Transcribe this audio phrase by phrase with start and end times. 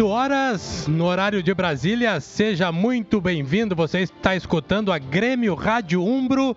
[0.00, 2.18] 18 horas no horário de Brasília.
[2.20, 3.76] Seja muito bem-vindo.
[3.76, 6.56] Você está escutando a Grêmio Rádio Umbro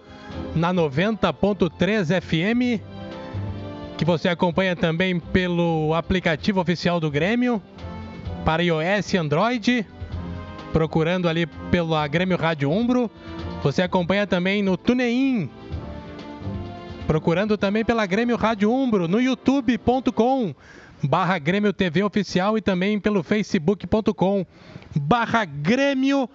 [0.55, 2.81] na 90.3 FM,
[3.97, 7.61] que você acompanha também pelo aplicativo oficial do Grêmio
[8.45, 9.85] para iOS e Android,
[10.71, 13.11] procurando ali pela Grêmio Rádio Umbro.
[13.61, 15.49] Você acompanha também no TuneIn,
[17.05, 20.55] procurando também pela Grêmio Rádio Umbro no youtube.com
[21.03, 24.45] barra Grêmio TV Oficial e também pelo facebook.com
[24.95, 26.29] barra Grêmio.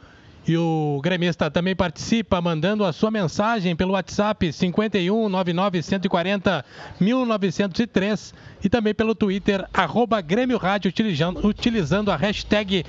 [0.47, 6.65] E o gremista também participa mandando a sua mensagem pelo WhatsApp 51 99 140
[6.99, 12.83] 1903 e também pelo Twitter arroba Grêmio Rádio utilizando, utilizando a hashtag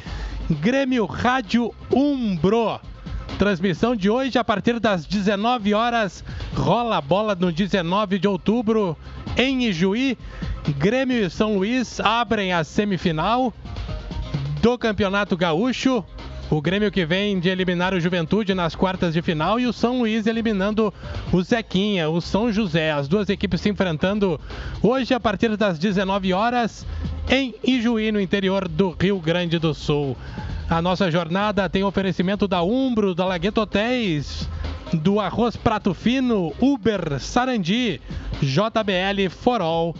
[0.61, 2.79] Grêmio Rádio Umbro.
[3.37, 6.23] Transmissão de hoje a partir das 19 horas.
[6.53, 8.97] Rola a bola no 19 de outubro
[9.37, 10.17] em Ijuí.
[10.77, 13.53] Grêmio e São Luís abrem a semifinal
[14.61, 16.03] do Campeonato Gaúcho.
[16.51, 19.99] O Grêmio que vem de eliminar o Juventude nas quartas de final e o São
[19.99, 20.91] Luís eliminando
[21.31, 22.91] o Zequinha, o São José.
[22.91, 24.39] As duas equipes se enfrentando
[24.81, 26.87] hoje a partir das 19 horas
[27.29, 30.17] em Ijuí, no interior do Rio Grande do Sul.
[30.69, 34.47] A nossa jornada tem oferecimento da Umbro, da Lagueto Hotéis,
[34.93, 37.99] do Arroz Prato Fino, Uber, Sarandi,
[38.39, 39.95] JBL, Forol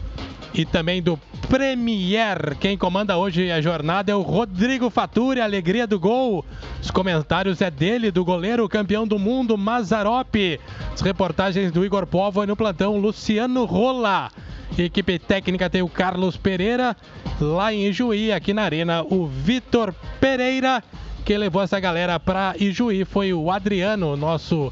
[0.54, 2.56] e também do Premier.
[2.60, 6.46] Quem comanda hoje a jornada é o Rodrigo Faturi, alegria do gol.
[6.80, 10.60] Os comentários é dele, do goleiro campeão do mundo, Mazarope.
[10.94, 14.30] As reportagens do Igor Povo e no plantão, Luciano Rola.
[14.78, 16.96] Equipe técnica tem o Carlos Pereira,
[17.40, 20.84] lá em Ijuí, aqui na Arena, o Vitor Pereira.
[21.26, 24.72] Quem levou essa galera para Ijuí foi o Adriano, nosso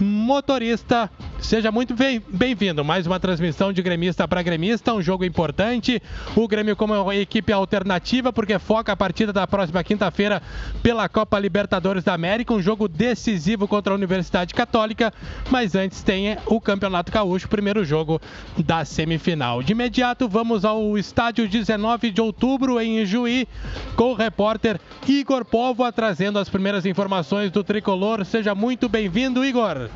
[0.00, 1.10] motorista.
[1.44, 1.94] Seja muito
[2.26, 2.82] bem-vindo.
[2.82, 6.00] Mais uma transmissão de gremista para gremista, um jogo importante.
[6.34, 10.42] O Grêmio como uma equipe alternativa, porque foca a partida da próxima quinta-feira
[10.82, 15.12] pela Copa Libertadores da América, um jogo decisivo contra a Universidade Católica.
[15.50, 18.18] Mas antes tem o Campeonato Gaúcho, primeiro jogo
[18.56, 19.62] da semifinal.
[19.62, 23.46] De imediato, vamos ao estádio 19 de outubro em Ijuí,
[23.94, 28.24] com o repórter Igor Povo trazendo as primeiras informações do tricolor.
[28.24, 29.90] Seja muito bem-vindo, Igor.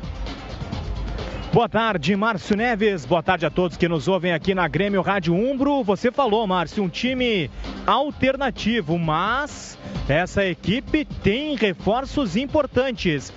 [1.51, 3.05] Boa tarde, Márcio Neves.
[3.05, 5.83] Boa tarde a todos que nos ouvem aqui na Grêmio Rádio Umbro.
[5.83, 7.49] Você falou, Márcio, um time
[7.87, 9.75] alternativo, mas
[10.07, 13.33] essa equipe tem reforços importantes.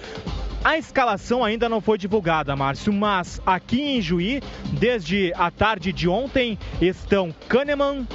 [0.63, 4.43] A escalação ainda não foi divulgada, Márcio, mas aqui em Juí,
[4.73, 8.07] desde a tarde de ontem, estão Kahneman,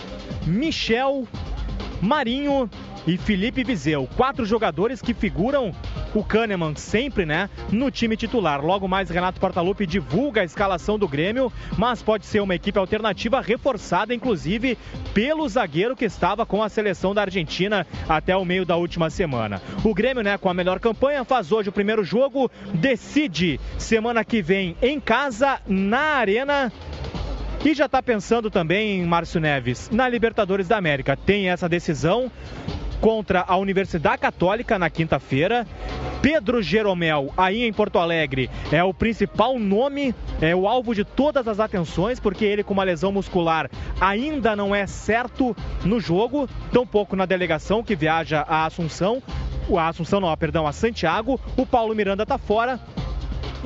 [0.46, 1.28] Michel,
[2.00, 2.70] Marinho
[3.08, 4.08] e Felipe Vizeu.
[4.18, 5.72] Quatro jogadores que figuram
[6.14, 8.64] o Kahneman sempre, né, no time titular.
[8.64, 13.40] Logo mais, Renato Portaluppi divulga a escalação do Grêmio, mas pode ser uma equipe alternativa
[13.40, 14.78] reforçada, inclusive,
[15.14, 19.62] pelo zagueiro que estava com a seleção da Argentina até o meio da última semana.
[19.84, 24.42] O Grêmio, né, com a melhor campanha, faz hoje o primeiro jogo, decide semana que
[24.42, 26.72] vem em casa, na Arena.
[27.64, 31.18] E já está pensando também, Márcio Neves, na Libertadores da América.
[31.18, 32.32] Tem essa decisão
[33.02, 35.66] contra a Universidade Católica na quinta-feira.
[36.22, 41.48] Pedro Jeromel, aí em Porto Alegre, é o principal nome, é o alvo de todas
[41.48, 43.70] as atenções, porque ele com uma lesão muscular
[44.02, 49.22] ainda não é certo no jogo, tampouco na delegação que viaja a Assunção.
[49.76, 51.40] A Assunção não, perdão, a Santiago.
[51.56, 52.80] O Paulo Miranda está fora.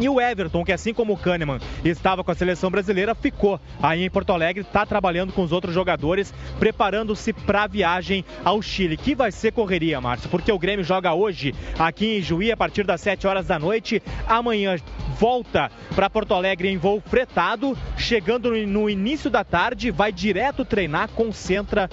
[0.01, 4.03] E o Everton, que assim como o Kahneman estava com a seleção brasileira, ficou aí
[4.03, 8.98] em Porto Alegre, está trabalhando com os outros jogadores, preparando-se para a viagem ao Chile,
[8.98, 12.83] que vai ser correria, Márcio, porque o Grêmio joga hoje aqui em Juí a partir
[12.83, 14.01] das 7 horas da noite.
[14.25, 14.75] Amanhã
[15.19, 21.09] volta para Porto Alegre em voo fretado, chegando no início da tarde, vai direto treinar,
[21.09, 21.88] concentra,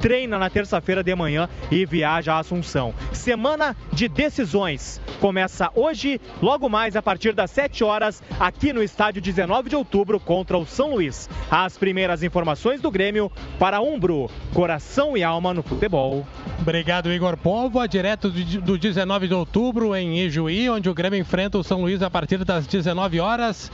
[0.00, 2.92] treina na terça-feira de manhã e viaja a Assunção.
[3.10, 9.22] Semana de decisões começa hoje, logo mais a partir das 7 horas, aqui no estádio
[9.22, 11.30] 19 de outubro contra o São Luís.
[11.48, 13.30] As primeiras informações do Grêmio
[13.60, 16.26] para Umbro, coração e alma no futebol.
[16.60, 17.86] Obrigado, Igor Povo.
[17.86, 22.10] Direto do 19 de outubro em Ijuí, onde o Grêmio enfrenta o São Luís a
[22.10, 23.70] partir das 19 horas.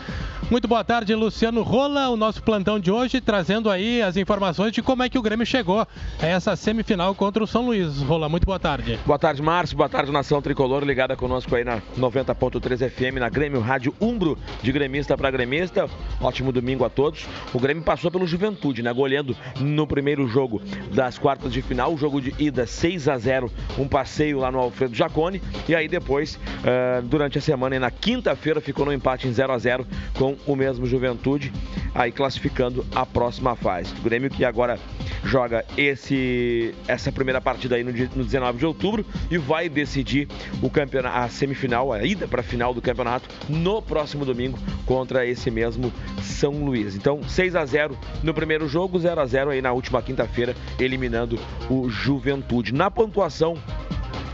[0.50, 4.82] Muito boa tarde, Luciano Rola, o nosso plantão de hoje, trazendo aí as informações de
[4.82, 8.02] como é que o Grêmio chegou a essa semifinal contra o São Luís.
[8.02, 8.98] Rola, muito boa tarde.
[9.06, 9.76] Boa tarde, Márcio.
[9.76, 14.72] Boa tarde, Nação Tricolor, ligada conosco aí na 90.3 FM, na Grêmio Rádio Umbro, de
[14.72, 15.88] gremista para gremista.
[16.20, 17.26] Ótimo domingo a todos.
[17.52, 18.92] O Grêmio passou pelo Juventude, né?
[18.92, 20.60] Goleando no primeiro jogo
[20.92, 24.58] das quartas de final, o jogo de ida 6 a 0 um passeio lá no
[24.58, 25.42] Alfredo Jacone.
[25.68, 29.52] E aí depois, uh, durante a semana e na quinta-feira, ficou no empate em 0
[29.52, 31.52] a 0 com o mesmo Juventude.
[31.94, 33.92] aí classificando a próxima fase.
[33.98, 34.78] O Grêmio que agora
[35.24, 40.28] joga esse essa primeira partida aí no, dia, no 19 de outubro e vai decidir
[40.62, 45.26] o campeonato, a semifinal, a ida para a final do campeonato no próximo domingo contra
[45.26, 46.94] esse mesmo São Luís.
[46.94, 51.38] Então, 6 a 0 no primeiro jogo, 0 a 0 aí na última quinta-feira, eliminando
[51.68, 52.72] o Juventude.
[52.72, 53.56] Na pontuação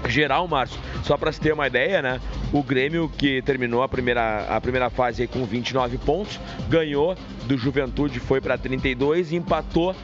[0.08, 2.20] geral, Márcio, só para se ter uma ideia, né?
[2.53, 6.38] O Grêmio que terminou a primeira, a primeira fase com 29 pontos,
[6.69, 9.94] ganhou do Juventude, foi para 32 e empatou,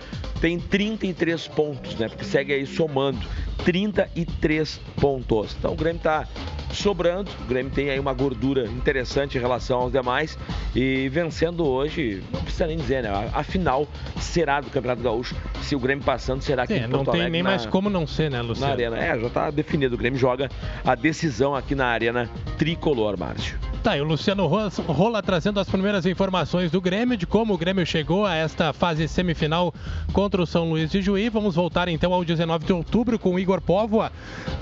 [0.40, 2.08] tem 33 pontos, né?
[2.08, 3.20] Porque segue aí somando
[3.64, 5.56] 33 pontos.
[5.58, 6.26] Então o Grêmio está
[6.72, 7.30] sobrando.
[7.42, 10.38] O Grêmio tem aí uma gordura interessante em relação aos demais.
[10.74, 13.30] E vencendo hoje, não precisa nem dizer, né?
[13.32, 13.86] A, final
[14.18, 15.34] será do Campeonato Gaúcho.
[15.62, 18.30] Se o Grêmio passando, será que é, Não tem nem na, mais como não ser,
[18.30, 18.66] né, Luciano?
[18.66, 18.98] Na Arena.
[18.98, 19.94] É, já está definido.
[19.94, 20.48] O Grêmio joga
[20.84, 23.71] a decisão aqui na Arena Tricolor, Márcio.
[23.82, 27.84] Tá, e o Luciano Rola trazendo as primeiras informações do Grêmio, de como o Grêmio
[27.84, 29.74] chegou a esta fase semifinal
[30.12, 31.28] contra o São Luís de Juí.
[31.28, 34.12] Vamos voltar então ao 19 de outubro com o Igor Póvoa,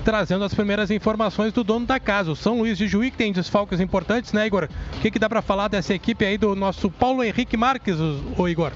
[0.03, 3.31] trazendo as primeiras informações do dono da casa, o São Luís de Juí, que tem
[3.31, 4.67] desfalques importantes, né, Igor?
[4.97, 8.23] O que, que dá para falar dessa equipe aí do nosso Paulo Henrique Marques, o,
[8.39, 8.71] o Igor?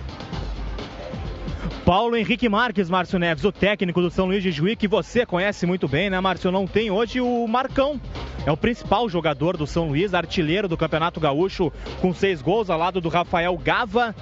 [1.85, 5.65] Paulo Henrique Marques, Márcio Neves, o técnico do São Luís de Juí, que você conhece
[5.65, 6.51] muito bem, né, Márcio?
[6.51, 7.99] Não tem hoje o Marcão.
[8.45, 11.71] É o principal jogador do São Luís, artilheiro do Campeonato Gaúcho,
[12.01, 14.15] com seis gols ao lado do Rafael Gava.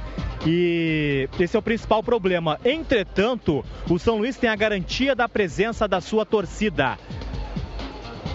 [0.45, 2.59] E esse é o principal problema.
[2.65, 6.97] Entretanto, o São Luís tem a garantia da presença da sua torcida.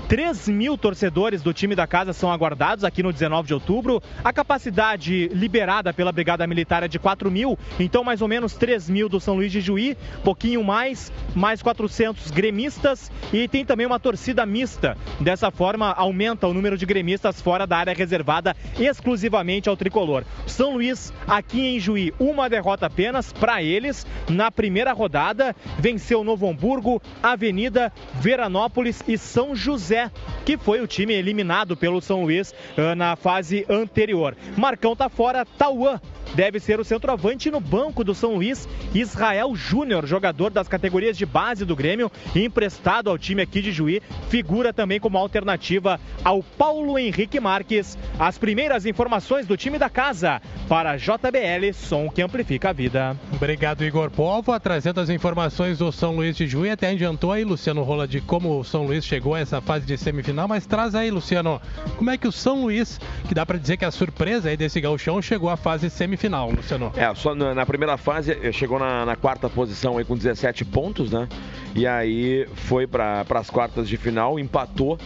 [0.09, 4.03] 3 mil torcedores do time da casa são aguardados aqui no 19 de outubro.
[4.25, 8.89] A capacidade liberada pela Brigada Militar é de 4 mil, então mais ou menos 3
[8.89, 14.01] mil do São Luís de Juí, pouquinho mais, mais 400 gremistas e tem também uma
[14.01, 14.97] torcida mista.
[15.21, 20.25] Dessa forma, aumenta o número de gremistas fora da área reservada exclusivamente ao tricolor.
[20.47, 25.55] São Luís, aqui em Juí, uma derrota apenas para eles na primeira rodada.
[25.79, 29.98] Venceu Novo Hamburgo, Avenida, Veranópolis e São José
[30.45, 34.37] que foi o time eliminado pelo São Luís uh, na fase anterior.
[34.57, 36.01] Marcão tá fora, Tauan
[36.35, 38.69] deve ser o centroavante no banco do São Luís.
[38.95, 44.03] Israel Júnior, jogador das categorias de base do Grêmio, emprestado ao time aqui de Juí,
[44.29, 47.97] figura também como alternativa ao Paulo Henrique Marques.
[48.19, 53.17] As primeiras informações do time da casa para JBL, som que amplifica a vida.
[53.33, 56.71] Obrigado, Igor Povo, trazendo as informações do São Luís de Juí.
[56.71, 59.97] Até adiantou aí, Luciano Rola, de como o São Luís chegou a essa fase de
[59.97, 61.61] semifinal, mas traz aí, Luciano,
[61.97, 64.57] como é que o São Luís, que dá para dizer que é a surpresa aí
[64.57, 66.93] desse gauchão, chegou à fase semifinal Luciano.
[66.95, 71.11] É, só na, primeira fase eh, chegou na, na, quarta posição aí com 17 pontos,
[71.11, 71.27] né?
[71.75, 74.99] E aí foi para as quartas de final, empatou.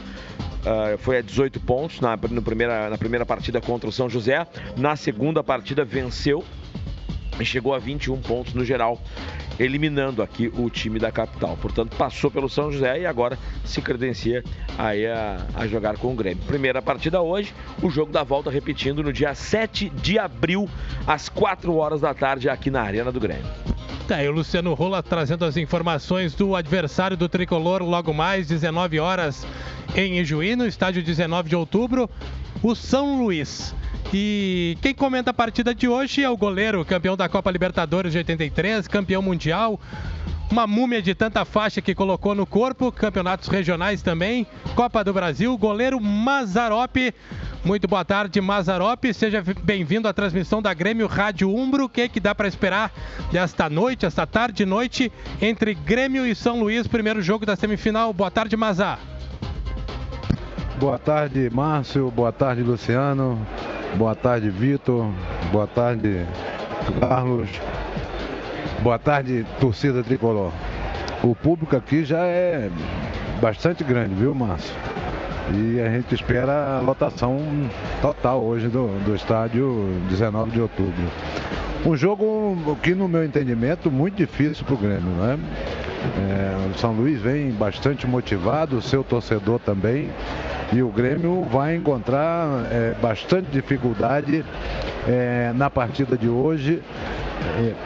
[0.62, 4.46] Uh, foi a 18 pontos na, primeira, na primeira partida contra o São José.
[4.76, 6.44] Na segunda partida venceu
[7.40, 9.00] e chegou a 21 pontos no geral
[9.58, 11.56] eliminando aqui o time da capital.
[11.60, 14.42] Portanto, passou pelo São José e agora se credencia
[14.78, 16.42] aí a, a jogar com o Grêmio.
[16.44, 20.68] Primeira partida hoje, o jogo da volta repetindo no dia 7 de abril,
[21.06, 23.46] às 4 horas da tarde, aqui na Arena do Grêmio.
[24.08, 28.98] Tá, e o Luciano Rola trazendo as informações do adversário do Tricolor logo mais, 19
[28.98, 29.46] horas
[29.94, 32.10] em Ijuí, no estádio 19 de outubro,
[32.62, 33.74] o São Luís.
[34.12, 38.18] E quem comenta a partida de hoje é o goleiro, campeão da Copa Libertadores de
[38.18, 39.80] 83, campeão mundial.
[40.50, 45.56] Uma múmia de tanta faixa que colocou no corpo, campeonatos regionais também, Copa do Brasil,
[45.56, 46.94] goleiro Mazarop.
[47.64, 49.04] Muito boa tarde, Mazarop.
[49.14, 51.84] Seja bem-vindo à transmissão da Grêmio Rádio Umbro.
[51.84, 52.92] O que, é que dá para esperar
[53.30, 58.12] desta noite, esta tarde e noite, entre Grêmio e São Luís, primeiro jogo da semifinal?
[58.12, 58.98] Boa tarde, Mazar.
[60.78, 62.10] Boa tarde, Márcio.
[62.10, 63.40] Boa tarde, Luciano.
[63.96, 65.06] Boa tarde, Vitor.
[65.52, 66.26] Boa tarde,
[66.98, 67.48] Carlos.
[68.80, 70.50] Boa tarde, torcida tricolor.
[71.22, 72.70] O público aqui já é
[73.40, 74.74] bastante grande, viu, Márcio?
[75.54, 77.38] E a gente espera a lotação
[78.00, 80.94] total hoje do, do estádio 19 de outubro.
[81.84, 85.36] Um jogo que, no meu entendimento, muito difícil para o Grêmio, né?
[86.16, 90.08] É, São Luís vem bastante motivado, o seu torcedor também.
[90.72, 94.44] E o Grêmio vai encontrar é, bastante dificuldade
[95.08, 96.80] é, na partida de hoje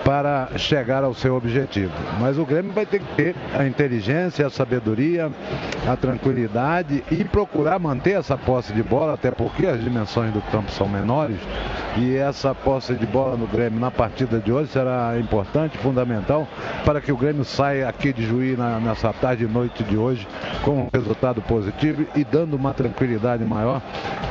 [0.05, 1.93] para chegar ao seu objetivo.
[2.21, 5.31] Mas o Grêmio vai ter que ter a inteligência, a sabedoria,
[5.87, 10.71] a tranquilidade e procurar manter essa posse de bola, até porque as dimensões do campo
[10.71, 11.39] são menores.
[11.97, 16.47] E essa posse de bola no Grêmio na partida de hoje será importante, fundamental,
[16.85, 20.29] para que o Grêmio saia aqui de Juí na, nessa tarde e noite de hoje
[20.63, 23.81] com um resultado positivo e dando uma tranquilidade maior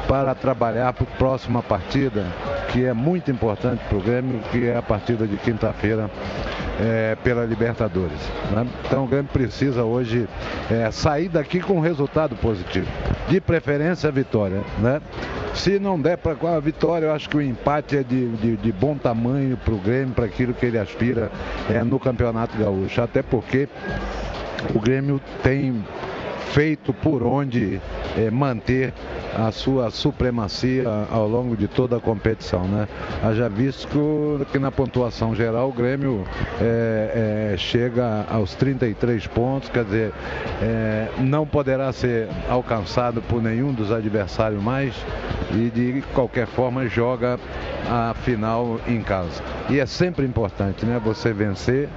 [0.08, 2.25] para trabalhar para a próxima partida
[2.75, 6.10] que é muito importante para o Grêmio, que é a partida de quinta-feira
[6.79, 8.19] é, pela Libertadores.
[8.51, 8.67] Né?
[8.86, 10.27] Então o Grêmio precisa hoje
[10.69, 12.88] é, sair daqui com um resultado positivo.
[13.29, 14.62] De preferência a vitória.
[14.79, 15.01] Né?
[15.53, 18.72] Se não der para a vitória, eu acho que o empate é de, de, de
[18.72, 21.31] bom tamanho para o Grêmio, para aquilo que ele aspira
[21.69, 23.01] é, no Campeonato Gaúcho.
[23.01, 23.69] Até porque
[24.74, 25.84] o Grêmio tem
[26.51, 27.81] feito por onde
[28.17, 28.93] é, manter
[29.35, 32.63] a sua supremacia ao longo de toda a competição.
[32.63, 32.87] Né?
[33.23, 36.23] Haja visto que na pontuação geral o Grêmio
[36.61, 40.13] é, é, chega aos 33 pontos, quer dizer,
[40.61, 44.95] é, não poderá ser alcançado por nenhum dos adversários mais
[45.51, 47.37] e de qualquer forma joga
[47.88, 49.42] a final em casa.
[49.70, 51.00] E é sempre importante, né?
[51.04, 51.89] Você vencer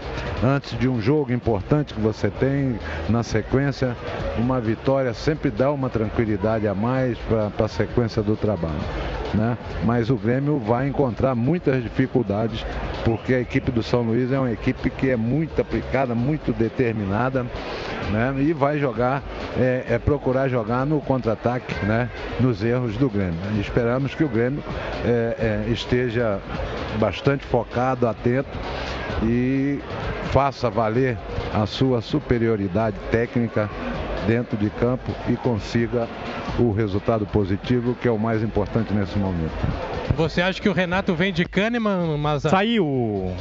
[0.42, 2.78] antes de um jogo importante que você tem
[3.08, 3.96] na sequência,
[4.38, 8.74] uma vitória sempre dá uma tranquilidade a mais para a sequência do trabalho.
[9.34, 9.58] Né?
[9.84, 12.64] Mas o Grêmio vai encontrar muitas dificuldades,
[13.04, 17.44] porque a equipe do São Luís é uma equipe que é muito aplicada, muito determinada,
[18.10, 18.34] né?
[18.38, 19.22] E vai jogar,
[19.58, 22.08] é, é procurar jogar no contra-ataque, né?
[22.40, 23.38] Nos erros do Grêmio.
[23.60, 24.62] Esperamos que o Grêmio
[25.04, 26.40] é, é, esteja
[26.98, 28.58] bastante focado, atento
[29.22, 29.78] e
[30.30, 31.18] faça valer
[31.54, 33.68] a sua superioridade técnica
[34.28, 36.06] dentro de campo e consiga
[36.58, 39.54] o resultado positivo, que é o mais importante nesse momento.
[40.16, 42.42] Você acha que o Renato vem de Kahneman, mas...
[42.42, 43.34] Saiu!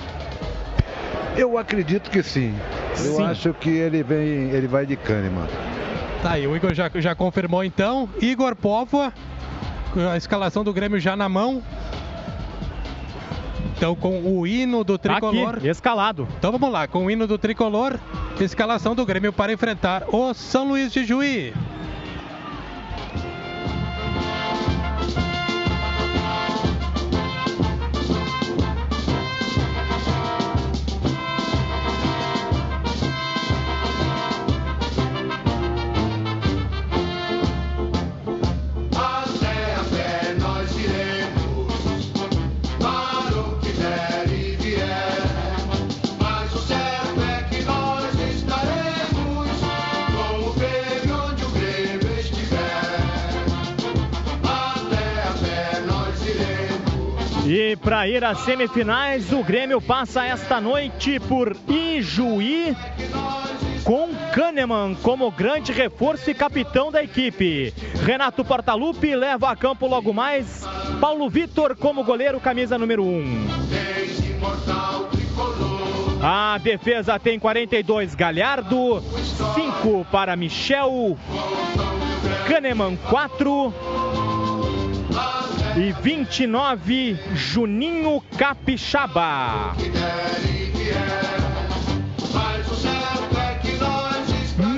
[1.36, 2.56] Eu acredito que sim.
[2.96, 3.10] sim.
[3.10, 5.48] Eu acho que ele vem, ele vai de Kahneman.
[6.24, 8.08] Tá aí, o Igor já, já confirmou então.
[8.22, 9.12] Igor Póvoa,
[10.12, 11.62] a escalação do Grêmio já na mão.
[13.76, 15.56] Então, com o hino do tricolor.
[15.56, 16.28] Aqui, escalado.
[16.38, 18.00] Então vamos lá, com o hino do tricolor,
[18.40, 21.54] escalação do Grêmio para enfrentar o São Luís de Juí.
[57.50, 62.76] E para ir às semifinais, o Grêmio passa esta noite por Ijuí
[63.86, 67.74] com Kahneman como grande reforço e capitão da equipe.
[68.04, 70.68] Renato Portaluppi leva a campo logo mais
[71.00, 73.08] Paulo Vitor como goleiro, camisa número 1.
[73.08, 73.48] Um.
[76.22, 79.02] A defesa tem 42 Galhardo,
[79.56, 81.18] 5 para Michel,
[82.46, 83.74] Kahneman 4
[85.78, 89.76] e 29 Juninho Capixaba.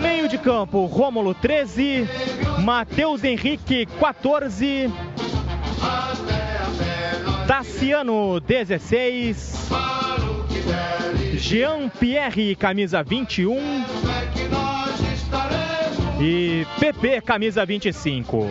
[0.02, 2.06] Meio de campo, Rômulo 13,
[2.60, 4.92] Matheus Henrique 14,
[7.48, 9.70] Tassiano 16,
[11.36, 13.86] Jean Pierre camisa 21
[16.20, 18.46] e PP camisa 25.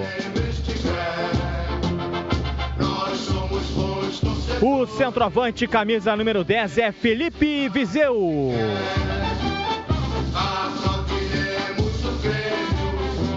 [4.61, 8.53] O centroavante, camisa número 10, é Felipe Viseu.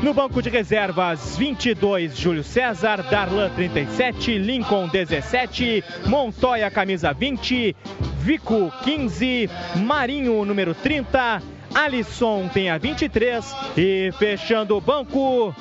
[0.01, 7.75] No banco de reservas, 22, Júlio César, Darlan 37, Lincoln 17, Montoya camisa 20,
[8.19, 11.41] Vico 15, Marinho número 30,
[11.75, 15.53] Alisson tem a 23 e fechando o banco,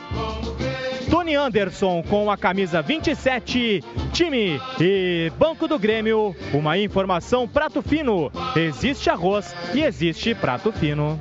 [1.21, 6.35] Tony Anderson com a camisa 27, time e Banco do Grêmio.
[6.50, 8.33] Uma informação prato fino.
[8.57, 11.21] Existe arroz e existe prato fino.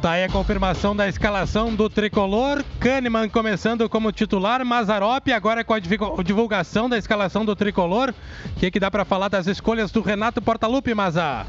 [0.00, 2.64] Tá aí a confirmação da escalação do tricolor.
[2.78, 5.78] Kahneman começando como titular, Mazarop agora com a
[6.24, 8.14] divulgação da escalação do tricolor.
[8.56, 11.46] O que, que dá para falar das escolhas do Renato Portaluppi, Mazar?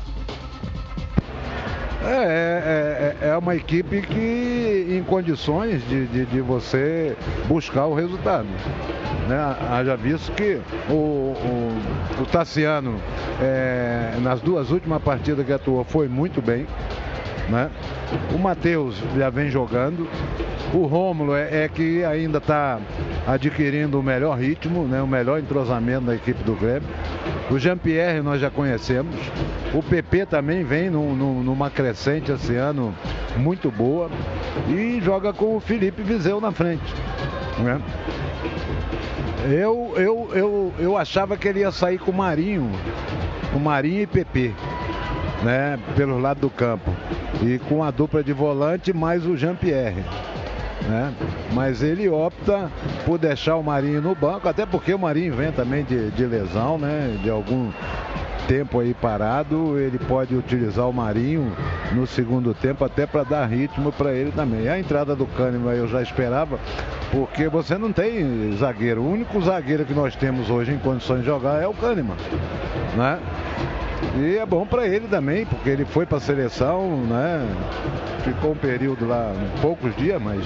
[2.04, 7.16] É, é, é, é, uma equipe que em condições de, de, de você
[7.48, 8.48] buscar o resultado.
[9.30, 9.38] Né?
[9.72, 13.00] Haja visto que o, o, o Tassiano,
[13.40, 16.68] é, nas duas últimas partidas que atuou, foi muito bem.
[17.50, 17.70] Né?
[18.34, 20.08] O Matheus já vem jogando.
[20.74, 22.80] O Rômulo é, é que ainda está
[23.28, 25.02] adquirindo o melhor ritmo, né?
[25.02, 26.88] o melhor entrosamento da equipe do Grêmio.
[27.50, 29.16] O Jean-Pierre nós já conhecemos.
[29.74, 32.96] O PP também vem num, num, numa crescente esse ano
[33.36, 34.10] muito boa.
[34.70, 36.94] E joga com o Felipe Viseu na frente.
[37.60, 37.82] Né?
[39.50, 42.72] Eu, eu, eu, eu achava que ele ia sair com o Marinho.
[43.54, 44.54] O Marinho e PP.
[45.44, 46.92] Né, pelo lado do campo.
[47.42, 50.04] E com a dupla de volante mais o Jean-Pierre
[50.88, 51.14] né?
[51.54, 52.70] Mas ele opta
[53.06, 56.78] por deixar o Marinho no banco, até porque o Marinho vem também de, de lesão,
[56.78, 57.18] né?
[57.22, 57.72] De algum
[58.48, 61.56] tempo aí parado, ele pode utilizar o Marinho
[61.94, 64.68] no segundo tempo até para dar ritmo para ele também.
[64.68, 66.60] A entrada do Kahneman eu já esperava,
[67.12, 69.02] porque você não tem zagueiro.
[69.02, 72.18] O único zagueiro que nós temos hoje em condições de jogar é o Kahneman,
[72.98, 73.20] né?
[74.18, 77.48] E é bom para ele também, porque ele foi para a seleção, né?
[78.24, 80.46] Ficou um período lá, poucos dias, mas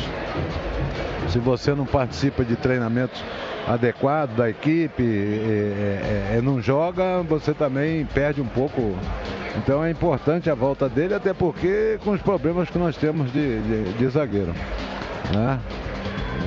[1.30, 3.24] se você não participa de treinamentos
[3.68, 8.96] adequados da equipe, é, é, é, não joga, você também perde um pouco.
[9.58, 13.60] Então é importante a volta dele, até porque com os problemas que nós temos de,
[13.62, 14.54] de, de zagueiro.
[15.34, 15.60] Né?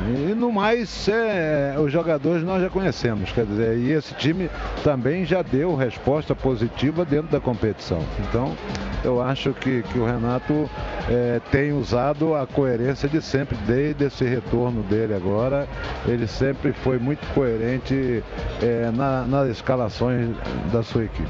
[0.06, 4.50] E no mais, é, os jogadores nós já conhecemos, quer dizer, e esse time
[4.82, 8.02] também já deu resposta positiva dentro da competição.
[8.20, 8.56] Então,
[9.04, 10.68] eu acho que, que o Renato
[11.08, 15.68] é, tem usado a coerência de sempre, desde esse retorno dele agora.
[16.06, 18.22] Ele sempre foi muito coerente
[18.62, 20.28] é, na, nas escalações
[20.72, 21.28] da sua equipe.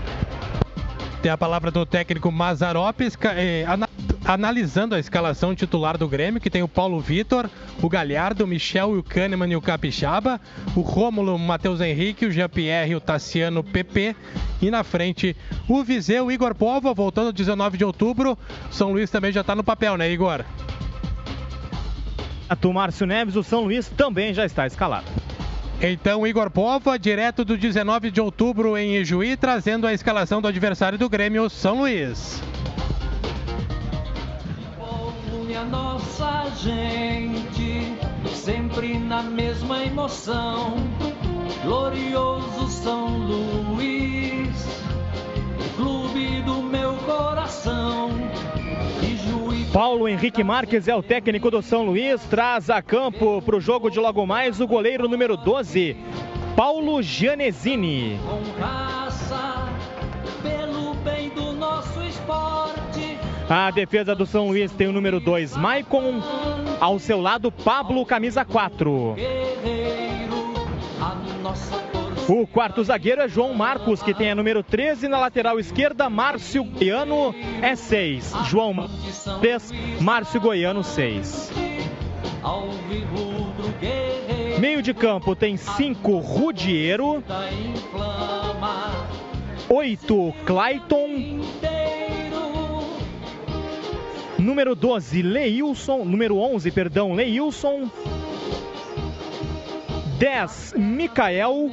[1.23, 3.19] Tem a palavra do técnico Mazaropes.
[3.37, 3.65] É,
[4.29, 7.49] analisando a escalação titular do Grêmio, que tem o Paulo Vitor,
[7.81, 10.39] o Galhardo, o Michel, o Kahneman e o Capixaba,
[10.77, 14.15] o Rômulo, o Matheus Henrique, o Jean-Pierre, o Tassiano, o PP
[14.61, 15.35] e na frente
[15.67, 18.37] o Viseu, o Igor Povo, voltando 19 de outubro.
[18.71, 20.45] São Luís também já está no papel, né, Igor?
[22.63, 25.07] O Márcio Neves, o São Luís também já está escalado.
[25.81, 30.99] Então, Igor Pova, direto do 19 de outubro em Ijuí, trazendo a escalação do adversário
[30.99, 32.43] do Grêmio, São Luís
[35.55, 37.97] a nossa gente,
[38.35, 40.75] sempre na mesma emoção.
[41.63, 44.85] Glorioso São Luís,
[45.77, 48.11] clube do meu coração.
[49.73, 53.91] Paulo Henrique Marques é o técnico do São Luís, traz a campo para o jogo
[53.91, 55.97] de logo mais o goleiro número 12,
[56.57, 58.19] Paulo Gianesini.
[58.27, 59.68] Com raça,
[63.49, 66.21] a defesa do São Luís tem o número 2, Maicon.
[66.81, 69.17] Ao seu lado, Pablo, camisa 4.
[72.29, 76.11] O quarto zagueiro é João Marcos, que tem a número 13 na lateral esquerda.
[76.11, 78.35] Márcio Goiano é 6.
[78.47, 78.89] João
[79.41, 81.51] 3, Márcio Goiano 6.
[84.59, 87.25] Meio de campo tem 5 Rudiero.
[89.71, 91.41] 8 Clayton.
[94.39, 96.05] Número 12, Leilson.
[96.05, 97.91] Número 11, perdão, Leilson.
[100.19, 101.71] 10, Micael.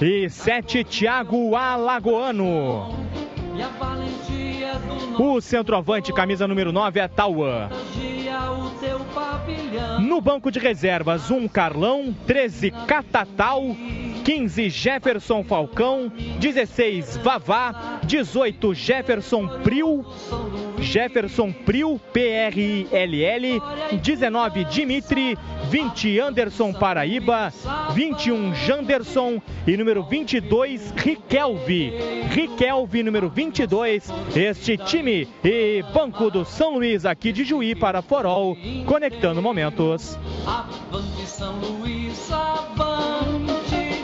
[0.00, 2.94] E 7, Thiago Alagoano.
[5.18, 7.68] O centroavante, camisa número 9, é Tauan.
[10.00, 13.76] No banco de reservas, um Carlão, 13, Catatal.
[14.24, 20.02] 15 Jefferson Falcão, 16 Vavá, 18 Jefferson Priu,
[20.78, 23.60] Jefferson Priu, PRLL,
[24.00, 25.36] 19 Dimitri,
[25.68, 27.52] 20 Anderson Paraíba,
[27.92, 31.92] 21 Janderson e número 22 Riquelvi.
[32.30, 34.04] Riquelvi, número 22,
[34.34, 40.18] este time e Banco do São Luís aqui de Juí para Forol, conectando momentos.
[40.46, 44.02] Avante São Luís, avante.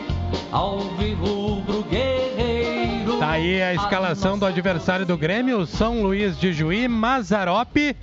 [0.52, 3.18] Alvirrubro Guerreiro.
[3.18, 7.96] Tá aí a escalação do adversário do Grêmio, São Luís de Juí, Mazarope.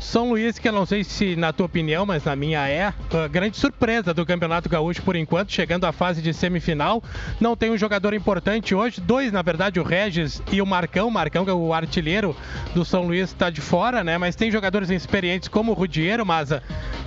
[0.00, 2.92] São Luís, que eu não sei se na tua opinião, mas na minha é,
[3.30, 7.02] grande surpresa do Campeonato Gaúcho por enquanto, chegando à fase de semifinal.
[7.38, 11.08] Não tem um jogador importante hoje, dois na verdade, o Regis e o Marcão.
[11.08, 12.34] O Marcão, que é o artilheiro
[12.74, 14.16] do São Luís, está de fora, né?
[14.16, 16.62] Mas tem jogadores experientes como o Rudiero, Maza.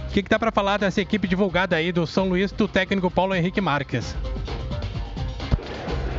[0.07, 3.09] O que, que dá para falar dessa equipe divulgada aí do São Luís, do técnico
[3.09, 4.15] Paulo Henrique Marques?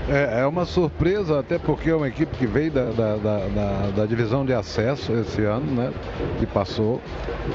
[0.08, 4.06] É, é, uma surpresa, até porque é uma equipe que veio da, da, da, da,
[4.06, 5.92] divisão de acesso esse ano, né?
[6.38, 7.00] Que passou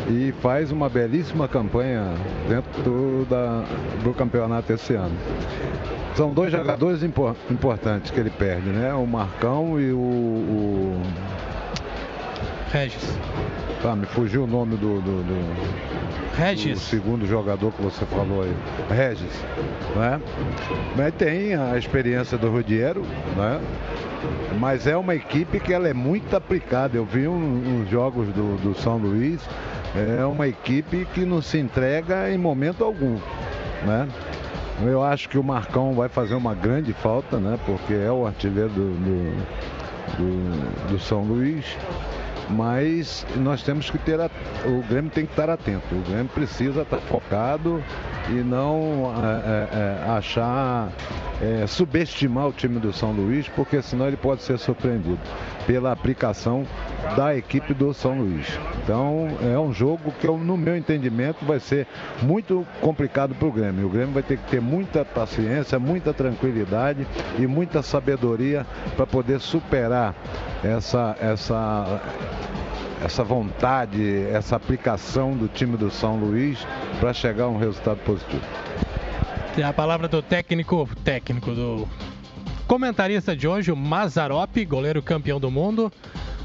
[0.10, 2.12] e faz uma belíssima campanha
[2.48, 3.64] dentro do, da,
[4.04, 5.16] do campeonato esse ano.
[6.16, 8.94] São dois jogadores impor, importantes que ele perde, né?
[8.96, 10.00] O Marcão e o.
[10.00, 11.02] o...
[12.72, 13.16] Regis.
[13.82, 16.78] Tá, me fugiu o nome do, do, do Regis.
[16.78, 18.54] O segundo jogador que você falou aí,
[18.89, 19.42] Regis.
[19.96, 20.20] Né?
[20.98, 23.04] Mas tem a experiência do Rudiero,
[23.38, 23.62] né?
[24.60, 26.98] mas é uma equipe que ela é muito aplicada.
[26.98, 29.39] Eu vi uns um, jogos do, do São Luís,
[29.96, 33.18] é uma equipe que não se entrega em momento algum.
[33.86, 34.10] Né?
[34.84, 37.58] Eu acho que o Marcão vai fazer uma grande falta, né?
[37.65, 39.46] Porque é o artilheiro do, do,
[40.18, 41.65] do, do São Luís
[42.50, 44.30] mas nós temos que ter a,
[44.66, 45.84] o Grêmio tem que estar atento.
[45.94, 47.84] O Grêmio precisa estar focado
[48.30, 50.90] e não é, é, achar
[51.42, 55.20] é, subestimar o time do São Luís porque senão ele pode ser surpreendido
[55.70, 56.66] pela aplicação
[57.16, 58.48] da equipe do São Luís
[58.84, 61.86] então é um jogo que no meu entendimento vai ser
[62.24, 67.06] muito complicado para o Grêmio o Grêmio vai ter que ter muita paciência muita tranquilidade
[67.38, 70.16] e muita sabedoria para poder superar
[70.64, 72.02] essa essa
[73.04, 76.60] essa vontade, essa aplicação do time do São Luís
[77.00, 78.44] para chegar a um resultado positivo.
[79.56, 81.88] Tem a palavra do técnico, técnico do
[82.70, 85.92] comentarista de hoje, o Mazarop, goleiro campeão do mundo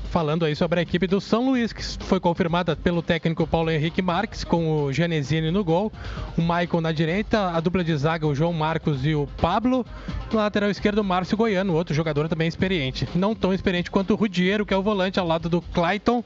[0.05, 4.01] falando aí sobre a equipe do São Luís, que foi confirmada pelo técnico Paulo Henrique
[4.01, 5.93] Marques, com o Genesini no gol,
[6.39, 9.85] o Maicon na direita, a dupla de zaga, o João Marcos e o Pablo,
[10.33, 13.09] no lateral esquerdo, o Márcio Goiano, outro jogador também experiente.
[13.15, 16.25] Não tão experiente quanto o Rudiero, que é o volante ao lado do Clayton,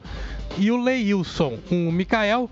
[0.57, 2.49] e o Leilson, o Mikael,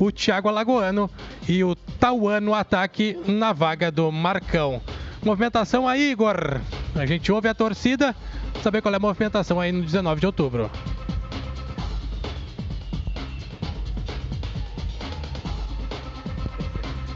[0.00, 1.08] o Thiago Alagoano
[1.46, 4.80] e o Tauan no ataque na vaga do Marcão.
[5.28, 6.58] Movimentação aí, Igor.
[6.94, 8.16] A gente ouve a torcida
[8.62, 10.70] saber qual é a movimentação aí no 19 de outubro.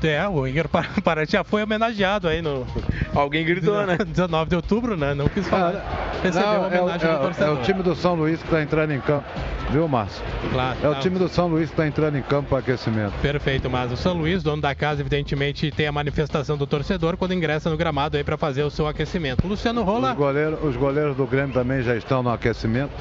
[0.03, 0.68] É, o Igor
[1.03, 2.66] Paraty já foi homenageado aí no.
[3.14, 3.96] Alguém gritou, né?
[3.96, 5.14] 19 de outubro, né?
[5.14, 6.01] Não quis falar.
[6.22, 8.92] Recebeu não, homenagem é, o, é, é, o time do São Luís que está entrando
[8.92, 9.24] em campo.
[9.70, 10.22] Viu, Márcio?
[10.52, 10.78] Claro.
[10.82, 13.12] É o time do São Luís que está entrando em campo para aquecimento.
[13.20, 17.35] Perfeito, mas o São Luís, dono da casa, evidentemente tem a manifestação do torcedor quando
[17.35, 19.46] ingressa no gramado aí para fazer o seu aquecimento.
[19.46, 20.12] Luciano Rola.
[20.12, 22.92] Os goleiros, os goleiros do Grêmio também já estão no aquecimento.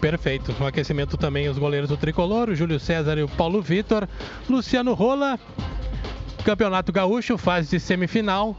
[0.00, 0.54] Perfeito.
[0.60, 4.06] No aquecimento também os goleiros do Tricolor, o Júlio César e o Paulo Vitor.
[4.48, 5.38] Luciano Rola,
[6.44, 8.54] Campeonato Gaúcho, fase de semifinal.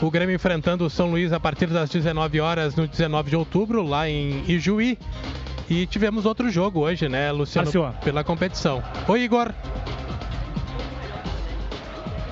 [0.00, 3.82] O Grêmio enfrentando o São Luís a partir das 19 horas no 19 de outubro,
[3.82, 4.98] lá em Ijuí.
[5.68, 7.66] E tivemos outro jogo hoje, né, Luciano?
[7.66, 7.94] Marcio.
[8.04, 8.82] Pela competição.
[9.08, 9.52] Oi, Igor.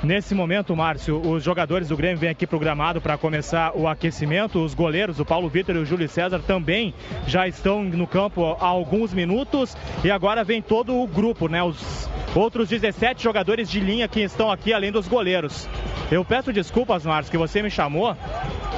[0.02, 4.58] Nesse momento, Márcio, os jogadores do Grêmio vêm aqui programado para começar o aquecimento.
[4.58, 6.92] Os goleiros, o Paulo Vitor e o Júlio César, também
[7.24, 9.76] já estão no campo há alguns minutos.
[10.02, 11.62] E agora vem todo o grupo, né?
[11.62, 15.68] Os outros 17 jogadores de linha que estão aqui, além dos goleiros.
[16.10, 18.16] Eu peço desculpas, Márcio, que você me chamou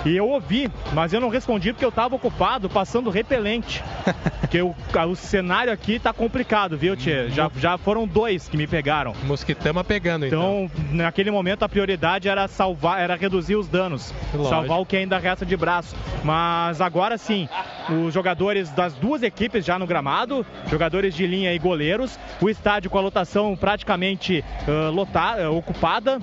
[0.05, 3.83] e eu ouvi, mas eu não respondi porque eu estava ocupado passando repelente.
[4.41, 4.75] porque o,
[5.09, 7.31] o cenário aqui está complicado, viu, Tia?
[7.31, 9.15] Já, já foram dois que me pegaram.
[9.25, 10.69] Mosquitama pegando, então.
[10.73, 14.13] Então, naquele momento, a prioridade era salvar, era reduzir os danos.
[14.33, 14.49] Lógico.
[14.49, 15.95] Salvar o que ainda resta de braço.
[16.25, 17.49] Mas agora sim,
[17.89, 22.91] os jogadores das duas equipes já no gramado, jogadores de linha e goleiros, o estádio
[22.91, 26.19] com a lotação praticamente uh, lotada, ocupada.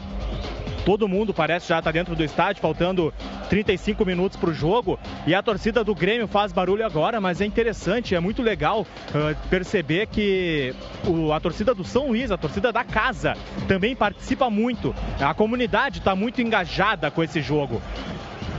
[0.86, 3.14] Todo mundo parece já estar tá dentro do estádio, faltando
[3.50, 5.00] 35 minutos para o jogo.
[5.28, 9.50] E a torcida do Grêmio faz barulho agora, mas é interessante, é muito legal uh,
[9.50, 10.74] perceber que
[11.06, 13.36] o, a torcida do São Luís, a torcida da casa,
[13.68, 14.96] também participa muito.
[15.20, 17.82] A comunidade está muito engajada com esse jogo.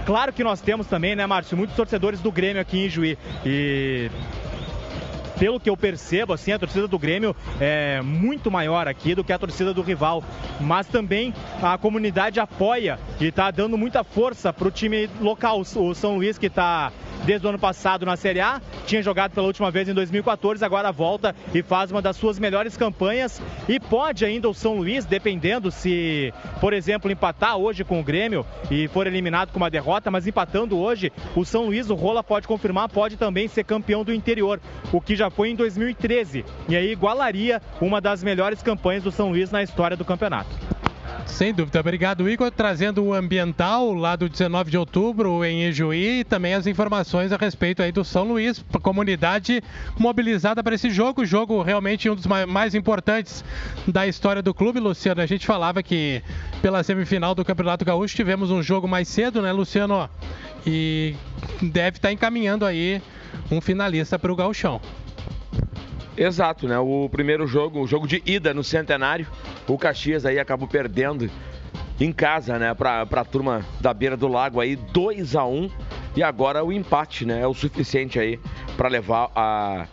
[0.04, 3.16] Claro que nós temos também, né, Márcio, muitos torcedores do Grêmio aqui em Juí.
[3.46, 4.10] E
[5.38, 9.32] pelo que eu percebo, assim, a torcida do Grêmio é muito maior aqui do que
[9.32, 10.22] a torcida do rival.
[10.60, 15.94] Mas também a comunidade apoia e está dando muita força para o time local, o
[15.94, 16.92] São Luís, que está
[17.24, 20.90] desde o ano passado na Série A, tinha jogado pela última vez em 2014, agora
[20.92, 25.70] volta e faz uma das suas melhores campanhas e pode ainda o São Luís, dependendo
[25.70, 30.26] se, por exemplo, empatar hoje com o Grêmio e for eliminado com uma derrota, mas
[30.26, 34.60] empatando hoje, o São Luís, o Rola pode confirmar, pode também ser campeão do interior,
[34.92, 39.30] o que já foi em 2013 e aí igualaria uma das melhores campanhas do São
[39.30, 40.81] Luís na história do campeonato.
[41.26, 41.80] Sem dúvida.
[41.80, 46.66] Obrigado, Igor, trazendo o ambiental lá do 19 de outubro em Ijuí e também as
[46.66, 49.62] informações a respeito aí do São Luís, comunidade
[49.98, 53.44] mobilizada para esse jogo, jogo realmente um dos mais importantes
[53.86, 55.20] da história do clube, Luciano.
[55.20, 56.22] A gente falava que
[56.60, 60.08] pela semifinal do Campeonato Gaúcho tivemos um jogo mais cedo, né, Luciano?
[60.66, 61.14] E
[61.60, 63.02] deve estar encaminhando aí
[63.50, 64.80] um finalista para o Gauchão.
[66.16, 66.78] Exato, né?
[66.78, 69.26] O primeiro jogo, o jogo de ida no Centenário,
[69.66, 71.30] o Caxias aí acabou perdendo
[72.00, 75.70] em casa, né, pra, pra turma da beira do lago aí, 2 a 1
[76.16, 78.40] e agora o empate, né, é o suficiente aí
[78.76, 79.86] para levar a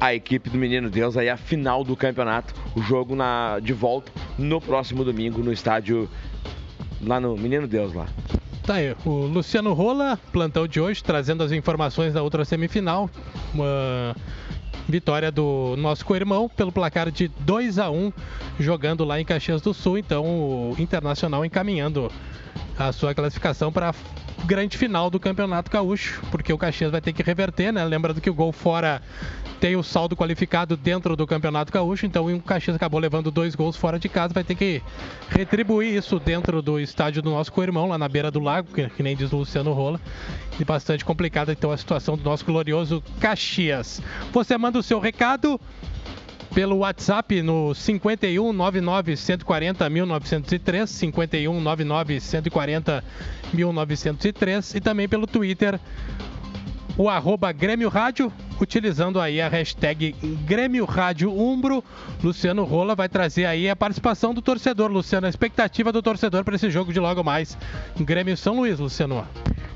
[0.00, 4.10] a equipe do Menino Deus aí a final do campeonato, o jogo na, de volta
[4.38, 6.08] no próximo domingo no estádio
[7.02, 8.06] lá no Menino Deus lá.
[8.62, 13.10] Tá aí, o Luciano Rola, plantão de hoje, trazendo as informações da outra semifinal.
[14.90, 18.12] Vitória do nosso co-irmão pelo placar de 2 a 1
[18.58, 19.98] jogando lá em Caxias do Sul.
[19.98, 22.10] Então, o Internacional encaminhando
[22.78, 23.94] a sua classificação para
[24.44, 27.84] grande final do Campeonato Gaúcho, porque o Caxias vai ter que reverter, né?
[27.84, 29.02] Lembrando que o gol fora
[29.60, 33.76] tem o saldo qualificado dentro do Campeonato Gaúcho, então o Caxias acabou levando dois gols
[33.76, 34.82] fora de casa, vai ter que
[35.28, 39.02] retribuir isso dentro do estádio do nosso co-irmão, lá na beira do lago, que, que
[39.02, 40.00] nem diz o Luciano Rola.
[40.58, 44.00] E bastante complicada então a situação do nosso glorioso Caxias.
[44.32, 45.60] Você manda o seu recado
[46.54, 53.04] pelo WhatsApp no 51 99 140 1903, 51 99 140
[53.52, 55.78] 1903 e também pelo Twitter
[57.00, 61.82] o arroba Grêmio Rádio, utilizando aí a hashtag Grêmio Rádio Umbro.
[62.22, 64.90] Luciano Rola vai trazer aí a participação do torcedor.
[64.90, 67.56] Luciano, a expectativa do torcedor para esse jogo de logo mais.
[67.98, 69.26] Grêmio São Luís, Luciano.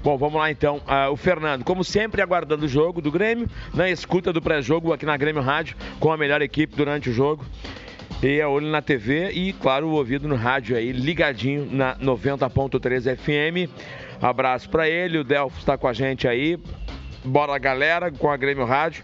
[0.04, 0.82] Bom, vamos lá então.
[0.86, 5.06] Uh, o Fernando, como sempre, aguardando o jogo do Grêmio, na escuta do pré-jogo aqui
[5.06, 7.42] na Grêmio Rádio, com a melhor equipe durante o jogo.
[8.22, 13.16] E a olho na TV e, claro, o ouvido no rádio aí, ligadinho na 90.3
[13.16, 13.72] FM.
[14.20, 16.58] Abraço para ele, o Delfo está com a gente aí.
[17.24, 19.02] Bora galera com a Grêmio Rádio.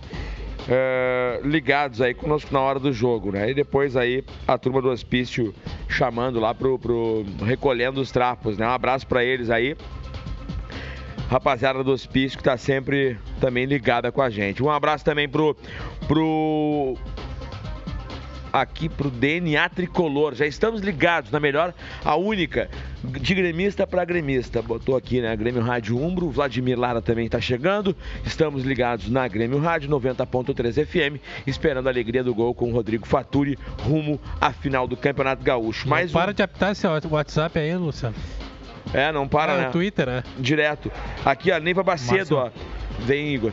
[0.68, 3.50] É, ligados aí conosco na hora do jogo, né?
[3.50, 5.54] E depois aí a turma do hospício
[5.88, 8.66] chamando lá pro, pro recolhendo os trapos, né?
[8.66, 9.74] Um abraço para eles aí.
[11.30, 14.60] Rapaziada do hospício que tá sempre também ligada com a gente.
[14.64, 15.56] Um abraço também pro
[16.08, 16.96] pro
[18.52, 20.34] aqui pro DNA Tricolor.
[20.34, 21.72] Já estamos ligados na melhor,
[22.04, 22.68] a única
[23.04, 24.60] de gremista para gremista.
[24.60, 25.36] Botou aqui, né?
[25.36, 26.26] Grêmio Rádio Umbro.
[26.26, 27.94] O Vladimir Lara também está chegando.
[28.24, 33.06] Estamos ligados na Grêmio Rádio 90.3 FM, esperando a alegria do gol com o Rodrigo
[33.06, 35.88] Faturi rumo à final do Campeonato Gaúcho.
[35.88, 36.34] Mais para um...
[36.34, 38.16] de apitar esse WhatsApp aí, Luciano.
[38.92, 39.70] É, não para, ah, né?
[39.70, 40.22] Twitter, né?
[40.38, 40.90] Direto.
[41.24, 42.50] Aqui, a Neiva Bacedo, ó.
[43.00, 43.52] Vem, Igor.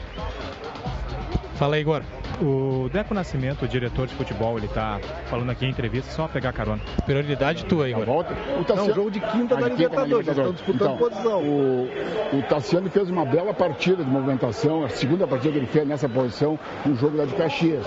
[1.55, 2.03] Fala aí, Igor.
[2.41, 6.53] O Deco Nascimento, o diretor de futebol, ele tá falando aqui em entrevista, só pegar
[6.53, 6.81] carona.
[7.05, 8.05] Prioridade tua, Igor.
[8.05, 8.33] Volta.
[8.59, 8.89] O Tassiano...
[8.89, 11.41] Não, jogo de quinta da Libertadores, já estão disputando então, posição.
[11.41, 11.89] O,
[12.33, 16.07] o Tassiano fez uma bela partida de movimentação, a segunda partida que ele fez nessa
[16.07, 17.85] posição no jogo lá de Caxias.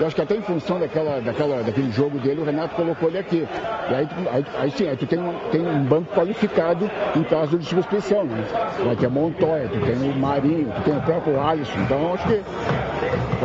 [0.00, 3.18] Eu acho que até em função daquela, daquela, daquele jogo dele, o Renato colocou ele
[3.18, 3.46] aqui.
[3.90, 7.58] E aí, aí, aí sim, aí tu tem, uma, tem um banco qualificado em caso
[7.58, 8.44] de suspensão, né?
[8.84, 12.42] Vai ter Montoya, tu tem o Marinho, tu tem o próprio Alisson, então acho que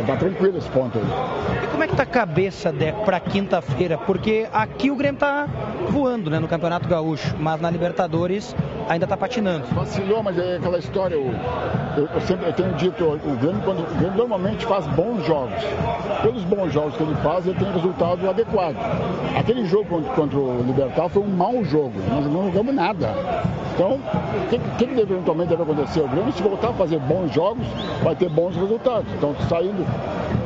[0.06, 1.04] tá tranquilo esse ponto aí.
[1.64, 3.98] E como é que tá a cabeça, Deco, para quinta-feira?
[3.98, 5.46] Porque aqui o Grêmio tá
[5.88, 8.54] voando, né, no Campeonato Gaúcho, mas na Libertadores
[8.88, 9.66] ainda tá patinando.
[9.72, 11.30] Vacilou, mas é aquela história, eu,
[11.96, 15.54] eu, eu sempre eu tenho dito, o Grêmio, quando, o Grêmio normalmente faz bons jogos.
[16.22, 18.76] Pelos bons jogos que ele faz, ele tem resultado adequado.
[19.38, 23.14] Aquele jogo contra, contra o Libertar foi um mau jogo, nós não jogamos nada.
[23.74, 26.00] Então, o que, que, que eventualmente deve acontecer?
[26.00, 27.66] O Grêmio, se voltar a fazer bons jogos,
[28.02, 29.06] vai ter bons resultados.
[29.14, 29.86] Então, saindo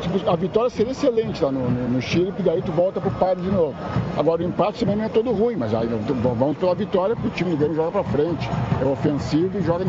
[0.03, 3.11] tipo, a vitória seria excelente lá no, no, no Chile, porque daí tu volta pro
[3.13, 3.75] par de novo.
[4.17, 5.89] Agora o empate também não é todo ruim, mas aí
[6.35, 8.32] vamos pela vitória, porque o time do Grêmio joga pra frente,
[8.81, 9.85] é ofensivo e joga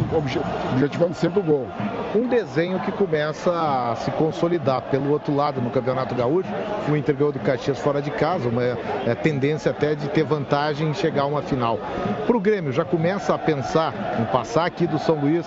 [0.74, 1.68] objetivando sempre o gol.
[2.16, 4.84] Um desenho que começa a se consolidar.
[4.84, 6.50] Pelo outro lado, no Campeonato Gaúcho,
[6.90, 10.90] o Inter ganhou do Caxias fora de casa, uma é, tendência até de ter vantagem
[10.90, 11.80] em chegar a uma final.
[12.28, 15.46] Pro Grêmio, já começa a pensar em passar aqui do São Luís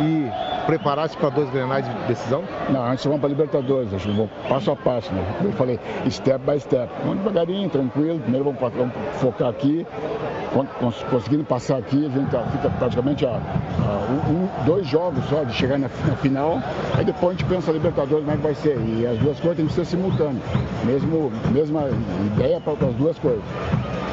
[0.00, 0.28] e
[0.68, 2.44] preparar-se para dois grenais de decisão?
[2.68, 5.24] Não, antes vamos para Libertadores, acho que vamos passo a passo, né?
[5.42, 5.80] Eu falei
[6.10, 6.92] step by step.
[7.04, 8.20] Vamos devagarinho, tranquilo.
[8.20, 9.86] Primeiro vamos, vamos focar aqui.
[11.10, 15.78] Conseguindo passar aqui, a gente fica praticamente a, a um, dois jogos só de chegar
[15.78, 16.60] na, na, final.
[16.94, 18.78] Aí depois a gente pensa Libertadores como é que vai ser.
[18.80, 20.42] E as duas coisas têm que ser simultâneas.
[20.84, 21.88] Mesmo, mesma
[22.34, 23.42] ideia para as duas coisas.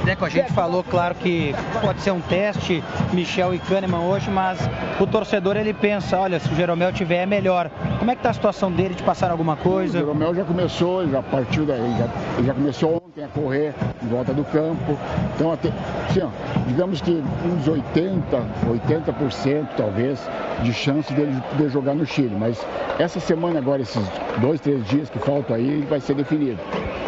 [0.05, 4.59] Deco, a gente falou, claro, que pode ser um teste, Michel e Kahneman hoje, mas
[4.99, 7.71] o torcedor ele pensa, olha, se o Jeromel tiver é melhor.
[7.97, 9.97] Como é que tá a situação dele de passar alguma coisa?
[9.97, 14.07] O Jeromel já começou, ele já partiu daí, já, já começou ontem a correr em
[14.07, 14.95] volta do campo.
[15.33, 15.69] Então, até,
[16.07, 16.29] assim, ó,
[16.67, 18.21] digamos que uns 80,
[18.67, 20.29] 80% talvez
[20.61, 22.35] de chance dele poder jogar no Chile.
[22.39, 22.63] Mas
[22.99, 24.03] essa semana agora, esses
[24.39, 26.59] dois, três dias que faltam aí, vai ser definido.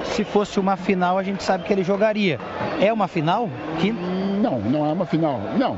[0.03, 2.39] Se fosse uma final, a gente sabe que ele jogaria.
[2.81, 3.49] É uma final?
[3.79, 3.91] Que...
[3.91, 5.39] Não, não é uma final.
[5.57, 5.77] Não.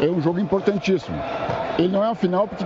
[0.00, 1.16] É um jogo importantíssimo.
[1.78, 2.64] Ele não é uma final porque,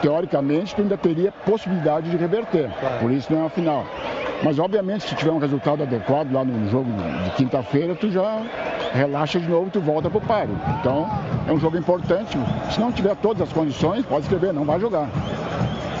[0.00, 2.70] teoricamente, tu ainda teria possibilidade de reverter.
[3.00, 3.84] Por isso não é uma final.
[4.42, 6.90] Mas, obviamente, se tiver um resultado adequado lá no jogo
[7.24, 8.42] de quinta-feira, tu já
[8.92, 10.56] relaxa de novo, tu volta pro páreo.
[10.80, 11.08] Então,
[11.46, 12.36] é um jogo importante.
[12.70, 15.08] Se não tiver todas as condições, pode escrever, não vai jogar.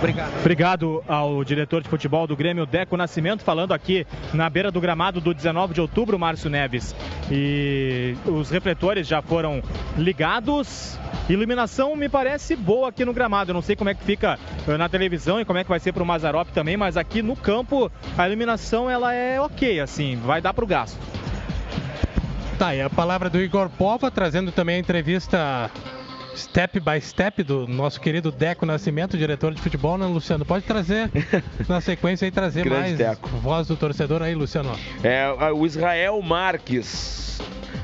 [0.00, 0.32] Obrigado.
[0.40, 5.20] Obrigado ao diretor de futebol do Grêmio, Deco Nascimento, falando aqui na beira do gramado
[5.20, 6.96] do 19 de outubro, Márcio Neves.
[7.30, 9.62] E os refletores já foram
[9.98, 10.98] ligados.
[11.28, 13.50] Iluminação me parece boa aqui no gramado.
[13.50, 15.78] Eu não sei como é que fica eh, na televisão e como é que vai
[15.78, 20.16] ser para o Mazarop também, mas aqui no campo a iluminação ela é ok, assim,
[20.16, 20.98] vai dar para o gasto.
[22.58, 25.70] Tá, e a palavra do Igor Pova, trazendo também a entrevista
[26.34, 30.44] step by step do nosso querido Deco Nascimento, diretor de futebol, né, Luciano?
[30.44, 31.10] Pode trazer
[31.68, 33.28] na sequência aí, trazer mais Deco.
[33.28, 34.70] voz do torcedor aí, Luciano.
[35.02, 37.40] É o Israel Marques.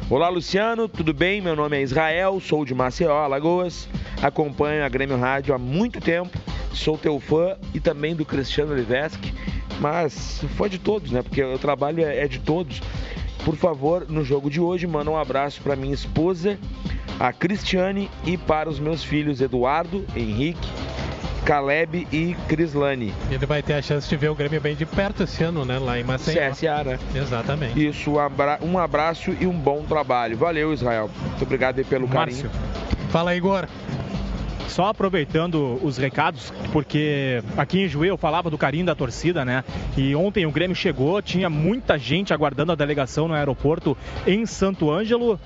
[0.08, 1.40] Olá, Luciano, tudo bem?
[1.40, 3.88] Meu nome é Israel, sou de Maceió, Alagoas.
[4.22, 6.38] Acompanho a Grêmio Rádio há muito tempo.
[6.72, 9.34] Sou teu fã e também do Cristiano Oliveski.
[9.80, 11.22] Mas fã de todos, né?
[11.22, 12.80] Porque o trabalho é é de todos.
[13.44, 16.58] Por favor, no jogo de hoje, manda um abraço para minha esposa,
[17.20, 20.68] a Cristiane, e para os meus filhos Eduardo, Henrique,
[21.44, 23.14] Caleb e Crislane.
[23.30, 25.78] Ele vai ter a chance de ver o Grêmio bem de perto esse ano, né?
[25.78, 26.50] Lá em Maceió.
[26.50, 26.98] CSA, né?
[27.14, 27.86] Exatamente.
[27.88, 30.36] Isso, um abra- abraço e um bom trabalho.
[30.36, 31.08] Valeu, Israel.
[31.28, 32.42] Muito obrigado aí pelo carinho.
[32.44, 32.50] Márcio.
[33.10, 33.68] Fala, Igor.
[34.68, 39.64] Só aproveitando os recados, porque aqui em Juí eu falava do carinho da torcida, né?
[39.96, 44.90] E ontem o Grêmio chegou, tinha muita gente aguardando a delegação no aeroporto em Santo
[44.90, 45.40] Ângelo.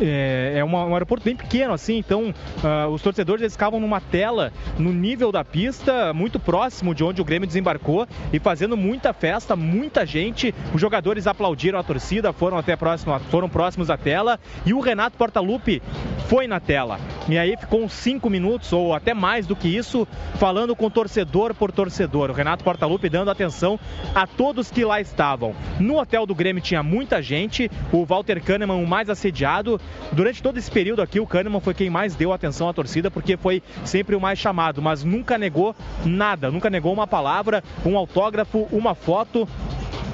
[0.00, 4.00] É, é uma- um aeroporto bem pequeno, assim, então ah, os torcedores eles ficavam numa
[4.00, 9.12] tela no nível da pista, muito próximo de onde o Grêmio desembarcou e fazendo muita
[9.14, 10.54] festa, muita gente.
[10.74, 15.16] Os jogadores aplaudiram a torcida, foram até próximo, foram próximos à tela e o Renato
[15.16, 15.82] Portaluppi
[16.28, 16.98] foi na tela.
[17.28, 21.54] E aí ficou uns 5 minutos ou até mais do que isso, falando com torcedor
[21.54, 22.30] por torcedor.
[22.30, 23.80] O Renato Portaluppi dando atenção
[24.14, 25.54] a todos que lá estavam.
[25.80, 29.80] No hotel do Grêmio tinha muita gente, o Walter Kahneman o mais assediado.
[30.12, 33.36] Durante todo esse período aqui, o Kahneman foi quem mais deu atenção à torcida, porque
[33.36, 38.68] foi sempre o mais chamado, mas nunca negou nada, nunca negou uma palavra, um autógrafo,
[38.70, 39.48] uma foto.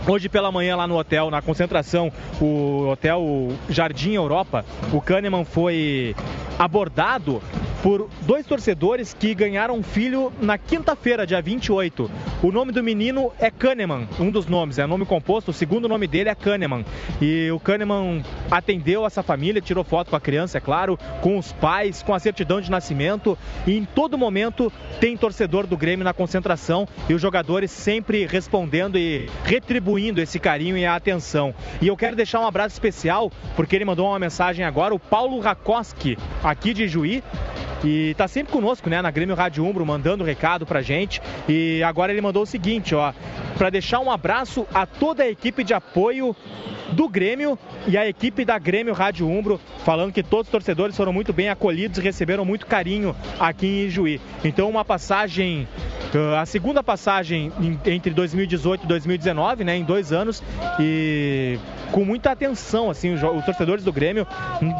[0.04, 2.10] Hoje pela manhã lá no hotel, na concentração,
[2.40, 6.16] o hotel Jardim Europa, o Kahneman foi
[6.58, 7.40] abordado
[7.84, 12.10] por dois torcedores que ganharam um filho na quinta-feira, dia 28.
[12.42, 16.06] O nome do menino é Kahneman, um dos nomes, é nome composto, o segundo nome
[16.06, 16.84] dele é Kahneman.
[17.20, 21.52] E o Kahneman atendeu essa família, tirou foto com a criança, é claro, com os
[21.52, 23.36] pais, com a certidão de nascimento.
[23.66, 28.96] E em todo momento tem torcedor do Grêmio na concentração e os jogadores sempre respondendo
[28.96, 31.54] e retribuindo esse carinho e a atenção.
[31.80, 35.40] E eu quero deixar um abraço especial, porque ele mandou uma mensagem agora, o Paulo
[35.40, 37.22] Rakoski, aqui de Juí,
[37.84, 41.20] e tá sempre conosco, né, na Grêmio Rádio Umbro, mandando recado pra gente.
[41.48, 43.12] E agora ele mandou o seguinte, ó,
[43.58, 46.34] para deixar um abraço a toda a equipe de apoio
[46.92, 51.12] do Grêmio e a equipe da Grêmio Rádio Umbro, falando que todos os torcedores foram
[51.12, 54.20] muito bem acolhidos e receberam muito carinho aqui em Ijuí.
[54.44, 55.66] Então uma passagem,
[56.14, 60.42] uh, a segunda passagem em- entre 2018 e 2019, né, em dois anos,
[60.78, 61.58] e
[61.90, 64.26] com muita atenção, assim, os, torcedores do Grêmio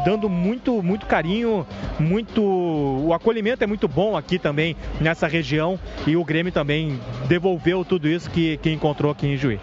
[0.05, 1.65] dando muito, muito carinho,
[1.99, 7.83] muito, o acolhimento é muito bom aqui também nessa região e o Grêmio também devolveu
[7.85, 9.59] tudo isso que, que encontrou aqui em Juí.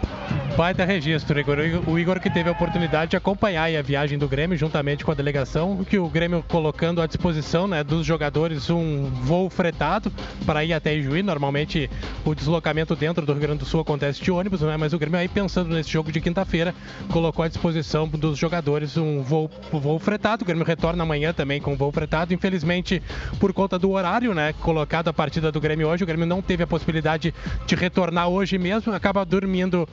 [0.57, 1.57] Baita registro, Igor.
[1.87, 5.15] O Igor- que teve a oportunidade de acompanhar a viagem do Grêmio juntamente com a
[5.15, 10.11] delegação, que o Grêmio colocando à disposição né, dos jogadores um voo fretado
[10.45, 11.23] para ir até Ijuí.
[11.23, 11.89] Normalmente
[12.25, 15.19] o deslocamento dentro do Rio Grande do Sul acontece de ônibus, né, mas o Grêmio
[15.19, 16.75] aí pensando nesse jogo de quinta-feira
[17.09, 20.43] colocou à disposição dos jogadores um voo, voo fretado.
[20.43, 22.33] O Grêmio retorna amanhã também com voo fretado.
[22.33, 23.01] Infelizmente,
[23.39, 26.61] por conta do horário né, colocado a partida do Grêmio hoje, o Grêmio não teve
[26.61, 27.33] a possibilidade
[27.65, 29.87] de retornar hoje mesmo, acaba dormindo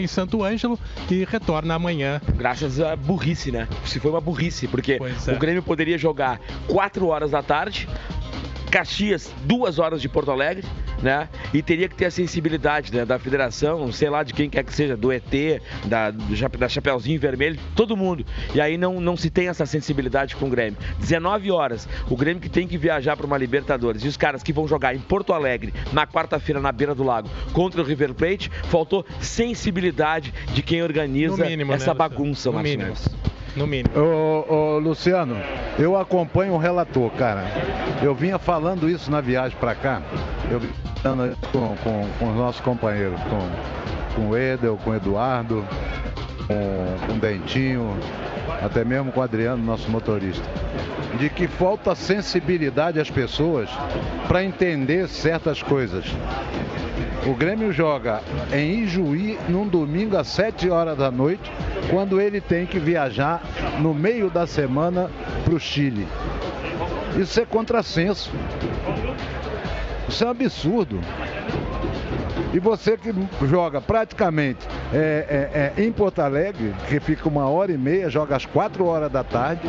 [0.00, 0.78] em Santo Ângelo
[1.10, 2.20] e retorna amanhã.
[2.36, 3.68] Graças à burrice, né?
[3.84, 5.32] Se foi uma burrice, porque é.
[5.32, 7.88] o Grêmio poderia jogar 4 horas da tarde,
[8.70, 10.64] Caxias, duas horas de Porto Alegre,
[11.02, 11.28] né?
[11.52, 14.72] E teria que ter a sensibilidade né, da federação, sei lá de quem quer que
[14.72, 15.24] seja, do ET,
[15.84, 18.24] da, da Chapeuzinho Vermelho, todo mundo.
[18.54, 20.78] E aí não, não se tem essa sensibilidade com o Grêmio.
[20.98, 24.04] 19 horas, o Grêmio que tem que viajar para uma Libertadores.
[24.04, 27.28] E os caras que vão jogar em Porto Alegre, na quarta-feira, na beira do lago,
[27.52, 31.98] contra o River Plate, faltou sensibilidade de quem organiza mínimo, né, essa Luciano?
[31.98, 32.50] bagunça.
[32.62, 33.08] Neves.
[33.56, 33.90] No mínimo.
[33.98, 35.36] Ô, ô, Luciano,
[35.78, 37.44] eu acompanho o relator, cara.
[38.02, 40.00] Eu vinha falando isso na viagem pra cá.
[40.50, 40.72] Eu vinha
[41.02, 45.64] falando com, com, com os nossos companheiros, com, com o Edel, com o Eduardo,
[46.46, 47.96] com, com o Dentinho,
[48.62, 50.48] até mesmo com o Adriano, nosso motorista.
[51.18, 53.68] De que falta sensibilidade às pessoas
[54.28, 56.04] para entender certas coisas.
[57.26, 61.52] O Grêmio joga em Ijuí num domingo às 7 horas da noite,
[61.90, 63.42] quando ele tem que viajar
[63.78, 65.10] no meio da semana
[65.44, 66.08] para o Chile.
[67.18, 68.32] Isso é contrassenso.
[70.08, 70.98] Isso é um absurdo.
[72.52, 73.14] E você que
[73.46, 78.34] joga praticamente é, é, é, em Porto Alegre, que fica uma hora e meia, joga
[78.34, 79.68] às quatro horas da tarde,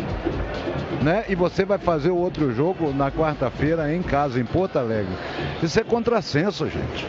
[1.03, 1.25] né?
[1.29, 5.13] E você vai fazer o outro jogo na quarta-feira em casa, em Porto Alegre.
[5.61, 7.05] Isso é contrassenso, gente.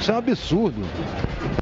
[0.00, 1.59] Isso é um absurdo.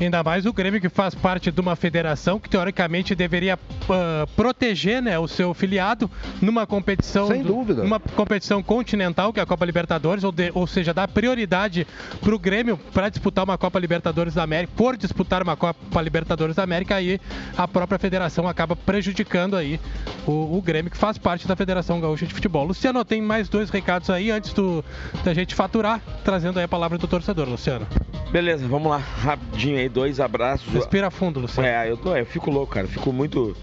[0.00, 5.02] Ainda mais o Grêmio que faz parte de uma federação que teoricamente deveria uh, proteger
[5.02, 7.28] né, o seu filiado numa competição.
[7.28, 7.82] Sem dúvida.
[7.82, 11.86] Numa competição continental, que é a Copa Libertadores, ou, de, ou seja, dar prioridade
[12.20, 16.56] para o Grêmio para disputar uma Copa Libertadores da América, por disputar uma Copa Libertadores
[16.56, 17.20] da América, aí
[17.56, 19.78] a própria federação acaba prejudicando aí
[20.26, 22.64] o, o Grêmio, que faz parte da Federação Gaúcha de Futebol.
[22.64, 24.82] Luciano, tem mais dois recados aí antes do,
[25.22, 27.86] da gente faturar, trazendo aí a palavra do torcedor, Luciano.
[28.30, 30.72] Beleza, vamos lá, rapidinho aí, dois abraços.
[30.72, 31.68] Respira fundo, Luciano.
[31.68, 33.56] É, eu, tô, eu fico louco, cara, fico muito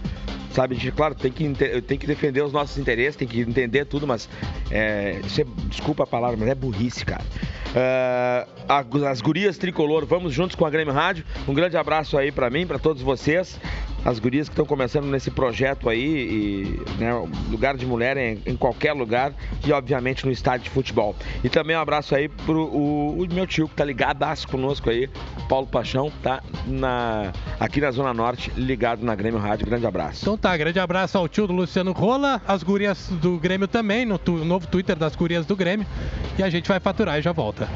[0.52, 0.74] sabe?
[0.74, 1.48] A gente, claro, tem que,
[1.82, 4.28] tem que defender os nossos interesses, tem que entender tudo, mas
[4.70, 7.24] é, é, desculpa a palavra, mas é burrice, cara.
[7.68, 11.24] Uh, as gurias tricolor, vamos juntos com a Grêmio Rádio.
[11.46, 13.58] Um grande abraço aí para mim, para todos vocês
[14.04, 17.12] as gurias que estão começando nesse projeto aí, e, né,
[17.50, 19.32] lugar de mulher em, em, qualquer lugar
[19.66, 21.14] e obviamente no estádio de futebol.
[21.42, 25.08] E também um abraço aí pro o, o meu tio que tá ligadaço conosco aí,
[25.48, 29.66] Paulo Paixão, tá na, aqui na Zona Norte, ligado na Grêmio Rádio.
[29.66, 30.20] Grande abraço.
[30.22, 34.18] Então tá, grande abraço ao tio do Luciano Rola, as gurias do Grêmio também, no
[34.18, 35.86] tu, novo Twitter das gurias do Grêmio.
[36.38, 37.68] E a gente vai faturar e já volta.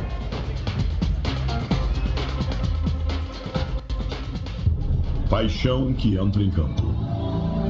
[5.28, 6.82] Paixão que entra em campo.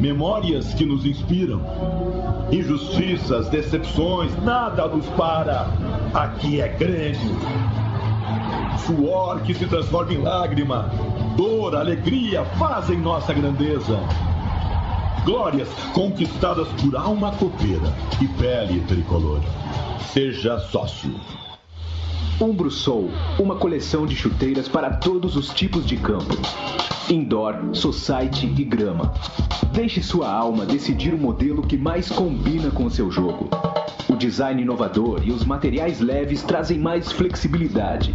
[0.01, 1.62] Memórias que nos inspiram.
[2.51, 5.68] Injustiças, decepções, nada nos para.
[6.12, 7.38] Aqui é Grêmio.
[8.78, 10.90] Suor que se transforma em lágrima.
[11.36, 13.99] Dor, alegria fazem nossa grandeza.
[15.25, 19.41] Glórias conquistadas por alma copeira e pele tricolor.
[20.12, 21.14] Seja sócio.
[22.41, 23.09] Umbro Soul,
[23.39, 26.37] uma coleção de chuteiras para todos os tipos de campo.
[27.09, 29.14] Indoor, society e grama.
[29.73, 33.49] Deixe sua alma decidir o modelo que mais combina com seu jogo.
[34.09, 38.12] O design inovador e os materiais leves trazem mais flexibilidade.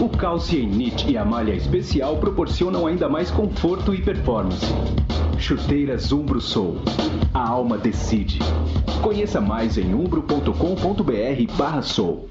[0.00, 4.64] O Calcium Knit e a malha especial proporcionam ainda mais conforto e performance.
[5.38, 6.78] Chuteiras Umbro Soul.
[7.34, 8.38] A alma decide.
[9.02, 12.30] Conheça mais em umbro.com.br/soul.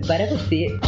[0.00, 0.78] para você.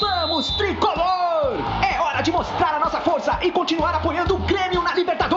[0.00, 1.56] Vamos, tricolor!
[1.88, 5.35] É hora de mostrar a nossa força e continuar apoiando o Grêmio na Libertadores.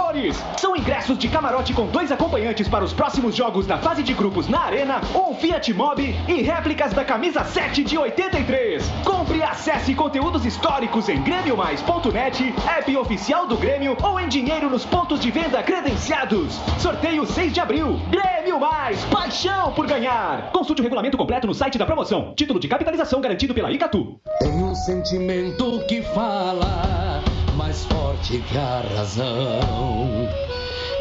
[0.58, 4.50] São ingressos de camarote com dois acompanhantes para os próximos jogos da fase de grupos
[4.50, 8.86] na Arena, um Fiat Mobi e réplicas da camisa 7 de 83.
[9.06, 14.86] Compre e acesse conteúdos históricos em grêmiomais.net, app oficial do Grêmio ou em dinheiro nos
[14.86, 16.60] pontos de venda credenciados.
[16.80, 17.98] Sorteio 6 de abril.
[18.10, 20.52] Grêmio Mais, paixão por ganhar.
[20.52, 22.34] Consulte o regulamento completo no site da promoção.
[22.36, 24.20] Título de capitalização garantido pela Icatu.
[24.40, 27.24] Tem um sentimento que fala
[27.70, 30.28] mais forte que a razão,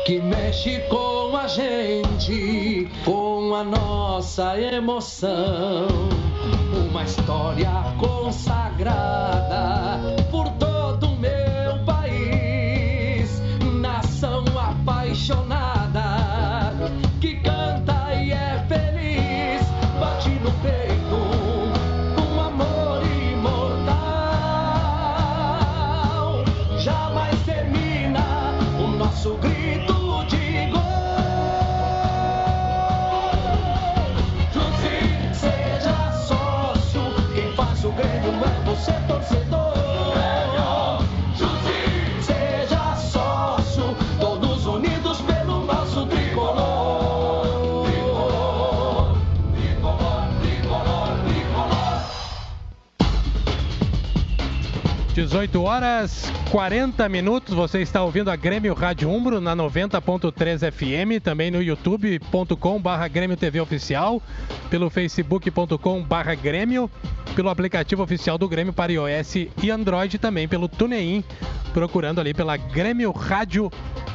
[0.05, 5.89] que mexe com a gente, com a nossa emoção.
[6.91, 9.49] Uma história consagrada
[55.19, 61.51] 18 horas 40 minutos, você está ouvindo a Grêmio Rádio Umbro na 90.3 FM, também
[61.51, 64.23] no youtube.com barra Grêmio TV Oficial,
[64.71, 66.89] pelo facebook.com barra Grêmio,
[67.35, 71.25] pelo aplicativo oficial do Grêmio para iOS e Android, também pelo TuneIn,
[71.75, 73.73] procurando ali pela Grêmio Rádio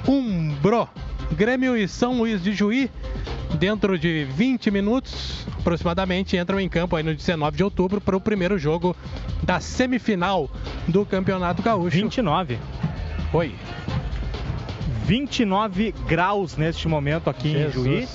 [0.07, 0.87] Umbro.
[1.33, 2.89] Grêmio e São Luís de Juí,
[3.55, 8.21] dentro de 20 minutos aproximadamente, entram em campo aí no 19 de outubro para o
[8.21, 8.95] primeiro jogo
[9.41, 10.49] da semifinal
[10.87, 11.97] do Campeonato Gaúcho.
[11.97, 12.57] 29.
[13.33, 13.55] Oi.
[15.05, 17.75] 29 graus neste momento aqui Jesus.
[17.77, 18.07] em Juí.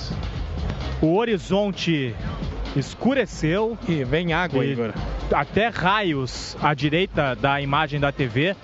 [1.00, 2.14] O horizonte
[2.76, 3.76] escureceu.
[3.88, 4.92] E vem água, E Igor.
[5.32, 8.56] Até raios à direita da imagem da TV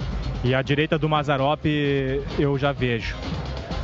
[0.43, 1.65] e à direita do Mazarop
[2.39, 3.15] eu já vejo.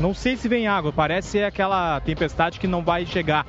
[0.01, 3.47] Não sei se vem água, parece aquela tempestade que não vai chegar.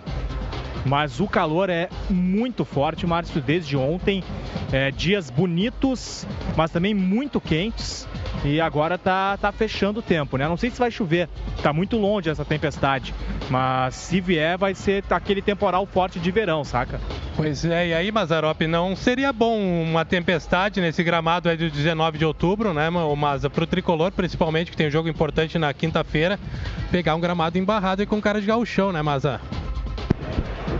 [0.86, 4.22] Mas o calor é muito forte, Márcio, desde ontem.
[4.70, 6.28] É, dias bonitos,
[6.58, 8.06] mas também muito quentes.
[8.44, 10.48] E agora tá, tá fechando o tempo, né?
[10.48, 11.30] Não sei se vai chover,
[11.62, 13.14] tá muito longe essa tempestade.
[13.50, 17.00] Mas se vier, vai ser aquele temporal forte de verão, saca?
[17.36, 22.18] Pois é, e aí, Mazarop, não seria bom uma tempestade nesse gramado aí do 19
[22.18, 23.50] de outubro, né, Maza?
[23.50, 26.40] Pro tricolor, principalmente, que tem um jogo importante na quinta-feira,
[26.92, 29.40] pegar um gramado embarrado e com cara de gauchão, né, Maza?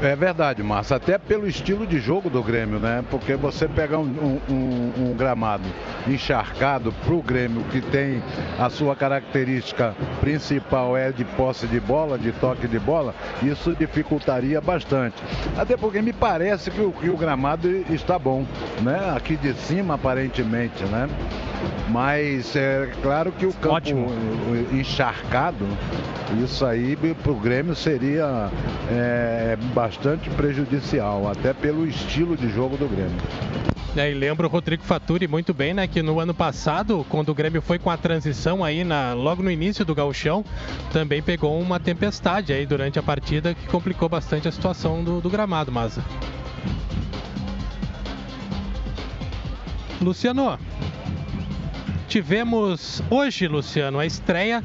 [0.02, 0.96] É verdade, Márcio.
[0.96, 3.04] Até pelo estilo de jogo do Grêmio, né?
[3.12, 5.64] Porque você pegar um, um- um- gramado
[6.08, 8.22] encharcado para o Grêmio, que tem
[8.58, 14.60] a sua característica principal é de posse de bola, de toque de bola, isso dificultaria
[14.60, 15.16] bastante.
[15.56, 18.44] Até porque me parece que o, que o gramado está bom,
[18.82, 19.14] né?
[19.16, 21.08] Aqui de cima, aparentemente, né?
[21.90, 25.68] Mas é claro que o campo eh, encharcado,
[26.44, 28.50] isso aí para o Grêmio seria
[28.90, 29.91] é, bastante
[30.36, 33.18] prejudicial, até pelo estilo de jogo do Grêmio.
[33.96, 35.86] É, e lembra o Rodrigo Faturi muito bem, né?
[35.86, 39.52] Que no ano passado, quando o Grêmio foi com a transição aí, na, logo no
[39.52, 40.46] início do gauchão,
[40.94, 45.30] também pegou uma tempestade aí durante a partida que complicou bastante a situação do, do
[45.30, 46.02] gramado, Maza.
[50.02, 50.58] Luciano,
[52.08, 54.64] tivemos hoje, Luciano, a estreia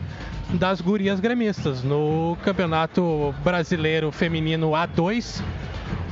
[0.55, 5.43] das gurias gremistas no Campeonato Brasileiro Feminino A2.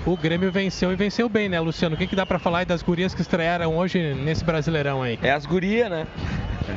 [0.07, 1.95] O Grêmio venceu e venceu bem, né, Luciano?
[1.95, 5.19] O que, que dá pra falar aí das gurias que estrearam hoje nesse Brasileirão aí?
[5.23, 6.07] É as gurias, né?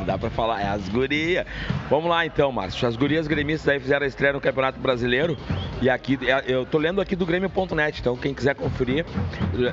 [0.06, 1.46] Dá pra falar, é as gurias.
[1.90, 2.86] Vamos lá então, Márcio.
[2.86, 5.38] As gurias gremistas aí fizeram a estreia no Campeonato Brasileiro.
[5.82, 9.06] E aqui, é, eu tô lendo aqui do Grêmio.net, então quem quiser conferir,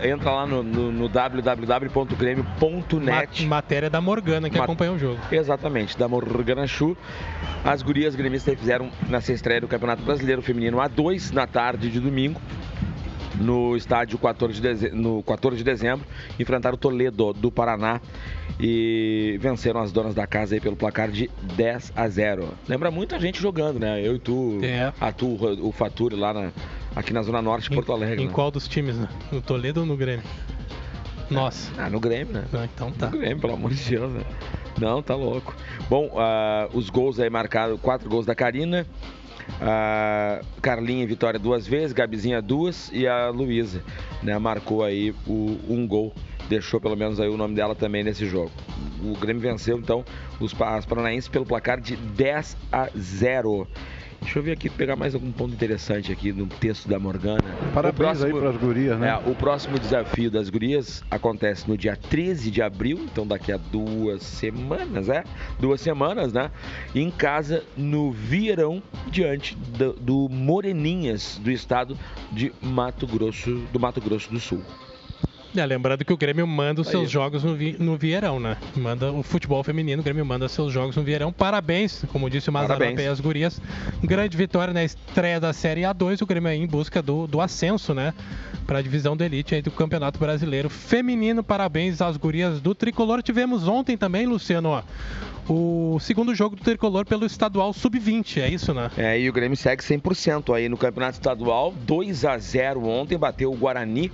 [0.04, 3.44] entra lá no, no, no www.grêmio.net.
[3.46, 5.18] Matéria da Morgana que Ma- acompanha o jogo.
[5.32, 6.96] Exatamente, da Morgana Chu.
[7.64, 11.98] As gurias gremistas aí fizeram nessa estreia do Campeonato Brasileiro Feminino A2 na tarde de
[11.98, 12.40] domingo.
[13.40, 16.06] No estádio 14 de, deze- no 14 de dezembro,
[16.38, 18.00] enfrentaram o Toledo do Paraná
[18.60, 22.48] e venceram as donas da casa aí pelo placar de 10 a 0.
[22.68, 24.00] Lembra muita gente jogando, né?
[24.06, 24.92] Eu e tu, É.
[25.00, 26.52] a tu, o Faturi lá na,
[26.94, 28.22] aqui na Zona Norte de Porto Alegre.
[28.22, 28.32] Em né?
[28.32, 29.08] qual dos times, né?
[29.32, 30.24] No Toledo ou no Grêmio?
[31.30, 31.72] Nossa.
[31.78, 32.44] Ah, no Grêmio, né?
[32.52, 33.10] Ah, então tá.
[33.10, 34.22] No Grêmio, pelo amor de Deus, né?
[34.80, 35.54] Não, tá louco.
[35.88, 38.86] Bom, ah, os gols aí marcados, quatro gols da Karina.
[39.60, 43.82] A Carlinha Vitória duas vezes, Gabizinha duas e a Luísa,
[44.22, 46.14] né, marcou aí o, um gol,
[46.48, 48.50] deixou pelo menos aí o nome dela também nesse jogo.
[49.02, 50.04] O Grêmio venceu então
[50.40, 53.66] os as paranaenses pelo placar de 10 a 0.
[54.24, 57.44] Deixa eu ver aqui, pegar mais algum ponto interessante aqui no texto da Morgana.
[57.74, 59.10] Parabéns O aí pras gurias, né?
[59.10, 63.58] É, o próximo desafio das gurias acontece no dia 13 de abril, então daqui a
[63.58, 65.24] duas semanas, é?
[65.60, 66.50] Duas semanas, né?
[66.94, 71.96] Em casa, no Vieirão, diante do, do Moreninhas, do estado
[72.32, 74.62] de Mato Grosso, do Mato Grosso do Sul.
[75.56, 77.08] É, lembrando que o Grêmio manda os Tá seus aí.
[77.08, 78.56] jogos no, vi- no Vieirão, né?
[78.76, 81.32] Manda o futebol feminino, o Grêmio manda seus jogos no Vieirão.
[81.32, 83.60] Parabéns, como disse o Mazarop e as gurias.
[84.02, 87.94] Grande vitória na estreia da Série A2, o Grêmio aí em busca do, do ascenso,
[87.94, 88.12] né?
[88.66, 91.44] Para a divisão da elite aí do Campeonato Brasileiro Feminino.
[91.44, 93.22] Parabéns às gurias do Tricolor.
[93.22, 94.82] Tivemos ontem também, Luciano, ó,
[95.48, 98.90] o segundo jogo do Tricolor pelo Estadual Sub-20, é isso, né?
[98.96, 101.72] É, e o Grêmio segue 100% aí no Campeonato Estadual.
[101.86, 104.10] 2 a 0 ontem, bateu o Guarani.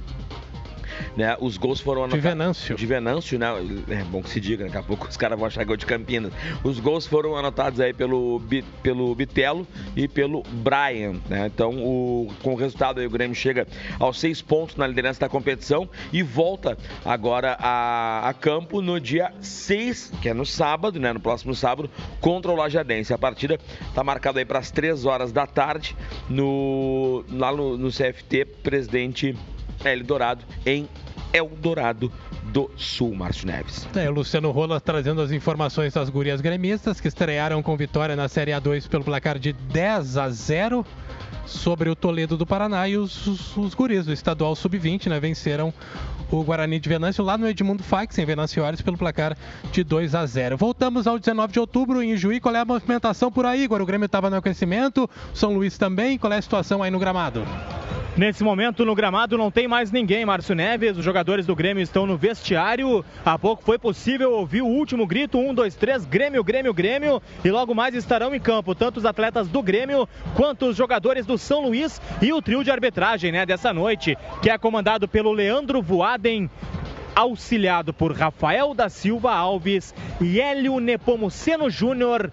[1.17, 2.23] Né, os gols foram anotados.
[2.23, 2.77] De Venâncio.
[2.77, 3.49] De Venâncio, né?
[3.89, 6.33] É bom que se diga, daqui a pouco os caras vão achar gol de Campinas.
[6.63, 8.41] Os gols foram anotados aí pelo,
[8.83, 11.47] pelo Bitelo e pelo Brian, né?
[11.47, 13.67] Então, o, com o resultado aí, o Grêmio chega
[13.99, 19.33] aos seis pontos na liderança da competição e volta agora a, a campo no dia
[19.41, 21.13] 6, que é no sábado, né?
[21.13, 21.91] No próximo sábado,
[22.21, 23.13] contra o Lajadense.
[23.13, 25.97] A partida está marcada aí para as 3 horas da tarde
[26.29, 29.37] no, lá no, no CFT Presidente
[29.85, 30.89] Eldorado, em
[31.33, 32.13] Eldorado
[32.45, 33.89] do Sul, Márcio Neves.
[33.95, 38.29] É, o Luciano Rola trazendo as informações das gurias gremistas que estrearam com vitória na
[38.29, 40.85] Série A2 pelo placar de 10 a 0
[41.47, 45.73] sobre o Toledo do Paraná e os, os, os guris do estadual sub-20, né, venceram
[46.31, 49.37] o Guarani de Venâncio lá no Edmundo Fax, em Venâncio Aires, pelo placar
[49.73, 50.57] de 2 a 0.
[50.57, 52.41] Voltamos ao 19 de outubro em Juí.
[52.41, 53.81] Qual é a movimentação por aí, Igor?
[53.81, 56.17] O Grêmio estava no aquecimento, São Luís também.
[56.19, 57.45] Qual é a situação aí no gramado?
[58.21, 60.95] Nesse momento, no gramado, não tem mais ninguém, Márcio Neves.
[60.99, 63.03] Os jogadores do Grêmio estão no vestiário.
[63.25, 67.23] Há pouco foi possível ouvir o último grito: um, dois, três, Grêmio, Grêmio, Grêmio.
[67.43, 70.07] E logo mais estarão em campo tanto os atletas do Grêmio
[70.37, 74.51] quanto os jogadores do São Luís e o trio de arbitragem né, dessa noite, que
[74.51, 76.51] é comandado pelo Leandro Voaden.
[77.17, 82.31] Auxiliado por Rafael da Silva Alves e Hélio Nepomuceno Júnior,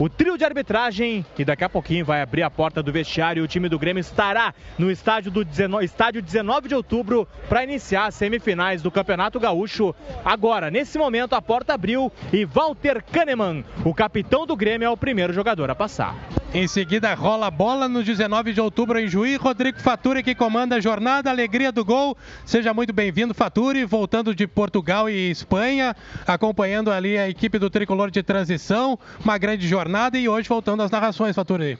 [0.00, 3.44] o trio de arbitragem e daqui a pouquinho vai abrir a porta do vestiário.
[3.44, 8.06] O time do Grêmio estará no estádio, do 19, estádio 19 de outubro para iniciar
[8.06, 9.94] as semifinais do Campeonato Gaúcho.
[10.24, 14.96] Agora, nesse momento, a porta abriu e Walter Kahneman, o capitão do Grêmio, é o
[14.96, 16.16] primeiro jogador a passar.
[16.52, 19.36] Em seguida, rola a bola no 19 de outubro em Juí.
[19.36, 22.16] Rodrigo Faturi que comanda a jornada, alegria do gol.
[22.44, 25.94] Seja muito bem-vindo, Faturi, voltando de Portugal e Espanha,
[26.26, 28.98] acompanhando ali a equipe do tricolor de transição.
[29.22, 31.78] Uma grande jornada e hoje voltando às narrações, Faturi.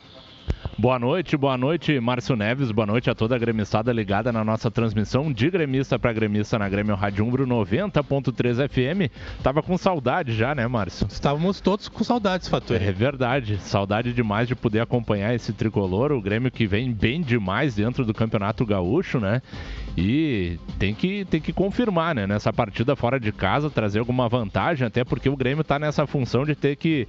[0.76, 4.70] Boa noite, boa noite, Márcio Neves, boa noite a toda a gremistada ligada na nossa
[4.70, 9.12] transmissão de gremista para gremista na Grêmio Rádio Umbro 90.3 FM.
[9.42, 11.06] Tava com saudade já, né, Márcio?
[11.10, 12.82] Estávamos todos com saudades, Faturi.
[12.82, 17.74] É verdade, saudade demais de poder acompanhar esse tricolor, o Grêmio que vem bem demais
[17.74, 19.42] dentro do Campeonato Gaúcho, né?
[19.96, 22.26] E tem que, tem que confirmar, né?
[22.26, 26.44] Nessa partida fora de casa, trazer alguma vantagem, até porque o Grêmio tá nessa função
[26.46, 27.06] de ter que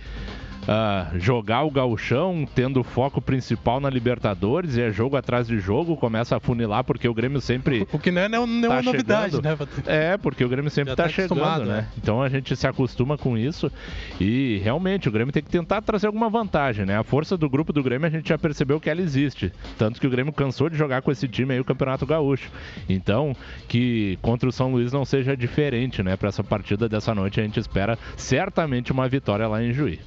[0.67, 5.95] ah, jogar o gauchão, tendo foco principal na Libertadores, e é jogo atrás de jogo,
[5.97, 7.87] começa a funilar, porque o Grêmio sempre.
[7.91, 9.59] O que não é nenhuma tá novidade, chegando.
[9.59, 9.67] né?
[9.85, 11.77] É, porque o Grêmio sempre Já tá, tá chegando, né?
[11.77, 11.87] né?
[11.97, 13.71] Então a gente se acostuma com isso
[14.19, 16.97] e realmente o Grêmio tem que tentar trazer alguma vantagem, né?
[16.97, 19.51] A força do grupo do Grêmio a gente já percebeu que ela existe.
[19.77, 22.49] Tanto que o Grêmio cansou de jogar com esse time aí o Campeonato Gaúcho.
[22.87, 23.35] Então,
[23.67, 26.15] que contra o São Luís não seja diferente, né?
[26.15, 29.99] Para essa partida dessa noite a gente espera certamente uma vitória lá em Juí.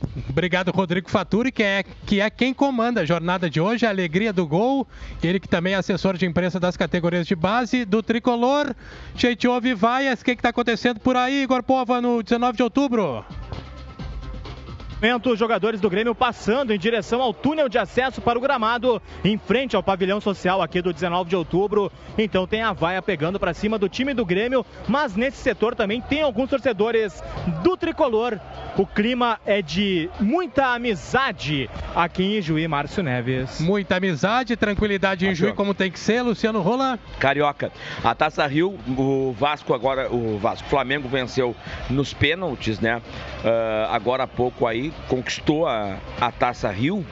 [0.44, 4.30] Obrigado, Rodrigo Faturi, que é, que é quem comanda a jornada de hoje, a alegria
[4.30, 4.86] do gol.
[5.22, 8.74] Ele que também é assessor de imprensa das categorias de base do Tricolor.
[9.16, 10.20] Gente, ouve vaias.
[10.20, 13.24] O que está acontecendo por aí, Igor Pova, no 19 de outubro?
[15.04, 19.02] Momento, os jogadores do Grêmio passando em direção ao túnel de acesso para o gramado,
[19.22, 21.92] em frente ao pavilhão social aqui do 19 de outubro.
[22.16, 26.00] Então tem a vaia pegando para cima do time do Grêmio, mas nesse setor também
[26.00, 27.22] tem alguns torcedores
[27.62, 28.40] do tricolor.
[28.78, 33.60] O clima é de muita amizade aqui em Juí, Márcio Neves.
[33.60, 36.98] Muita amizade, tranquilidade em Juí, como tem que ser, Luciano Rola.
[37.18, 37.70] Carioca.
[38.02, 41.54] A Taça Rio, o Vasco agora, o Vasco, Flamengo venceu
[41.90, 43.02] nos pênaltis, né?
[43.44, 47.04] Ah, agora há pouco aí conquistou a, a Taça Rio.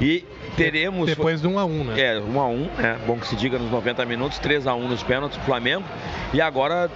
[0.00, 0.24] E
[0.56, 1.06] teremos.
[1.06, 2.00] Depois de 1 a 1 né?
[2.00, 2.98] É, 1 a 1 né?
[3.06, 5.84] Bom que se diga nos 90 minutos, 3 a 1 nos pênaltis do Flamengo.
[6.32, 6.90] E agora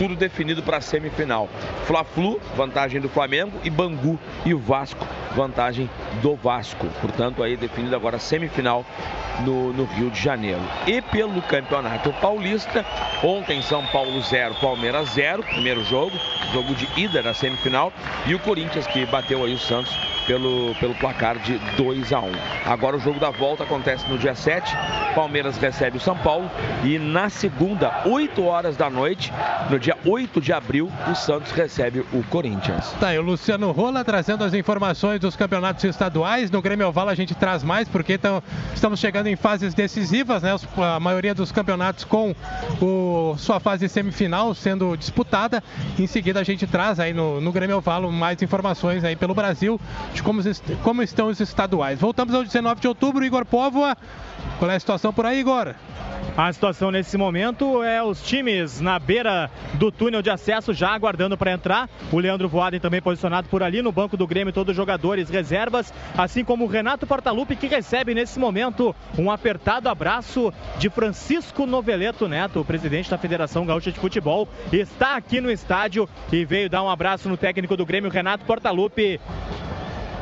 [0.00, 1.46] tudo definido para a semifinal.
[1.84, 5.90] Fla-Flu, vantagem do Flamengo e Bangu e o Vasco, vantagem
[6.22, 6.86] do Vasco.
[7.02, 8.82] Portanto, aí definido agora a semifinal
[9.44, 10.62] no, no Rio de Janeiro.
[10.86, 12.82] E pelo Campeonato Paulista,
[13.22, 16.18] ontem São Paulo 0, Palmeiras 0, primeiro jogo,
[16.50, 17.92] jogo de ida na semifinal,
[18.26, 19.94] e o Corinthians que bateu aí o Santos
[20.26, 22.32] pelo, pelo placar de 2 a 1
[22.66, 24.76] Agora o jogo da volta acontece no dia 7.
[25.14, 26.50] Palmeiras recebe o São Paulo
[26.84, 29.32] e na segunda, 8 horas da noite,
[29.68, 32.94] no dia 8 de abril, o Santos recebe o Corinthians.
[33.00, 36.50] Tá, e o Luciano Rola trazendo as informações dos campeonatos estaduais.
[36.50, 38.42] No Grêmio Oval a gente traz mais, porque tão,
[38.74, 40.54] estamos chegando em fases decisivas, né?
[40.76, 42.34] A maioria dos campeonatos com
[42.80, 45.62] o, sua fase semifinal sendo disputada.
[45.98, 49.80] Em seguida a gente traz aí no, no Grêmio Oval mais informações aí pelo Brasil
[50.12, 50.42] de como,
[50.82, 52.00] como estão os estaduais.
[52.00, 53.96] Voltamos ao 19 de outubro, Igor Póvoa.
[54.58, 55.74] Qual é a situação por aí, Igor?
[56.36, 61.36] A situação nesse momento é os times na beira do túnel de acesso já aguardando
[61.36, 61.88] para entrar.
[62.12, 65.92] O Leandro Voaden também posicionado por ali no banco do Grêmio, todos os jogadores reservas,
[66.16, 72.28] assim como o Renato Portaluppi que recebe nesse momento um apertado abraço de Francisco Noveleto
[72.28, 76.82] Neto, o presidente da Federação Gaúcha de Futebol, está aqui no estádio e veio dar
[76.82, 79.20] um abraço no técnico do Grêmio, Renato Portaluppi.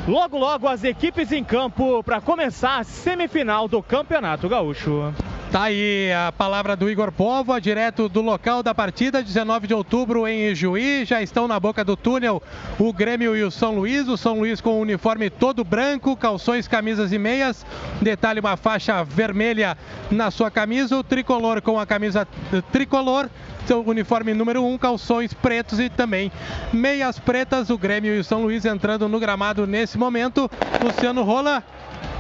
[0.09, 5.13] Logo, logo, as equipes em campo para começar a semifinal do Campeonato Gaúcho.
[5.51, 10.29] Tá aí a palavra do Igor Povo, direto do local da partida, 19 de outubro
[10.29, 11.07] em Ijuí.
[11.07, 12.43] Já estão na boca do túnel
[12.79, 14.09] o Grêmio e o São Luís.
[14.09, 17.65] O São Luís com o uniforme todo branco, calções, camisas e meias.
[18.03, 19.79] Detalhe: uma faixa vermelha
[20.11, 20.99] na sua camisa.
[20.99, 22.29] O tricolor com a camisa
[22.71, 23.31] tricolor.
[23.67, 26.31] Seu uniforme número 1, um, calções pretos e também
[26.75, 27.71] meias pretas.
[27.71, 30.51] O Grêmio e o São Luís entrando no gramado nesse momento.
[30.85, 31.65] Luciano Rola.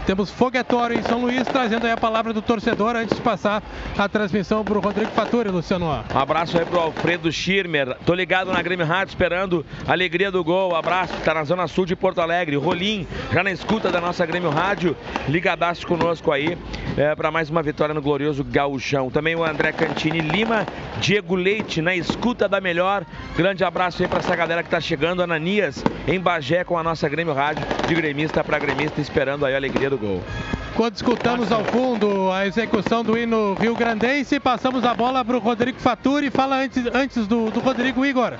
[0.08, 3.62] Temos foguetório em São Luís, trazendo aí a palavra do torcedor antes de passar
[3.98, 5.84] a transmissão para o Rodrigo Faturi, Luciano.
[5.84, 7.94] Um abraço aí pro Alfredo Schirmer.
[8.06, 10.74] Tô ligado na Grêmio Rádio esperando a alegria do gol.
[10.74, 12.56] Abraço, tá na Zona Sul de Porto Alegre.
[12.56, 14.96] Rolim, já na escuta da nossa Grêmio Rádio.
[15.28, 16.56] Ligadaço conosco aí
[16.96, 19.10] é, para mais uma vitória no glorioso Gauchão.
[19.10, 20.66] Também o André Cantini Lima,
[21.02, 23.04] Diego Leite na escuta da melhor.
[23.36, 25.20] Grande abraço aí para essa galera que tá chegando.
[25.20, 29.56] Ananias em Bagé com a nossa Grêmio Rádio, de gremista para gremista, esperando aí a
[29.58, 30.22] alegria do gol.
[30.78, 35.40] Quando escutamos ao fundo a execução do hino Rio Grandense, passamos a bola para o
[35.40, 36.30] Rodrigo Faturi.
[36.30, 38.34] Fala antes, antes do, do Rodrigo Igor.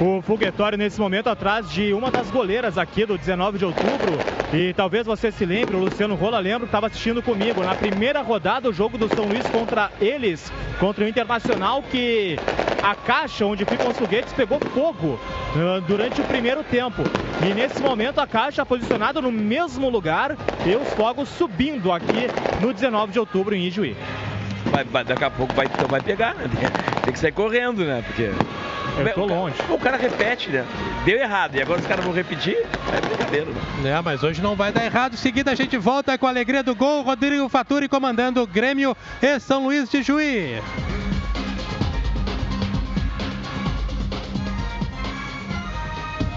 [0.00, 4.16] O foguetório nesse momento atrás de uma das goleiras aqui do 19 de outubro.
[4.54, 7.64] E talvez você se lembre, o Luciano Rola lembra que estava assistindo comigo.
[7.64, 12.38] Na primeira rodada, o jogo do São Luís contra eles, contra o Internacional, que
[12.82, 15.18] a caixa onde ficam os foguetes pegou fogo
[15.56, 17.02] uh, durante o primeiro tempo.
[17.42, 22.28] E nesse momento a caixa posicionada no mesmo lugar e os fogos subindo aqui
[22.60, 23.96] no 19 de outubro em Ijuí.
[24.66, 26.44] Vai, vai, daqui a pouco vai, então vai pegar, né?
[27.02, 28.04] Tem que sair correndo, né?
[28.06, 28.30] Porque.
[28.98, 29.54] Eu tô o, longe.
[29.70, 30.66] O cara repete, né?
[31.04, 31.54] Deu errado.
[31.54, 32.56] E agora os caras vão repetir?
[32.56, 33.90] É brincadeira, né?
[33.90, 35.14] É, mas hoje não vai dar errado.
[35.14, 37.02] Em seguida a gente volta com a alegria do gol.
[37.02, 40.60] Rodrigo Faturi comandando o Grêmio e São Luís de Juí.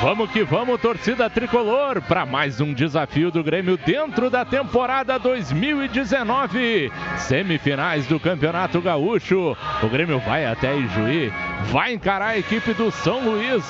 [0.00, 6.92] Vamos que vamos, torcida tricolor, para mais um desafio do Grêmio dentro da temporada 2019.
[7.16, 9.56] Semifinais do Campeonato Gaúcho.
[9.82, 11.32] O Grêmio vai até Ijuí,
[11.72, 13.64] vai encarar a equipe do São Luís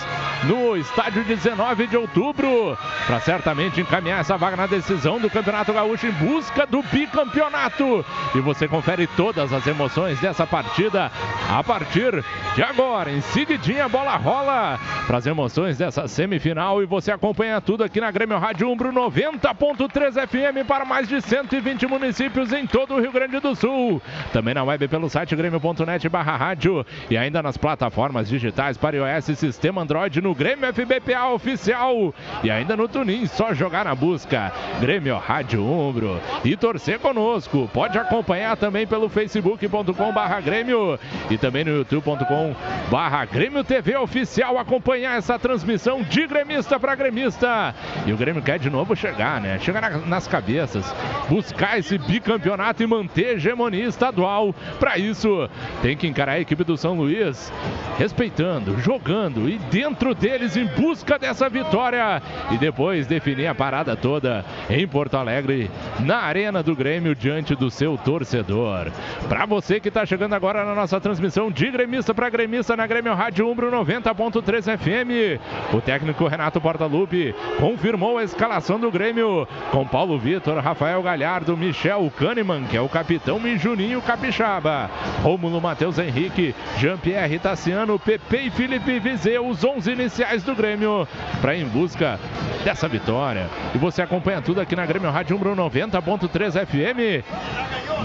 [0.45, 6.07] no estádio 19 de outubro, para certamente encaminhar essa vaga na decisão do Campeonato Gaúcho
[6.07, 8.05] em busca do bicampeonato.
[8.35, 11.11] E você confere todas as emoções dessa partida
[11.51, 12.23] a partir
[12.55, 13.11] de agora.
[13.11, 18.01] Em seguidinha a bola rola para as emoções dessa semifinal e você acompanha tudo aqui
[18.01, 23.11] na Grêmio Rádio Umbro 90.3 FM para mais de 120 municípios em todo o Rio
[23.11, 24.01] Grande do Sul.
[24.33, 29.31] Também na web pelo site grêmio.net barra rádio e ainda nas plataformas digitais para iOS
[29.31, 34.53] e sistema Android no Grêmio FBPA oficial e ainda no Tunin, só jogar na busca
[34.81, 37.69] Grêmio Rádio Umbro e torcer conosco.
[37.73, 40.99] Pode acompanhar também pelo facebook.com barra Grêmio
[41.31, 42.55] e também no youtube.com
[42.91, 47.75] barra Grêmio TV oficial acompanhar essa transmissão de gremista para gremista.
[48.07, 49.59] E o Grêmio quer de novo chegar, né?
[49.59, 50.95] Chegar na, nas cabeças,
[51.29, 54.55] buscar esse bicampeonato e manter hegemonia estadual.
[54.79, 55.49] Para isso,
[55.81, 57.53] tem que encarar a equipe do São Luís
[57.99, 62.23] respeitando, jogando e dentro deles em busca dessa vitória
[62.53, 65.71] e depois definir a parada toda em Porto Alegre,
[66.01, 68.91] na Arena do Grêmio, diante do seu torcedor.
[69.29, 73.15] Para você que está chegando agora na nossa transmissão de gremista para gremista na Grêmio
[73.15, 75.41] Rádio Umbro 90.3 FM,
[75.79, 82.13] o técnico Renato Portaluppi confirmou a escalação do Grêmio com Paulo Vitor, Rafael Galhardo, Michel
[82.19, 84.91] Kahneman, que é o capitão, e Juninho Capixaba.
[85.23, 91.07] Rômulo Matheus Henrique, Jean-Pierre Tassiano, Pepe e Felipe Vizeu, os 11 iniciais do Grêmio,
[91.41, 92.19] para em busca
[92.65, 93.49] dessa vitória.
[93.73, 97.25] E você acompanha tudo aqui na Grêmio Rádio Umbro 90.3 FM.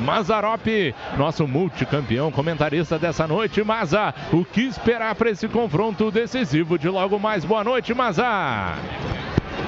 [0.02, 3.64] Mazarop, nosso multicampeão comentarista dessa noite.
[3.64, 7.46] Maza, o que esperar para esse confronto decisivo de logo mais?
[7.46, 8.76] Boa noite, Maza.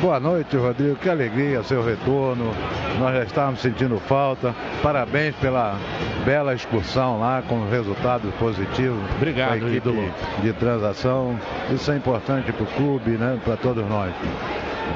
[0.01, 0.95] Boa noite, Rodrigo.
[0.95, 2.53] Que alegria seu retorno.
[2.99, 4.53] Nós já estávamos sentindo falta.
[4.83, 5.77] Parabéns pela
[6.25, 8.99] bela excursão lá com resultados positivos.
[9.15, 10.13] Obrigado, equipe ídolo.
[10.41, 11.39] de transação.
[11.73, 13.39] Isso é importante para o clube, né?
[13.43, 14.13] Para todos nós.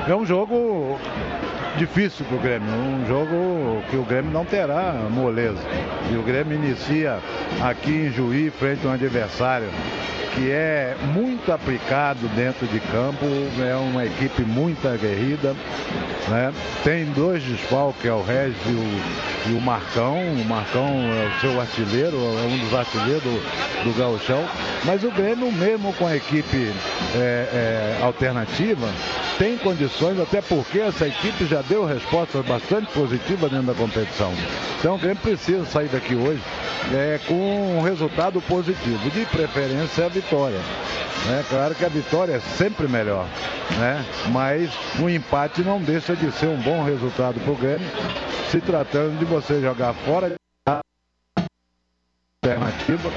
[0.07, 0.99] É um jogo
[1.77, 5.61] difícil para o Grêmio, um jogo que o Grêmio não terá moleza.
[6.11, 7.19] E o Grêmio inicia
[7.63, 9.69] aqui em Juí, frente a um adversário
[10.35, 13.25] que é muito aplicado dentro de campo,
[13.59, 15.55] é uma equipe muito aguerrida,
[16.27, 16.53] né?
[16.83, 20.17] Tem dois desfalques, é o Regis e o, e o Marcão.
[20.17, 24.45] O Marcão é o seu artilheiro, é um dos artilheiros do, do Gauchão.
[24.85, 26.71] Mas o Grêmio, mesmo com a equipe
[27.15, 28.87] é, é, alternativa,
[29.37, 34.33] tem condições, até porque essa equipe já deu respostas bastante positivas dentro da competição.
[34.79, 36.41] Então o Grêmio precisa sair daqui hoje
[36.93, 40.59] é, com um resultado positivo, de preferência vitória.
[41.29, 43.25] É claro que a vitória é sempre melhor,
[43.77, 44.05] né?
[44.31, 47.87] mas um empate não deixa de ser um bom resultado para o Grêmio,
[48.49, 50.35] se tratando de você jogar fora de
[52.43, 53.09] alternativa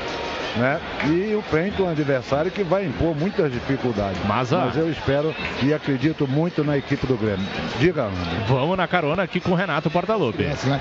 [0.57, 0.80] né?
[1.07, 4.18] E o frente um adversário que vai impor muitas dificuldades.
[4.26, 7.46] Mas, ah, Mas eu espero e acredito muito na equipe do Grêmio.
[7.78, 8.09] Diga.
[8.48, 10.42] Vamos na carona aqui com o Renato Portaluppi.
[10.42, 10.80] né?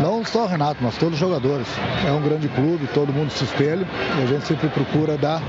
[0.00, 1.66] Não só o Renato, mas todos os jogadores.
[2.06, 3.86] É um grande clube, todo mundo se espelha
[4.18, 5.42] e a gente sempre procura dar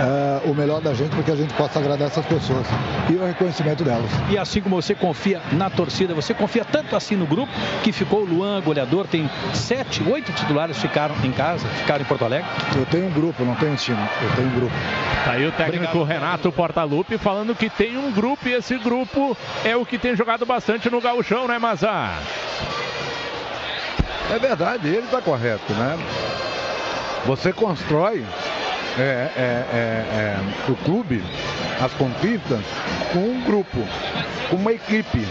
[0.00, 2.66] eh, o melhor da gente para que a gente possa agradar essas pessoas
[3.10, 4.10] e o reconhecimento delas.
[4.30, 8.20] E assim como você confia na torcida, você confia tanto assim no grupo que ficou
[8.20, 12.48] o Luan, goleador, tem sete, oito titulares ficaram em casa, ficaram em Porto Alegre.
[12.76, 14.72] Eu tenho um grupo, não tenho um time, eu tenho um grupo.
[15.24, 19.76] Tá aí o técnico Renato Portaluppi falando que tem um grupo e esse grupo é
[19.76, 22.18] o que tem jogado bastante no gauchão, né, Mazar?
[24.30, 25.98] É verdade, ele está correto, né?
[27.26, 28.24] Você constrói
[28.98, 29.76] é, é, é,
[30.14, 31.22] é, o clube,
[31.80, 32.60] as conquistas,
[33.12, 33.78] com um grupo,
[34.50, 35.26] com uma equipe.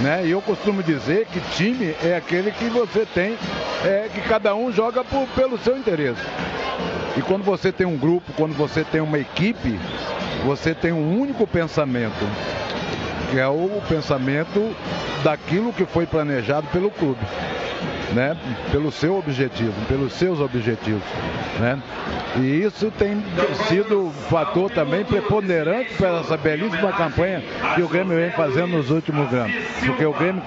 [0.00, 0.26] Né?
[0.26, 3.36] E eu costumo dizer que time é aquele que você tem,
[3.84, 6.22] é, que cada um joga por- pelo seu interesse.
[7.16, 9.78] E quando você tem um grupo, quando você tem uma equipe,
[10.44, 12.24] você tem um único pensamento,
[13.30, 14.74] que é o pensamento
[15.24, 17.18] daquilo que foi planejado pelo clube.
[18.12, 18.36] Né?
[18.72, 21.02] Pelo seu objetivo, pelos seus objetivos,
[21.60, 21.78] né?
[22.36, 23.22] E isso tem
[23.68, 27.42] sido um fator também preponderante para essa belíssima campanha
[27.74, 29.54] que o Grêmio vem fazendo nos últimos anos,
[29.84, 30.42] porque o Grêmio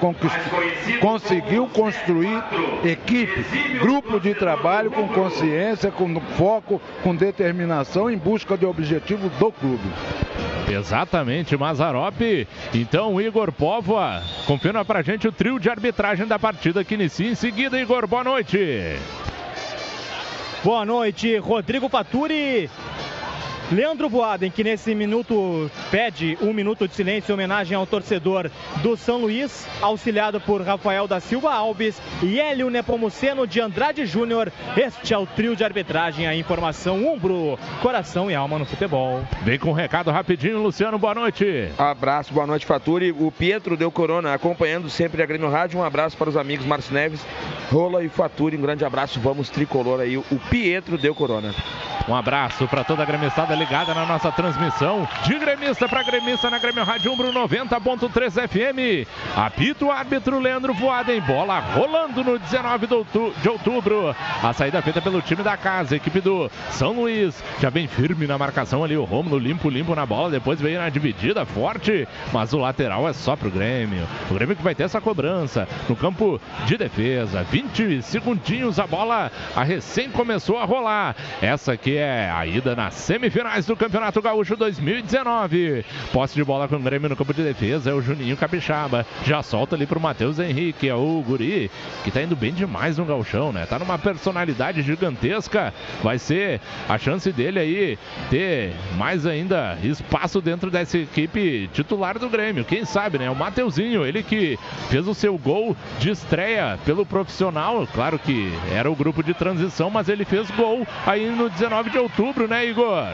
[1.00, 2.44] conseguiu construir
[2.84, 3.46] equipe,
[3.80, 9.88] grupo de trabalho com consciência, com foco, com determinação em busca de objetivos do clube.
[10.72, 12.48] Exatamente, Mazarop.
[12.74, 17.36] Então, Igor Póvoa, confirma pra gente o trio de arbitragem da partida que inicia em
[17.36, 17.80] seguida.
[17.80, 18.96] Igor, boa noite.
[20.64, 22.70] Boa noite, Rodrigo Faturi.
[23.72, 28.52] Leandro Boaden, que nesse minuto pede um minuto de silêncio em homenagem ao torcedor
[28.84, 34.52] do São Luís, auxiliado por Rafael da Silva Alves e Hélio Nepomuceno de Andrade Júnior.
[34.76, 39.22] Este é o trio de arbitragem, a informação Umbro, coração e alma no futebol.
[39.44, 41.70] Vem com um recado rapidinho, Luciano, boa noite.
[41.78, 43.12] Abraço, boa noite, Faturi.
[43.14, 45.80] O Pietro deu corona, acompanhando sempre a Grêmio Rádio.
[45.80, 47.26] Um abraço para os amigos Márcio Neves,
[47.72, 48.58] Rola e Faturi.
[48.58, 50.18] Um grande abraço, vamos tricolor aí.
[50.18, 51.56] O Pietro deu corona.
[52.08, 56.58] Um abraço para toda a gremistada ligada na nossa transmissão de gremista para gremista na
[56.58, 59.08] Grêmio Rádio Umbro 90.3 FM.
[59.38, 64.16] Apita o árbitro Leandro Voaden, bola rolando no 19 de outu- de outubro.
[64.42, 67.44] A saída feita pelo time da casa, equipe do São Luís.
[67.60, 70.32] Já bem firme na marcação ali, o Romulo limpo, limpo na bola.
[70.32, 74.08] Depois veio na dividida forte, mas o lateral é só pro Grêmio.
[74.32, 77.44] O Grêmio que vai ter essa cobrança no campo de defesa.
[77.44, 81.16] 20 segundinhos a bola, a recém começou a rolar.
[81.44, 82.96] Essa que é a ida nas
[83.52, 85.86] semifinais do Campeonato Gaúcho 2019.
[86.14, 89.06] Posse de bola com o Grêmio no campo de defesa é o Juninho Capixaba.
[89.26, 91.70] Já solta ali pro Matheus Henrique, é o Guri,
[92.04, 93.66] que tá indo bem demais no gauchão, né?
[93.66, 95.74] Tá numa personalidade gigantesca.
[96.02, 98.00] Vai ser a chance dele aí
[98.30, 102.64] ter mais ainda espaço dentro dessa equipe titular do Grêmio.
[102.64, 103.30] Quem sabe, né?
[103.30, 104.58] O Mateuzinho, ele que
[104.90, 107.88] fez o seu gol de estreia pelo profissional.
[107.94, 111.98] Claro que era o grupo de transição, mas ele fez gol aí no 19 de
[111.98, 113.12] outubro, né, Igor?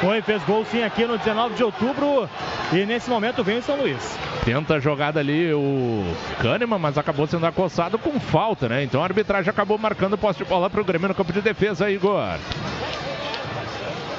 [0.00, 2.28] Foi, fez gol sim aqui no 19 de outubro
[2.72, 4.18] e nesse momento vem o São Luís.
[4.44, 6.04] Tenta a jogada ali o
[6.40, 8.84] Kahneman, mas acabou sendo acossado com falta, né?
[8.84, 11.90] Então a arbitragem acabou marcando posse de bola para o Grêmio no campo de defesa,
[11.90, 12.38] Igor.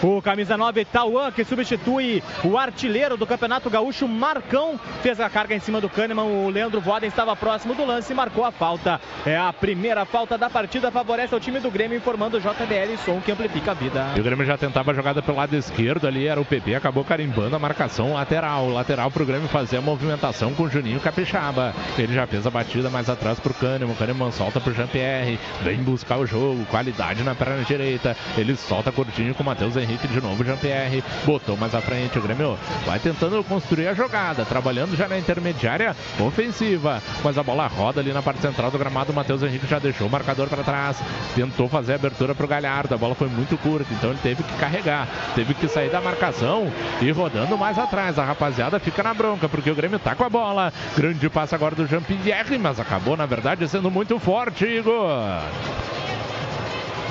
[0.02, 5.56] O camisa 9, Tauan, que substitui o artilheiro do Campeonato Gaúcho, Marcão, fez a carga
[5.56, 6.24] em cima do Kahneman.
[6.24, 9.02] O Leandro Voden estava próximo do lance e marcou a falta.
[9.26, 13.20] É a primeira falta da partida, favorece o time do Grêmio, informando o JBL som
[13.20, 14.06] que amplifica a vida.
[14.16, 17.04] E o Grêmio já tentava a jogada pelo lado esquerdo ali, era o PP, acabou
[17.04, 18.70] carimbando a marcação lateral.
[18.70, 21.74] Lateral para o Grêmio fazer a movimentação com o Juninho Capixaba.
[21.98, 23.94] Ele já fez a batida mais atrás para o Kahneman.
[23.94, 28.16] O Kahneman solta para o Jean-Pierre, vem buscar o jogo, qualidade na perna direita.
[28.38, 32.18] Ele solta curtinho com o Matheus Henrique de novo, Jean-Pierre botou mais à frente.
[32.20, 37.02] O Grêmio vai tentando construir a jogada, trabalhando já na intermediária ofensiva.
[37.24, 39.12] Mas a bola roda ali na parte central do gramado.
[39.12, 40.98] O Matheus Henrique já deixou o marcador para trás,
[41.36, 42.94] tentou fazer a abertura para o Galhardo.
[42.96, 46.72] A bola foi muito curta, então ele teve que carregar, teve que sair da marcação
[47.02, 48.20] e rodando mais atrás.
[48.20, 50.74] A rapaziada fica na bronca porque o Grêmio tá com a bola.
[50.98, 55.42] Grande passo agora do Jean-Pierre, mas acabou na verdade sendo muito forte, Igor.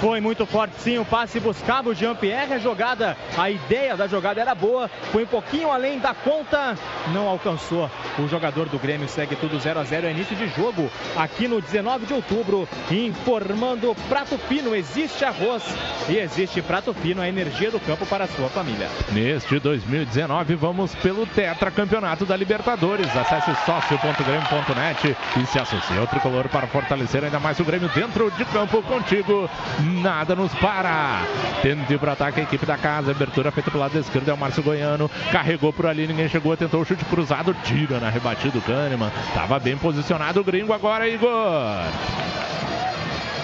[0.01, 4.40] Foi muito forte sim, o passe buscava o Jean-Pierre, a jogada, a ideia da jogada
[4.40, 6.76] era boa, foi um pouquinho além da conta,
[7.12, 7.90] não alcançou.
[8.18, 11.61] O jogador do Grêmio segue tudo 0 a 0 é início de jogo aqui no
[11.61, 15.62] 19 de outubro, informando Prato Fino, existe arroz
[16.09, 18.88] e existe Prato Fino, a energia do campo para a sua família.
[19.12, 23.09] Neste 2019 vamos pelo Tetra Campeonato da Libertadores.
[23.16, 28.44] Acesse sócio.grêmio.net e se associe ao tricolor para fortalecer ainda mais o Grêmio dentro de
[28.47, 29.49] campo contigo
[29.87, 31.22] nada nos para.
[31.62, 33.11] Tenta para ataque a equipe da casa.
[33.11, 35.11] Abertura feita pelo lado esquerdo é o Márcio Goiano.
[35.30, 37.55] Carregou por ali, ninguém chegou, tentou o chute cruzado.
[37.64, 39.11] Tira na rebatida o Kahneman.
[39.34, 41.30] Tava bem posicionado o gringo agora, Igor.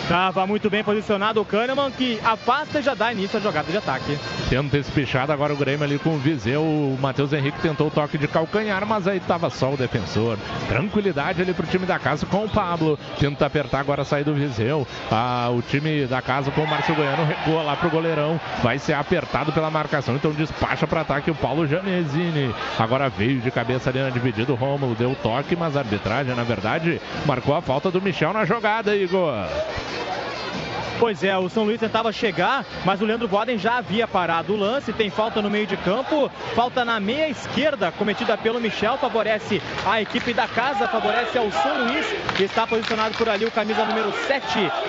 [0.03, 3.79] Estava muito bem posicionado o Kahneman, que afasta e já dá início à jogada de
[3.79, 4.19] ataque.
[4.51, 6.63] Tenta esse pichado agora o Grêmio ali com o Viseu.
[6.63, 10.37] O Matheus Henrique tentou o toque de calcanhar, mas aí estava só o defensor.
[10.69, 12.99] Tranquilidade ali pro time da casa com o Pablo.
[13.19, 14.87] Tenta apertar agora a saída do Viseu.
[15.11, 18.41] Ah, o time da casa com o Márcio Goiano recua lá pro goleirão.
[18.63, 22.55] Vai ser apertado pela marcação, então despacha para ataque o Paulo Janesini.
[22.79, 26.45] Agora veio de cabeça ali na dividida o Rômulo, deu toque, mas a arbitragem, na
[26.45, 29.47] verdade, marcou a falta do Michel na jogada, Igor.
[29.95, 30.62] Thank you.
[31.03, 34.57] Pois é, o São Luís tentava chegar, mas o Leandro Boden já havia parado o
[34.57, 34.93] lance.
[34.93, 40.01] Tem falta no meio de campo, falta na meia esquerda, cometida pelo Michel, favorece a
[40.01, 44.13] equipe da casa, favorece ao São Luís, que está posicionado por ali o camisa número
[44.29, 44.45] 7,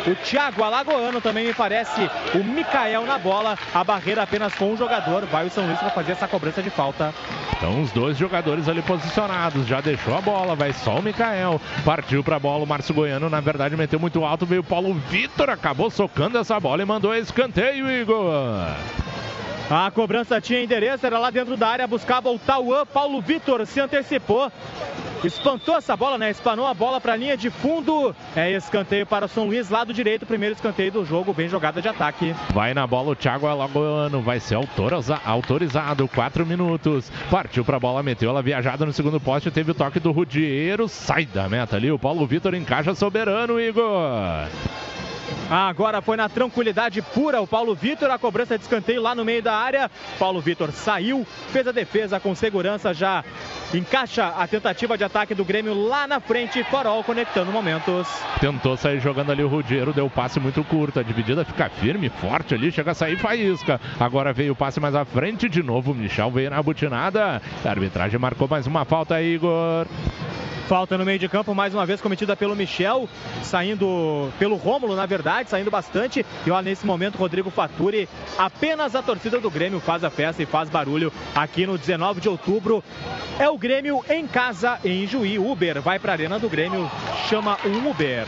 [0.05, 4.78] o Thiago Alagoano, também me parece o Mikael na bola, a barreira apenas com um
[4.78, 7.11] jogador, vai o São Luís para fazer essa cobrança de falta.
[7.57, 12.24] Então os dois jogadores ali posicionados, já deixou a bola, vai só o Mikael, partiu
[12.24, 15.49] para a bola, o Márcio Goiano na verdade meteu muito alto, veio o Paulo Vitor,
[15.49, 18.76] acabou socando essa bola e mandou escanteio, Igor.
[19.70, 23.80] A cobrança tinha endereço, era lá dentro da área, buscava o Tauan, Paulo Vitor se
[23.80, 24.51] antecipou.
[25.24, 26.30] Espantou essa bola, né?
[26.30, 28.14] Espanou a bola para a linha de fundo.
[28.36, 31.88] É escanteio para o São Luís, lado direito, primeiro escanteio do jogo, bem jogada de
[31.88, 32.36] ataque.
[32.54, 37.10] Vai na bola o Thiago Alagoano, vai ser autoriza autorizado, quatro minutos.
[37.32, 40.89] Partiu para a bola, meteu ela viajada no segundo poste, teve o toque do Rudieiro,
[40.89, 44.49] sai da meta ali, o Paulo Vitor encaixa soberano, Igor.
[45.50, 49.42] Agora foi na tranquilidade pura o Paulo Vitor, a cobrança de escanteio lá no meio
[49.42, 49.90] da área.
[50.18, 53.24] Paulo Vitor saiu, fez a defesa com segurança, já
[53.74, 56.64] encaixa a tentativa de ataque do Grêmio lá na frente.
[56.64, 58.08] Farol conectando momentos.
[58.40, 61.00] Tentou sair jogando ali o Rudiero, deu passe muito curto.
[61.00, 63.80] A dividida fica firme, forte ali, chega a sair faísca.
[64.00, 65.94] Agora veio o passe mais à frente de novo.
[65.94, 67.42] Michel veio na butinada.
[67.64, 69.88] A arbitragem marcou mais uma falta, Igor.
[70.68, 73.09] Falta no meio de campo, mais uma vez cometida pelo Michel,
[73.41, 76.26] saindo pelo Rômulo, na verdade, saindo bastante.
[76.45, 78.07] E olha, nesse momento, Rodrigo Faturi,
[78.38, 82.30] apenas a torcida do Grêmio faz a festa e faz barulho aqui no 19 de
[82.30, 82.84] outubro.
[83.38, 85.38] É o Grêmio em casa, em Juí.
[85.38, 86.89] Uber vai para a Arena do Grêmio,
[87.28, 88.26] chama um Uber.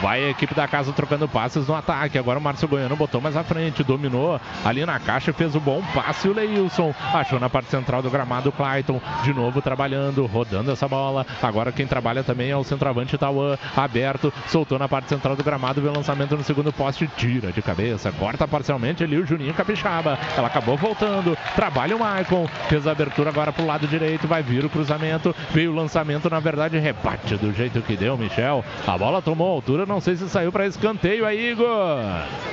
[0.00, 2.18] Vai a equipe da casa trocando passes no ataque.
[2.18, 5.82] Agora o Márcio Goiano botou mais à frente, dominou ali na caixa, fez o bom
[5.92, 6.28] passe.
[6.28, 9.00] O Leilson achou na parte central do gramado o Clayton.
[9.24, 11.26] De novo trabalhando, rodando essa bola.
[11.42, 15.80] Agora quem trabalha também é o centroavante Tauan, aberto, soltou na parte central do gramado,
[15.80, 20.18] vê o lançamento no segundo poste, tira de cabeça, corta parcialmente ali o Juninho Capixaba.
[20.36, 24.64] Ela acabou voltando, trabalha o Maicon, fez a abertura agora pro lado direito, vai vir
[24.64, 28.64] o cruzamento, veio o lançamento, na verdade rebate do jeito que deu, Michel.
[28.84, 32.02] A bola tomou altura, não sei se saiu para escanteio aí, Igor.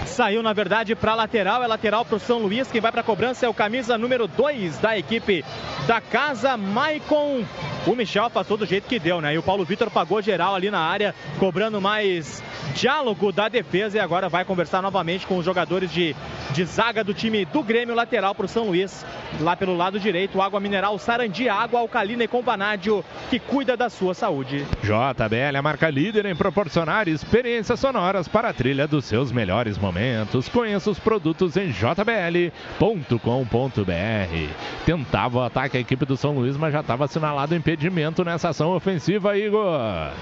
[0.05, 2.71] Saiu, na verdade, para lateral, é lateral para o São Luís.
[2.71, 5.43] Quem vai para cobrança é o camisa número 2 da equipe
[5.87, 7.43] da casa, Maicon.
[7.87, 9.35] O Michel passou do jeito que deu, né?
[9.35, 12.43] E o Paulo Vitor pagou geral ali na área, cobrando mais
[12.73, 16.15] diálogo da defesa e agora vai conversar novamente com os jogadores de,
[16.51, 19.05] de zaga do time do Grêmio, lateral para o São Luís.
[19.39, 23.89] Lá pelo lado direito, água mineral Sarandi, água alcalina e com vanádio, que cuida da
[23.89, 24.65] sua saúde.
[24.81, 30.49] JBL, a marca líder em proporcionar experiências sonoras para a trilha dos seus melhores momentos.
[30.49, 32.55] Conheça os produtos em jbl.com.br.
[34.85, 38.71] Tentava o ataque a equipe do São Luís, mas já estava assinalado impedimento nessa ação
[38.71, 38.94] ofensiva,
[39.35, 40.13] Igor.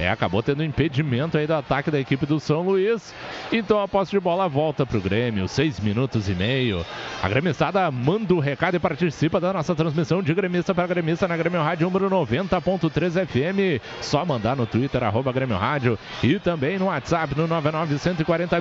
[0.00, 3.12] É, acabou tendo impedimento aí do ataque da equipe do São Luís.
[3.50, 6.86] Então a posse de bola volta para o Grêmio, seis minutos e meio.
[7.20, 11.36] A gremistada manda o recado e participa da nossa transmissão de gremista para gremista na
[11.36, 13.82] Grêmio Rádio número 90.3 FM.
[14.00, 18.58] Só mandar no Twitter, arroba Grêmio Rádio e também no WhatsApp no 99140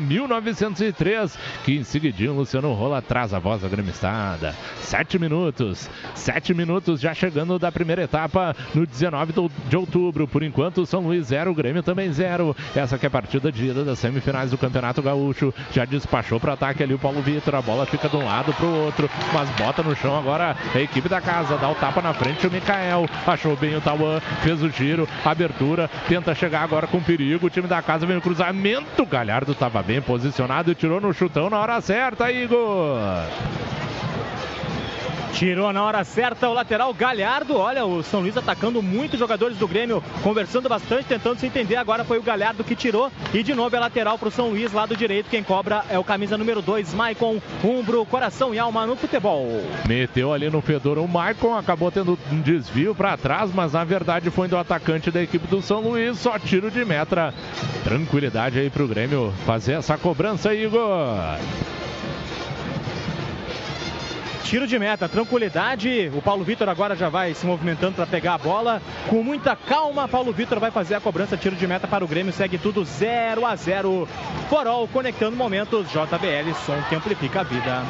[1.63, 4.55] que em seguidinho Luciano Rola traz a voz da gremistada.
[4.81, 9.33] Sete minutos, sete minutos já chegando da primeira etapa no 19
[9.69, 10.27] de outubro.
[10.27, 12.55] Por enquanto, São Luís 0, Grêmio também 0.
[12.75, 15.53] Essa que é a partida de ida das semifinais do Campeonato Gaúcho.
[15.71, 17.55] Já despachou para ataque ali o Paulo Vitor.
[17.55, 20.80] A bola fica de um lado para o outro, mas bota no chão agora a
[20.80, 21.57] equipe da casa.
[21.57, 23.05] Dá o tapa na frente o Mikael.
[23.25, 27.47] Achou bem o Tauan, fez o giro, abertura, tenta chegar agora com perigo.
[27.47, 29.05] O time da casa vem no cruzamento.
[29.05, 32.97] Galhardo estava bem posicionado e tirou no chutão na hora certa, Igor.
[35.38, 37.57] Tirou na hora certa o lateral Galhardo.
[37.57, 41.75] Olha, o São Luís atacando muitos jogadores do Grêmio, conversando bastante, tentando se entender.
[41.75, 43.11] Agora foi o Galhardo que tirou.
[43.31, 45.29] E de novo é lateral para o São Luís, lado direito.
[45.29, 47.39] Quem cobra é o camisa número 2, Maicon.
[47.63, 49.47] Umbro, coração e alma no futebol.
[49.88, 54.31] Meteu ali no fedor o Maicon, acabou tendo um desvio para trás, mas na verdade
[54.31, 56.17] foi do atacante da equipe do São Luís.
[56.17, 57.31] Só tiro de metra.
[57.83, 61.38] Tranquilidade aí para o Grêmio fazer essa cobrança, Igor.
[64.43, 66.11] Tiro de meta, tranquilidade.
[66.15, 68.81] O Paulo Vitor agora já vai se movimentando para pegar a bola.
[69.09, 71.38] Com muita calma, Paulo Vitor vai fazer a cobrança.
[71.38, 72.31] Tiro de meta para o Grêmio.
[72.31, 74.07] Segue tudo 0 a 0.
[74.49, 75.88] Forol conectando momentos.
[75.89, 77.83] JBL, som que amplifica a vida.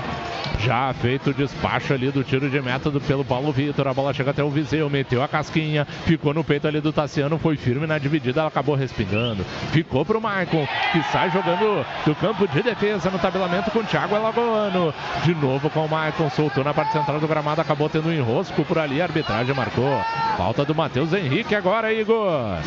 [0.59, 3.87] Já feito o despacho ali do tiro de meta do, pelo Paulo Vitor.
[3.87, 7.37] A bola chega até o Viseu, meteu a casquinha, ficou no peito ali do Tassiano,
[7.37, 9.45] foi firme na dividida, ela acabou respingando.
[9.71, 14.15] Ficou pro Maicon, que sai jogando do campo de defesa no tabelamento com o Thiago
[14.15, 14.93] Alagoano.
[15.23, 18.63] De novo com o Maicon, soltou na parte central do gramado, acabou tendo um enrosco
[18.65, 20.01] por ali, a arbitragem marcou.
[20.37, 22.57] Falta do Matheus Henrique agora, Igor.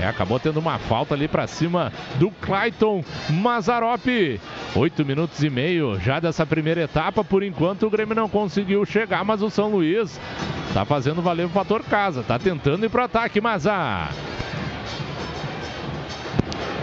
[0.00, 4.06] É, acabou tendo uma falta ali para cima do Clayton Mazarop.
[4.76, 7.24] Oito minutos e meio já dessa primeira etapa.
[7.24, 10.20] Por enquanto o Grêmio não conseguiu chegar, mas o São Luís
[10.72, 12.22] tá fazendo valer o fator casa.
[12.22, 14.12] Tá tentando ir pro ataque, Mazar.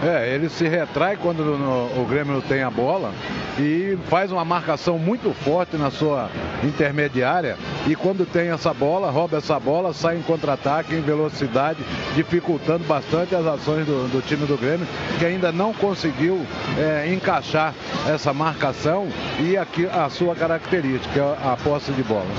[0.06, 3.12] É, ele se retrai quando no, o Grêmio tem a bola
[3.58, 6.30] e faz uma marcação muito forte na sua
[6.62, 7.56] intermediária.
[7.88, 11.80] E quando tem essa bola, rouba essa bola, sai em contra-ataque, em velocidade,
[12.14, 14.86] dificultando bastante as ações do, do time do Grêmio,
[15.18, 16.40] que ainda não conseguiu
[16.78, 17.74] é, encaixar
[18.08, 19.08] essa marcação
[19.40, 22.30] e aqui a sua característica, a posse de bola.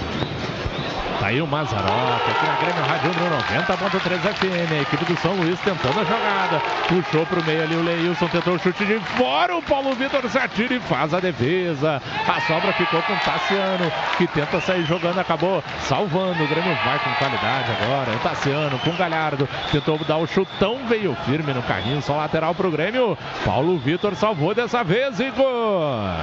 [1.20, 4.72] Tá aí o Mazarop, aqui na Grêmio Rádio no 90.3 FM.
[4.72, 6.62] A equipe do São Luís tentando a jogada.
[6.88, 9.56] Puxou pro meio ali o Leilson, tentou o chute de fora.
[9.56, 12.00] O Paulo Vitor se atira e faz a defesa.
[12.28, 16.44] A sobra ficou com o Tassiano, que tenta sair jogando, acabou salvando.
[16.44, 18.12] O Grêmio vai com qualidade agora.
[18.12, 19.50] O Tassiano com o Galhardo.
[19.72, 23.18] Tentou dar o chutão, veio firme no carrinho, só lateral pro Grêmio.
[23.44, 26.14] Paulo Vitor salvou dessa vez, Igor.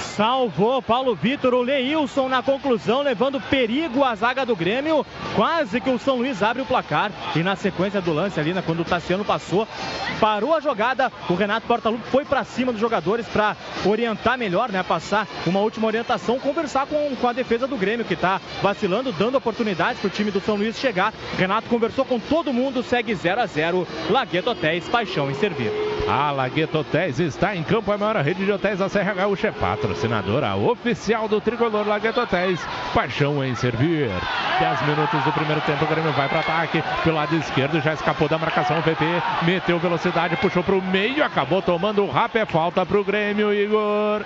[0.00, 5.04] Salvou Paulo Vitor, o Leilson na conclusão, levando perigo à zaga do Grêmio.
[5.34, 7.10] Quase que o São Luís abre o placar.
[7.34, 9.66] E na sequência do lance ali, né, quando o Tassiano passou,
[10.20, 11.12] parou a jogada.
[11.28, 14.82] O Renato Portaluppi foi para cima dos jogadores para orientar melhor, né?
[14.82, 19.36] Passar uma última orientação, conversar com, com a defesa do Grêmio, que está vacilando, dando
[19.36, 21.12] oportunidades para o time do São Luís chegar.
[21.36, 25.70] Renato conversou com todo mundo, segue 0 a 0 Lagueto Hotéis, paixão em servir.
[26.08, 29.52] A Lagueto Hotéis está em campo, a maior rede de hotéis da Serra Gaúcha, é
[29.90, 32.60] patrocinadora oficial do tricolor Lagueto Hotéis.
[32.94, 34.08] Paixão em servir.
[34.60, 36.82] 10 minutos do primeiro tempo, o Grêmio vai para ataque.
[37.02, 39.04] Pelo lado esquerdo, já escapou da marcação o PP.
[39.42, 42.36] Meteu velocidade, puxou para o meio, acabou tomando o rap.
[42.36, 44.22] É falta para o Grêmio, Igor.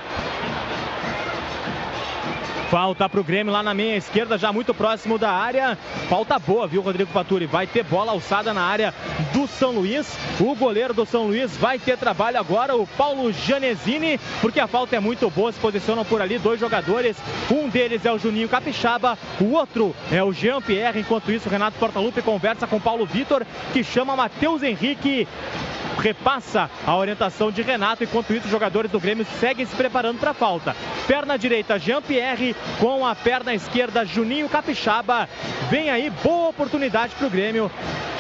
[2.75, 5.79] Falta para o Grêmio lá na meia esquerda, já muito próximo da área.
[6.09, 7.47] Falta boa, viu, Rodrigo Paturi?
[7.47, 8.93] Vai ter bola alçada na área
[9.33, 10.19] do São Luís.
[10.41, 14.97] O goleiro do São Luís vai ter trabalho agora, o Paulo Janesini, porque a falta
[14.97, 15.53] é muito boa.
[15.53, 17.17] Se posicionam por ali dois jogadores.
[17.49, 20.99] Um deles é o Juninho Capixaba, o outro é o Jean Pierre.
[20.99, 25.29] Enquanto isso, Renato Portaluppi conversa com Paulo Vitor, que chama Matheus Henrique
[25.99, 28.05] repassa a orientação de Renato.
[28.05, 30.77] Enquanto isso, os jogadores do Grêmio seguem se preparando para a falta.
[31.07, 35.29] Perna direita, Jean-Pierre, com a perna esquerda, Juninho Capixaba.
[35.71, 37.71] Vem aí, boa oportunidade para o Grêmio.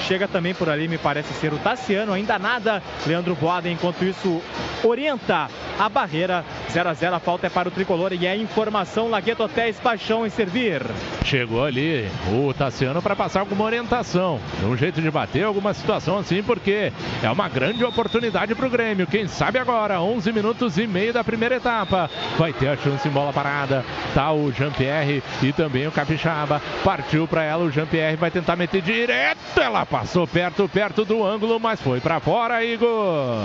[0.06, 2.82] Chega também por ali, me parece ser o Tassiano, ainda nada.
[3.06, 4.42] Leandro Boada, enquanto isso,
[4.82, 5.48] orienta
[5.78, 6.44] a barreira.
[6.70, 10.26] 0 a 0 a falta é para o tricolor e é informação Lagueto Hotéis Paixão
[10.26, 10.82] em servir.
[11.24, 16.42] Chegou ali o Tassiano para passar alguma orientação, um jeito de bater alguma situação assim,
[16.42, 16.92] porque
[17.22, 19.06] é uma grande oportunidade para o Grêmio.
[19.06, 23.10] Quem sabe agora, 11 minutos e meio da primeira etapa, vai ter a chance em
[23.10, 23.84] bola parada.
[24.14, 26.60] Tá o Jean-Pierre e também o Capixaba.
[26.82, 29.60] Partiu para ela, o Jean-Pierre vai tentar meter direto.
[29.60, 33.38] Ela passou perto, perto do ângulo, mas foi para fora, Igor.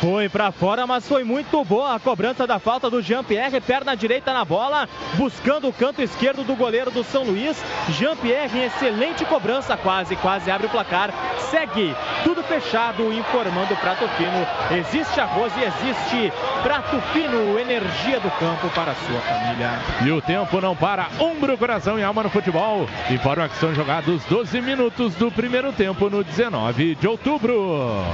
[0.00, 4.32] Foi para fora, mas foi muito boa a cobrança da falta do Jean-Pierre, perna direita
[4.32, 7.60] na bola, buscando o canto esquerdo do goleiro do São Luís.
[7.88, 11.12] Jean-Pierre, excelente cobrança, quase, quase abre o placar.
[11.50, 11.92] Segue
[12.22, 14.46] tudo fechado, informando o Prato Fino.
[14.78, 19.80] Existe arroz e existe Prato Fino, energia do campo para a sua família.
[20.04, 22.88] E o tempo não para, ombro, coração e alma no futebol.
[23.10, 28.04] Informa que são jogados 12 minutos do primeiro tempo no 19 de outubro.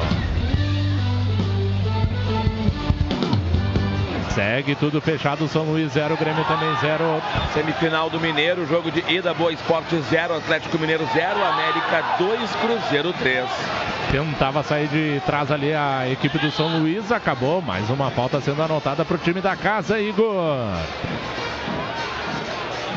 [4.35, 7.23] Segue tudo fechado, São Luís 0, Grêmio também 0.
[7.53, 13.13] Semifinal do Mineiro, jogo de ida, Boa Esporte 0, Atlético Mineiro 0, América 2, Cruzeiro
[13.13, 13.49] 3.
[14.11, 18.61] Tentava sair de trás ali a equipe do São Luís, acabou mais uma falta sendo
[18.61, 20.67] anotada para o time da casa, Igor.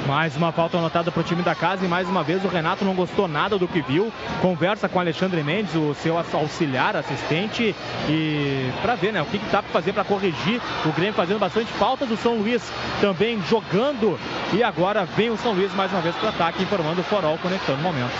[0.07, 2.85] Mais uma falta anotada para o time da casa e mais uma vez o Renato
[2.85, 4.09] não gostou nada do que viu.
[4.41, 7.75] Conversa com Alexandre Mendes, o seu auxiliar, assistente,
[8.07, 10.61] e para ver né, o que, que dá para fazer para corrigir.
[10.85, 12.71] O Grêmio fazendo bastante falta do São Luís
[13.01, 14.17] também jogando.
[14.53, 17.37] E agora vem o São Luís mais uma vez para o ataque, informando o Forol
[17.39, 18.17] conectando momentos.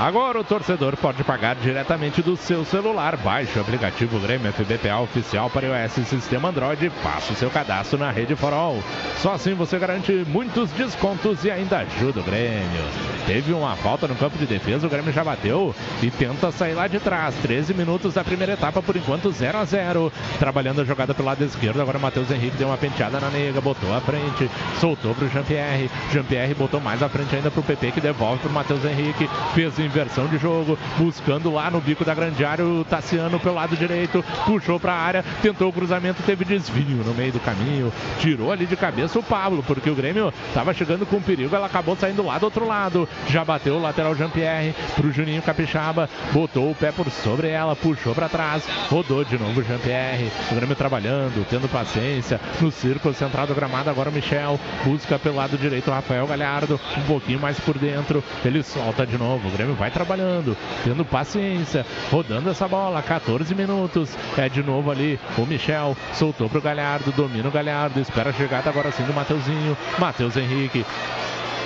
[0.00, 3.18] Agora o torcedor pode pagar diretamente do seu celular.
[3.18, 7.98] Baixe o aplicativo Grêmio FBPA oficial para iOS e sistema Android faça o seu cadastro
[7.98, 8.82] na rede Forol.
[9.18, 12.82] Só assim você garante muitos descontos e ainda ajuda o Grêmio.
[13.26, 16.88] Teve uma falta no campo de defesa, o Grêmio já bateu e tenta sair lá
[16.88, 17.34] de trás.
[17.42, 21.44] 13 minutos da primeira etapa, por enquanto 0 a 0 Trabalhando a jogada pelo lado
[21.44, 24.50] esquerdo, agora o Matheus Henrique deu uma penteada na nega, botou à frente,
[24.80, 25.90] soltou para o Jean-Pierre.
[26.10, 29.28] Jean-Pierre botou mais à frente ainda para o PP que devolve para o Matheus Henrique.
[29.54, 33.76] Fez inversão de jogo, buscando lá no bico da grande área o Tassiano pelo lado
[33.76, 38.52] direito, puxou para a área, tentou o cruzamento, teve desvio no meio do caminho, tirou
[38.52, 42.24] ali de cabeça o Pablo, porque o Grêmio estava chegando com perigo, ela acabou saindo
[42.24, 46.92] lá do outro lado, já bateu o lateral Jean-Pierre pro Juninho Capixaba, botou o pé
[46.92, 51.68] por sobre ela, puxou para trás, rodou de novo o Jean-Pierre, o Grêmio trabalhando, tendo
[51.68, 56.26] paciência, no círculo central do gramado agora o Michel, busca pelo lado direito o Rafael
[56.26, 60.54] Galhardo, um pouquinho mais por dentro, ele solta de novo, o Grêmio vai trabalhando,
[60.84, 64.14] tendo paciência, rodando essa bola, 14 minutos.
[64.36, 68.68] É de novo ali o Michel, soltou pro Galhardo, domina o Galhardo, espera a chegada
[68.68, 70.84] agora sim do Mateuzinho, Matheus Henrique.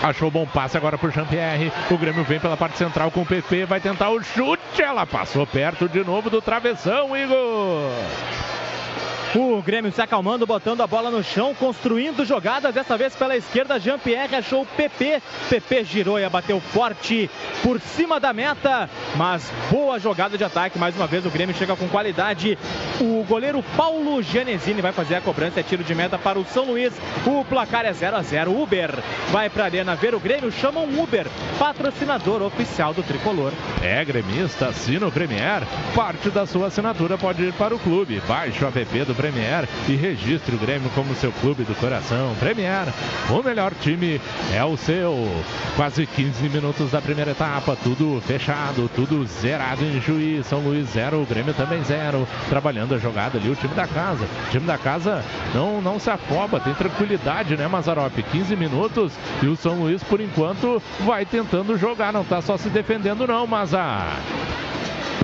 [0.01, 1.73] Achou bom passe agora pro Jean-Pierre.
[1.91, 3.65] O Grêmio vem pela parte central com o PP.
[3.65, 4.83] Vai tentar o chute.
[4.83, 7.91] Ela passou perto de novo do travessão, Igor.
[9.37, 12.73] O Grêmio se acalmando, botando a bola no chão, construindo jogadas.
[12.73, 15.21] Dessa vez pela esquerda, Jean-Pierre achou o PP.
[15.51, 17.29] PP girou e bateu forte
[17.61, 18.89] por cima da meta.
[19.17, 20.79] Mas boa jogada de ataque.
[20.79, 22.57] Mais uma vez o Grêmio chega com qualidade.
[23.01, 25.59] O goleiro Paulo Genesini vai fazer a cobrança.
[25.59, 26.93] É tiro de meta para o São Luís.
[27.27, 28.95] O placar é 0 a 0 Uber
[29.33, 30.53] vai para a Arena ver o Grêmio.
[30.53, 31.27] Chama um Uber,
[31.59, 33.53] patrocinador oficial do tricolor.
[33.83, 35.63] É gremista, assina o Premier.
[35.93, 38.23] Parte da sua assinatura pode ir para o clube.
[38.29, 42.35] Baixe o app do Premier e registre o Grêmio como seu clube do coração.
[42.39, 42.89] Premier,
[43.31, 44.21] o melhor time
[44.53, 45.27] é o seu.
[45.77, 50.47] Quase 15 minutos da primeira etapa, tudo fechado, tudo zerado em Juiz.
[50.47, 52.29] São Luís 0, o Grêmio também 0.
[52.51, 54.25] Trabalhando a jogada ali, o time da casa.
[54.25, 55.25] O time da casa
[55.55, 58.15] não, não se afoba, tem tranquilidade, né, Mazarop?
[58.31, 62.69] 15 minutos e o São Luís, por enquanto, vai tentando jogar, não tá só se
[62.69, 64.19] defendendo, não, Mazar.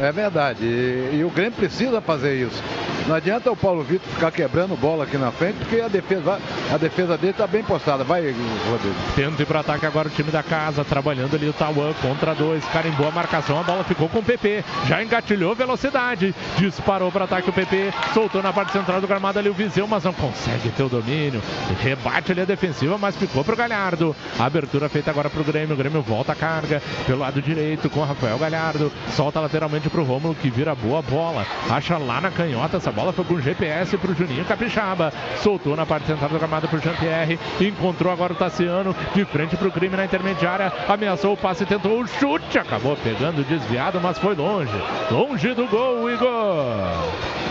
[0.01, 0.64] É verdade.
[0.64, 2.62] E, e o Grêmio precisa fazer isso.
[3.06, 6.39] Não adianta o Paulo Vitor ficar quebrando bola aqui na frente, porque a defesa,
[6.72, 8.05] a defesa dele está bem postada.
[8.05, 8.94] Vai, Rodrigo.
[9.16, 12.64] Tenta ir para ataque agora o time da casa, trabalhando ali o Tauan contra dois,
[12.66, 17.51] carimbou a marcação, a bola ficou com o PP, já engatilhou velocidade, disparou para ataque
[17.51, 20.82] o PP, soltou na parte central do gramado ali o Viseu, mas não consegue ter
[20.82, 21.43] o domínio,
[21.82, 26.01] rebate ali a defensiva, mas ficou pro Galhardo, abertura feita agora pro Grêmio, o Grêmio
[26.01, 30.49] volta a carga pelo lado direito com o Rafael Galhardo, solta lateralmente pro Rômulo que
[30.49, 35.12] vira boa bola, acha lá na canhota, essa bola foi com GPS pro Juninho Capixaba,
[35.43, 39.71] soltou na parte central do gramado pro Jean-Pierre, encontrou agora o Tassiano de frente pro
[39.71, 44.73] crime na intermediária, ameaçou o passe, tentou o chute, acabou pegando desviado, mas foi longe,
[45.11, 46.31] longe do gol, Igor.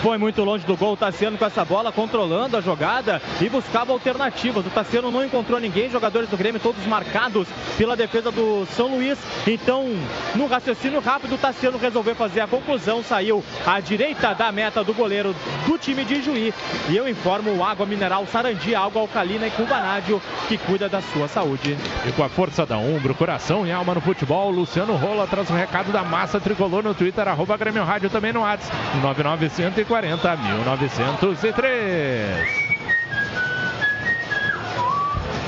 [0.02, 3.92] Foi muito longe do gol o Tassiano com essa bola, controlando a jogada e buscava
[3.92, 4.66] alternativas.
[4.66, 9.20] O Tassiano não encontrou ninguém, jogadores do Grêmio todos marcados pela defesa do São Luís.
[9.46, 9.88] Então,
[10.36, 14.94] no raciocínio rápido, o Tassiano resolveu fazer a conclusão, saiu à direita da meta do
[14.94, 15.34] goleiro
[15.66, 16.54] do time de Juí.
[16.90, 21.28] E eu informo o Água Mineral Sarandi, água alcalina e cubanádio, que cuida da sua
[21.28, 21.78] saúde.
[22.06, 25.54] E com a força da Umbro, coração e alma no futebol, Luciano Rola traz o
[25.54, 32.70] recado da massa tricolor no Twitter, arroba Grêmio Rádio também no WhatsApp, 99140 1903.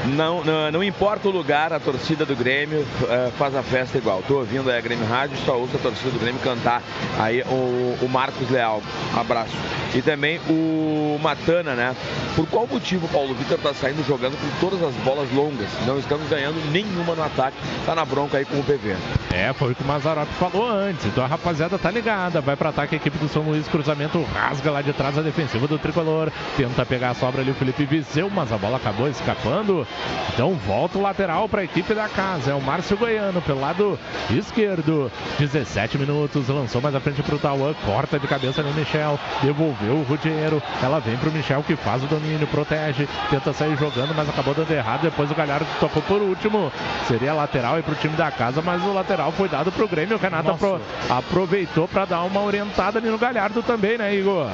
[0.06, 4.24] Não, não, não importa o lugar, a torcida do Grêmio eh, faz a festa igual.
[4.28, 6.82] Tô ouvindo aí a Grêmio Rádio, só ouço a torcida do Grêmio cantar
[7.20, 8.82] aí o, o Marcos Leal.
[9.16, 9.56] Abraço.
[9.94, 11.96] E também o Matana, né?
[12.36, 15.68] Por qual motivo o Paulo Vitor tá saindo jogando com todas as bolas longas?
[15.86, 17.58] Não estamos ganhando nenhuma no ataque.
[17.86, 18.96] Tá na bronca aí com o PV.
[19.34, 21.06] É, foi o que o Mazarop falou antes.
[21.06, 22.40] Então a rapaziada tá ligada.
[22.40, 23.68] Vai para ataque a equipe do São Luís.
[23.68, 26.32] Cruzamento rasga lá de trás a defensiva do tricolor.
[26.56, 29.86] Tenta pegar a sobra ali o Felipe Viseu, mas a bola acabou escapando.
[30.34, 32.52] Então volta o lateral para a equipe da casa.
[32.52, 34.00] É o Márcio Goiano pelo lado
[34.30, 35.12] esquerdo.
[35.40, 36.48] 17 minutos.
[36.48, 37.74] Lançou mais à frente pro Tauan.
[37.86, 39.20] Corta de cabeça no Michel.
[39.42, 40.62] Devolveu o Rudiero.
[40.82, 43.08] Ela vem pro Michel que faz o domínio, protege.
[43.30, 45.02] Tenta sair jogando, mas acabou dando errado.
[45.02, 46.72] Depois o Galhardo tocou por último.
[47.08, 50.16] Seria lateral aí pro time da casa, mas o lateral foi dado pro Grêmio.
[50.18, 54.48] O Renato apro- aproveitou para dar uma orientada ali no Galhardo também, né, Igor?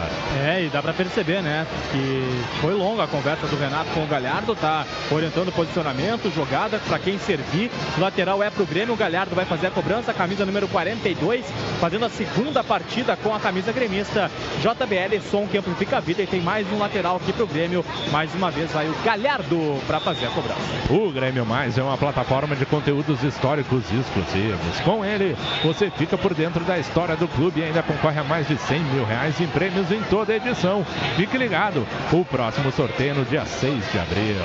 [0.43, 1.65] É, e dá pra perceber, né?
[1.91, 6.79] Que foi longa a conversa do Renato com o Galhardo, tá orientando o posicionamento, jogada
[6.87, 7.69] pra quem servir.
[7.97, 11.45] Lateral é pro Grêmio, o Galhardo vai fazer a cobrança, camisa número 42,
[11.79, 14.31] fazendo a segunda partida com a camisa gremista.
[14.61, 17.85] JBL, som que amplifica a vida e tem mais um lateral aqui pro Grêmio.
[18.11, 20.61] Mais uma vez vai o Galhardo pra fazer a cobrança.
[20.89, 24.79] O Grêmio Mais é uma plataforma de conteúdos históricos exclusivos.
[24.83, 28.47] Com ele, você fica por dentro da história do clube e ainda concorre a mais
[28.47, 30.85] de 100 mil reais em prêmios em toda a edição.
[31.15, 34.37] Fique ligado, o próximo sorteio é no dia 6 de abril.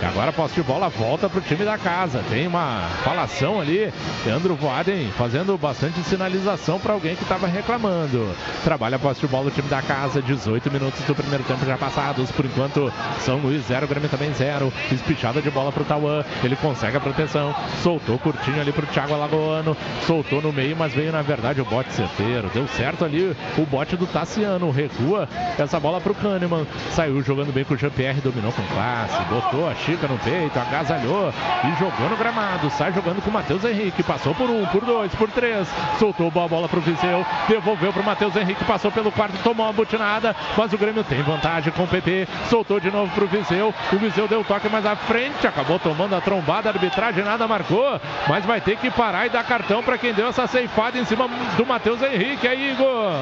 [0.00, 2.24] E agora a posse de bola volta para o time da casa.
[2.28, 3.92] Tem uma falação ali.
[4.26, 8.28] Leandro Voaden fazendo bastante sinalização para alguém que estava reclamando.
[8.64, 10.20] Trabalha a posse de bola o time da casa.
[10.20, 12.32] 18 minutos do primeiro tempo já passados.
[12.32, 14.72] Por enquanto, São Luís 0, Grêmio também 0.
[14.90, 16.24] Espichada de bola para o Tauan.
[16.42, 17.54] Ele consegue a proteção.
[17.82, 19.76] Soltou curtinho ali para o Thiago Alagoano.
[20.04, 22.50] Soltou no meio, mas veio na verdade o bote certeiro.
[22.52, 24.70] Deu certo ali o bote do Tassiano.
[24.72, 26.66] Recua essa bola para o Kahneman.
[26.90, 28.20] Saiu jogando bem com o Jean-Pierre.
[28.20, 29.22] Dominou com classe.
[29.28, 30.58] Botou a Chica no peito.
[30.58, 31.32] Agasalhou
[31.64, 32.70] e jogou no gramado.
[32.70, 34.02] Sai jogando com o Matheus Henrique.
[34.02, 35.68] Passou por um, por dois, por três.
[35.98, 37.24] Soltou a bola para o Viseu.
[37.48, 38.64] Devolveu para o Matheus Henrique.
[38.64, 39.36] Passou pelo quarto.
[39.42, 40.34] Tomou uma butinada.
[40.56, 42.26] Mas o Grêmio tem vantagem com o PP.
[42.48, 43.74] Soltou de novo para o Viseu.
[43.92, 45.46] O Viseu deu toque mais à frente.
[45.46, 46.68] Acabou tomando a trombada.
[46.68, 48.00] A arbitragem nada marcou.
[48.28, 51.28] Mas vai ter que parar e dar cartão para quem deu essa ceifada em cima
[51.56, 52.46] do Matheus Henrique.
[52.46, 53.12] Aí, Igor.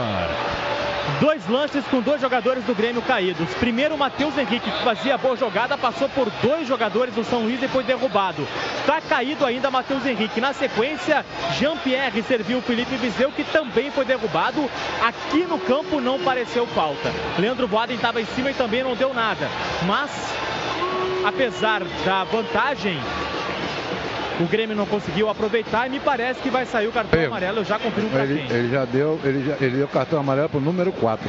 [1.21, 3.49] Dois lances com dois jogadores do Grêmio caídos.
[3.55, 7.63] Primeiro, o Matheus Henrique, que fazia boa jogada, passou por dois jogadores do São Luís
[7.63, 8.47] e foi derrubado.
[8.87, 10.41] Tá caído ainda Matheus Henrique.
[10.41, 11.25] Na sequência,
[11.59, 14.69] Jean-Pierre serviu o Felipe Viseu, que também foi derrubado.
[15.03, 17.11] Aqui no campo não pareceu falta.
[17.39, 19.49] Leandro Boaden estava em cima e também não deu nada.
[19.87, 20.11] Mas,
[21.25, 23.01] apesar da vantagem,
[24.41, 27.59] o Grêmio não conseguiu aproveitar e me parece que vai sair o cartão amarelo.
[27.59, 28.57] Eu já confirmo pra Ele, quem.
[28.57, 31.29] ele já deu, ele, já, ele deu cartão amarelo pro número 4.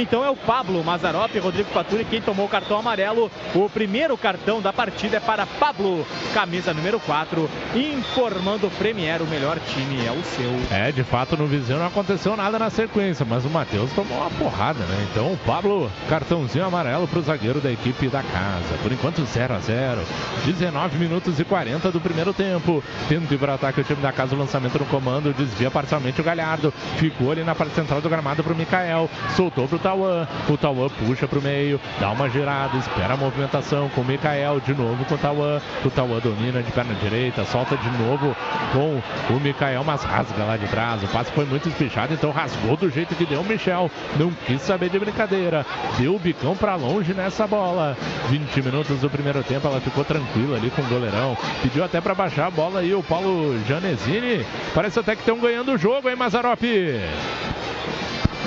[0.00, 3.28] Então é o Pablo Mazarop, Rodrigo Faturi, quem tomou o cartão amarelo.
[3.52, 9.26] O primeiro cartão da partida é para Pablo, camisa número 4, informando o Premier, o
[9.26, 10.50] melhor time é o seu.
[10.70, 14.30] É, de fato no Viseu não aconteceu nada na sequência, mas o Matheus tomou uma
[14.30, 15.08] porrada, né?
[15.10, 18.78] Então o Pablo, cartãozinho amarelo pro zagueiro da equipe da casa.
[18.80, 20.00] Por enquanto 0 a 0
[20.44, 22.84] 19 minutos e 40 do primeiro tempo.
[23.08, 26.24] Tendo ir para ataque o time da casa, o lançamento no comando, desvia parcialmente o
[26.24, 26.72] Galhardo.
[26.98, 29.10] Ficou ali na parte central do gramado pro Mikael.
[29.34, 30.28] Soltou pro Tauan.
[30.50, 34.60] O Tauan puxa pro meio, dá uma girada, espera a movimentação com o Mikael.
[34.60, 35.60] De novo com o Tauan.
[35.82, 38.36] O Tauan domina de perna direita, solta de novo
[38.72, 41.02] com o Mikael, mas rasga lá de trás.
[41.02, 43.90] O passe foi muito espichado, então rasgou do jeito que deu o Michel.
[44.18, 45.64] Não quis saber de brincadeira.
[45.98, 47.96] Deu o bicão para longe nessa bola.
[48.28, 51.34] 20 minutos do primeiro tempo, ela ficou tranquila ali com o goleirão.
[51.62, 54.44] Pediu até para baixar a bola aí o Paulo Janesini.
[54.74, 56.60] Parece até que estão ganhando o jogo, hein, Mazarop?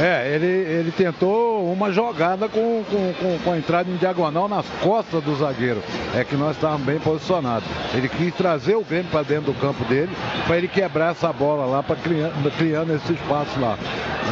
[0.02, 4.66] É, ele, ele tentou uma jogada com, com, com, com a entrada em diagonal nas
[4.82, 5.80] costas do zagueiro.
[6.16, 7.70] É que nós estávamos bem posicionados.
[7.94, 10.10] Ele quis trazer o Grêmio para dentro do campo dele,
[10.48, 13.78] para ele quebrar essa bola lá, para criando, criando esse espaço lá.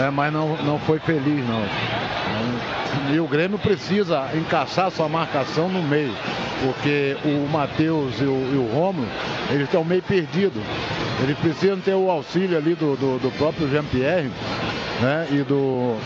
[0.04, 1.64] É, mas não, não foi feliz, não.
[3.14, 6.16] E o Grêmio precisa encaixar sua marcação no meio,
[6.64, 9.08] porque o Matheus e o, e o Romulo,
[9.52, 10.64] eles estão meio perdidos.
[11.22, 14.32] Eles precisam ter o auxílio ali do, do, do próprio Jean-Pierre
[15.02, 15.98] né, e do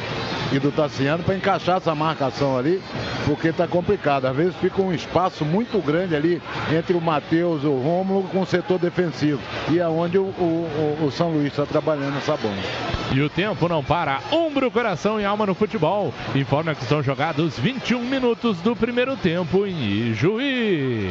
[0.52, 2.80] e do Tassiano para encaixar essa marcação ali,
[3.26, 4.26] porque está complicado.
[4.26, 6.42] Às vezes fica um espaço muito grande ali
[6.72, 9.42] entre o Matheus o Rômulo com o setor defensivo.
[9.70, 12.62] E é onde o, o, o São Luís está trabalhando essa bomba.
[13.12, 14.20] E o tempo não para.
[14.32, 16.14] Ombro, coração e alma no futebol.
[16.36, 21.10] Informa que estão jogados 21 minutos do primeiro tempo em Ijuí.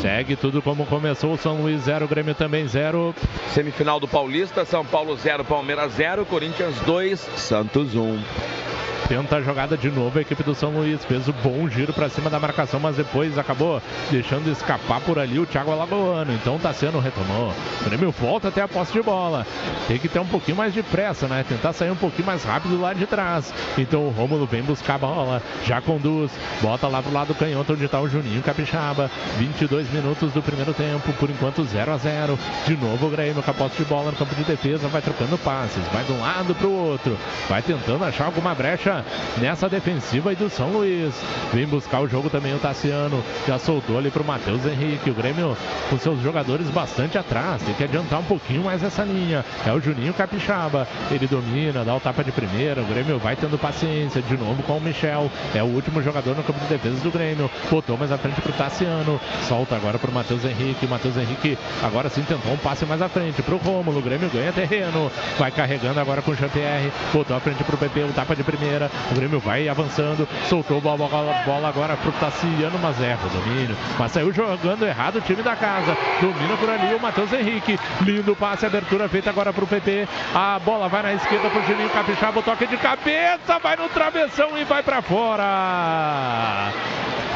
[0.00, 1.36] Segue tudo como começou.
[1.36, 3.14] São Luís 0, Grêmio também 0.
[3.52, 8.18] Semifinal do Paulista, São Paulo 0, Palmeiras 0, Corinthians 2, Santos 1.
[9.10, 11.04] Tenta a jogada de novo a equipe do São Luís.
[11.04, 15.36] Fez um bom giro para cima da marcação, mas depois acabou deixando escapar por ali
[15.36, 16.32] o Thiago Alagoano.
[16.32, 17.52] Então tá sendo retomou.
[17.80, 19.44] O Grêmio volta até a posse de bola.
[19.88, 21.44] Tem que ter um pouquinho mais de pressa, né?
[21.48, 23.52] Tentar sair um pouquinho mais rápido lá de trás.
[23.76, 25.42] Então o Rômulo vem buscar a bola.
[25.66, 26.30] Já conduz.
[26.62, 29.10] Bota lá pro lado canhoto onde tá o Juninho Capixaba.
[29.38, 31.12] 22 minutos do primeiro tempo.
[31.14, 34.16] Por enquanto 0 a 0 De novo o Grêmio com a posse de bola no
[34.16, 34.86] campo de defesa.
[34.86, 35.82] Vai trocando passes.
[35.92, 37.18] Vai de um lado pro outro.
[37.48, 38.99] Vai tentando achar alguma brecha
[39.38, 41.14] nessa defensiva aí do São Luís.
[41.52, 43.22] Vem buscar o jogo também o Tassiano.
[43.46, 45.10] Já soltou ali pro Matheus Henrique.
[45.10, 45.56] O Grêmio
[45.88, 47.62] com seus jogadores bastante atrás.
[47.62, 49.44] Tem que adiantar um pouquinho mais essa linha.
[49.66, 50.86] É o Juninho Capixaba.
[51.10, 52.80] Ele domina, dá o tapa de primeira.
[52.80, 54.22] O Grêmio vai tendo paciência.
[54.22, 55.30] De novo com o Michel.
[55.54, 57.50] É o último jogador no campo de defesa do Grêmio.
[57.70, 59.20] Botou mais à frente pro Tassiano.
[59.48, 60.86] Solta agora pro Matheus Henrique.
[60.86, 63.98] Matheus Henrique agora sim tentou um passe mais à frente pro Rômulo.
[63.98, 65.10] O Grêmio ganha terreno.
[65.38, 66.92] Vai carregando agora com o Jean-Pierre.
[67.12, 68.04] Botou à frente pro PP.
[68.04, 68.79] O tapa de primeira.
[69.10, 73.76] O Grêmio vai avançando, soltou a bola, bola agora pro Tassiano, mas erra o domínio.
[73.98, 75.96] Mas saiu jogando errado o time da casa.
[76.20, 77.78] Domina por ali o Matheus Henrique.
[78.02, 80.06] Lindo passe, abertura feita agora pro PP.
[80.34, 84.56] A bola vai na esquerda pro Juninho Capixaba, o toque de cabeça, vai no travessão
[84.56, 86.72] e vai para fora.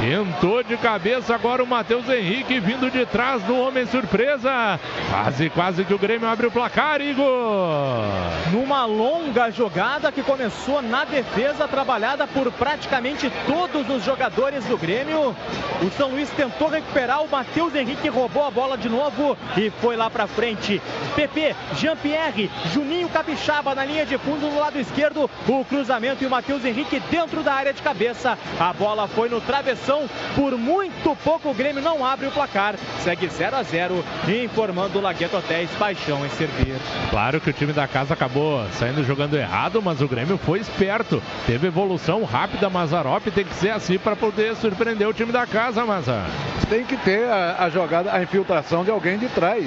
[0.05, 4.79] Tentou de cabeça agora o Matheus Henrique vindo de trás do homem surpresa.
[5.09, 8.05] Quase, quase que o Grêmio abre o placar, Igor.
[8.53, 15.35] Numa longa jogada que começou na defesa, trabalhada por praticamente todos os jogadores do Grêmio.
[15.81, 19.97] O São Luís tentou recuperar, o Matheus Henrique roubou a bola de novo e foi
[19.97, 20.83] lá para frente.
[21.17, 25.31] PP, Jean-Pierre, Juninho Capixaba na linha de fundo no lado esquerdo.
[25.49, 28.37] O cruzamento e o Matheus Henrique dentro da área de cabeça.
[28.61, 29.94] A bola foi no travessão.
[30.35, 32.75] Por muito pouco o Grêmio não abre o placar.
[33.01, 34.05] Segue 0 a 0
[34.45, 36.77] informando o Lagueto Hotéis paixão em servir.
[37.11, 41.23] Claro que o time da casa acabou saindo jogando errado, mas o Grêmio foi esperto.
[41.47, 45.85] Teve evolução rápida, Mazarop tem que ser assim para poder surpreender o time da casa,
[45.85, 46.27] Mazar.
[46.69, 49.65] Tem que ter a, a, jogada, a infiltração de alguém de trás,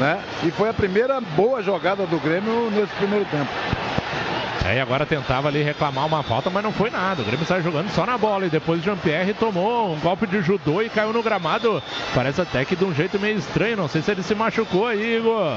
[0.00, 0.20] né?
[0.44, 3.50] E foi a primeira boa jogada do Grêmio nesse primeiro tempo.
[4.66, 7.22] É, e agora tentava ali reclamar uma falta, mas não foi nada.
[7.22, 8.46] O Grêmio saiu jogando só na bola.
[8.46, 11.80] E depois o Jean-Pierre tomou um golpe de judô e caiu no gramado.
[12.12, 13.76] Parece até que de um jeito meio estranho.
[13.76, 15.52] Não sei se ele se machucou aí, Igor.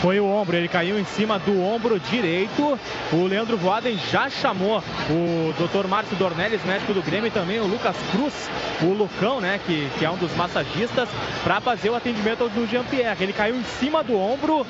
[0.00, 2.78] Foi o ombro, ele caiu em cima do ombro direito.
[3.12, 5.88] O Leandro Voaden já chamou o Dr.
[5.88, 8.48] Márcio Dornelles, médico do Grêmio, e também o Lucas Cruz,
[8.80, 11.08] o Lucão, né, que, que é um dos massagistas,
[11.42, 13.24] para fazer o atendimento do Jean-Pierre.
[13.24, 14.64] Ele caiu em cima do ombro.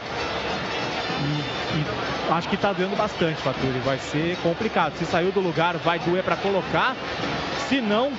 [1.20, 3.78] E, e acho que está doendo bastante, Faturi.
[3.84, 4.96] Vai ser complicado.
[4.96, 6.94] Se saiu do lugar, vai doer para colocar.
[7.68, 8.12] Se não,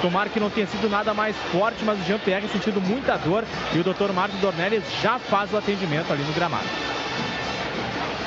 [0.00, 3.44] tomara que não tenha sido nada mais forte, mas o Jean-Pierre sentindo muita dor
[3.74, 4.12] e o Dr.
[4.12, 6.66] Marcos Dornelles já faz o atendimento ali no gramado.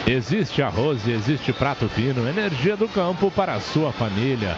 [0.07, 4.55] Existe arroz e existe prato fino, energia do campo para a sua família.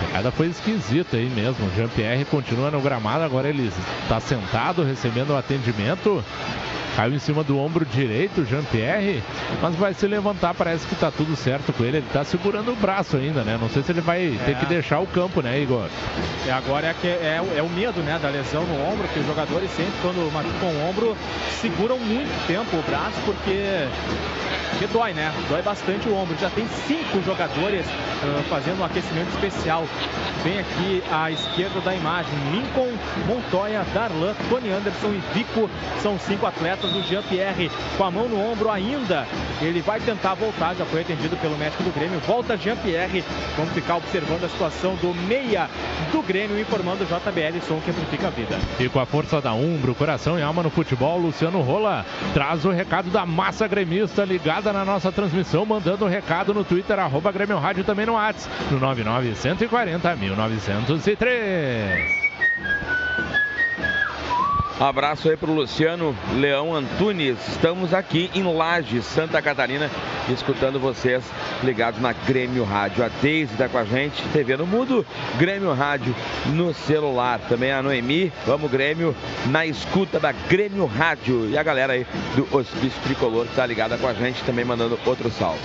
[0.00, 1.68] A pegada foi esquisita aí mesmo.
[1.74, 3.72] Jean-Pierre continua no gramado, agora ele
[4.02, 6.22] está sentado recebendo o atendimento.
[6.96, 9.22] Caiu em cima do ombro direito, Jean-Pierre,
[9.60, 11.98] mas vai se levantar, parece que tá tudo certo com ele.
[11.98, 13.58] Ele tá segurando o braço ainda, né?
[13.60, 14.54] Não sei se ele vai ter É.
[14.54, 15.88] que deixar o campo, né, Igor?
[16.46, 19.26] E agora é, que é, é o medo né, da lesão no ombro, que os
[19.26, 21.16] jogadores sempre, quando machucam o ombro,
[21.60, 23.86] seguram muito tempo o braço, porque,
[24.70, 25.32] porque dói, né?
[25.50, 26.34] Dói bastante o ombro.
[26.40, 27.84] Já tem cinco jogadores
[28.22, 29.86] ah, fazendo um aquecimento especial.
[30.44, 32.32] Bem aqui à esquerda da imagem.
[32.52, 32.92] Lincoln,
[33.26, 35.68] Montoya, Darlan, Tony Anderson e Vico
[36.00, 36.85] são cinco atletas.
[36.94, 39.26] O Jean-Pierre com a mão no ombro ainda.
[39.60, 42.20] Ele vai tentar voltar, já foi atendido pelo médico do Grêmio.
[42.20, 43.24] Volta Jean-Pierre.
[43.56, 45.68] Vamos ficar observando a situação do meia
[46.12, 48.58] do Grêmio, informando o JBL Som que amplifica a vida.
[48.78, 52.70] E com a força da Umbro, coração e alma no futebol, Luciano Rola traz o
[52.70, 57.58] recado da massa gremista ligada na nossa transmissão, mandando o recado no Twitter, arroba Grêmio
[57.58, 63.05] Rádio também no WhatsApp, no 99 140 1903.
[64.78, 67.38] Abraço aí pro Luciano Leão Antunes.
[67.48, 69.90] Estamos aqui em Laje, Santa Catarina,
[70.28, 71.24] escutando vocês
[71.64, 73.02] ligados na Grêmio Rádio.
[73.02, 75.06] A Deise está com a gente, TV no Mudo,
[75.38, 76.14] Grêmio Rádio
[76.52, 77.40] no celular.
[77.48, 79.16] Também a Noemi, vamos Grêmio,
[79.46, 81.48] na escuta da Grêmio Rádio.
[81.48, 84.98] E a galera aí do Hospício Tricolor que tá ligada com a gente, também mandando
[85.06, 85.58] outro salve.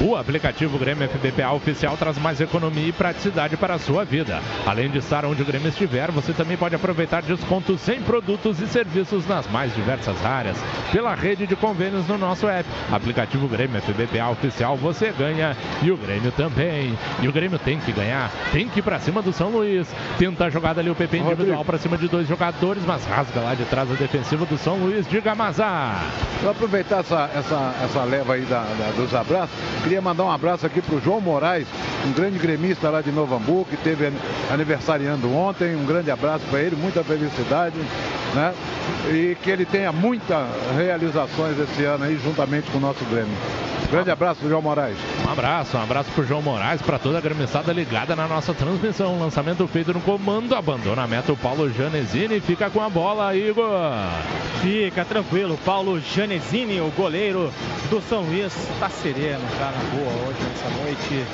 [0.00, 4.40] O aplicativo Grêmio FBPA oficial traz mais economia e praticidade para a sua vida.
[4.64, 8.29] Além de estar onde o Grêmio estiver, você também pode aproveitar descontos em produtos
[8.60, 10.56] e serviços nas mais diversas áreas.
[10.92, 12.68] Pela rede de convênios no nosso app.
[12.92, 16.96] Aplicativo Grêmio FBPA oficial, você ganha e o Grêmio também.
[17.22, 19.88] E o Grêmio tem que ganhar, tem que ir para cima do São Luís.
[20.18, 23.54] Tenta a jogada ali, o PP individual para cima de dois jogadores, mas rasga lá
[23.54, 25.06] de trás a defensiva do São Luís.
[25.08, 26.02] Diga Mazar.
[26.42, 29.54] Vou aproveitar essa, essa, essa leva aí da, da- dos abraços.
[29.82, 31.66] Queria mandar um abraço aqui pro João Moraes,
[32.06, 34.12] um grande gremista lá de Novo Hamburgo, que teve an-
[34.52, 35.74] aniversariando ontem.
[35.76, 37.74] Um grande abraço para ele, muita felicidade,
[38.34, 38.54] né?
[39.10, 43.36] E que ele tenha muitas realizações esse ano aí, juntamente com o nosso Grêmio.
[43.90, 44.96] Grande abraço, João Moraes.
[45.26, 49.18] Um abraço, um abraço pro João Moraes, para toda a gremissada ligada na nossa transmissão.
[49.18, 53.66] Lançamento feito no comando, abandona a meta o Paulo Janesini, fica com a bola, Igor.
[54.62, 57.52] Fica tranquilo, Paulo Janesini, o goleiro
[57.90, 61.26] do São Luís, tá sereno, tá na boa hoje, nessa noite.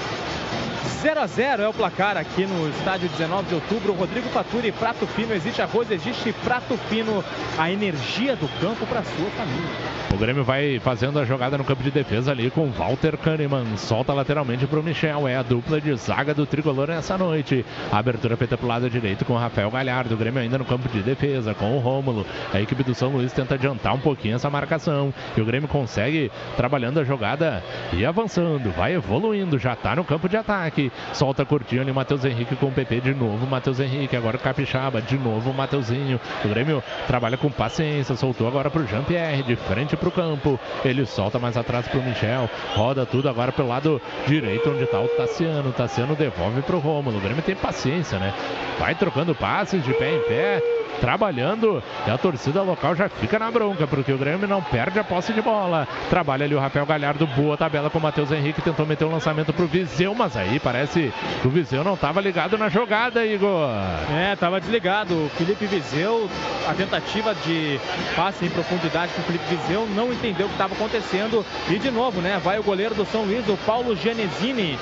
[1.06, 3.92] 0 a 0 é o placar aqui no estádio 19 de outubro.
[3.92, 7.22] Rodrigo Faturi, prato fino, existe arroz, existe prato fino,
[7.56, 9.96] a energia do campo para sua família.
[10.12, 13.76] O Grêmio vai fazendo a jogada no campo de defesa ali com Walter Kahneman.
[13.76, 15.28] Solta lateralmente pro Michel.
[15.28, 17.66] É a dupla de zaga do tricolor nessa noite.
[17.92, 20.14] A abertura feita pro lado direito com o Rafael Galhardo.
[20.14, 22.24] O Grêmio ainda no campo de defesa com o Rômulo.
[22.54, 25.12] A equipe do São Luís tenta adiantar um pouquinho essa marcação.
[25.36, 27.62] E o Grêmio consegue trabalhando a jogada
[27.92, 28.70] e avançando.
[28.70, 29.58] Vai evoluindo.
[29.58, 30.90] Já tá no campo de ataque.
[31.12, 33.46] Solta curtinho ali o Matheus Henrique com o PP de novo.
[33.46, 34.16] Matheus Henrique.
[34.16, 35.00] Agora o Capixaba.
[35.00, 36.20] De novo o Mateuzinho.
[36.44, 38.16] O Grêmio trabalha com paciência.
[38.16, 39.42] Soltou agora pro Jean-Pierre.
[39.42, 40.58] De frente pro campo.
[40.84, 42.48] Ele solta mais atrás pro Michel.
[42.74, 45.72] Roda tudo agora pelo lado direito, onde tá o Tassiano.
[45.72, 47.18] Tassiano devolve pro Rômulo.
[47.18, 48.32] O Grêmio tem paciência, né?
[48.78, 50.62] Vai trocando passes de pé em pé.
[51.00, 55.04] Trabalhando e a torcida local já fica na bronca, porque o Grêmio não perde a
[55.04, 55.86] posse de bola.
[56.08, 59.52] Trabalha ali o Rafael Galhardo, boa tabela com o Matheus Henrique, tentou meter um lançamento
[59.52, 63.70] pro Viseu, mas aí parece que o Viseu não estava ligado na jogada, Igor.
[64.10, 65.14] É, tava desligado.
[65.14, 66.28] O Felipe Vizeu,
[66.68, 67.80] a tentativa de
[68.14, 71.44] passe em profundidade com o Felipe Vizeu, não entendeu o que estava acontecendo.
[71.68, 72.40] E de novo, né?
[72.42, 74.78] Vai o goleiro do São Luís, o Paulo Genesini,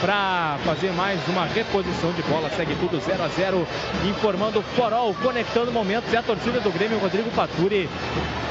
[0.00, 2.50] para fazer mais uma reposição de bola.
[2.50, 3.66] Segue tudo 0 a 0
[4.08, 5.14] informando o Forol,
[5.54, 6.12] conectando momentos.
[6.12, 7.88] E a torcida do Grêmio, Rodrigo Paturi,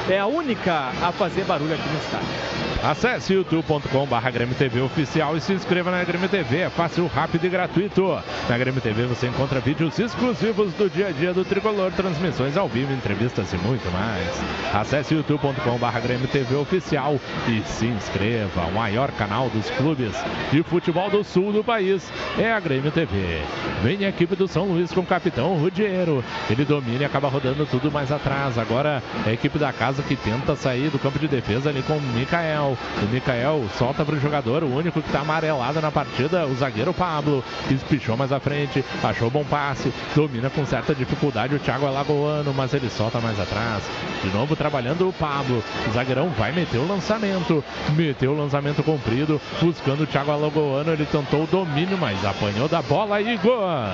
[0.08, 2.54] é a única a fazer barulho aqui no estádio.
[2.84, 6.58] Acesse youtube.com.br Grêmio TV Oficial e se inscreva na Grêmio TV.
[6.58, 8.22] É fácil, rápido e gratuito.
[8.46, 12.68] Na Grêmio TV você encontra vídeos exclusivos do dia a dia do Tricolor, transmissões ao
[12.68, 14.28] vivo, entrevistas e muito mais.
[14.74, 17.18] Acesse youtube.com.br Grêmio TV Oficial
[17.48, 18.66] e se inscreva.
[18.66, 20.12] O maior canal dos clubes
[20.52, 23.40] de futebol do sul do país é a Grêmio TV.
[23.82, 26.22] Vem a equipe do São Luís com o capitão Rudiero.
[26.50, 28.58] Ele domina e acaba rodando tudo mais atrás.
[28.58, 32.00] Agora a equipe da casa que tenta sair do campo de defesa ali com o
[32.00, 32.76] Mikael.
[33.02, 36.92] O Mikael solta para o jogador, o único que está amarelado na partida, o zagueiro
[36.92, 37.42] Pablo.
[37.70, 42.74] Espichou mais à frente, achou bom passe, domina com certa dificuldade o Thiago Alagoano, mas
[42.74, 43.82] ele solta mais atrás.
[44.22, 45.62] De novo trabalhando o Pablo.
[45.88, 47.62] O zagueirão vai meter o lançamento.
[47.94, 50.92] Meteu o lançamento comprido, buscando o Thiago Alagoano.
[50.92, 53.90] Ele tentou o domínio, mas apanhou da bola, Igor.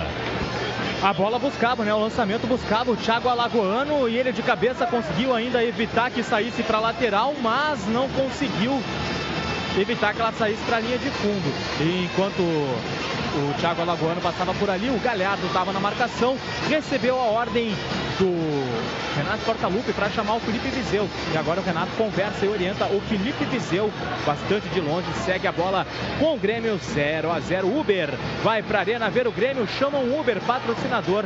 [1.02, 1.94] A bola buscava, né?
[1.94, 6.62] O lançamento buscava o Thiago Alagoano e ele de cabeça conseguiu ainda evitar que saísse
[6.64, 8.72] para lateral, mas não conseguiu
[9.78, 11.52] evitar que ela saísse para a linha de fundo.
[11.80, 16.36] E enquanto o Thiago Alagoano passava por ali, o Galhardo estava na marcação,
[16.68, 17.74] recebeu a ordem
[18.18, 21.08] do Renato Portaluppi para chamar o Felipe Viseu.
[21.32, 23.90] E agora o Renato conversa e orienta o Felipe Viseu
[24.26, 25.06] bastante de longe.
[25.24, 25.86] Segue a bola
[26.18, 28.10] com o Grêmio 0 a 0 Uber
[28.42, 29.66] vai para a Arena ver o Grêmio.
[29.66, 31.24] Chama um Uber, patrocinador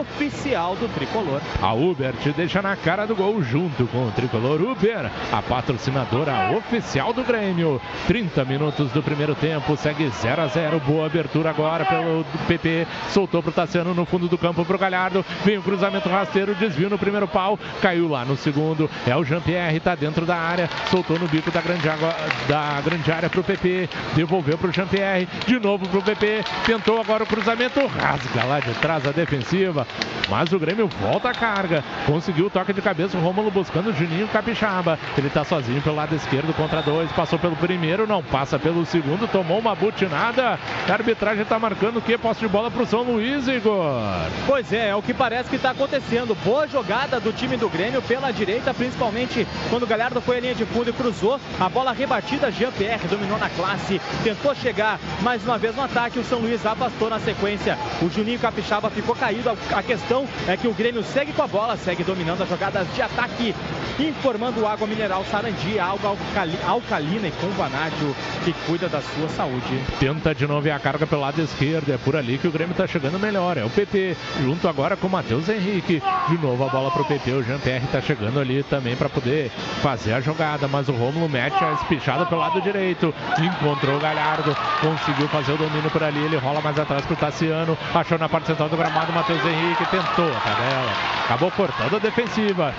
[0.00, 1.40] oficial do Tricolor.
[1.60, 6.52] A Uber te deixa na cara do gol junto com o Tricolor Uber, a patrocinadora
[6.56, 7.80] oficial do Grêmio.
[8.06, 12.86] 30 minutos do primeiro tempo, segue 0 a 0 Boa abertura agora pelo PP.
[13.08, 15.24] Soltou pro Tassiano no fundo do campo pro Galhardo.
[15.44, 18.90] Vem o cruzamento rasteiro, desvio no primeiro pau, caiu lá no segundo.
[19.06, 22.14] É o Jean-Pierre, tá dentro da área, soltou no bico da grande, água,
[22.48, 23.88] da grande área pro PP.
[24.14, 26.44] Devolveu pro Jean-Pierre, de novo pro PP.
[26.64, 29.86] Tentou agora o cruzamento, rasga lá de trás a defensiva.
[30.28, 31.84] Mas o Grêmio volta a carga.
[32.04, 34.98] Conseguiu o toque de cabeça, o Rômulo buscando o Juninho Capixaba.
[35.16, 37.10] Ele tá sozinho pelo lado esquerdo contra dois.
[37.12, 37.75] Passou pelo primeiro,
[38.06, 39.28] não passa pelo segundo.
[39.28, 40.58] Tomou uma butinada.
[40.88, 42.16] A arbitragem tá marcando o que?
[42.16, 44.00] Posse de bola pro São Luís, Igor.
[44.46, 46.36] Pois é, é o que parece que está acontecendo.
[46.44, 50.54] Boa jogada do time do Grêmio pela direita, principalmente quando o Galhardo foi à linha
[50.54, 51.40] de fundo e cruzou.
[51.60, 56.18] A bola rebatida, Jean-Pierre dominou na classe, tentou chegar mais uma vez no ataque.
[56.18, 57.78] O São Luís afastou na sequência.
[58.00, 59.50] O Juninho Capixaba ficou caído.
[59.72, 63.02] A questão é que o Grêmio segue com a bola, segue dominando as jogadas de
[63.02, 63.54] ataque,
[63.98, 68.14] informando o Água Mineral Sarandi, água alcali alcalina e com vanádio
[68.44, 69.80] que cuida da sua saúde.
[69.98, 71.92] Tenta de novo a carga pelo lado esquerdo.
[71.92, 73.56] É por ali que o Grêmio está chegando melhor.
[73.56, 76.02] É o PP, junto agora com o Matheus Henrique.
[76.28, 77.32] De novo a bola pro PP.
[77.32, 79.50] O Jean-Pierre está chegando ali também para poder
[79.82, 80.68] fazer a jogada.
[80.68, 83.12] Mas o Romulo mete a espichada pelo lado direito.
[83.38, 84.56] Encontrou o Galhardo.
[84.80, 86.24] Conseguiu fazer o domínio por ali.
[86.24, 87.76] Ele rola mais atrás pro Tassiano.
[87.94, 89.12] Achou na parte central do gramado.
[89.12, 90.92] Matheus Henrique tentou a tabela.
[91.24, 92.74] Acabou cortando a defensiva.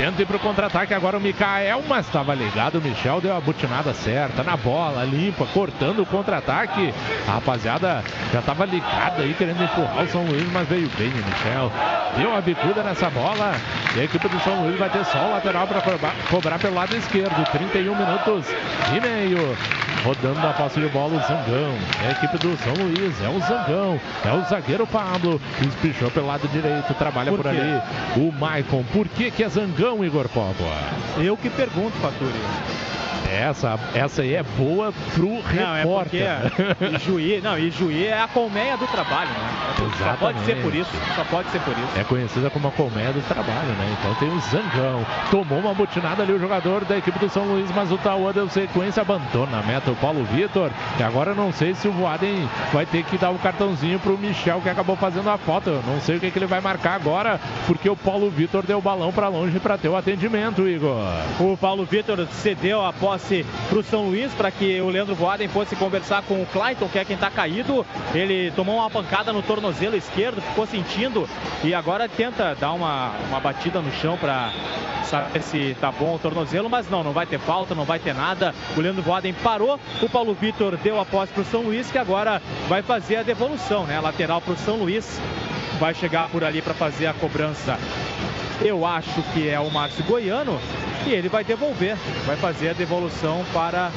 [0.00, 2.78] Tenta ir pro contra-ataque agora o Mikael, mas estava ligado.
[2.78, 6.94] O Michel deu a butinada certa na bola, limpa, cortando o contra-ataque.
[7.28, 8.02] A rapaziada
[8.32, 11.70] já estava ligada aí, querendo empurrar o São Luís, mas veio bem o Michel.
[12.16, 13.52] Deu a bicuda nessa bola.
[13.94, 16.76] E a equipe do São Luís vai ter só o lateral para cobrar, cobrar pelo
[16.76, 17.44] lado esquerdo.
[17.52, 18.46] 31 minutos
[18.96, 19.54] e meio.
[20.02, 21.74] Rodando a posse de bola o Zangão.
[22.02, 24.00] É a equipe do São Luís, é o Zangão.
[24.24, 25.40] É o zagueiro Pablo.
[25.60, 27.82] Espichou pelo lado direito, trabalha por, por ali.
[28.16, 28.82] O Maicon.
[28.92, 30.78] Por que, que é Zangão, Igor Póvoa?
[31.18, 32.40] Eu que pergunto, Faturi.
[33.28, 36.26] Essa, essa aí é boa pro repórter.
[36.80, 39.50] Não, é Ijuí, não, Ijuí é a colmeia do trabalho, né?
[39.78, 39.98] Exatamente.
[39.98, 41.98] Só pode ser por isso, só pode ser por isso.
[41.98, 43.96] É conhecida como a colmeia do trabalho, né?
[43.98, 45.06] Então tem o Zangão.
[45.30, 48.48] Tomou uma butinada ali o jogador da equipe do São Luís, mas o Tauã deu
[48.48, 50.70] sequência, abandona a meta o Paulo Vitor.
[50.98, 54.18] E agora não sei se o Voaden vai ter que dar o um cartãozinho pro
[54.18, 55.70] Michel, que acabou fazendo a foto.
[55.70, 58.78] Eu não sei o que, que ele vai marcar agora, porque o Paulo Vitor deu
[58.78, 60.96] o balão para longe para ter o atendimento, Igor.
[61.38, 65.48] O Paulo Vitor cedeu a posse para o São Luís para que o Leandro Voaden
[65.48, 67.84] fosse conversar com o Clayton, que é quem está caído.
[68.14, 71.28] Ele tomou uma pancada no tornozelo esquerdo, ficou sentindo
[71.64, 74.52] e agora tenta dar uma, uma batida no chão para
[75.02, 78.14] saber se tá bom o tornozelo, mas não, não vai ter falta, não vai ter
[78.14, 78.54] nada.
[78.76, 81.98] O Leandro Voaden parou, o Paulo Vitor deu a posse para o São Luís, que
[81.98, 83.98] agora vai fazer a devolução, né?
[83.98, 85.20] Lateral para o São Luís,
[85.80, 87.78] vai chegar por ali para fazer a cobrança.
[88.60, 90.60] Eu acho que é o Márcio Goiano
[91.06, 91.96] e ele vai devolver,
[92.26, 93.90] vai fazer a devolução para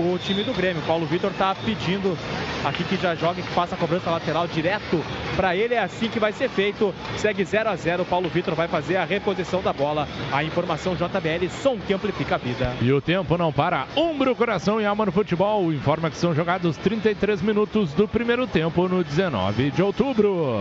[0.00, 0.82] o time do Grêmio.
[0.86, 2.16] Paulo Vitor está pedindo
[2.64, 5.02] aqui que já jogue, que faça a cobrança lateral direto
[5.36, 5.74] para ele.
[5.74, 6.94] É assim que vai ser feito.
[7.16, 10.08] Segue 0 a 0 Paulo Vitor vai fazer a reposição da bola.
[10.32, 12.74] A informação JBL, som que amplifica a vida.
[12.80, 13.86] E o tempo não para.
[13.96, 15.72] Umbro, coração e alma no futebol.
[15.72, 20.58] Informa que são jogados 33 minutos do primeiro tempo no 19 de outubro.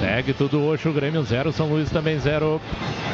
[0.00, 2.58] Segue tudo hoje, o Grêmio 0, São Luís também 0.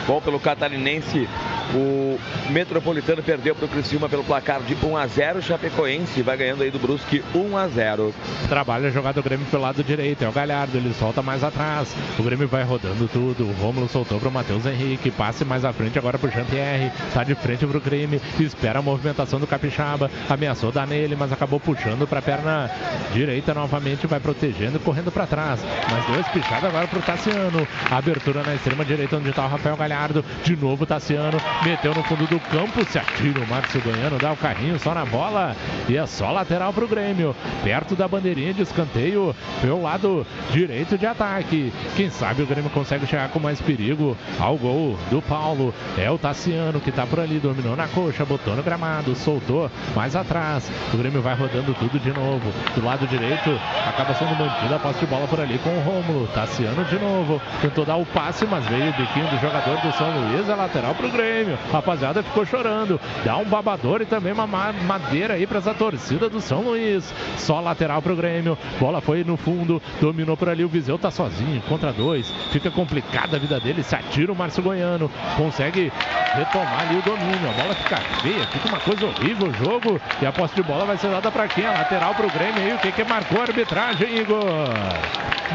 [0.07, 1.29] Bom, pelo catarinense,
[1.75, 2.17] o
[2.51, 6.71] Metropolitano perdeu para o Criciúma pelo placar de 1 a 0 Chapecoense vai ganhando aí
[6.71, 8.15] do Brusque 1 a 0
[8.49, 11.93] Trabalha a jogada do Grêmio pelo lado direito, é o Galhardo, ele solta mais atrás.
[12.17, 13.49] O Grêmio vai rodando tudo.
[13.49, 16.93] O Rômulo soltou para o Matheus Henrique, passe mais à frente agora para o Jean-Pierre.
[17.13, 20.09] Tá de frente para o crime, espera a movimentação do Capixaba.
[20.29, 22.71] Ameaçou dar nele, mas acabou puxando para a perna
[23.13, 25.61] direita novamente, vai protegendo e correndo para trás.
[25.91, 27.69] Mas deu espichada agora para o Tassiano.
[27.91, 30.25] Abertura na extrema direita, onde está o Rafael Galhardo.
[30.45, 34.37] De novo, Tassiano meteu no fundo do campo, se atira o Márcio Goiano, dá o
[34.37, 35.57] carrinho só na bola
[35.89, 37.35] e é só lateral para o Grêmio,
[37.65, 41.73] perto da bandeirinha de escanteio pelo lado direito de ataque.
[41.97, 45.73] Quem sabe o Grêmio consegue chegar com mais perigo ao gol do Paulo.
[45.97, 50.15] É o Tassiano que está por ali, dominou na coxa, botou no gramado, soltou mais
[50.15, 50.71] atrás.
[50.93, 52.53] O Grêmio vai rodando tudo de novo.
[52.75, 53.59] Do lado direito,
[53.89, 56.27] acaba sendo mantida a posse de bola por ali com o Rômulo.
[56.29, 60.11] Tassiano de novo, tentou dar o passe, mas veio o biquinho do jogador do São
[60.11, 61.27] Luís, é lateral para o Grêmio.
[61.27, 61.59] Grêmio.
[61.73, 63.01] Rapaziada ficou chorando.
[63.25, 67.13] Dá um babador e também uma madeira aí para essa torcida do São Luís.
[67.37, 68.57] Só lateral pro Grêmio.
[68.79, 70.65] Bola foi no fundo, dominou por ali.
[70.65, 72.33] O Viseu tá sozinho, contra dois.
[72.53, 73.83] Fica complicada a vida dele.
[73.83, 75.11] Se atira o Márcio Goiano.
[75.37, 75.93] Consegue
[76.35, 77.51] retomar ali o domínio.
[77.51, 80.01] A bola fica feia, fica uma coisa horrível o jogo.
[80.21, 81.67] E a posse de bola vai ser dada para quem?
[81.67, 82.73] A lateral pro Grêmio aí.
[82.75, 84.45] O que que marcou a arbitragem, Igor?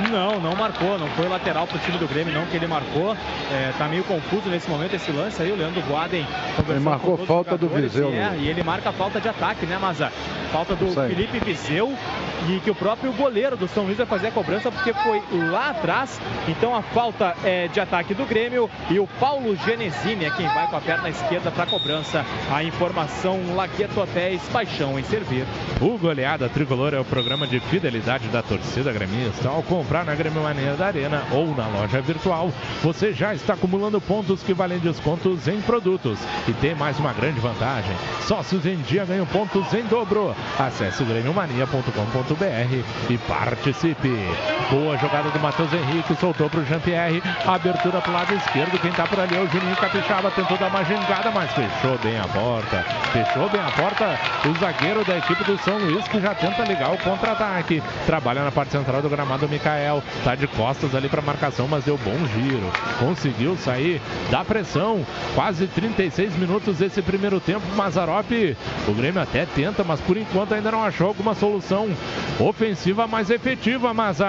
[0.10, 0.98] Não, não marcou.
[1.02, 3.18] Não foi lateral pro time do Grêmio, não, que ele marcou.
[3.52, 5.52] É, tá meio confuso nesse momento esse lance aí.
[5.52, 6.28] O Leandro Boaden
[6.70, 8.12] Ele marcou falta do Viseu.
[8.12, 10.12] E, é, e ele marca falta de ataque, né, Maza?
[10.52, 11.98] Falta do Felipe Viseu
[12.48, 15.72] e que o próprio goleiro do São Luís vai fazer a cobrança porque foi lá
[15.72, 16.20] atrás.
[16.48, 20.68] Então a falta é de ataque do Grêmio e o Paulo Genesini é quem vai
[20.68, 22.24] com a perna esquerda para a cobrança.
[22.52, 25.46] A informação Lagueto Hotéis, paixão em servir.
[25.80, 29.50] O Goleada Tricolor é o programa de fidelidade da torcida gremista.
[29.50, 32.52] Ao comprar na Grêmio Mania da Arena ou na loja virtual,
[32.84, 36.20] você já está acumulando pontos que valem descontos em produtos.
[36.48, 37.96] E tem mais uma grande vantagem:
[38.28, 40.36] sócios em dia ganham pontos em dobro.
[40.60, 44.10] Acesse grêmiomania.com.br e participe.
[44.70, 47.24] Boa jogada do Matheus Henrique, soltou para o Jean-Pierre.
[47.46, 48.80] Abertura para o lado esquerdo.
[48.80, 50.32] Quem está por ali é o Juninho Capixaba.
[50.32, 52.86] Tentou dar uma gingada, mas fechou bem a porta.
[53.14, 54.20] Fechou bem a porta
[54.50, 57.82] o zagueiro da equipe do São Luís, que já tenta ligar o contra-ataque.
[58.06, 60.04] Trabalha na parte central do gramado Mikael.
[60.24, 62.72] Tá de costas ali para marcação, mas deu bom giro.
[63.00, 65.06] Conseguiu sair da pressão.
[65.36, 67.66] Quase 36 minutos esse primeiro tempo.
[67.76, 68.32] Mazarop,
[68.88, 71.90] o Grêmio até tenta, mas por enquanto ainda não achou alguma solução
[72.40, 74.26] ofensiva mais efetiva, Maza.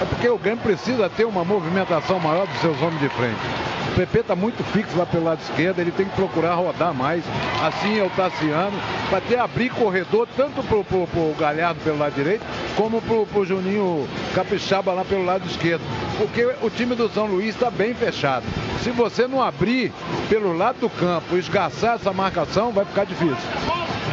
[0.00, 3.77] É porque o Grêmio precisa ter uma movimentação maior dos seus homens de frente.
[3.88, 7.24] O PP está muito fixo lá pelo lado esquerdo, ele tem que procurar rodar mais.
[7.62, 8.78] Assim é o Tassiano,
[9.10, 12.44] para ter abrir corredor tanto pro, pro Galhardo pelo lado direito,
[12.76, 15.82] como pro, pro Juninho Capixaba lá pelo lado esquerdo.
[16.16, 18.44] Porque o time do São Luís está bem fechado.
[18.82, 19.92] Se você não abrir
[20.28, 23.36] pelo lado do campo e esgaçar essa marcação, vai ficar difícil.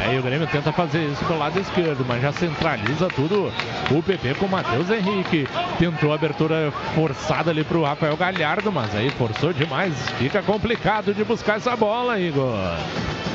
[0.03, 3.51] É, e o Grêmio tenta fazer isso pelo lado esquerdo, mas já centraliza tudo
[3.91, 5.47] o PP com o Matheus Henrique.
[5.77, 9.93] Tentou a abertura forçada ali para o Rafael Galhardo, mas aí forçou demais.
[10.17, 12.55] Fica complicado de buscar essa bola, Igor.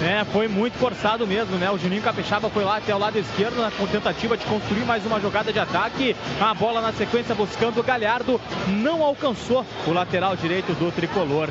[0.02, 1.70] É, foi muito forçado mesmo, né?
[1.70, 5.20] O Juninho Capixaba foi lá até o lado esquerdo na tentativa de construir mais uma
[5.20, 6.16] jogada de ataque.
[6.40, 8.40] A bola na sequência buscando o Galhardo.
[8.66, 11.50] Não alcançou o lateral direito do tricolor.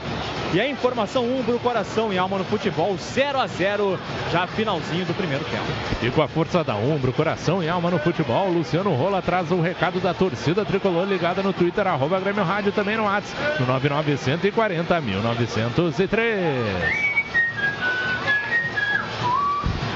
[0.51, 3.99] E a informação Umbro, coração e alma no futebol, 0 a 0
[4.31, 5.63] já finalzinho do primeiro tempo.
[6.01, 9.61] E com a força da Umbro, coração e alma no futebol, Luciano Rola traz o
[9.61, 15.01] recado da torcida tricolor ligada no Twitter, arroba Grêmio Rádio, também no WhatsApp, no 99140
[15.01, 17.09] 1903.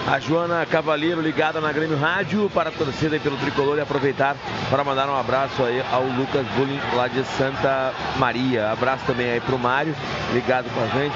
[0.05, 4.35] A Joana Cavaleiro ligada na Grêmio Rádio para a torcida e pelo tricolor e aproveitar
[4.69, 8.71] para mandar um abraço aí ao Lucas Bulling lá de Santa Maria.
[8.71, 9.95] Abraço também aí para o Mário,
[10.33, 11.15] ligado com a gente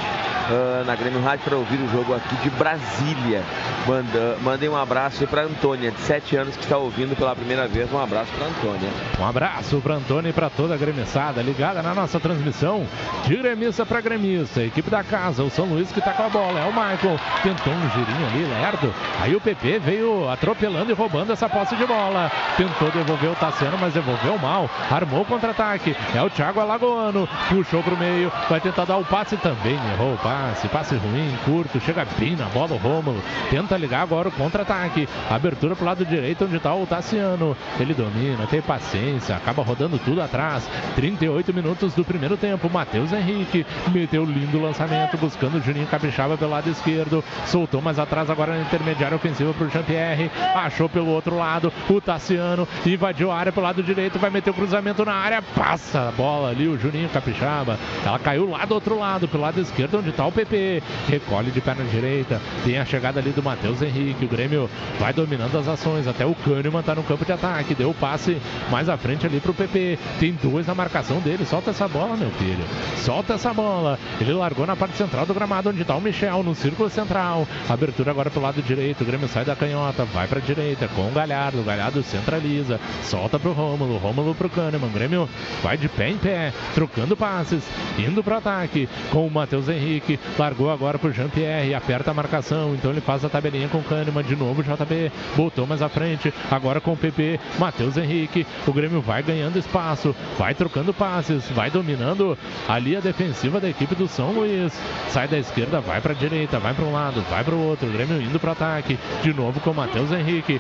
[0.50, 3.44] uh, na Grêmio Rádio para ouvir o jogo aqui de Brasília.
[3.86, 7.92] Manda, mandem um abraço para Antônia, de 7 anos, que está ouvindo pela primeira vez.
[7.92, 8.90] Um abraço para Antônia.
[9.20, 12.86] Um abraço para Antônia e para toda a gremissada ligada na nossa transmissão
[13.26, 14.62] de gremista para gremista.
[14.62, 16.60] Equipe da casa, o São Luís que está com a bola.
[16.60, 17.20] É o Michael.
[17.44, 18.46] Tentou um girinho ali,
[18.78, 18.94] lerdo.
[19.20, 22.32] Aí o PP veio atropelando e roubando essa posse de bola.
[22.56, 24.70] Tentou devolver o Tassiano, mas devolveu mal.
[24.90, 25.96] Armou o contra-ataque.
[26.16, 27.28] É o Thiago Alagoano.
[27.50, 28.32] Puxou para o meio.
[28.50, 29.78] Vai tentar dar o passe também.
[29.94, 30.68] Errou o passe.
[30.68, 31.80] Passe ruim, curto.
[31.80, 33.22] Chega bem na bola o Rômulo.
[33.50, 35.08] Tenta ligar agora o contra-ataque.
[35.30, 37.56] Abertura pro lado direito, onde está o Tassiano.
[37.80, 40.70] Ele domina, tem paciência, acaba rodando tudo atrás.
[40.96, 42.70] 38 minutos do primeiro tempo.
[42.70, 47.24] Matheus Henrique meteu lindo lançamento, buscando o Juninho Capixaba pelo lado esquerdo.
[47.46, 50.30] Soltou mais atrás agora intermediária ofensiva pro Jean-Pierre.
[50.56, 52.68] Achou pelo outro lado o Tassiano.
[52.86, 55.42] Invadiu a área pelo lado direito, vai meter o cruzamento na área.
[55.42, 57.78] Passa a bola ali, o Juninho Capixaba.
[58.06, 60.84] Ela caiu lá do outro lado, pelo lado esquerdo, onde está o PP.
[61.08, 62.42] Recolhe de perna direita.
[62.64, 64.26] Tem a chegada ali do Matheus Henrique.
[64.26, 64.70] O Grêmio
[65.00, 66.08] vai dominando as ações.
[66.08, 67.74] Até o Kahneman está no campo de ataque.
[67.74, 68.38] Deu o passe
[68.70, 69.98] mais à frente ali para o PP.
[70.20, 71.46] Tem dois na marcação dele.
[71.46, 72.66] Solta essa bola, meu filho.
[72.98, 73.98] Solta essa bola.
[74.20, 77.48] Ele largou na parte central do gramado, onde está o Michel, no círculo central.
[77.70, 79.02] Abertura agora para o lado direito.
[79.02, 80.04] O Grêmio sai da canhota.
[80.06, 81.60] Vai para a direita com o Galhardo.
[81.60, 82.80] O Galhardo centraliza.
[83.04, 83.98] Solta para o Rômulo.
[83.98, 84.88] Rômulo para o Kahneman.
[84.88, 85.30] O Grêmio
[85.62, 86.52] vai de pé em pé.
[86.74, 87.64] Trocando passes.
[87.98, 90.20] Indo para o ataque com o Matheus Henrique.
[90.38, 91.74] Largou agora para o Jean-Pierre.
[91.74, 92.74] Aperta a marcação.
[92.74, 94.64] Então ele faz a tabelinha com o Kahneman de novo.
[94.64, 96.34] JB botou mais à frente.
[96.50, 97.40] Agora com o PP.
[97.60, 98.46] Matheus Henrique.
[98.66, 100.16] O Grêmio vai ganhando espaço.
[100.38, 101.50] Vai trocando passes.
[101.50, 104.74] Vai dominando ali a defensiva da equipe do São Luís.
[105.10, 107.88] Sai da esquerda, vai para a direita, vai para um lado, vai para o outro.
[107.88, 108.98] O Grêmio indo para o ataque.
[109.22, 110.60] De novo com o Matheus Henrique.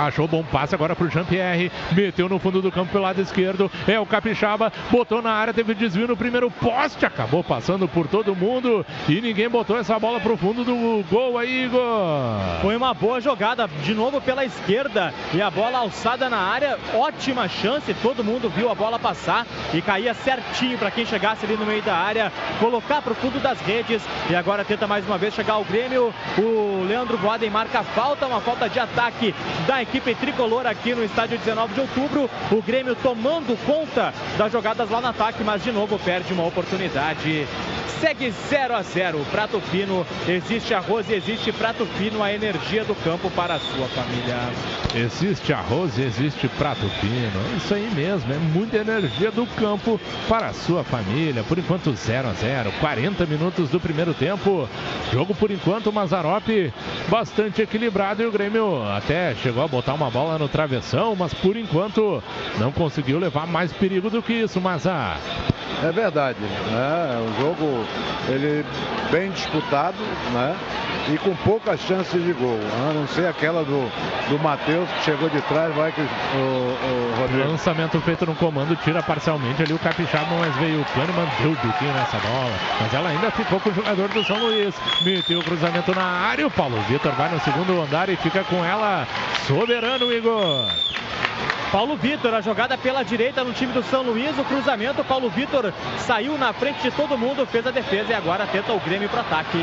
[0.00, 1.70] Achou bom passe agora pro Jean-Pierre.
[1.92, 3.70] Meteu no fundo do campo pelo lado esquerdo.
[3.86, 4.72] É o Capixaba.
[4.90, 7.04] Botou na área, teve desvio no primeiro poste.
[7.04, 8.84] Acabou passando por todo mundo.
[9.08, 11.82] E ninguém botou essa bola pro fundo do gol aí, Igor.
[12.62, 15.12] Foi uma boa jogada, de novo pela esquerda.
[15.34, 16.78] E a bola alçada na área.
[16.94, 17.92] Ótima chance.
[17.94, 19.46] Todo mundo viu a bola passar.
[19.74, 22.32] E caía certinho para quem chegasse ali no meio da área.
[22.58, 24.02] Colocar pro fundo das redes.
[24.30, 26.14] E agora tenta mais uma vez chegar ao Grêmio.
[26.38, 28.26] O Leandro Boaden marca falta.
[28.26, 29.32] Uma falta de ataque
[29.66, 32.28] da equipe tricolor aqui no estádio 19 de outubro.
[32.50, 37.46] O Grêmio tomando conta das jogadas lá no ataque, mas de novo perde uma oportunidade.
[38.00, 39.26] Segue 0 a 0.
[39.30, 43.86] Prato fino, existe arroz e existe prato fino, a energia do campo para a sua
[43.88, 44.36] família.
[44.94, 47.52] Existe arroz e existe prato fino.
[47.52, 51.44] É isso aí mesmo, é muita energia do campo para a sua família.
[51.44, 52.72] Por enquanto 0 a 0.
[52.80, 54.66] 40 minutos do primeiro tempo.
[55.12, 56.69] Jogo por enquanto Mazarop
[57.08, 61.56] bastante equilibrado e o Grêmio até chegou a botar uma bola no travessão, mas por
[61.56, 62.22] enquanto
[62.58, 65.18] não conseguiu levar mais perigo do que isso, Mazar.
[65.82, 67.16] É verdade, né?
[67.16, 67.86] É um jogo
[68.28, 68.64] ele
[69.10, 69.96] bem disputado,
[70.32, 70.54] né?
[71.08, 72.58] E com poucas chances de gol.
[72.88, 73.90] A não ser aquela do,
[74.28, 77.48] do Matheus que chegou de trás, vai que o, o Rodrigo.
[77.48, 81.54] Lançamento feito no comando, tira parcialmente ali o Capixaba, mas veio o Kahneman, deu o
[81.54, 82.52] biquinho nessa bola.
[82.80, 84.74] Mas ela ainda ficou com o jogador do São Luís.
[85.02, 88.62] Meteu o cruzamento na área, o Paulo Vitor vai no segundo andar e fica com
[88.62, 89.08] ela
[89.46, 90.68] soberano, Igor.
[91.72, 95.72] Paulo Vitor, a jogada pela direita no time do São Luís, o cruzamento, Paulo Vitor
[95.96, 99.22] saiu na frente de todo mundo, fez a defesa e agora tenta o Grêmio para
[99.22, 99.56] ataque.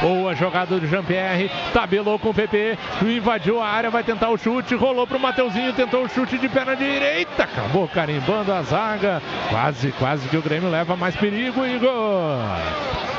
[0.00, 4.76] Boa jogada do Jean-Pierre, tabelou com o PP, invadiu a área, vai tentar o chute,
[4.76, 9.20] rolou pro Mateuzinho, tentou o chute de perna direita, acabou carimbando a zaga,
[9.50, 12.38] quase, quase que o Grêmio leva mais perigo, Igor.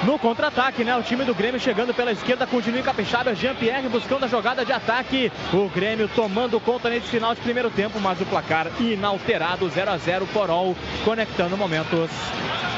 [0.04, 0.96] No contra-ataque, né?
[0.96, 4.72] O time do Grêmio chegando pela esquerda o Juninho Capixaba, Jean-Pierre buscando a jogada de
[4.72, 5.32] ataque.
[5.54, 9.98] O Grêmio tomando conta nesse final de primeiro tempo, mas o placar inalterado, 0 a
[9.98, 12.10] 0 Porol, conectando momentos.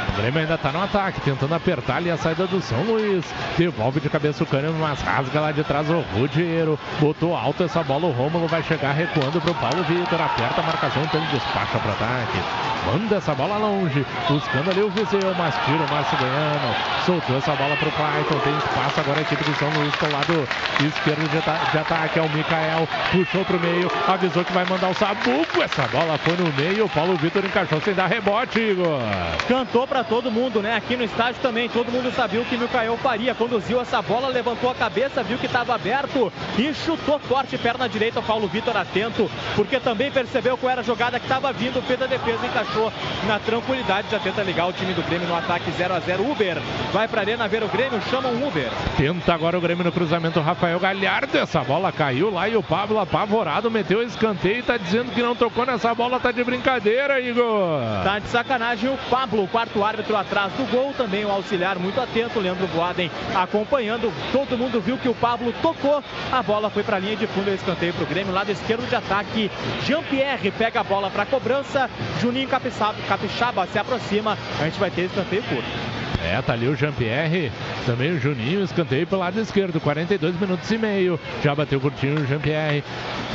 [0.09, 3.23] O Grêmio ainda tá no ataque, tentando apertar ali a saída do São Luís.
[3.55, 6.79] Devolve de cabeça o Cânimo, mas rasga lá de trás o Rudiero.
[6.99, 10.19] Botou alto essa bola, o Rômulo vai chegar recuando pro Paulo Vitor.
[10.19, 12.39] Aperta a marcação, então ele despacha pro ataque.
[12.87, 16.75] Manda essa bola longe, buscando ali o Viseu, mas tira o Márcio Goiano.
[17.07, 20.45] Soltou essa bola pro Clayton, tem espaço agora a equipe do São Luís pelo lado
[20.85, 22.19] esquerdo de, ata de ataque.
[22.19, 25.63] É o Mikael, puxou pro meio, avisou que vai mandar o Sabuco.
[25.63, 28.99] Essa bola foi no meio, o Paulo Vitor encaixou sem dar rebote, Igor.
[29.47, 30.75] Cantou para todo mundo, né?
[30.75, 33.33] Aqui no estádio também, todo mundo sabia o que o Mikael faria.
[33.33, 38.19] Conduziu essa bola, levantou a cabeça, viu que estava aberto e chutou forte, perna direita.
[38.19, 42.01] O Paulo Vitor atento, porque também percebeu qual era a jogada que estava vindo, fez
[42.01, 42.91] a defesa, encaixou
[43.25, 44.09] na tranquilidade.
[44.11, 46.57] Já tenta ligar o time do Grêmio no ataque 0 a 0 Uber
[46.97, 48.71] vai para a Arena ver o Grêmio, chama um Uber.
[48.97, 51.37] Tenta agora o Grêmio no cruzamento, Rafael Galhardo.
[51.37, 55.21] Essa bola caiu lá e o Pablo apavorado meteu o escanteio e tá dizendo que
[55.21, 57.81] não tocou nessa bola, tá de brincadeira, Igor.
[58.03, 62.39] Tá de sacanagem o Pablo, quarto árbitro atrás do gol, também o auxiliar muito atento,
[62.39, 64.11] Leandro Boaden acompanhando.
[64.31, 67.51] Todo mundo viu que o Pablo tocou, a bola foi para a linha de fundo,
[67.51, 69.51] o escanteio para o Grêmio, lado esquerdo de ataque.
[69.83, 71.87] Jean-Pierre pega a bola para cobrança,
[72.19, 76.06] Juninho Capixaba, Capixaba se aproxima, a gente vai ter escanteio curto.
[76.23, 77.51] É, tá ali o Jean-Pierre,
[77.85, 81.19] também o Juninho, escanteio pelo lado esquerdo, 42 minutos e meio.
[81.43, 82.83] Já bateu curtinho o Jean-Pierre,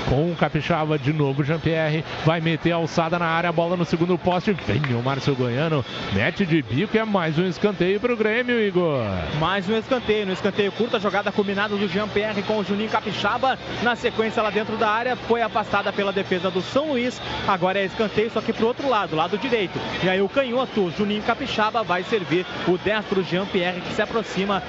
[0.08, 3.76] com o Capixaba de novo o Jean-Pierre, vai meter a alçada na área, a bola
[3.76, 8.16] no segundo poste, vem o Márcio Goiano, mete de bico, é mais um escanteio pro
[8.16, 9.04] Grêmio, Igor.
[9.38, 13.58] Mais um escanteio, no escanteio curto, a jogada combinada do Jean-Pierre com o Juninho Capixaba,
[13.82, 17.84] na sequência lá dentro da área, foi afastada pela defesa do São Luís, agora é
[17.84, 19.78] escanteio, só que pro outro lado, lado direito.
[20.02, 24.62] E aí o canhoto, Juninho Capixaba, vai servir o destro Jean-Pierre que se aproxima.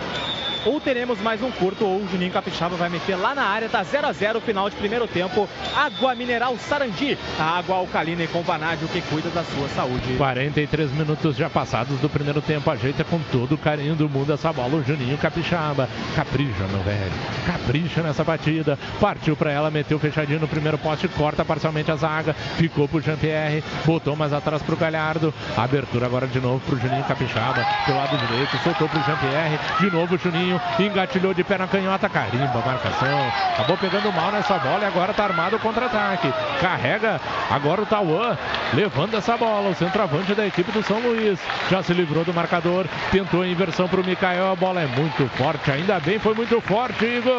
[0.65, 3.83] Ou teremos mais um curto, ou o Juninho Capixaba vai meter lá na área, tá
[3.83, 5.47] 0 a 0 final de primeiro tempo.
[5.75, 10.15] Água Mineral Sarandi, a água alcalina e com vanádio que cuida da sua saúde.
[10.15, 14.53] 43 minutos já passados do primeiro tempo, ajeita com todo o carinho do mundo essa
[14.53, 15.89] bola, o Juninho Capixaba.
[16.15, 17.11] Capricha, meu velho,
[17.45, 18.79] capricha nessa batida.
[19.01, 23.63] Partiu pra ela, meteu fechadinho no primeiro poste, corta parcialmente a zaga, ficou pro Jean-Pierre,
[23.85, 25.33] botou mais atrás pro Galhardo.
[25.57, 30.15] Abertura agora de novo pro Juninho Capixaba, pelo lado direito, soltou pro Jean-Pierre, de novo
[30.15, 33.19] o Juninho engatilhou de pé na canhota, carimba marcação,
[33.53, 36.31] acabou pegando mal nessa bola e agora tá armado o contra-ataque.
[36.59, 37.19] Carrega
[37.49, 38.37] agora o Tauan,
[38.73, 41.39] levando essa bola, o centroavante da equipe do São Luís.
[41.69, 45.71] Já se livrou do marcador, tentou a inversão pro Mikael, a bola é muito forte,
[45.71, 47.33] ainda bem foi muito forte, Igor.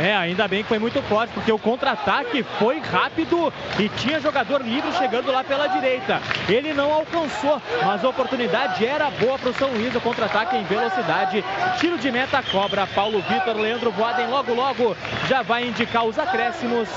[0.00, 4.62] É, ainda bem que foi muito forte, porque o contra-ataque foi rápido e tinha jogador
[4.62, 6.20] livre chegando lá pela direita.
[6.48, 11.44] Ele não alcançou, mas a oportunidade era boa pro São Luís, o contra-ataque em velocidade.
[11.78, 14.96] Tiro tiro de meta, cobra Paulo Vitor, Leandro Voaden logo logo
[15.28, 16.88] já vai indicar os acréscimos.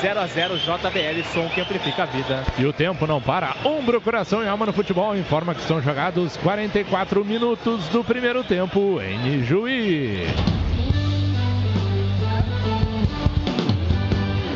[0.00, 2.44] 0 a 0 JBL, som que amplifica a vida.
[2.58, 3.54] E o tempo não para.
[3.64, 9.00] Ombro, coração e alma no futebol informa que estão jogados 44 minutos do primeiro tempo
[9.00, 10.26] em Juí.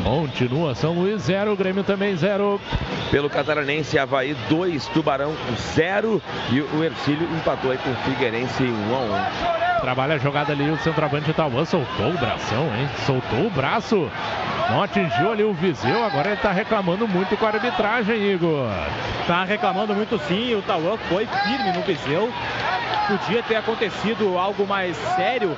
[0.03, 2.59] Continua São Luís 0, Grêmio também 0.
[3.11, 5.33] Pelo Catarinense, Havaí 2, Tubarão
[5.73, 9.76] 0 e o Ercílio empatou aí com o Figueirense 1 a 1.
[9.81, 12.89] Trabalha a jogada ali, o centroavante Tauan soltou o bração, hein?
[13.05, 14.09] Soltou o braço.
[14.69, 18.69] Não atingiu ali o Viseu, agora ele tá reclamando muito com a arbitragem, Igor.
[19.25, 22.31] Tá reclamando muito sim, o Tauan foi firme no Viseu.
[23.07, 25.55] Podia ter acontecido algo mais sério.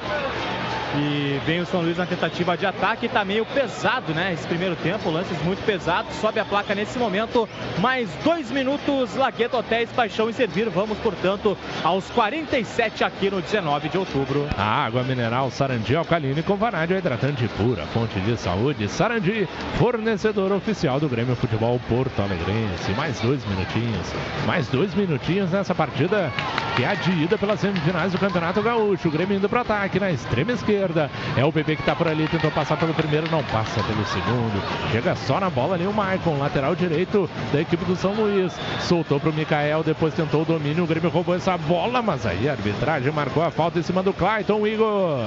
[0.95, 4.33] E vem o São Luís na tentativa de ataque, tá meio pesado, né?
[4.33, 6.15] Esse primeiro tempo, lances muito pesados.
[6.15, 7.47] Sobe a placa nesse momento.
[7.77, 10.67] Mais dois minutos, Lagueto Hotéis, Paixão e Servir.
[10.69, 14.08] Vamos, portanto, aos 47 aqui no 19 de outubro.
[14.57, 18.87] A água mineral Sarandi alcalina e com vanádio hidratante pura, fonte de saúde.
[18.87, 22.91] Sarandi, fornecedor oficial do Grêmio Futebol Porto Alegrense.
[22.97, 24.13] Mais dois minutinhos,
[24.45, 26.31] mais dois minutinhos nessa partida
[26.75, 29.09] que é a de ida pelas semifinais do Campeonato Gaúcho.
[29.09, 31.11] O Grêmio indo para ataque na extrema esquerda.
[31.35, 34.63] É o PP que está por ali, tentou passar pelo primeiro, não passa pelo segundo.
[34.91, 38.53] Chega só na bola ali o Maicon, lateral direito da equipe do São Luís.
[38.79, 40.85] Soltou para o Mikael, depois tentou o domínio.
[40.85, 44.13] O Grêmio roubou essa bola, mas aí a arbitragem marcou a falta em cima do
[44.13, 45.19] Clayton Igor.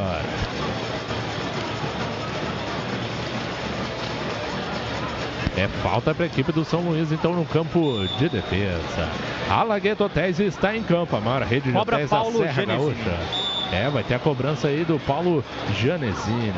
[5.56, 9.08] É falta para a equipe do São Luís, então, no campo de defesa.
[9.50, 12.52] A Lagueto Hotéis está em campo, a maior rede de Cobra hotéis da Paulo Serra
[12.52, 13.04] Genesini.
[13.04, 13.72] Gaúcha.
[13.72, 15.44] É, vai ter a cobrança aí do Paulo
[15.78, 16.52] Janesini.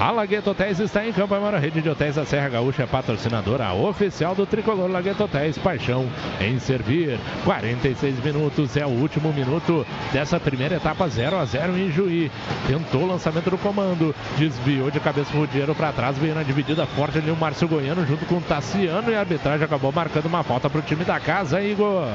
[0.00, 2.86] A Lagueto Hotéis está em campo, a maior rede de hotéis da Serra Gaúcha, é
[2.86, 6.08] patrocinadora oficial do Tricolor Lagueto Hotéis, paixão
[6.40, 7.20] em servir.
[7.44, 12.32] 46 minutos, é o último minuto dessa primeira etapa 0 a 0 em Juí.
[12.66, 16.86] Tentou o lançamento do comando, desviou de cabeça o dinheiro para trás, veio na dividida
[16.86, 20.42] forte ali o Márcio Goiano junto com o Tassiano e a arbitragem acabou marcando uma
[20.42, 22.08] falta para o time da casa, Igor.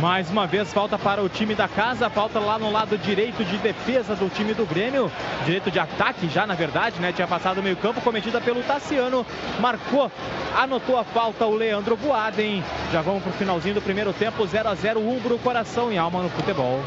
[0.00, 3.58] Mais uma vez, falta para o time da casa, falta lá no lado direito de
[3.58, 5.12] defesa do time do Grêmio,
[5.44, 7.12] direito de ataque já, na verdade, né?
[7.12, 9.26] Tinha passado o meio campo, cometida pelo Tassiano,
[9.60, 10.10] marcou,
[10.56, 12.64] anotou a falta o Leandro Boaden.
[12.90, 16.30] Já vamos pro finalzinho do primeiro tempo, 0 a 0 Umbro, coração e alma no
[16.30, 16.80] futebol.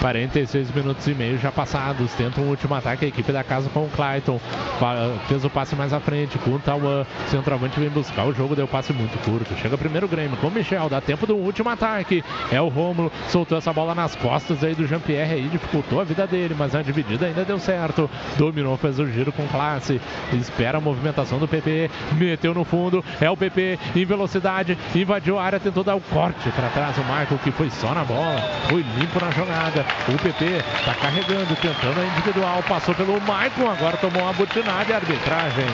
[0.00, 2.12] 46 minutos e meio já passados.
[2.14, 4.40] Tenta um último ataque a equipe da casa com o Clayton.
[5.28, 7.06] Fez o passe mais à frente com o Tauan.
[7.28, 9.54] Centroavante vem buscar o jogo, deu passe muito curto.
[9.56, 10.88] Chega primeiro o Grêmio com o Michel.
[10.88, 12.22] Dá tempo do último ataque.
[12.50, 13.10] É o Rômulo.
[13.28, 15.48] Soltou essa bola nas costas aí do Jean-Pierre aí.
[15.48, 18.08] Dificultou a vida dele, mas a dividida ainda deu certo.
[18.36, 20.00] Dominou, fez o giro com classe.
[20.32, 21.90] Espera a movimentação do PP.
[22.12, 23.04] Meteu no fundo.
[23.20, 24.76] É o PP em velocidade.
[24.94, 26.96] Invadiu a área, tentou dar o corte para trás.
[26.98, 28.40] O Michael que foi só na bola.
[28.68, 29.83] Foi limpo na jogada.
[30.06, 30.44] O PP
[30.78, 32.62] está carregando, tentando a individual.
[32.68, 35.64] Passou pelo Maicon, agora tomou uma butinada e arbitragem.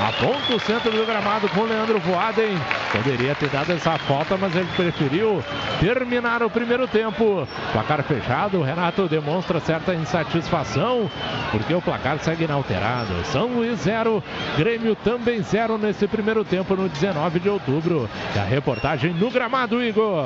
[0.00, 2.58] Aponta o centro do gramado com o Leandro Voaden.
[2.90, 5.44] Poderia ter dado essa falta, mas ele preferiu
[5.80, 7.46] terminar o primeiro tempo.
[7.72, 11.10] Placar fechado, o Renato demonstra certa insatisfação,
[11.50, 13.12] porque o placar segue inalterado.
[13.26, 14.22] São Luís 0,
[14.56, 18.08] Grêmio também 0 nesse primeiro tempo, no 19 de outubro.
[18.34, 20.24] E a reportagem no gramado, Igor.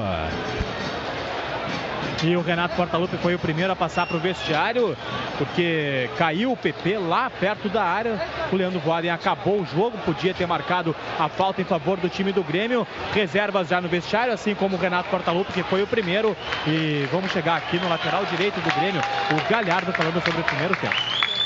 [2.22, 4.96] E o Renato Portaluppi foi o primeiro a passar para o vestiário,
[5.36, 8.20] porque caiu o PP lá perto da área.
[8.52, 12.32] O Leandro Voaden acabou o jogo, podia ter marcado a falta em favor do time
[12.32, 12.86] do Grêmio.
[13.14, 16.36] Reservas já no vestiário, assim como o Renato Portaluppi, que foi o primeiro.
[16.66, 19.00] E vamos chegar aqui no lateral direito do Grêmio,
[19.30, 21.37] o Galhardo falando sobre o primeiro tempo.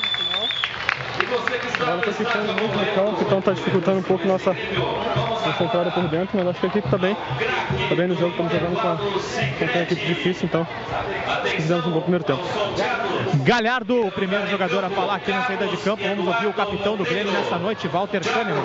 [1.23, 5.91] A bola está ficando muito no campo, então está dificultando um pouco nossa, nossa entrada
[5.91, 7.17] por dentro, mas acho que a equipe está bem.
[7.83, 10.67] Está bem no jogo, estamos jogando com, a, com uma equipe difícil, então
[11.29, 12.43] acho que fizemos um bom primeiro tempo.
[13.45, 16.03] Galhardo, o primeiro jogador a falar aqui na saída de campo.
[16.03, 18.63] Vamos ouvir o capitão do Grêmio nessa noite, Walter Kahneman.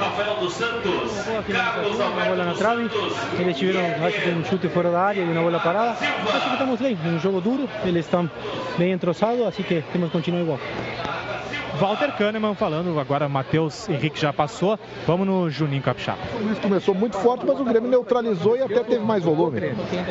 [2.07, 2.89] Una bola na trave,
[3.39, 5.91] eles tiveram acho que um chute fora da área e uma bola parada.
[5.91, 8.29] Acho que estamos bem, um jogo duro, eles estão
[8.77, 10.59] bem entrosados, assim que temos que continuar igual.
[11.79, 14.79] Walter Kahneman falando, agora Matheus Henrique já passou.
[15.05, 16.17] Vamos no Juninho Capixaba.
[16.39, 19.61] O Luiz começou muito forte, mas o Grêmio neutralizou e até teve mais volume.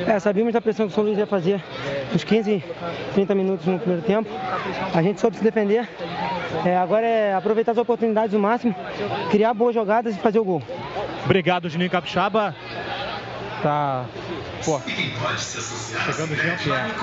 [0.07, 1.63] É, sabíamos da pressão que o São Luís ia fazer
[2.15, 2.63] uns 15,
[3.15, 4.31] 30 minutos no primeiro tempo.
[4.95, 5.89] A gente soube se defender.
[6.65, 8.75] É, agora é aproveitar as oportunidades ao máximo,
[9.31, 10.63] criar boas jogadas e fazer o gol.
[11.25, 12.55] Obrigado, Juninho Capixaba.
[13.63, 14.05] Tá.
[14.65, 14.81] Pô.
[16.05, 16.95] Chegando o Jean-Pierre.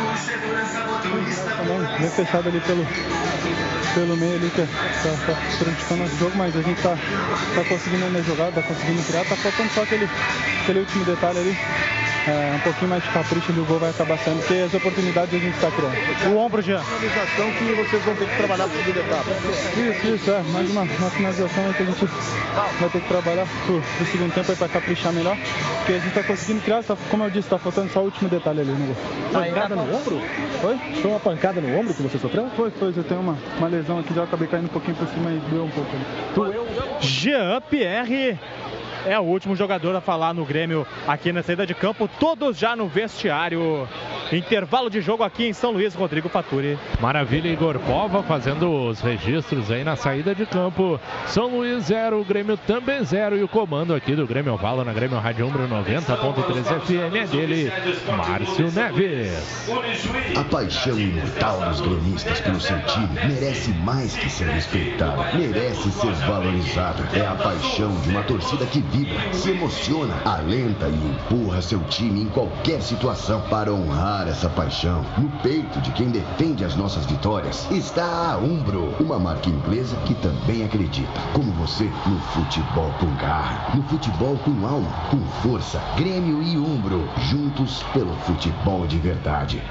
[2.00, 2.86] Bem fechado ali pelo,
[3.94, 4.68] pelo meio ali, que tá,
[5.26, 6.98] tá praticando o jogo, mas a gente tá,
[7.56, 10.10] tá conseguindo na jogada, tá conseguindo criar, tá faltando só aquele,
[10.64, 11.58] aquele último detalhe ali
[12.28, 15.34] é, um pouquinho mais de capricho ali o gol vai acabar saindo, porque as oportunidades
[15.34, 16.34] a gente está criando.
[16.34, 16.80] O ombro já.
[16.80, 19.30] Finalização que vocês vão ter que trabalhar para a segunda etapa.
[19.32, 20.44] Isso, isso, é.
[20.52, 22.06] Mais uma, uma finalização que a gente
[22.80, 25.38] vai ter que trabalhar pro, pro segundo tempo para caprichar melhor.
[25.78, 28.30] Porque a gente está conseguindo criar, tá, como eu disse, está faltando só o último
[28.30, 28.96] detalhe ali no gol.
[29.34, 30.22] Pancada no ombro?
[30.62, 30.78] Foi?
[30.78, 32.50] Foi uma pancada no ombro que você sofreu?
[32.56, 32.94] Foi, foi.
[32.96, 35.66] Eu tenho uma, uma lesão aqui, já acabei caindo um pouquinho por cima e doeu
[35.66, 36.06] um pouco ali.
[36.36, 36.68] Doeu?
[37.02, 38.40] Jean Pierre
[39.06, 42.76] é o último jogador a falar no Grêmio aqui na saída de campo, todos já
[42.76, 43.88] no vestiário.
[44.32, 46.78] Intervalo de jogo aqui em São Luís, Rodrigo Faturi.
[47.00, 51.00] Maravilha, Igor Pova fazendo os registros aí na saída de campo.
[51.28, 54.94] São Luís 0, o Grêmio também 0 e o comando aqui do Grêmio Vala na
[54.94, 57.72] Grêmio Rádio Umbro 90.3 FM é dele,
[58.18, 59.70] Márcio Neves.
[60.36, 66.14] A paixão imortal dos gremistas pelo seu time merece mais que ser respeitada, merece ser
[66.26, 67.04] valorizada.
[67.14, 72.22] É a paixão de uma torcida que vibra, se emociona, alenta e empurra seu time
[72.22, 75.04] em qualquer situação para honrar essa paixão.
[75.18, 80.14] No peito de quem defende as nossas vitórias está a Umbro, uma marca inglesa que
[80.16, 85.82] também acredita, como você, no futebol com garra, no futebol com alma, com força.
[85.98, 89.62] Grêmio e Umbro, juntos pelo futebol de verdade.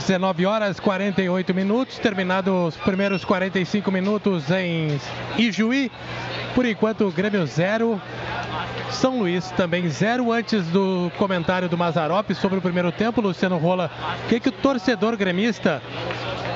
[0.00, 4.98] 19 horas 48 minutos, terminados os primeiros 45 minutos em
[5.36, 5.90] Ijuí.
[6.54, 8.00] Por enquanto, o Grêmio 0,
[8.90, 10.32] São Luís também 0.
[10.32, 13.90] Antes do comentário do Mazarop sobre o primeiro tempo, Luciano Rola,
[14.24, 15.82] o que, que o torcedor gremista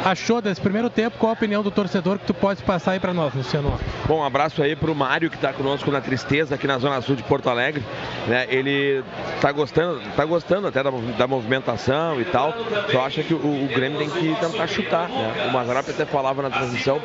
[0.04, 1.16] achou desse primeiro tempo?
[1.18, 3.78] Qual a opinião do torcedor que tu pode passar aí para nós, Luciano?
[4.06, 7.16] Bom, um abraço aí pro Mário que está conosco na Tristeza aqui na Zona Sul
[7.16, 7.82] de Porto Alegre.
[8.26, 8.46] Né?
[8.50, 9.02] Ele
[9.40, 12.54] tá gostando, tá gostando até da, da movimentação e tal.
[12.90, 15.08] Só acha que o, o Grêmio tem que tentar chutar.
[15.08, 15.46] Né?
[15.48, 17.00] O Mazarop até falava na transmissão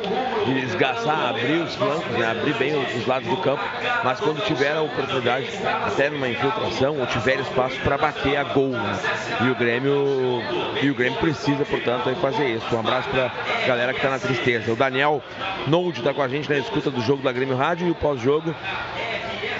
[0.46, 2.30] de esgaçar, abrir os flancos, né?
[2.30, 3.62] abrir bem os, os lados do campo.
[4.04, 5.46] Mas quando tiver a oportunidade,
[5.86, 8.70] até numa infiltração, ou tiver espaço para bater a gol.
[8.70, 8.98] Né?
[9.46, 10.42] E o Grêmio
[10.82, 12.74] e o Grêmio precisa, portanto, fazer isso.
[12.74, 13.30] Um abraço pra
[13.66, 14.72] galera que tá na tristeza.
[14.72, 15.22] O Daniel
[15.66, 18.54] Nold tá com a gente na escuta do jogo da Grêmio Rádio e o pós-jogo.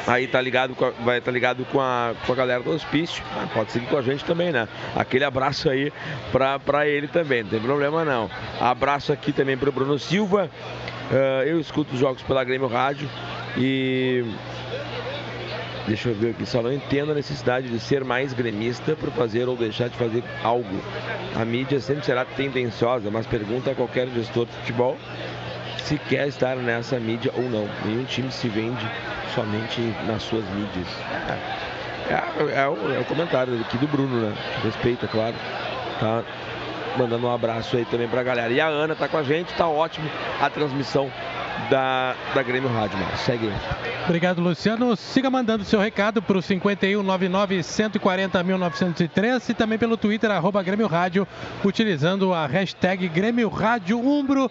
[0.06, 2.70] Aí tá ligado com a, vai estar tá ligado com a, com a galera do
[2.70, 3.22] hospício.
[3.54, 4.66] Pode seguir com a gente também, né?
[4.96, 5.92] Aquele abraço aí
[6.32, 8.30] pra, pra ele também, não tem problema não.
[8.60, 10.50] Abraço aqui também pro Bruno Silva.
[11.10, 13.08] Uh, eu escuto os jogos pela Grêmio Rádio
[13.56, 14.24] e
[15.86, 19.48] Deixa eu ver aqui, só não entendo a necessidade de ser mais gremista por fazer
[19.48, 20.80] ou deixar de fazer algo.
[21.34, 24.96] A mídia sempre será tendenciosa, mas pergunta a qualquer gestor de futebol
[25.78, 27.68] se quer estar nessa mídia ou não.
[27.84, 28.88] Nenhum time se vende
[29.34, 30.86] somente nas suas mídias.
[32.08, 34.34] É, é, é, o, é o, comentário aqui do Bruno, né?
[34.62, 35.34] Respeita, claro.
[35.98, 36.22] Tá
[36.96, 38.52] mandando um abraço aí também pra galera.
[38.52, 40.08] E a Ana tá com a gente, tá ótimo
[40.40, 41.10] a transmissão
[41.70, 43.16] da, da Grêmio Rádio, mano.
[43.18, 43.54] Segue aí.
[44.04, 44.96] Obrigado, Luciano.
[44.96, 50.88] Siga mandando seu recado para o 5199 140 1903 e também pelo Twitter, arroba Grêmio
[50.88, 51.26] Rádio,
[51.64, 54.50] utilizando a hashtag Grêmio Rádio Umbro.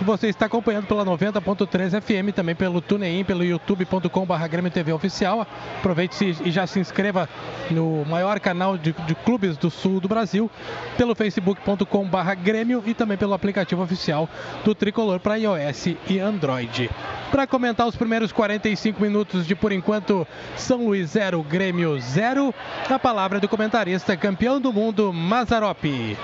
[0.00, 5.46] Você está acompanhando pela 90.3 FM, também pelo TuneIn, pelo youtube.com.br Grêmio TV Oficial.
[5.78, 7.28] Aproveite e já se inscreva
[7.70, 10.50] no maior canal de, de clubes do sul do Brasil,
[10.96, 14.28] pelo facebook.com.br Grêmio e também pelo aplicativo oficial
[14.64, 16.88] do Tricolor para iOS e Android.
[17.30, 20.26] Para comentar os primeiros 45 minutos de, por enquanto,
[20.56, 22.54] São Luís 0, Grêmio 0,
[22.88, 26.16] a palavra do comentarista campeão do mundo, Mazaropi.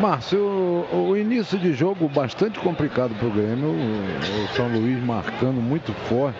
[0.00, 3.70] Márcio, o, o, início de jogo bastante complicado para o Grêmio.
[3.70, 6.38] O, São Luís marcando muito forte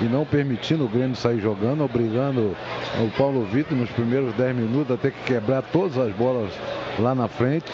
[0.00, 2.56] e não permitindo o Grêmio sair jogando, obrigando
[3.00, 6.52] o Paulo Vitor nos primeiros 10 minutos a ter que quebrar todas as bolas
[6.98, 7.70] lá na frente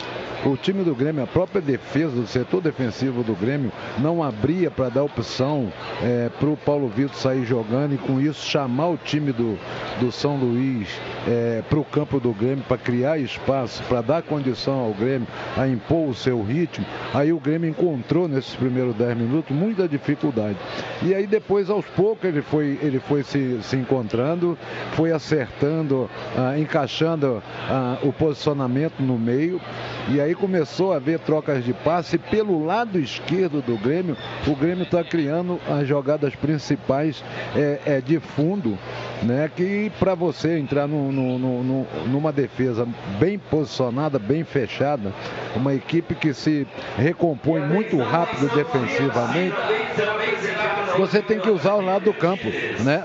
[0.49, 4.89] o time do Grêmio, a própria defesa do setor defensivo do Grêmio, não abria para
[4.89, 5.73] dar opção
[6.03, 9.59] é, para o Paulo Vitor sair jogando e com isso chamar o time do,
[10.01, 10.89] do São Luís
[11.27, 15.27] é, para o campo do Grêmio para criar espaço, para dar condição ao Grêmio
[15.57, 16.85] a impor o seu ritmo.
[17.13, 20.59] Aí o Grêmio encontrou nesses primeiros 10 minutos muita dificuldade.
[21.03, 24.59] E aí depois, aos poucos, ele foi, ele foi se, se encontrando,
[24.93, 29.61] foi acertando, ah, encaixando ah, o posicionamento no meio.
[30.09, 34.17] E aí começou a haver trocas de passe pelo lado esquerdo do Grêmio.
[34.47, 37.25] O Grêmio está criando as jogadas principais
[37.57, 38.79] é, é, de fundo,
[39.23, 39.51] né?
[39.55, 42.87] Que para você entrar no, no, no, numa defesa
[43.19, 45.13] bem posicionada, bem fechada,
[45.57, 46.67] uma equipe que se
[46.99, 49.55] recompõe muito rápido defensivamente
[50.97, 52.45] você tem que usar o lado do campo,
[52.85, 53.03] né?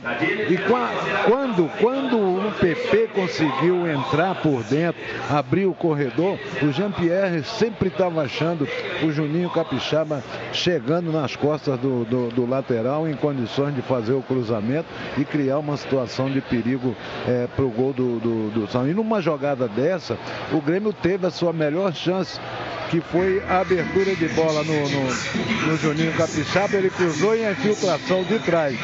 [0.47, 0.91] E qua-
[1.25, 8.23] quando, quando o PP conseguiu entrar por dentro, abrir o corredor, o Jean-Pierre sempre estava
[8.23, 8.67] achando
[9.03, 14.21] o Juninho Capixaba chegando nas costas do, do- do lateral em condições de fazer o
[14.23, 14.87] cruzamento
[15.17, 16.95] e criar uma situação de perigo
[17.55, 18.87] para o gol do, do, do São.
[18.89, 20.17] E numa jogada dessa,
[20.51, 22.39] o Grêmio teve a sua melhor chance
[22.89, 27.51] que foi a abertura de bola no, no, no Juninho Capixaba, ele cruzou e a
[27.51, 28.75] infiltração de trás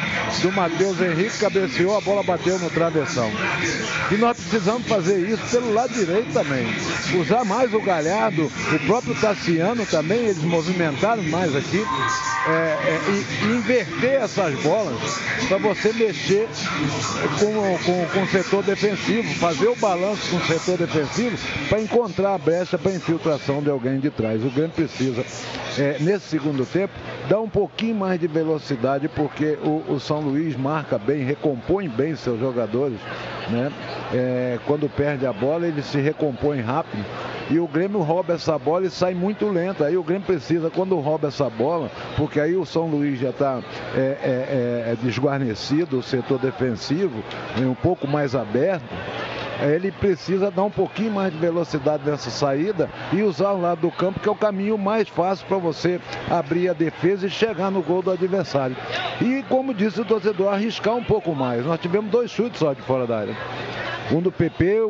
[0.42, 3.28] do Matheus Henrique, cabeceou, a bola bateu no travessão.
[4.12, 6.66] E nós precisamos fazer isso pelo lado direito também.
[7.20, 7.80] Usar mais o
[8.74, 11.84] O próprio Tassiano também, eles movimentaram mais aqui.
[12.46, 14.96] é, é, e, e inverter essas bolas
[15.48, 16.48] para você mexer
[17.40, 21.36] com, com, com o setor defensivo, fazer o balanço com o setor defensivo
[21.68, 24.44] para encontrar a brecha para infiltração de alguém de trás.
[24.44, 25.24] O Grêmio precisa,
[25.78, 26.92] é, nesse segundo tempo,
[27.28, 32.14] dar um pouquinho mais de velocidade, porque o, o São Luís marca bem, recompõe bem
[32.14, 32.98] seus jogadores.
[33.50, 33.72] Né?
[34.12, 37.04] É, quando perde a bola, ele se recompõe rápido.
[37.48, 39.84] E o Grêmio rouba essa bola e sai muito lento.
[39.84, 43.60] Aí o Grêmio precisa, quando rouba essa bola, porque aí o São Luís já está
[43.94, 47.22] é, é, é, desguarnecido, o setor defensivo,
[47.56, 48.84] é um pouco mais aberto
[49.60, 53.90] ele precisa dar um pouquinho mais de velocidade nessa saída e usar o lado do
[53.90, 56.00] campo, que é o caminho mais fácil para você
[56.30, 58.76] abrir a defesa e chegar no gol do adversário.
[59.20, 61.64] E, como disse o torcedor, arriscar um pouco mais.
[61.64, 63.36] Nós tivemos dois chutes só de fora da área.
[64.12, 64.82] Um do PP,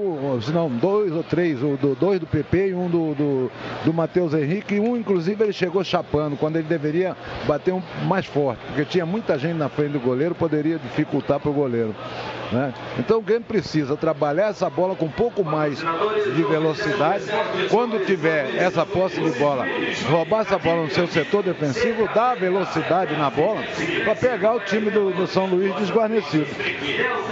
[0.53, 1.59] não, dois ou três,
[1.99, 3.53] dois do PP e um do, do,
[3.83, 4.75] do Matheus Henrique.
[4.75, 7.17] E um, inclusive, ele chegou chapando, quando ele deveria
[7.47, 11.51] bater um, mais forte, porque tinha muita gente na frente do goleiro, poderia dificultar para
[11.51, 11.95] o goleiro.
[12.53, 12.73] Né?
[12.99, 17.25] Então o Grêmio precisa trabalhar essa bola com um pouco mais de velocidade.
[17.71, 19.67] Quando tiver essa posse de bola,
[20.09, 23.61] roubar essa bola no seu setor defensivo, dar velocidade na bola
[24.05, 26.47] para pegar o time do, do São Luís desguarnecido.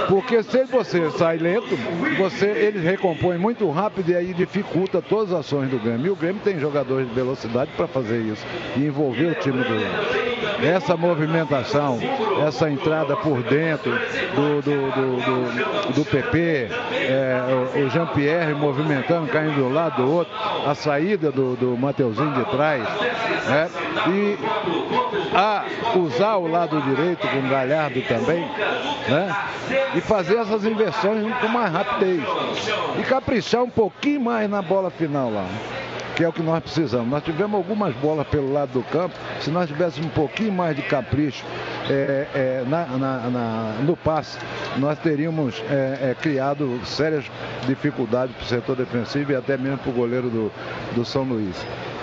[0.09, 1.77] Porque se você sai lento,
[2.19, 6.07] você, eles recompõem muito rápido e aí dificulta todas as ações do Grêmio.
[6.07, 8.45] E o Grêmio tem jogadores de velocidade para fazer isso
[8.77, 10.35] e envolver o time do Grêmio.
[10.63, 11.99] Essa movimentação,
[12.47, 13.93] essa entrada por dentro
[14.35, 17.41] do, do, do, do- do PP, é,
[17.77, 20.33] o- Jean-Pierre movimentando, caindo de um lado do outro,
[20.67, 22.83] a saída do, do Mateuzinho de trás,
[23.49, 23.69] né?
[24.09, 24.39] e
[25.37, 25.65] a
[25.99, 28.41] usar o lado direito com o Galhardo também,
[29.09, 29.37] né?
[29.95, 32.23] e fazer essas inversões com mais rapidez.
[32.99, 35.45] E caprichar um pouquinho mais na bola final lá
[36.17, 37.09] que é o que nós precisamos.
[37.09, 39.15] Nós tivemos algumas bolas pelo lado do campo.
[39.41, 41.45] Se nós tivéssemos um pouquinho mais de capricho
[41.91, 44.39] é, é, na- na- na- no passe,
[44.79, 47.25] nós teríamos é, é, criado sérias
[47.67, 50.53] dificuldades para o setor defensivo e até mesmo para o goleiro do,
[50.95, 51.57] do São Luís.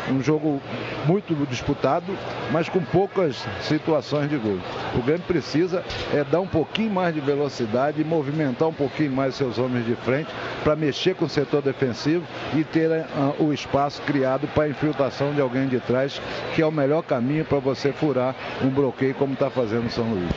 [0.09, 0.61] Um jogo
[1.05, 2.17] muito disputado,
[2.51, 4.57] mas com poucas situações de gol.
[4.95, 5.83] O Grêmio precisa
[6.13, 9.95] é dar um pouquinho mais de velocidade e movimentar um pouquinho mais seus homens de
[9.95, 10.29] frente
[10.63, 12.23] para mexer com o setor defensivo
[12.55, 16.21] e ter ah, o espaço criado para a infiltração de alguém de trás,
[16.55, 20.05] que é o melhor caminho para você furar um bloqueio como está fazendo o São
[20.05, 20.29] Luís.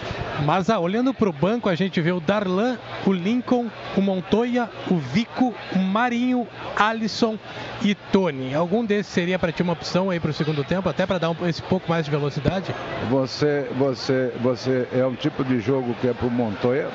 [0.44, 4.68] Mas ah, olhando para o banco, a gente vê o Darlan, o Lincoln, o Montoya,
[4.90, 6.46] o Vico, o Marinho,
[6.76, 7.38] Alisson
[7.82, 8.54] e Tony.
[8.54, 11.30] Algum desses seria para ti uma opção aí para o segundo tempo, até para dar
[11.30, 12.74] um- esse pouco mais de velocidade?
[13.10, 16.88] Você, você, você é um tipo de jogo que é para o Montoya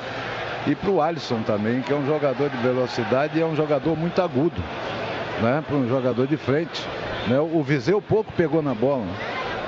[0.66, 3.96] e para o Alisson também, que é um jogador de velocidade e é um jogador
[3.96, 4.60] muito agudo,
[5.42, 5.62] né?
[5.66, 6.86] Para um jogador de frente.
[7.26, 7.38] Né?
[7.38, 9.04] O Viseu pouco pegou na bola.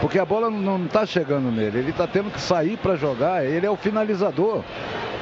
[0.01, 3.65] Porque a bola não está chegando nele, ele está tendo que sair para jogar, ele
[3.65, 4.63] é o finalizador.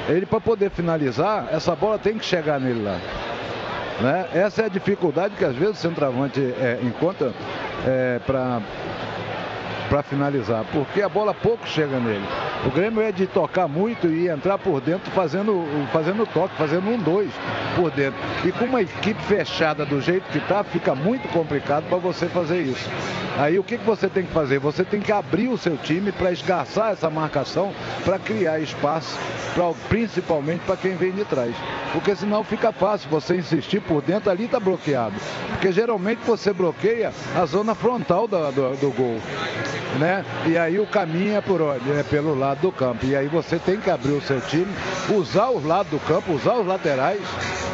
[0.09, 2.97] Ele para poder finalizar, essa bola tem que chegar nele lá.
[4.01, 4.27] Né?
[4.33, 7.31] Essa é a dificuldade que às vezes o centroavante é, encontra
[8.25, 8.61] para
[9.91, 12.23] para finalizar, porque a bola pouco chega nele.
[12.65, 16.97] O Grêmio é de tocar muito e entrar por dentro fazendo, fazendo toque, fazendo um
[16.97, 17.29] dois
[17.75, 18.17] por dentro.
[18.45, 22.61] E com uma equipe fechada do jeito que está, fica muito complicado para você fazer
[22.61, 22.89] isso.
[23.37, 24.59] Aí o que, que você tem que fazer?
[24.59, 27.73] Você tem que abrir o seu time para esgarçar essa marcação,
[28.05, 29.19] para criar espaço,
[29.53, 31.53] pra, principalmente para quem vem de trás.
[31.91, 35.15] Porque senão fica fácil você insistir por dentro, ali está bloqueado.
[35.49, 39.19] Porque geralmente você bloqueia a zona frontal do, do gol.
[39.99, 40.23] Né?
[40.45, 41.91] E aí o caminho é por onde?
[41.91, 43.05] É pelo lado do campo.
[43.05, 44.71] E aí você tem que abrir o seu time,
[45.09, 47.21] usar os lados do campo, usar os laterais,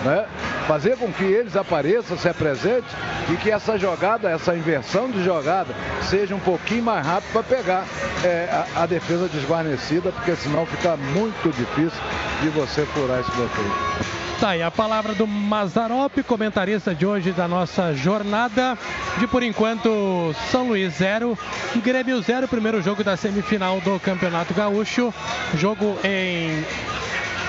[0.03, 0.25] né?
[0.67, 2.83] fazer com que eles apareçam, se apresentem
[3.31, 7.85] e que essa jogada, essa inversão de jogada, seja um pouquinho mais rápido para pegar
[8.23, 12.01] é, a, a defesa desguarnecida, porque senão fica muito difícil
[12.41, 14.16] de você furar esse bloqueio.
[14.39, 18.77] Tá aí a palavra do Mazarop, comentarista de hoje da nossa jornada.
[19.17, 21.35] De por enquanto, São Luís 0,
[21.77, 25.11] Grêmio 0, primeiro jogo da semifinal do Campeonato Gaúcho.
[25.55, 26.63] Jogo em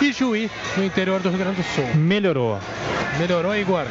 [0.01, 1.85] Ijuí, no interior do Rio Grande do Sul.
[1.95, 2.59] Melhorou.
[3.19, 3.85] Melhorou, Igor?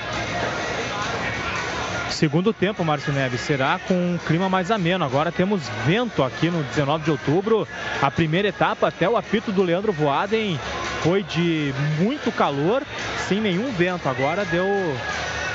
[2.18, 5.06] Segundo tempo, Márcio Neves, será com um clima mais ameno.
[5.06, 7.68] Agora temos vento aqui no 19 de outubro.
[8.02, 10.60] A primeira etapa, até o apito do Leandro Voaden,
[11.04, 12.82] foi de muito calor,
[13.28, 14.10] sem nenhum vento.
[14.10, 14.66] Agora deu,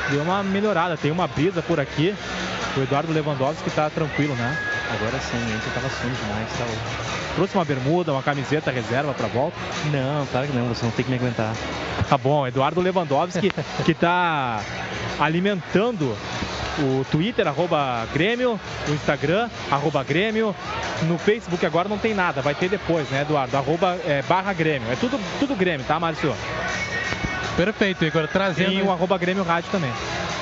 [0.09, 2.15] deu uma melhorada, tem uma brisa por aqui.
[2.77, 4.57] O Eduardo Lewandowski está tranquilo, né?
[4.93, 6.81] Agora sim, antes eu tava sujo demais, tá louco.
[7.35, 9.57] Trouxe uma bermuda, uma camiseta reserva para volta?
[9.91, 11.55] Não, claro que não, você não tem que me aguentar.
[12.09, 13.51] Tá bom, Eduardo Lewandowski,
[13.85, 14.61] que está
[15.19, 16.17] alimentando
[16.79, 20.55] o Twitter, arroba Grêmio, o Instagram, arroba Grêmio.
[21.05, 23.57] No Facebook agora não tem nada, vai ter depois, né, Eduardo?
[23.57, 24.91] Arroba é, barra Grêmio.
[24.93, 26.35] É tudo, tudo Grêmio, tá, Márcio?
[27.57, 28.27] Perfeito, Igor.
[28.29, 28.73] Trazendo...
[28.73, 29.93] E o arroba Grêmio Rádio também.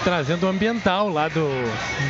[0.04, 1.46] Trazendo o ambiental lá do,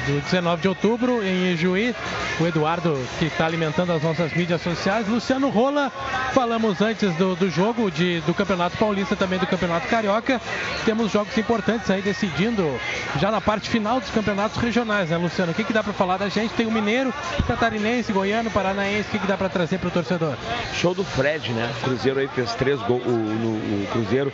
[0.07, 1.95] do 19 de outubro em Ijuí.
[2.39, 5.09] O Eduardo que está alimentando as nossas mídias sociais.
[5.09, 5.91] Luciano Rola,
[6.33, 10.41] falamos antes do, do jogo de, do Campeonato Paulista, também do Campeonato Carioca.
[10.85, 12.79] Temos jogos importantes aí decidindo
[13.19, 15.51] já na parte final dos campeonatos regionais, né, Luciano?
[15.51, 16.55] O que, que dá para falar da gente?
[16.55, 17.13] Tem o Mineiro,
[17.47, 19.09] Catarinense, Goiano, Paranaense.
[19.09, 20.35] O que, que dá para trazer para o torcedor?
[20.75, 21.71] Show do Fred, né?
[21.81, 23.03] O Cruzeiro aí fez três gols.
[23.05, 24.33] O, no- o Cruzeiro,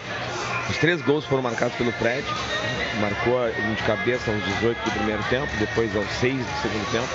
[0.69, 2.25] os três gols foram marcados pelo Fred.
[3.01, 7.09] Marcou um de cabeça aos 18 do primeiro tempo, depois aos 6 do segundo tempo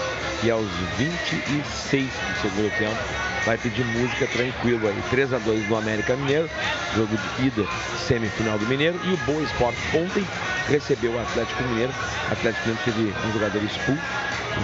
[0.44, 0.68] e aos
[0.98, 2.98] 26 do segundo tempo.
[3.45, 5.03] Vai pedir música tranquilo aí.
[5.10, 6.49] 3 a 2 no América Mineiro,
[6.95, 7.65] jogo de ida,
[8.07, 8.99] semifinal do Mineiro.
[9.03, 10.26] E o Boa Esporte ontem
[10.68, 11.94] recebeu o Atlético Mineiro.
[12.32, 14.02] Atlético Mineiro teve um jogador expulso,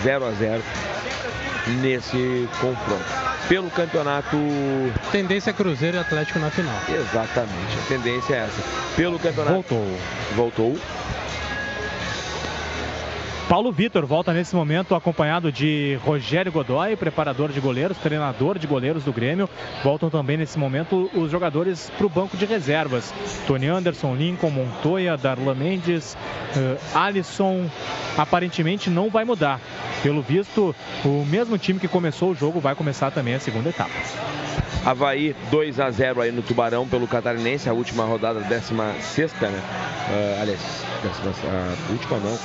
[0.03, 0.63] 0 a 0
[1.81, 3.05] nesse confronto.
[3.47, 4.37] Pelo campeonato.
[5.11, 6.75] Tendência é Cruzeiro e Atlético na final.
[6.89, 8.61] Exatamente, a tendência é essa.
[8.95, 9.53] Pelo campeonato.
[9.53, 9.99] Voltou.
[10.35, 10.79] Voltou.
[13.49, 19.05] Paulo Vitor volta nesse momento acompanhado de Rogério Godoy, preparador de goleiros, treinador de goleiros
[19.05, 19.49] do Grêmio.
[19.81, 23.13] Voltam também nesse momento os jogadores para o banco de reservas.
[23.47, 26.17] Tony Anderson, Lincoln, Montoya, Darlan Mendes,
[26.57, 27.69] eh, Alisson.
[28.17, 29.61] Aparentemente não vai mudar.
[30.03, 30.75] Pelo visto,
[31.05, 33.93] o mesmo time que começou o jogo vai começar também a segunda etapa.
[34.85, 39.61] Havaí 2 a 0 aí no Tubarão pelo Catarinense, a última rodada, 16 né?
[40.09, 40.61] Ah, aliás,
[41.03, 42.37] décima, a última não,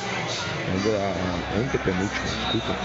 [0.95, 2.77] a, a antepenúltima, desculpa.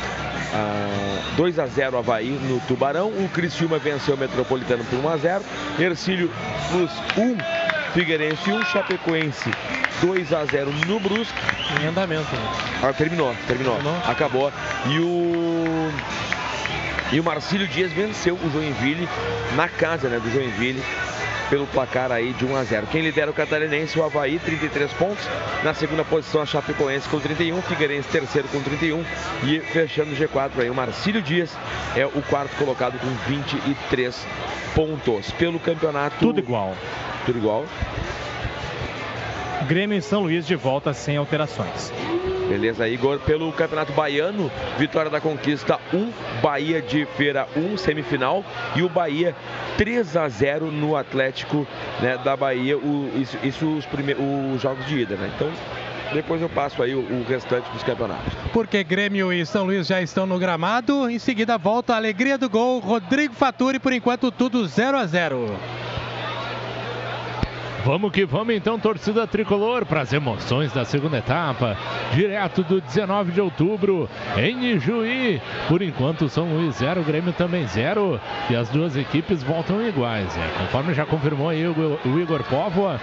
[0.53, 5.17] Ah, 2 a 0 Havaí no Tubarão, o Criciúma venceu o Metropolitano por 1 a
[5.17, 5.43] 0
[5.79, 6.31] Ercílio
[6.71, 7.37] Plus 1,
[7.93, 9.51] Figueirense 1, Chapecoense
[10.01, 11.37] 2 a 0 no Brusque.
[11.81, 12.27] Em andamento.
[12.81, 14.51] Ah, terminou, terminou, acabou.
[14.85, 15.91] E o
[17.11, 19.07] e o Marcílio Dias venceu o Joinville
[19.55, 20.83] na casa né, do Joinville
[21.49, 22.87] pelo placar aí de 1 a 0.
[22.87, 25.23] Quem lidera o Catarinense, o Havaí, 33 pontos.
[25.63, 29.03] Na segunda posição, a Chapecoense com 31, Figueirense terceiro com 31
[29.43, 31.51] e fechando o G4 aí, o Marcílio Dias
[31.95, 34.27] é o quarto colocado com 23
[34.75, 35.31] pontos.
[35.31, 36.17] Pelo campeonato...
[36.19, 36.75] Tudo igual.
[37.25, 37.65] Tudo igual.
[39.67, 41.91] Grêmio e São Luís de volta sem alterações.
[42.47, 43.19] Beleza, Igor.
[43.19, 46.11] Pelo Campeonato Baiano, Vitória da Conquista 1,
[46.41, 48.43] Bahia de Feira 1, semifinal.
[48.75, 49.35] E o Bahia
[49.77, 51.67] 3 a 0 no Atlético
[52.01, 52.77] né, da Bahia.
[52.77, 54.15] O- isso isso os, prime-
[54.53, 55.29] os jogos de ida, né?
[55.35, 55.51] Então,
[56.13, 58.33] depois eu passo aí o, o restante dos campeonatos.
[58.53, 61.09] Porque Grêmio e São Luís já estão no gramado.
[61.09, 62.79] Em seguida volta a alegria do gol.
[62.79, 65.53] Rodrigo Faturi, por enquanto tudo 0 a 0
[67.85, 71.77] Vamos que vamos então, torcida tricolor, para as emoções da segunda etapa,
[72.13, 75.41] direto do 19 de outubro em Ijuí.
[75.67, 80.35] Por enquanto, São Luís 0, Grêmio também 0 e as duas equipes voltam iguais.
[80.35, 80.51] né?
[80.59, 82.99] Conforme já confirmou aí o, o Igor Póvoa,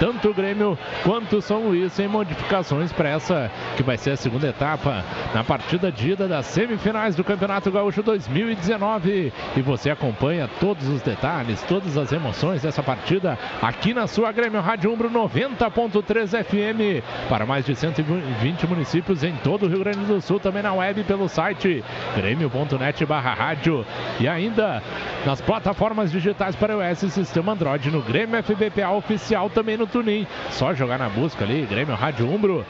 [0.00, 4.16] tanto o Grêmio quanto o São Luís sem modificações para essa que vai ser a
[4.16, 9.32] segunda etapa na partida de ida das semifinais do Campeonato Gaúcho 2019.
[9.56, 14.60] E você acompanha todos os detalhes, todas as emoções dessa partida aqui na sua Grêmio
[14.60, 20.20] Rádio Umbro 90.3 FM para mais de 120 municípios em todo o Rio Grande do
[20.20, 21.82] Sul, também na web pelo site
[22.14, 23.84] grêmio.net barra rádio
[24.20, 24.80] e ainda
[25.26, 30.24] nas plataformas digitais para iOS e sistema Android no Grêmio FBPA oficial também no Tunin.
[30.50, 32.64] Só jogar na busca ali, Grêmio Rádio Umbro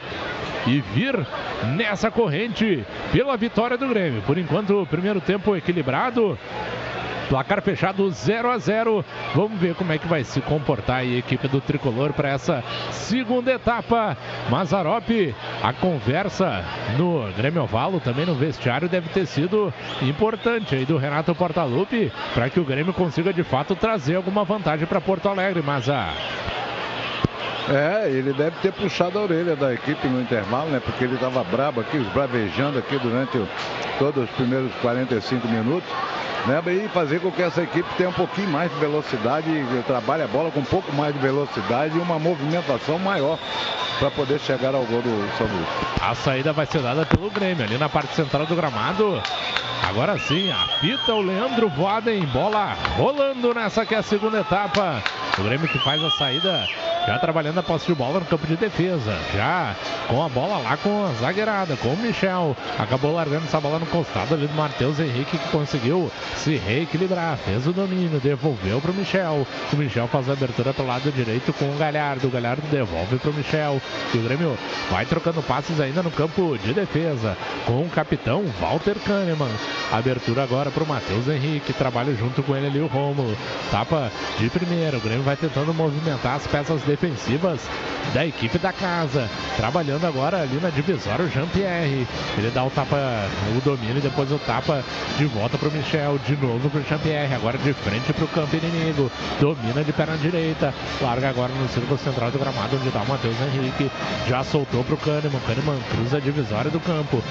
[0.66, 1.14] e vir
[1.76, 4.22] nessa corrente pela vitória do Grêmio.
[4.22, 6.38] Por enquanto, o primeiro tempo equilibrado.
[7.28, 9.04] Placar fechado 0 a 0.
[9.34, 13.52] Vamos ver como é que vai se comportar a equipe do Tricolor para essa segunda
[13.52, 14.16] etapa.
[14.50, 16.64] Mazarop, a conversa
[16.98, 19.72] no Grêmio Ovalo, também no vestiário, deve ter sido
[20.02, 24.86] importante aí do Renato Portaluppi para que o Grêmio consiga de fato trazer alguma vantagem
[24.86, 26.14] para Porto Alegre, Mazar.
[27.68, 30.80] É, ele deve ter puxado a orelha da equipe no intervalo, né?
[30.84, 33.40] Porque ele estava brabo aqui, bravejando aqui durante
[33.98, 35.88] todos os primeiros 45 minutos.
[36.46, 39.46] Né, e fazer com que essa equipe tenha um pouquinho mais de velocidade,
[39.86, 43.38] trabalhe a bola com um pouco mais de velocidade e uma movimentação maior
[43.98, 45.66] para poder chegar ao gol do São Luís.
[46.02, 49.22] A saída vai ser dada pelo Grêmio ali na parte central do gramado.
[49.88, 55.02] Agora sim, apita o Leandro Voaden, bola rolando nessa que é a segunda etapa.
[55.38, 56.66] O Grêmio que faz a saída,
[57.06, 59.16] já trabalhando a posse de bola no campo de defesa.
[59.34, 59.74] Já
[60.08, 62.56] com a bola lá com a zagueirada, com o Michel.
[62.78, 67.36] Acabou largando essa bola no costado ali do Matheus Henrique, que conseguiu se reequilibrar.
[67.38, 69.46] Fez o domínio, devolveu para o Michel.
[69.72, 72.26] O Michel faz a abertura pelo lado direito com o Galhardo.
[72.26, 73.80] O Galhardo devolve para o Michel.
[74.12, 74.58] E o Grêmio
[74.90, 77.36] vai trocando passes ainda no campo de defesa
[77.66, 79.50] com o capitão Walter Kahneman.
[79.92, 81.72] Abertura agora para o Matheus Henrique.
[81.72, 83.36] Trabalha junto com ele ali o Romulo.
[83.70, 84.96] Tapa de primeira.
[84.96, 87.60] O Grêmio vai tentando movimentar as peças defensivas
[88.12, 89.28] da equipe da casa.
[89.56, 92.06] Trabalhando agora ali na divisória o Jean-Pierre.
[92.36, 92.96] Ele dá o tapa,
[93.56, 94.84] o domínio e depois o tapa
[95.16, 96.18] de volta para o Michel.
[96.26, 97.34] De novo para o Jean-Pierre.
[97.34, 99.10] Agora de frente para o campo inimigo.
[99.40, 100.72] Domina de perna direita.
[101.00, 103.90] Larga agora no círculo central do gramado onde está o Matheus Henrique.
[104.28, 105.40] Já soltou para o Kahneman.
[105.46, 107.22] Kahneman cruza a divisória do campo.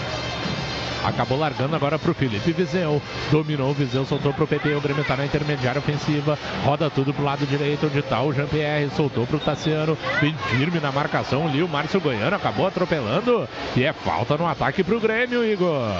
[1.03, 3.01] Acabou largando agora para o Felipe Vizeu.
[3.29, 4.73] Dominou o Vizeu, soltou para o PP.
[4.75, 6.37] O Grêmio está na intermediária ofensiva.
[6.63, 8.89] Roda tudo para o lado direito, onde está o Jean-Pierre.
[8.95, 9.97] Soltou para o Tassiano.
[10.21, 11.61] Bem firme na marcação ali.
[11.61, 13.47] O Márcio Goiano acabou atropelando.
[13.75, 15.91] E é falta no ataque para o Grêmio, Igor.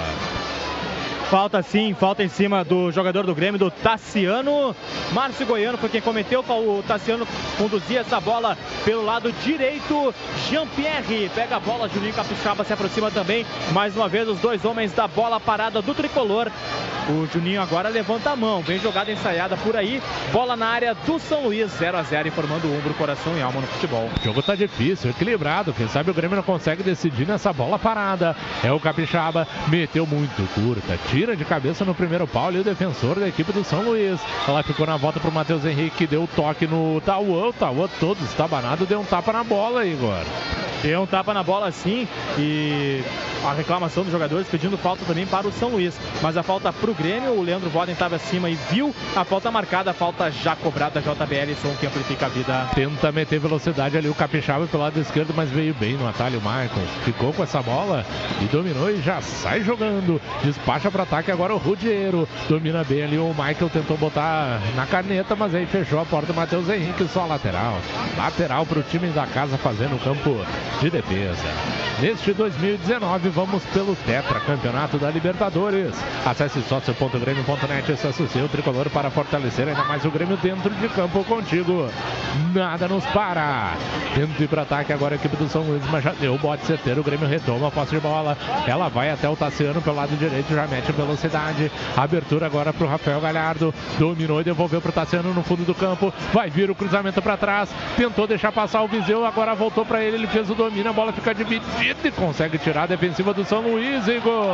[1.34, 4.72] Falta sim, falta em cima do jogador do Grêmio, do Tassiano.
[5.10, 6.44] Márcio Goiano foi quem cometeu.
[6.48, 7.26] O Tassiano
[7.58, 10.14] conduzia essa bola pelo lado direito.
[10.48, 11.88] Jean-Pierre pega a bola.
[11.88, 13.44] Juninho Capixaba se aproxima também.
[13.72, 16.52] Mais uma vez, os dois homens da bola parada do tricolor.
[17.08, 18.62] O Juninho agora levanta a mão.
[18.62, 20.00] Vem jogada ensaiada por aí.
[20.32, 21.72] Bola na área do São Luís.
[21.72, 24.08] 0 a 0 informando o Umbro, coração e alma no futebol.
[24.20, 25.72] O jogo tá difícil, equilibrado.
[25.72, 28.36] Quem sabe o Grêmio não consegue decidir nessa bola parada.
[28.62, 30.96] É o Capixaba, meteu muito curta.
[31.10, 34.20] Tira de cabeça no primeiro pau ali o defensor da equipe do São Luís.
[34.46, 37.48] Ela ficou na volta pro Matheus Henrique, deu toque no Tauan.
[37.48, 40.22] O Tauan todo estabanado, deu um tapa na bola, Igor.
[40.82, 42.06] Deu um tapa na bola sim
[42.38, 43.02] e
[43.42, 45.98] a reclamação dos jogadores pedindo falta também para o São Luís.
[46.22, 49.50] Mas a falta para o Grêmio, o Leandro Voden estava acima e viu a falta
[49.50, 52.68] marcada, a falta já cobrada JBL, som que amplifica a vida.
[52.74, 56.42] Tenta meter velocidade ali o Capixaba pelo lado esquerdo, mas veio bem no atalho o
[56.42, 56.86] Michael.
[57.04, 58.04] Ficou com essa bola
[58.42, 60.20] e dominou e já sai jogando.
[60.42, 62.28] Despacha para ataque agora o Rudiero.
[62.48, 66.68] Domina bem ali o Michael, tentou botar na caneta, mas aí fechou a porta Matheus
[66.68, 67.78] Henrique, só lateral.
[68.16, 70.36] Lateral para o time da casa fazendo o campo
[70.80, 71.46] de defesa.
[72.00, 75.94] Neste 2019, vamos pelo Tetra Campeonato da Libertadores.
[76.26, 81.88] Acesse sócio.grêmio.net, acesse o tricolor para fortalecer ainda mais o Grêmio dentro de campo contigo.
[82.52, 83.74] Nada nos para.
[84.14, 86.66] Tenta ir para ataque agora a equipe do São Luís, mas já deu o bote
[86.66, 87.00] certeiro.
[87.00, 88.36] O Grêmio retoma a posse de bola.
[88.66, 91.70] Ela vai até o Tassiano pelo lado direito, já mete velocidade.
[91.96, 93.74] Abertura agora para o Rafael Galhardo.
[93.98, 96.12] Dominou e devolveu para o Tassiano no fundo do campo.
[96.32, 97.68] Vai vir o cruzamento para trás.
[97.96, 100.16] Tentou deixar passar o Viseu, agora voltou para ele.
[100.16, 103.60] Ele fez o domínio, a bola fica dividida e consegue tirar a defensiva do São
[103.60, 104.46] Luís, Igor.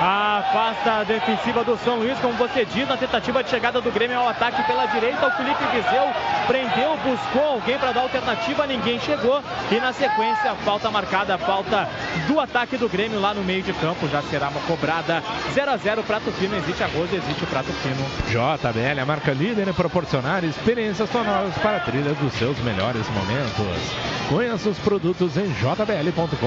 [0.00, 4.18] Afasta a defensiva do São Luís, como você diz, na tentativa de chegada do Grêmio
[4.18, 5.26] ao ataque pela direita.
[5.26, 6.06] O Felipe Viseu
[6.46, 9.42] prendeu, buscou alguém para dar alternativa, ninguém chegou.
[9.70, 11.88] E na sequência, falta marcada, falta
[12.26, 14.08] do ataque do Grêmio lá no meio de campo.
[14.08, 15.22] Já será uma cobrada
[15.52, 16.56] 0 a 0 prato fino.
[16.56, 18.04] Existe arroz, existe o prato fino.
[18.28, 24.12] JBL, a marca líder em proporcionar experiências sonoras para a trilha dos seus melhores momentos.
[24.28, 26.42] Conheça os produtos em jbl.com.br.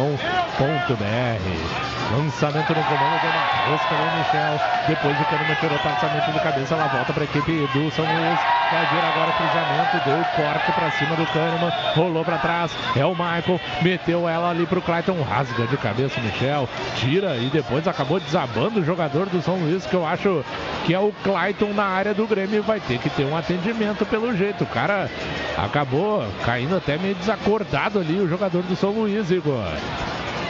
[2.12, 4.60] Lançamento no comando de uma rosca no Michel.
[4.88, 6.76] Depois o Kahneman tirou passamento de cabeça.
[6.76, 8.40] Ela volta para a equipe do São Luís.
[8.72, 10.06] Vai vir agora o cruzamento.
[10.06, 11.72] Deu o corte para cima do Kahneman.
[11.96, 12.72] Rolou para trás.
[12.96, 13.60] É o Michael.
[13.82, 15.22] Meteu ela ali para o Clayton.
[15.24, 16.70] Rasga de cabeça o Michel.
[16.98, 19.86] Tira e depois acabou desabando o jogador do São Luís.
[19.86, 20.44] Que eu acho
[20.86, 22.62] que é o Clayton na área do Grêmio.
[22.62, 24.64] Vai ter que ter um atendimento pelo jeito.
[24.64, 25.10] O cara
[25.58, 28.20] acabou caindo até meio desacordado ali.
[28.20, 29.64] O jogador do São Luís, Igor.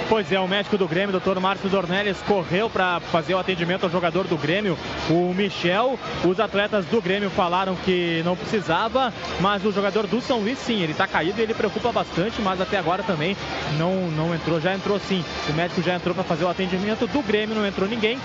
[0.07, 1.39] Pois é, o médico do Grêmio, Dr.
[1.39, 4.77] Márcio Dornelles, correu para fazer o atendimento ao jogador do Grêmio,
[5.09, 5.97] o Michel.
[6.23, 10.83] Os atletas do Grêmio falaram que não precisava, mas o jogador do São Luís, sim,
[10.83, 13.35] ele está caído e ele preocupa bastante, mas até agora também
[13.79, 14.61] não, não entrou.
[14.61, 17.07] Já entrou sim, o médico já entrou para fazer o atendimento.
[17.07, 18.19] Do Grêmio não entrou ninguém.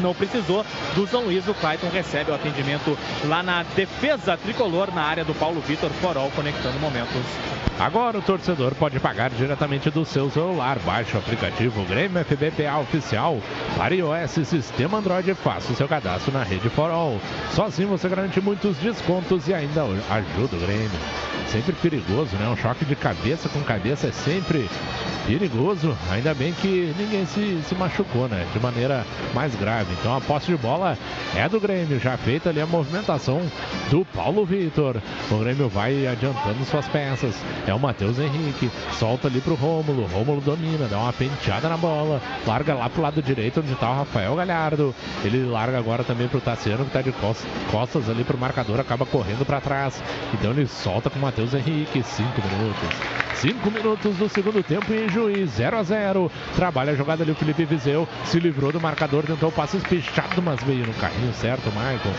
[0.00, 0.64] Não precisou
[0.94, 1.46] do São Luís.
[1.46, 2.96] O Clayton recebe o atendimento
[3.26, 7.22] lá na defesa tricolor, na área do Paulo Vitor Forol, conectando momentos.
[7.78, 10.78] Agora o torcedor pode pagar diretamente do seu celular.
[10.80, 13.38] Baixe o aplicativo Grêmio FBPA Oficial
[13.76, 17.18] para iOS sistema Android e faça o seu cadastro na rede For All.
[17.52, 20.90] Só assim você garante muitos descontos e ainda ajuda o Grêmio.
[21.48, 22.48] Sempre perigoso, né?
[22.48, 24.70] Um choque de cabeça com cabeça é sempre
[25.26, 25.96] perigoso.
[26.10, 28.46] Ainda bem que ninguém se, se machucou, né?
[28.52, 29.04] De maneira
[29.34, 29.81] mais grave.
[29.90, 30.96] Então a posse de bola
[31.34, 31.98] é do Grêmio.
[31.98, 33.40] Já feita ali a movimentação
[33.90, 34.96] do Paulo Vitor.
[35.30, 37.34] O Grêmio vai adiantando suas peças.
[37.66, 38.70] É o Matheus Henrique.
[38.98, 40.06] Solta ali pro Rômulo.
[40.06, 42.20] Rômulo domina, dá uma penteada na bola.
[42.46, 44.94] Larga lá pro lado direito onde tá o Rafael Galhardo.
[45.24, 47.12] Ele larga agora também pro Tassiano que tá de
[47.70, 48.80] costas, ali pro marcador.
[48.80, 50.02] Acaba correndo para trás.
[50.34, 52.02] Então ele solta com o Matheus Henrique.
[52.02, 53.22] Cinco minutos.
[53.42, 57.34] Cinco minutos do segundo tempo em Juiz, 0 a 0 Trabalha a jogada ali o
[57.34, 58.06] Felipe Viseu.
[58.24, 62.14] Se livrou do marcador, tentou o passe mas veio no carrinho certo, Michael.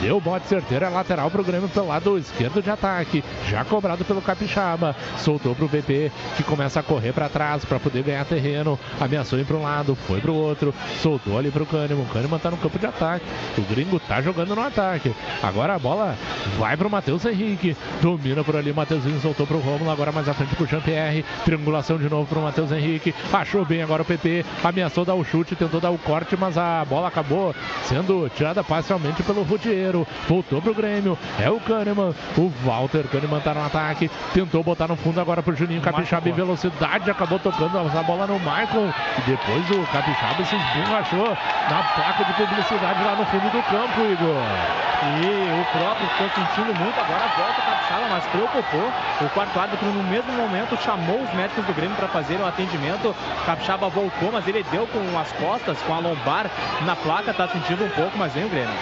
[0.00, 3.24] Deu bote certeiro, é lateral pro Grêmio pelo lado esquerdo de ataque.
[3.48, 4.94] Já cobrado pelo Capixaba.
[5.16, 8.78] Soltou pro VP, que começa a correr para trás para poder ganhar terreno.
[9.00, 10.72] Ameaçou ir para um lado, foi pro outro.
[11.02, 12.02] Soltou ali pro Kahneman.
[12.02, 13.24] O Kahneman tá no campo de ataque.
[13.56, 15.12] O gringo tá jogando no ataque.
[15.42, 16.16] Agora a bola
[16.58, 17.76] vai pro Matheus Henrique.
[18.00, 19.90] Domina por ali, Matheusinho soltou pro Romulo.
[19.90, 21.24] Agora mais à frente pro Jean-Pierre.
[21.44, 23.14] Triangulação de novo pro Matheus Henrique.
[23.32, 24.44] Achou bem agora o PP.
[24.62, 27.54] Ameaçou dar o chute, tentou dar o corte, mas a bola acabou
[27.84, 30.06] sendo tirada parcialmente pelo Rudiero.
[30.28, 31.18] Voltou pro Grêmio.
[31.38, 32.14] É o Kahneman.
[32.36, 34.10] O Walter Kahneman tá no ataque.
[34.32, 37.10] Tentou botar no fundo agora pro Juninho Capixaba em velocidade.
[37.10, 38.92] Acabou tocando a bola no Michael.
[39.18, 41.28] E depois o Capixaba se esborrachou
[41.70, 44.88] na placa de publicidade lá no fundo do campo, Igor.
[45.00, 46.98] E o próprio ficou sentindo muito.
[46.98, 48.92] Agora volta o Capixaba, mas preocupou.
[49.20, 53.14] O quarto árbitro, no mesmo momento, chamou os médicos do Grêmio para fazer o atendimento.
[53.46, 56.50] Capixaba voltou, mas ele deu com as costas, com a lombar
[56.88, 57.34] na placa.
[57.34, 58.74] Tá sentindo um pouco, mas vem o Grêmio.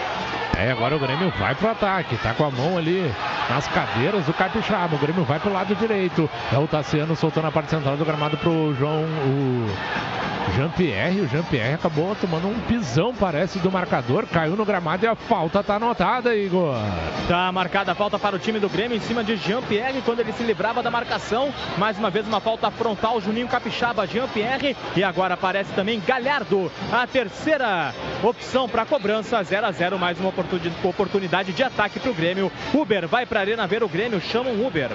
[0.57, 2.17] É, agora o Grêmio vai pro ataque.
[2.17, 3.13] Tá com a mão ali
[3.51, 4.95] nas cadeiras do Capixaba.
[4.95, 6.31] O Grêmio vai pro lado direito.
[6.53, 9.03] É o Tassiano soltando a parte central do gramado pro João.
[9.03, 9.67] O
[10.55, 11.21] Jean-Pierre.
[11.21, 14.27] O Jean-Pierre acabou tomando um pisão, parece, do marcador.
[14.27, 16.75] Caiu no gramado e a falta tá anotada, Igor.
[17.29, 20.33] Tá marcada a falta para o time do Grêmio em cima de Jean-Pierre quando ele
[20.33, 21.53] se livrava da marcação.
[21.77, 23.21] Mais uma vez uma falta frontal.
[23.21, 24.77] Juninho Capixaba, Jean-Pierre.
[24.95, 26.71] E agora aparece também Galhardo.
[26.91, 27.93] A terceira
[28.23, 29.43] opção para cobrança.
[29.43, 30.33] 0 a 0 mais uma
[30.85, 32.51] oportunidade de ataque para o Grêmio.
[32.75, 34.21] Uber vai para a Arena ver o Grêmio.
[34.21, 34.91] Chama um Uber.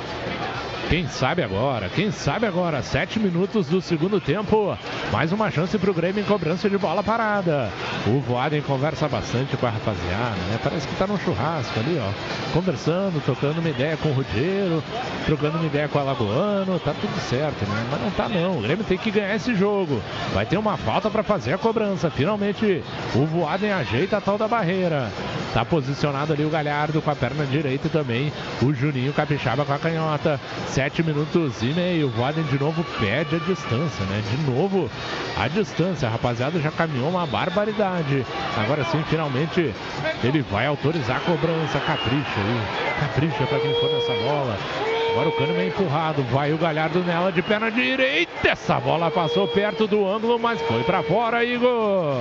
[0.91, 4.77] Quem sabe agora, quem sabe agora, sete minutos do segundo tempo,
[5.09, 7.69] mais uma chance para o Grêmio em cobrança de bola parada.
[8.05, 10.59] O Voaden conversa bastante com a rapaziada, né?
[10.61, 14.83] Parece que tá num churrasco ali, ó, conversando, trocando uma ideia com o Rudeiro,
[15.25, 17.87] trocando uma ideia com o Alagoano, tá tudo certo, né?
[17.89, 20.01] Mas não tá não, o Grêmio tem que ganhar esse jogo.
[20.33, 22.11] Vai ter uma falta para fazer a cobrança.
[22.11, 22.83] Finalmente
[23.15, 25.09] o Voaden ajeita a tal da barreira.
[25.53, 28.31] Tá posicionado ali o Galhardo com a perna direita também,
[28.61, 30.37] o Juninho Capixaba com a canhota.
[30.81, 32.07] Sete minutos e meio.
[32.07, 34.23] O Voaden de novo perde a distância, né?
[34.31, 34.89] De novo
[35.37, 36.07] a distância.
[36.07, 38.25] A rapaziada já caminhou uma barbaridade.
[38.57, 39.75] Agora sim, finalmente
[40.23, 41.79] ele vai autorizar a cobrança.
[41.81, 42.99] Capricha aí.
[42.99, 44.57] Capricha para quem for nessa bola.
[45.11, 48.47] Agora o Kahneman é empurrado, vai o Galhardo nela de perna direita.
[48.47, 52.15] Essa bola passou perto do ângulo, mas foi para fora, Igor.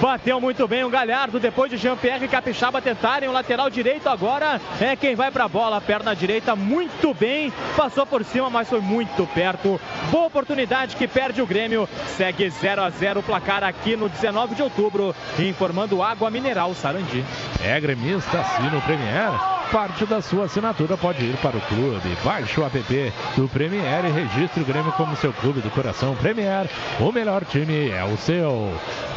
[0.00, 4.08] Bateu muito bem o Galhardo depois de Jean-Pierre e Capixaba tentarem o lateral direito.
[4.08, 7.52] Agora é quem vai para a bola, perna direita muito bem.
[7.76, 9.80] Passou por cima, mas foi muito perto.
[10.12, 11.88] Boa oportunidade que perde o Grêmio.
[12.16, 17.24] Segue 0 a 0 o placar aqui no 19 de outubro, informando Água Mineral Sarandi.
[17.64, 19.58] É gremista, assina o Premier.
[19.72, 22.16] Parte da sua assinatura pode ir para o clube.
[22.28, 26.14] Baixe o app do Premier e registre o Grêmio como seu clube do coração.
[26.14, 26.68] Premier,
[27.00, 28.70] o melhor time é o seu.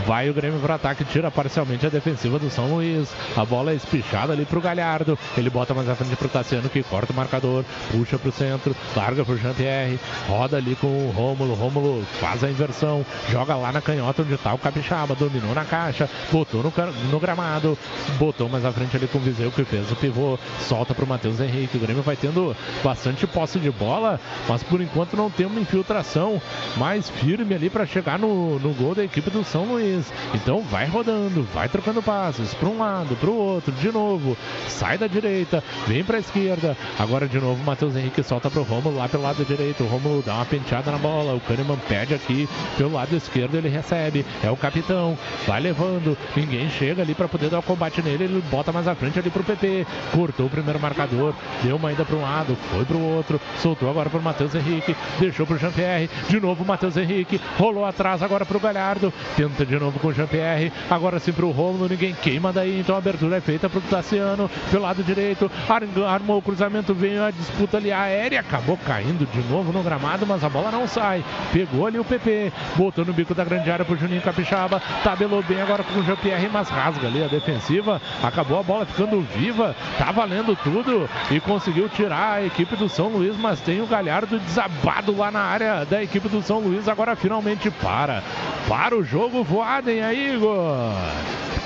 [0.07, 3.13] Vai o Grêmio para ataque, tira parcialmente a defensiva do São Luís.
[3.35, 5.19] A bola é espichada ali para o Galhardo.
[5.37, 8.31] Ele bota mais à frente para o Tassiano que corta o marcador, puxa para o
[8.31, 11.53] centro, larga para o Jean-Pierre, roda ali com o Rômulo.
[11.53, 16.09] Rômulo faz a inversão, joga lá na canhota onde está o Capixaba, dominou na caixa,
[16.31, 16.71] botou no,
[17.11, 17.77] no gramado,
[18.17, 21.07] botou mais à frente ali com o Viseu que fez o pivô, solta para o
[21.07, 21.75] Matheus Henrique.
[21.75, 23.00] O Grêmio vai tendo bastante
[23.31, 26.41] posse de bola, mas por enquanto não tem uma infiltração
[26.77, 30.11] mais firme ali para chegar no, no gol da equipe do São Luís.
[30.33, 34.37] Então vai rodando, vai trocando passes para um lado, para o outro, de novo,
[34.67, 36.77] sai da direita, vem para a esquerda.
[36.99, 39.83] Agora de novo o Matheus Henrique solta para o Romulo lá pelo lado direito.
[39.83, 42.47] O Romulo dá uma penteada na bola, o Kahneman pede aqui
[42.77, 44.25] pelo lado esquerdo, ele recebe.
[44.43, 45.17] É o capitão,
[45.47, 48.95] vai levando, ninguém chega ali para poder dar o combate nele, ele bota mais à
[48.95, 49.85] frente ali pro PP.
[50.13, 51.33] Cortou o primeiro marcador,
[51.63, 54.53] deu uma ida para um lado, foi para o outro, soltou agora para o Matheus
[54.53, 58.59] Henrique, deixou para o Jean-Pierre, de novo o Matheus Henrique, rolou atrás agora para o
[58.59, 62.79] Galhardo, tenta de novo com o Jean-Pierre, agora sim para o Romulo, ninguém queima daí,
[62.79, 66.93] então a abertura é feita para o Tassiano, pelo lado direito, ar- armou o cruzamento,
[66.93, 70.87] veio a disputa ali aérea, acabou caindo de novo no gramado, mas a bola não
[70.87, 71.23] sai,
[71.53, 75.61] pegou ali o PP, botou no bico da grande área pro Juninho Capixaba, tabelou bem
[75.61, 80.11] agora com o Jean-Pierre, mas rasga ali a defensiva, acabou a bola ficando viva, tá
[80.11, 85.15] valendo tudo e conseguiu tirar a equipe do São Luís, mas tem o Galhardo desabado
[85.15, 88.23] lá na área da equipe do São Luís, agora finalmente para.
[88.67, 90.93] Para o jogo, voadem aí, Igor.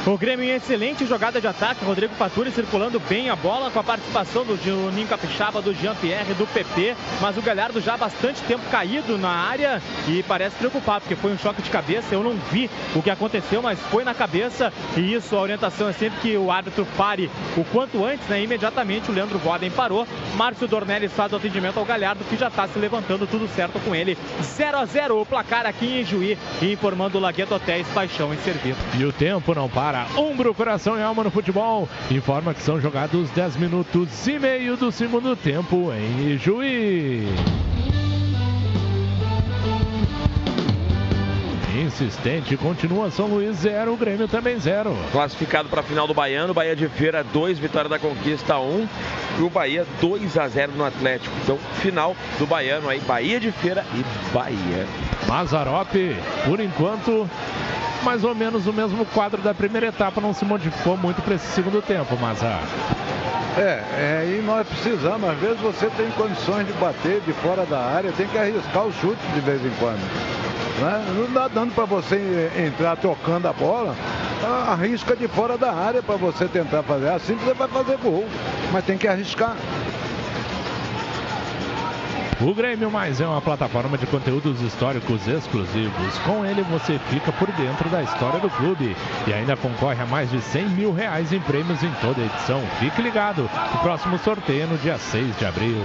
[0.07, 3.84] O Grêmio em excelente jogada de ataque, Rodrigo Faturi circulando bem a bola com a
[3.84, 8.61] participação do Juninho Capixaba, do Jean-Pierre, do PP, mas o Galhardo já há bastante tempo
[8.69, 12.69] caído na área e parece preocupado, porque foi um choque de cabeça, eu não vi
[12.94, 16.52] o que aconteceu, mas foi na cabeça e isso, a orientação é sempre que o
[16.52, 18.44] árbitro pare o quanto antes, né?
[18.44, 22.68] Imediatamente o Leandro Voden parou, Márcio Dornelli faz o atendimento ao Galhardo, que já está
[22.68, 24.15] se levantando, tudo certo com ele.
[24.40, 28.76] 0 a 0 o placar aqui em Juí, informando o Lagueto Hotéis, paixão em servir.
[28.99, 29.94] E o tempo não para.
[30.17, 31.88] Ombro, coração e alma no futebol.
[32.11, 37.27] Informa que são jogados 10 minutos e meio do segundo tempo em Ijuí.
[41.76, 44.95] Insistente, continua São Luís 0, o Grêmio também 0.
[45.11, 48.88] Classificado para a final do Baiano, Bahia de Feira 2, Vitória da Conquista 1
[49.39, 51.35] e o Bahia 2 a 0 no Atlético.
[51.43, 54.88] Então, final do Baiano aí, Bahia de Feira e Bahia.
[55.27, 56.15] Mazarope,
[56.45, 57.30] por enquanto,
[58.06, 61.48] mais ou menos o mesmo quadro da primeira etapa, não se modificou muito para esse
[61.48, 62.61] segundo tempo, Mazar.
[63.57, 67.80] É, é, e nós precisamos, às vezes você tem condições de bater de fora da
[67.80, 69.99] área, tem que arriscar o chute de vez em quando.
[70.80, 71.06] né?
[71.18, 73.95] Não dá dando para você entrar tocando a bola,
[74.68, 77.10] arrisca de fora da área para você tentar fazer.
[77.10, 78.26] Assim você vai fazer gol,
[78.72, 79.56] mas tem que arriscar.
[82.41, 86.18] O Grêmio Mais é uma plataforma de conteúdos históricos exclusivos.
[86.26, 88.95] Com ele você fica por dentro da história do clube
[89.26, 92.62] e ainda concorre a mais de 100 mil reais em prêmios em toda edição.
[92.78, 95.78] Fique ligado, o próximo sorteio é no dia 6 de abril.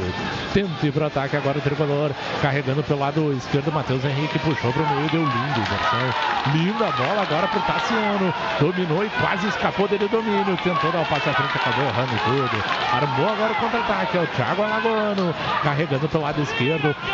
[0.53, 2.11] Tenta ir pro ataque agora o tricolor,
[2.43, 6.53] carregando pelo lado esquerdo Matheus Henrique, puxou pro meio, deu lindo, versão.
[6.53, 11.07] Linda bola agora pro Tassiano, dominou e quase escapou dele o domínio, tentou dar o
[11.07, 12.65] passe à frente, acabou errando tudo.
[12.93, 16.50] Armou agora o contra-ataque, é o Thiago Alagoano, carregando pelo lado esquerdo,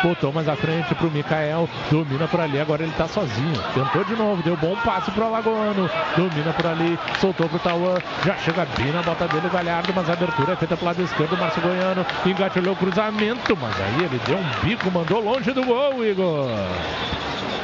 [0.03, 4.15] botou mais à frente pro Mikael, domina por ali, agora ele tá sozinho, tentou de
[4.15, 8.91] novo, deu bom passe pro Alagoano, domina por ali, soltou pro Tauan, já chega bem
[8.91, 12.73] na bota dele Galhardo, mas a abertura é feita pro lado esquerdo, Márcio Goiano, engatilhou
[12.73, 16.49] o cruzamento, mas aí ele deu um bico, mandou longe do gol, Igor.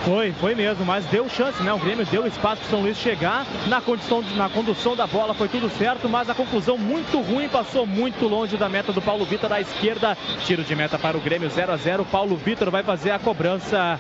[0.04, 1.72] Foi, foi mesmo, mas deu chance, né?
[1.72, 5.08] O Grêmio deu espaço para o São Luís chegar na condição, de- na condução da
[5.08, 9.02] bola, foi tudo certo, mas a conclusão muito ruim, passou muito longe da meta do
[9.02, 10.18] Paulo Vitor da esquerda.
[10.46, 12.04] Tiro de meta para o Grêmio 0 a 0.
[12.04, 13.98] Paulo Vitor vai fazer a cobrança.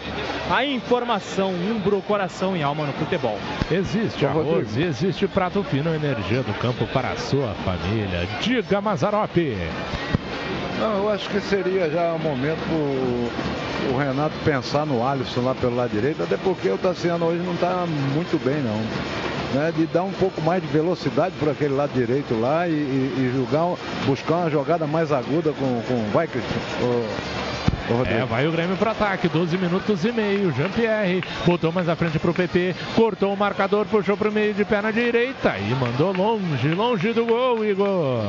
[0.52, 3.40] A informação, umbro, coração e alma no futebol.
[3.72, 8.28] Existe arroz, existe prato fino, energia do campo para a sua família.
[8.42, 9.56] Diga Mazarope.
[10.80, 13.63] Não, eu acho que seria já o momento pro
[13.94, 17.54] o Renato pensar no Alisson lá pelo lado direito, até porque o Tassiano hoje não
[17.54, 18.82] está muito bem não.
[19.54, 23.14] Né, de dar um pouco mais de velocidade por aquele lado direito lá e, e-
[23.20, 23.76] e jogar,
[24.08, 26.28] buscar uma jogada mais aguda com, com vai.
[28.06, 30.54] É, vai o Grêmio pro ataque, 12 minutos e meio.
[30.54, 34.92] Jean-Pierre botou mais à frente pro PP, cortou o marcador, puxou pro meio de perna
[34.92, 38.24] direita e mandou longe, longe do gol, Igor.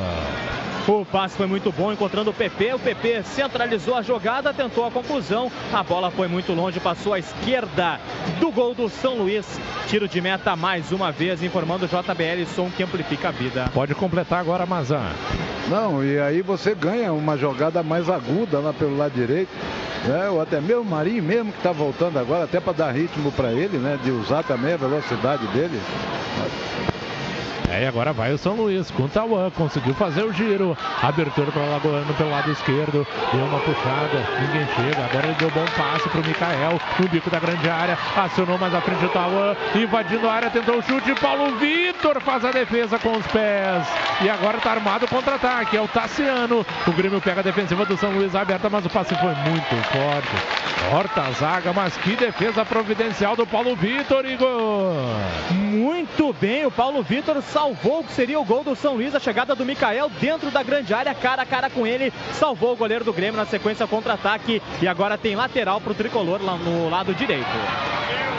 [0.86, 2.74] O passe foi muito bom, encontrando o PP.
[2.74, 5.50] O PP centralizou a jogada, tentou a conclusão.
[5.72, 7.98] A bola foi muito longe, passou à esquerda
[8.38, 9.46] do gol do São Luís.
[9.86, 13.70] Tiro de meta mais uma vez, informando o JBL som que amplifica a vida.
[13.72, 15.08] Pode completar agora, Mazan.
[15.70, 19.43] Não, e aí você ganha uma jogada mais aguda lá pelo lado direito.
[20.04, 20.28] Né?
[20.30, 23.52] Ou até mesmo o Marinho mesmo que está voltando agora, até para dar ritmo para
[23.52, 23.98] ele, né?
[24.02, 25.80] De usar também a velocidade dele.
[27.68, 30.76] É, e agora vai o São Luís com o Tauan, conseguiu fazer o giro.
[31.02, 35.04] Abertura para o Lagoano pelo lado esquerdo, deu uma puxada, ninguém chega.
[35.04, 38.74] Agora ele deu bom passe para o Mikael no bico da grande área, acionou mais
[38.74, 41.14] à frente o Tauan, invadindo a área, tentou o chute.
[41.14, 43.86] Paulo Vitor faz a defesa com os pés.
[44.20, 46.64] E agora está armado o contra-ataque, é o Tassiano.
[46.86, 50.64] O Grêmio pega a defensiva do São Luís aberta, mas o passe foi muito forte.
[50.90, 54.94] Corta a zaga, mas que defesa providencial do Paulo Vitor, Igor.
[55.50, 59.20] Muito bem, o Paulo Vitor salvou o que seria o gol do São Luís, a
[59.20, 63.04] chegada do Mikael dentro da grande área, cara a cara com ele, salvou o goleiro
[63.04, 67.14] do Grêmio na sequência contra-ataque e agora tem lateral para o tricolor lá no lado
[67.14, 67.46] direito.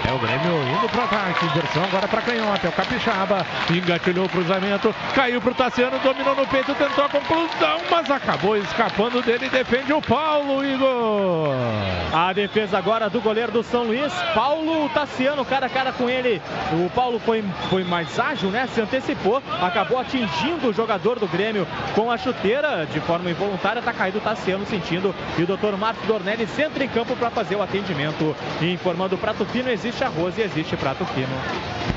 [0.07, 1.45] É o Grêmio indo pro ataque.
[1.45, 2.67] Inversão agora pra canhota.
[2.67, 3.45] É o Capixaba.
[3.71, 4.93] Engatilhou o cruzamento.
[5.15, 5.97] Caiu pro Tassiano.
[5.97, 6.75] Dominou no peito.
[6.75, 7.79] Tentou a conclusão.
[7.89, 9.49] Mas acabou escapando dele.
[9.49, 11.55] Defende o Paulo, Igor.
[12.13, 14.13] A defesa agora do goleiro do São Luís.
[14.35, 16.39] Paulo Tassiano, cara a cara com ele.
[16.73, 18.67] O Paulo foi, foi mais ágil, né?
[18.67, 19.04] Se antecipou.
[19.61, 23.81] Acabou atingindo o jogador do Grêmio com a chuteira de forma involuntária.
[23.81, 25.13] Tá caído o Tassiano sentindo.
[25.37, 28.35] E o doutor Marcos Dornelli entra em campo para fazer o atendimento.
[28.61, 31.35] E informando Prato Fino, existe arroz e existe Prato Fino.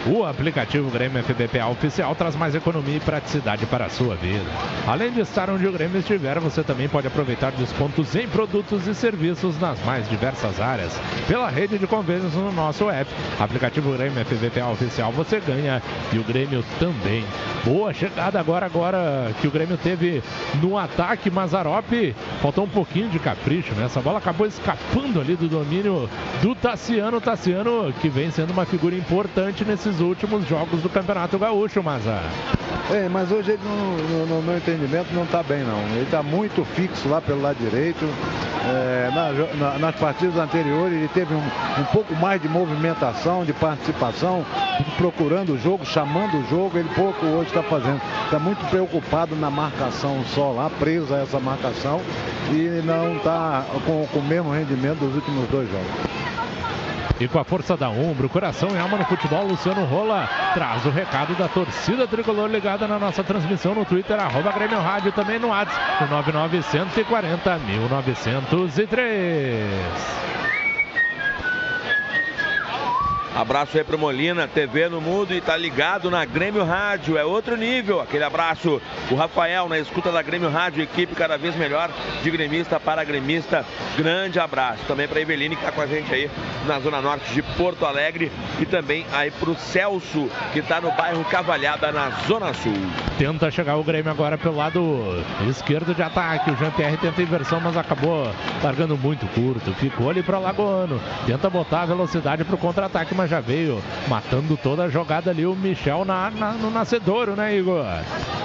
[0.07, 4.45] O aplicativo Grêmio FBPA oficial traz mais economia e praticidade para a sua vida.
[4.87, 8.95] Além de estar onde o Grêmio estiver, você também pode aproveitar descontos em produtos e
[8.95, 10.99] serviços nas mais diversas áreas.
[11.27, 13.11] Pela rede de convênios no nosso app.
[13.39, 16.98] Aplicativo Grêmio FBPA oficial, você ganha e o Grêmio também.
[17.65, 20.23] Boa chegada agora, agora que o Grêmio teve
[20.63, 21.31] no ataque.
[21.31, 21.93] Mazarop
[22.41, 23.85] faltou um pouquinho de capricho, né?
[23.87, 26.09] Essa bola acabou escapando ali do domínio
[26.43, 27.21] do Tassiano.
[27.21, 32.21] Tassiano que vem sendo uma figura importante nesses últimos jogos do Campeonato Gaúcho, Maza.
[32.91, 35.79] É, mas hoje ele, no, no- meu entendimento, não está bem, não.
[35.95, 38.05] Ele está muito fixo lá pelo lado direito.
[38.71, 39.29] É, na
[39.73, 41.39] na- nas partidas anteriores, ele teve um,
[41.81, 44.45] um pouco mais de movimentação, de participação,
[44.97, 46.79] procurando o jogo, chamando o jogo.
[46.79, 48.01] Ele pouco hoje está fazendo.
[48.25, 52.01] Está muito preocupado na marcação só lá, preso a essa marcação.
[52.51, 56.19] E não está com, com o mesmo rendimento dos últimos dois jogos.
[57.21, 60.91] E com a força da Umbro, coração e alma no futebol, Luciano Rola traz o
[60.91, 65.49] recado da torcida tricolor ligada na nossa transmissão no Twitter, arroba Grêmio Rádio, também no
[65.49, 70.48] WhatsApp, no 9940 1903.
[73.39, 77.17] Abraço aí pro Molina, TV no mudo e tá ligado na Grêmio Rádio.
[77.17, 78.01] É outro nível.
[78.01, 78.83] Aquele abraço.
[79.13, 81.89] O Rafael na escuta da Grêmio Rádio, equipe cada vez melhor
[82.21, 83.65] de gremista para gremista.
[83.97, 84.83] Grande abraço.
[84.89, 86.29] Também pra Eveline que tá com a gente aí
[86.67, 91.25] na zona norte de Porto Alegre e também aí pro Celso que tá no bairro
[91.27, 92.75] Cavalhada na zona sul.
[93.19, 96.51] Tenta chegar o Grêmio agora pelo lado esquerdo de ataque.
[96.51, 98.29] O Jean-Pierre tenta inversão, mas acabou
[98.65, 99.73] largando muito curto.
[99.75, 101.01] Ficou ali para Lagoano.
[101.25, 105.47] Tenta botar a velocidade para o contra-ataque, mas já veio matando toda a jogada ali
[105.47, 107.85] o Michel na, na- no nascedouro, né, Igor?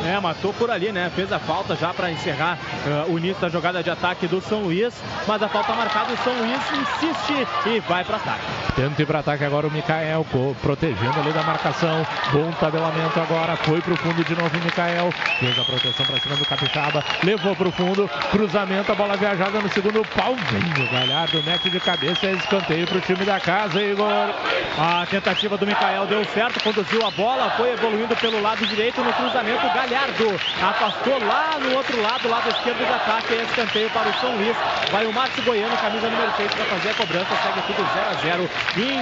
[0.05, 1.09] É, matou por ali, né?
[1.15, 4.63] Fez a falta já para encerrar eh, o início da jogada de ataque do São
[4.63, 4.93] Luís,
[5.25, 8.41] mas a falta marcada, o São Luís insiste e vai para ataque.
[8.75, 10.25] Tenta ir para ataque agora o Mikael,
[10.61, 12.05] protegendo ali da marcação.
[12.33, 15.11] Bom tabelamento agora, foi pro fundo de novo o Mikael.
[15.39, 19.69] Fez a proteção para cima do Capixaba, levou pro fundo, cruzamento, a bola viajada no
[19.69, 20.35] segundo pau.
[20.51, 24.33] Vem o Galhardo, mete de cabeça, é escanteio pro time da casa, Igor.
[24.77, 29.13] A tentativa do Mikael deu certo, conduziu a bola, foi evoluindo pelo lado direito no
[29.13, 29.61] cruzamento.
[29.67, 33.33] Galhardo afastou lá no outro lado, lado esquerdo do ataque.
[33.35, 34.57] É escanteio para o São Luís.
[34.91, 37.35] Vai o Márcio Goiano, camisa número 6, para fazer a cobrança.
[37.43, 38.49] Segue tudo 0 a 0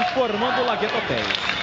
[0.01, 1.61] informando o Lagueto Hotéis.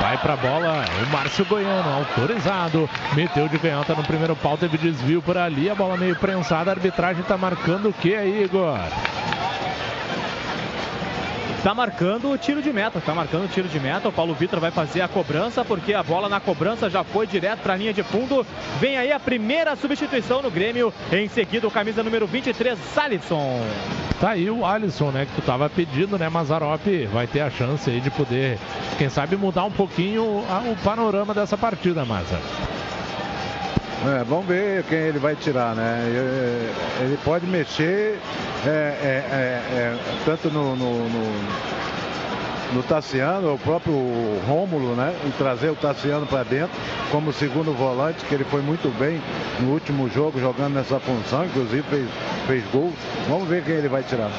[0.00, 2.88] Vai pra bola o Márcio Goiano, autorizado.
[3.14, 5.68] Meteu de canhota no primeiro pau, teve desvio por ali.
[5.68, 6.70] A bola meio prensada.
[6.70, 8.78] A arbitragem tá marcando o que aí, Igor?
[11.62, 14.08] Tá marcando o tiro de meta, tá marcando o tiro de meta.
[14.08, 17.60] O Paulo Vitor vai fazer a cobrança, porque a bola na cobrança já foi direto
[17.60, 18.46] para a linha de fundo.
[18.78, 20.94] Vem aí a primeira substituição no Grêmio.
[21.12, 23.60] Em seguida, o camisa número 23, Salisson.
[24.20, 25.26] Tá aí o Alisson, né?
[25.26, 26.28] Que tu tava pedindo, né?
[26.28, 28.58] Mazarop vai ter a chance aí de poder,
[28.96, 32.40] quem sabe, mudar um pouquinho o panorama dessa partida, Maza.
[34.06, 36.04] É, vamos ver quem ele vai tirar, né?
[36.06, 36.72] Ele,
[37.04, 38.20] ele pode mexer
[38.64, 41.97] é, é, é, é, tanto no, no, no,
[42.72, 43.94] no Tassiano, o próprio
[44.46, 45.14] Rômulo, né?
[45.26, 46.76] E trazer o Tassiano para dentro
[47.10, 49.20] como segundo volante, que ele foi muito bem
[49.60, 52.08] no último jogo jogando nessa função, inclusive fez,
[52.46, 52.92] fez gol.
[53.28, 54.30] Vamos ver quem ele vai tirar.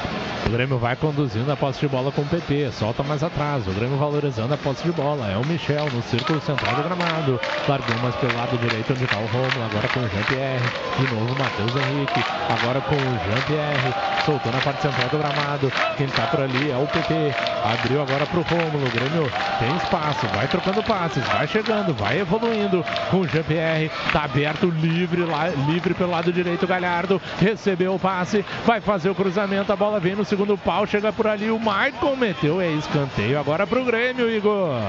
[0.46, 3.66] O Grêmio vai conduzindo a posse de bola com o PP, solta mais atrás.
[3.68, 5.30] O Grêmio valorizando a posse de bola.
[5.30, 7.40] É o Michel no círculo central do gramado.
[7.68, 9.62] Largou mais pelo lado direito onde está o Romulo.
[9.70, 10.64] Agora com o Jean-Pierre.
[10.98, 12.24] De novo o Matheus Henrique.
[12.48, 13.94] Agora com o Jean-Pierre.
[14.24, 15.72] Soltou na parte central do gramado.
[15.96, 17.14] Quem está por ali é o PP.
[17.62, 18.86] Abriu agora para o Romulo.
[18.86, 20.26] O Grêmio tem espaço.
[20.28, 21.22] Vai trocando passes.
[21.28, 21.94] Vai chegando.
[21.94, 22.84] Vai evoluindo.
[23.10, 23.90] Com o Jean-Pierre.
[24.06, 26.66] Está aberto, livre, lá, livre pelo lado direito.
[26.66, 28.44] Galhardo recebeu o passe.
[28.64, 29.72] Vai fazer o cruzamento.
[29.72, 30.86] A bola vem no segundo pau.
[30.86, 31.50] Chega por ali.
[31.50, 32.60] O Maicon meteu.
[32.60, 34.80] É escanteio agora para o Grêmio, Igor.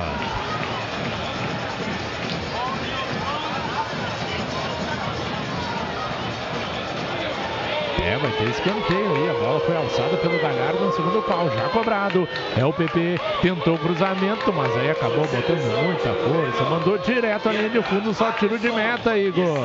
[7.99, 9.29] É, vai ter escanteio aí.
[9.29, 12.27] A bola foi alçada pelo Galhardo no segundo pau, já cobrado.
[12.57, 16.63] É o PP, tentou o cruzamento, mas aí acabou botando muita força.
[16.69, 19.57] Mandou direto linha de fundo, só tiro de meta, Igor.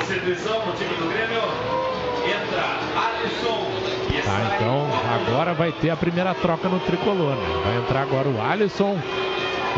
[0.00, 1.42] Substituição no time do Grêmio.
[2.24, 3.66] Entra Alisson.
[4.24, 7.34] Tá, então agora vai ter a primeira troca no tricolor.
[7.34, 7.62] né?
[7.64, 8.98] Vai entrar agora o Alisson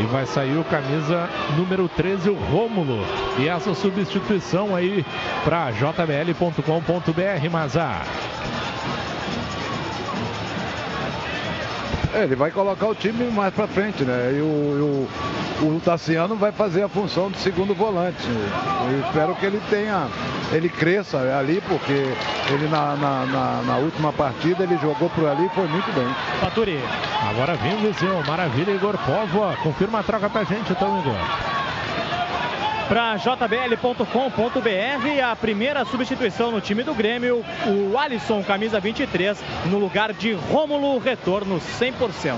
[0.00, 3.04] e vai sair o camisa número 13, o Rômulo.
[3.38, 5.04] E essa substituição aí
[5.44, 8.06] para jbl.com.br, Mazar.
[12.12, 14.32] É, ele vai colocar o time mais pra frente, né?
[14.36, 15.08] E o,
[15.62, 18.26] o, o Tassiano vai fazer a função de segundo volante.
[18.90, 20.08] Eu espero que ele tenha,
[20.52, 25.46] ele cresça ali, porque ele na, na, na- na última partida ele jogou por ali
[25.46, 26.08] e foi muito bem.
[26.40, 26.80] Faturi.
[27.30, 29.56] Agora vem o Viseu, maravilha, Igor Povo.
[29.62, 31.14] Confirma a troca pra gente, então, Igor.
[32.90, 34.04] Para jbl.com.br,
[35.24, 40.98] a primeira substituição no time do Grêmio, o Alisson, camisa 23, no lugar de Rômulo,
[40.98, 42.36] retorno 100%.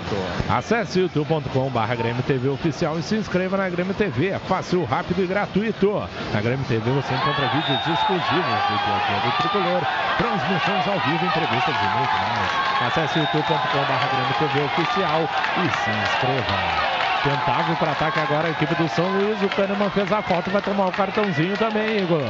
[0.50, 4.28] Acesse youtube.com.br Grêmio TV Oficial e se inscreva na Grêmio TV.
[4.28, 6.06] É fácil, rápido e gratuito.
[6.34, 9.80] Na Grêmio TV você encontra vídeos exclusivos do dia a dia do Tricolor,
[10.18, 12.88] transmissões ao vivo, entrevistas e muito mais.
[12.88, 17.01] Acesse youtube.com.br Grêmio TV Oficial e se inscreva.
[17.22, 19.40] Tentava para ataque agora a equipe do São Luís.
[19.40, 22.22] O Kahneman fez a falta e vai tomar o cartãozinho também, Igor.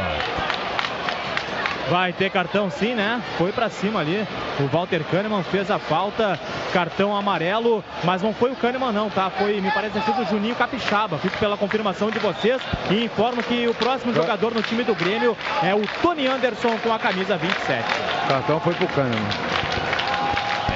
[1.89, 3.23] Vai ter cartão sim, né?
[3.39, 4.27] Foi pra cima ali.
[4.61, 6.39] O Walter Kahneman fez a falta,
[6.75, 9.31] cartão amarelo, mas não foi o Kahneman não, tá?
[9.31, 11.17] Foi, me parece ter sido o Juninho Capixaba.
[11.19, 15.37] Fico pela confirmação de vocês e informo que o próximo jogador no time do Grêmio
[15.63, 17.83] é o Tony Anderson com a camisa 27.
[18.25, 19.73] O cartão foi pro Kahneman.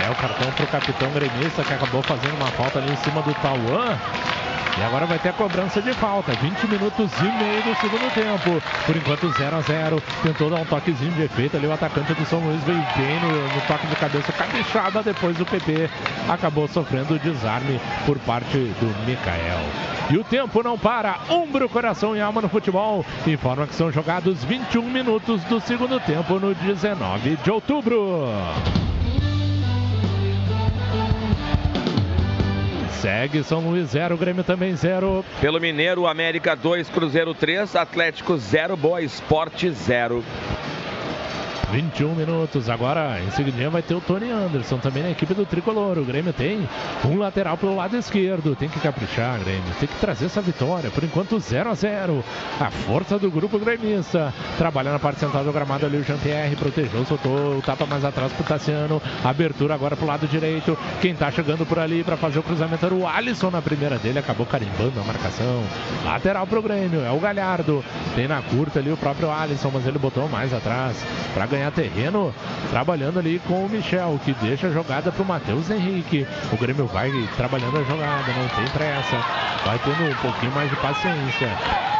[0.06, 3.34] É o cartão pro capitão gremista que acabou fazendo uma falta ali em cima do
[3.34, 3.98] Tauan.
[4.78, 6.30] E agora vai ter a cobrança de falta.
[6.32, 8.62] 20 minutos e meio do segundo tempo.
[8.86, 11.66] Por enquanto 0 a 0 Tentou dar um toquezinho de efeito ali.
[11.66, 14.32] O atacante do São Luís veio bem no, no toque de cabeça.
[14.32, 15.90] Capixaba depois o PP
[16.28, 19.58] acabou sofrendo o desarme por parte do Mikael.
[20.08, 21.18] E o tempo não para.
[21.28, 23.04] Umbro, coração e alma no futebol.
[23.26, 28.28] Informa que são jogados 21 minutos do segundo tempo no 19 de outubro.
[33.06, 35.24] Segue São Luís 0, Grêmio também 0.
[35.40, 40.24] Pelo Mineiro, América 2, Cruzeiro 3, Atlético 0, Boa Esporte 0.
[41.70, 42.68] 21 minutos.
[42.68, 45.98] Agora, em seguida, vai ter o Tony Anderson também na equipe do Tricolor.
[45.98, 46.68] O Grêmio tem
[47.04, 48.54] um lateral pelo lado esquerdo.
[48.54, 49.74] Tem que caprichar, Grêmio.
[49.78, 50.90] Tem que trazer essa vitória.
[50.90, 52.24] Por enquanto, 0 a 0
[52.60, 54.32] A força do grupo gremista.
[54.58, 56.56] Trabalha na parte central do gramado ali o Jean-Pierre.
[56.56, 59.02] Protegeu, soltou o tapa mais atrás pro Tassiano.
[59.24, 60.78] Abertura agora pro lado direito.
[61.00, 64.18] Quem tá chegando por ali para fazer o cruzamento era o Alisson na primeira dele.
[64.18, 65.62] Acabou carimbando a marcação.
[66.04, 67.04] Lateral pro Grêmio.
[67.04, 67.84] É o Galhardo.
[68.14, 70.96] Tem na curta ali o próprio Alisson, mas ele botou mais atrás
[71.46, 72.34] para ganhar terreno,
[72.70, 76.26] trabalhando ali com o Michel, que deixa a jogada para o Matheus Henrique.
[76.52, 79.16] O Grêmio vai trabalhando a jogada, não tem pressa,
[79.64, 81.95] vai tendo um pouquinho mais de paciência.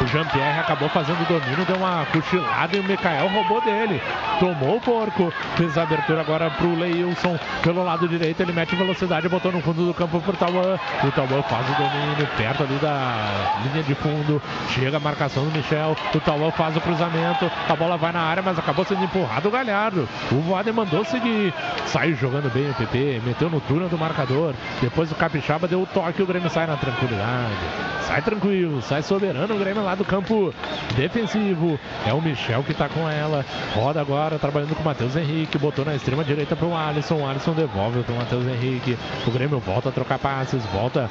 [0.00, 4.00] O Jean-Pierre acabou fazendo o domínio, deu uma cochilada e o Mikael roubou dele.
[4.38, 5.32] Tomou o porco.
[5.56, 7.36] Fez a abertura agora pro Leilson.
[7.62, 10.78] Pelo lado direito, ele mete velocidade, botou no fundo do campo pro Tauan.
[11.02, 14.40] O Tauan faz o domínio perto ali da linha de fundo.
[14.70, 15.96] Chega a marcação do Michel.
[16.14, 17.50] O Tauan faz o cruzamento.
[17.68, 20.08] A bola vai na área, mas acabou sendo empurrado o Galhardo.
[20.30, 21.52] O Voaden mandou seguir.
[21.86, 23.20] Saiu jogando bem o PP.
[23.26, 24.54] Meteu no túnel do marcador.
[24.80, 26.22] Depois o Capixaba deu o toque.
[26.22, 27.98] O Grêmio sai na tranquilidade.
[28.02, 30.52] Sai tranquilo, sai soberano o Grêmio lá do campo
[30.94, 31.80] defensivo.
[32.06, 33.44] É o Michel que tá com ela.
[33.74, 35.56] Roda agora, trabalhando com o Matheus Henrique.
[35.56, 37.16] Botou na extrema direita pro Alisson.
[37.16, 38.98] O Alisson devolve pro Matheus Henrique.
[39.26, 41.10] O Grêmio volta a trocar passes, volta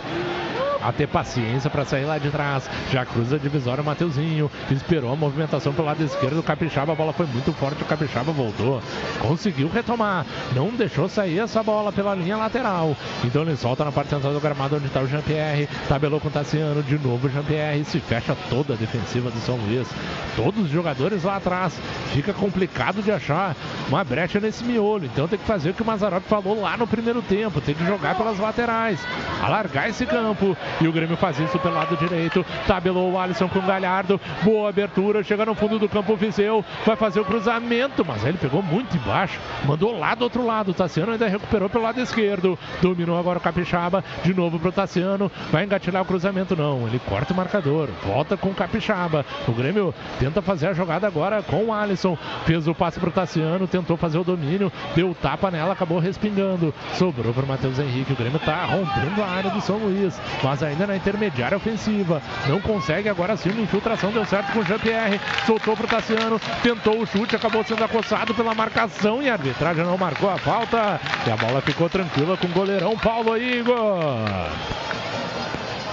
[0.81, 2.69] a ter paciência para sair lá de trás.
[2.91, 4.49] Já cruza a divisória o Mateuzinho.
[4.71, 6.93] Esperou a movimentação pelo lado esquerdo do Capixaba.
[6.93, 7.81] A bola foi muito forte.
[7.81, 8.81] O Capixaba voltou.
[9.19, 10.25] Conseguiu retomar.
[10.55, 12.95] Não deixou sair essa bola pela linha lateral.
[13.23, 15.67] Então ele solta na parte central do gramado onde está o Jean-Pierre.
[15.87, 16.83] Tabelou com o Tassiano.
[16.83, 17.83] De novo o Jean-Pierre.
[17.85, 19.87] Se fecha toda a defensiva do São Luís.
[20.35, 21.79] Todos os jogadores lá atrás.
[22.13, 23.55] Fica complicado de achar
[23.87, 25.05] uma brecha nesse miolo.
[25.05, 27.61] Então tem que fazer o que o Mazarop falou lá no primeiro tempo.
[27.61, 28.99] Tem que jogar pelas laterais.
[29.41, 30.55] Alargar esse campo.
[30.79, 32.45] E o Grêmio faz isso pelo lado direito.
[32.67, 34.19] Tabelou o Alisson com o Galhardo.
[34.43, 35.23] Boa abertura.
[35.23, 36.63] Chega no fundo do campo o Viseu.
[36.85, 38.05] Vai fazer o cruzamento.
[38.05, 39.39] Mas ele pegou muito embaixo.
[39.65, 40.71] Mandou lá do outro lado.
[40.71, 42.57] O Tassiano ainda recuperou pelo lado esquerdo.
[42.81, 44.03] Dominou agora o Capixaba.
[44.23, 45.31] De novo pro Tassiano.
[45.51, 46.55] Vai engatilhar o cruzamento.
[46.55, 46.87] Não.
[46.87, 47.89] Ele corta o marcador.
[48.05, 49.25] Volta com o Capixaba.
[49.47, 52.17] O Grêmio tenta fazer a jogada agora com o Alisson.
[52.45, 53.67] Fez o passe pro Tassiano.
[53.67, 54.71] Tentou fazer o domínio.
[54.95, 55.73] Deu tapa nela.
[55.73, 56.73] Acabou respingando.
[56.93, 58.13] Sobrou pro Matheus Henrique.
[58.13, 60.19] O Grêmio tá rompendo a área do São Luís.
[60.43, 62.21] Mas ainda na intermediária ofensiva.
[62.47, 64.11] Não consegue agora sim uma infiltração.
[64.11, 65.19] Deu certo com o Jean-Pierre.
[65.45, 66.39] Soltou pro Tassiano.
[66.61, 67.35] Tentou o chute.
[67.35, 69.21] Acabou sendo acossado pela marcação.
[69.21, 70.99] E a arbitragem não marcou a falta.
[71.25, 74.25] E a bola ficou tranquila com o goleirão Paulo Igor.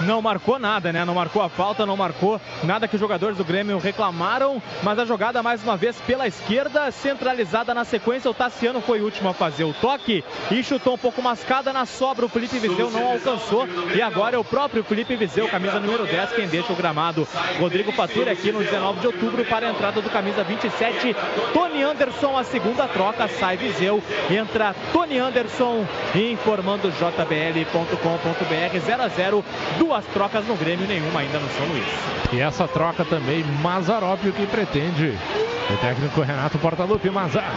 [0.05, 1.05] Não marcou nada, né?
[1.05, 5.05] Não marcou a falta, não marcou nada que os jogadores do Grêmio reclamaram, mas a
[5.05, 8.31] jogada mais uma vez pela esquerda, centralizada na sequência.
[8.31, 11.87] O Tassiano foi o último a fazer o toque e chutou um pouco mascada na
[11.87, 12.27] sobra.
[12.27, 16.33] O Felipe Viseu não alcançou e agora é o próprio Felipe Viseu, camisa número 10,
[16.33, 17.27] quem deixa o gramado.
[17.59, 21.17] Rodrigo Faturi aqui no 19 de outubro para a entrada do camisa 27.
[21.53, 27.95] Tony Anderson, a segunda troca, sai Viseu, entra Tony Anderson, informando jbl.com.br
[28.79, 29.45] 0 a 0
[29.95, 31.87] duas trocas no Grêmio, nenhuma ainda no São Luís.
[32.33, 35.17] E essa troca também, Mazarop, o que pretende
[35.71, 37.53] o técnico Renato Portaluppi, Mazar.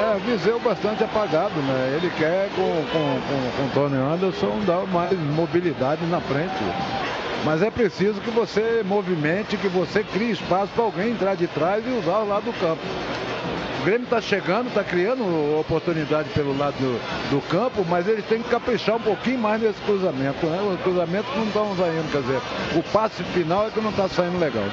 [0.00, 1.96] É, Viseu bastante apagado, né?
[1.96, 6.50] Ele quer com, com, com, com Tony Anderson dar mais mobilidade na frente.
[7.44, 11.84] Mas é preciso que você movimente, que você crie espaço para alguém entrar de trás
[11.86, 12.82] e usar o lado do campo.
[13.80, 15.22] O Grêmio está chegando, está criando
[15.58, 19.80] oportunidade pelo lado do, do, campo, mas eles têm que caprichar um pouquinho mais nesse
[19.80, 20.44] cruzamento.
[20.44, 20.60] Né?
[20.74, 22.40] Os cruzamentos não estão saindo, quer dizer,
[22.76, 24.66] o passe final é que não está saindo legal.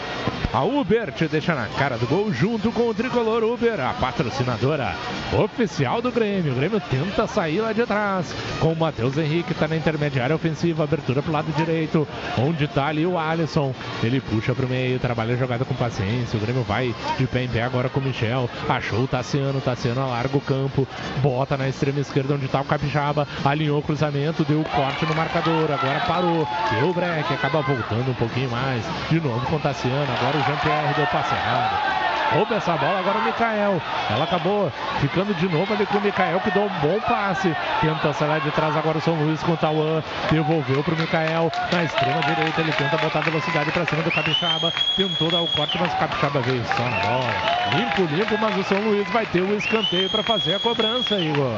[0.54, 4.96] A Uber te deixa na cara do gol junto com o tricolor Uber, a patrocinadora
[5.38, 6.54] oficial do Grêmio.
[6.54, 10.84] O Grêmio tenta sair lá de trás com o Matheus Henrique, está na intermediária ofensiva,
[10.84, 13.74] abertura para o lado direito, onde está ali o Alisson.
[14.02, 16.38] Ele puxa para o meio, trabalha a jogada com paciência.
[16.38, 18.50] O Grêmio vai de pé em pé agora com o Michel.
[18.70, 20.88] Achou o Tassiano, Tassiano alarga o campo,
[21.22, 25.16] bota na extrema esquerda onde está o Capixaba, alinhou o cruzamento, deu o corte no
[25.16, 29.60] marcador, agora parou, deu o break, acaba voltando um pouquinho mais, de novo com o
[29.60, 32.07] Tassiano, agora o Jean-Pierre deu passe errado.
[32.34, 33.82] Rouba essa bola agora o Mikael.
[34.10, 37.56] Ela acabou ficando de novo ali com o Mikael, que deu um bom passe.
[37.82, 40.04] Tenta sair de trás agora o São Luís com o Tauan.
[40.32, 41.52] Devolveu pro Mikael.
[41.72, 44.74] Na extrema direita ele tenta botar velocidade pra cima do Capixaba.
[44.96, 47.58] Tentou dar o corte, mas o Capixaba veio só na bola.
[47.76, 51.56] Limpo, limpo, mas o São Luís vai ter o escanteio para fazer a cobrança, Igor.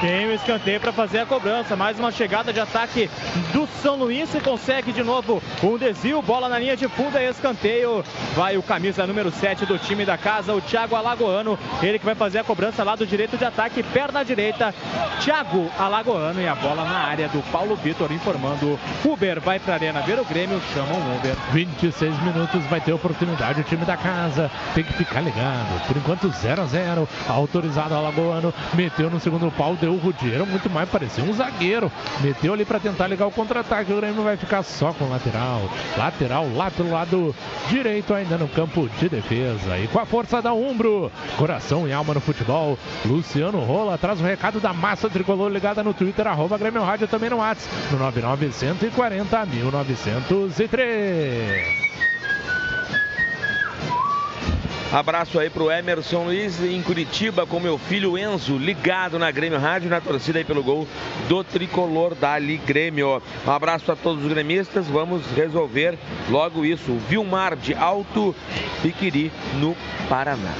[0.00, 1.76] Tem o escanteio para fazer a cobrança.
[1.76, 3.08] Mais uma chegada de ataque
[3.52, 6.20] do São Luís e consegue de novo um desvio.
[6.20, 8.04] Bola na linha de fundo e escanteio.
[8.34, 11.56] Vai o camisa número 7 do time da casa, o Thiago Alagoano.
[11.80, 14.74] Ele que vai fazer a cobrança lá do direito de ataque, perna direita.
[15.20, 18.78] Thiago Alagoano e a bola na área do Paulo Vitor informando.
[19.04, 21.36] Uber vai para a arena ver o Grêmio, chama um Uber.
[21.52, 24.50] 26 minutos vai ter oportunidade o time da casa.
[24.74, 25.86] Tem que ficar ligado.
[25.86, 27.08] Por enquanto 0 a 0.
[27.28, 28.52] Autorizado Alagoano.
[28.74, 31.92] Meteu no segundo pau, deu o Rudiero muito mais, parecia um zagueiro.
[32.20, 33.92] Meteu ali para tentar ligar o contra-ataque.
[33.92, 35.62] O Grêmio vai ficar só com lateral.
[35.96, 37.34] Lateral lá pelo lado
[37.68, 39.43] direito, ainda no campo de defesa.
[39.82, 42.78] E com a força da Umbro, coração e alma no futebol.
[43.04, 47.28] Luciano Rola traz o recado da massa tricolor ligada no Twitter, arroba Grêmio Rádio também
[47.28, 51.84] no WhatsApp, no 9940 1903.
[54.92, 59.90] Abraço aí pro Emerson Luiz em Curitiba com meu filho Enzo, ligado na Grêmio Rádio,
[59.90, 60.86] na torcida aí pelo gol
[61.28, 63.20] do tricolor Dali Grêmio.
[63.46, 65.98] Um abraço a todos os gremistas, vamos resolver
[66.28, 66.96] logo isso.
[67.08, 68.34] Vilmar de Alto
[68.82, 69.76] Piquiri, no
[70.08, 70.54] Paraná.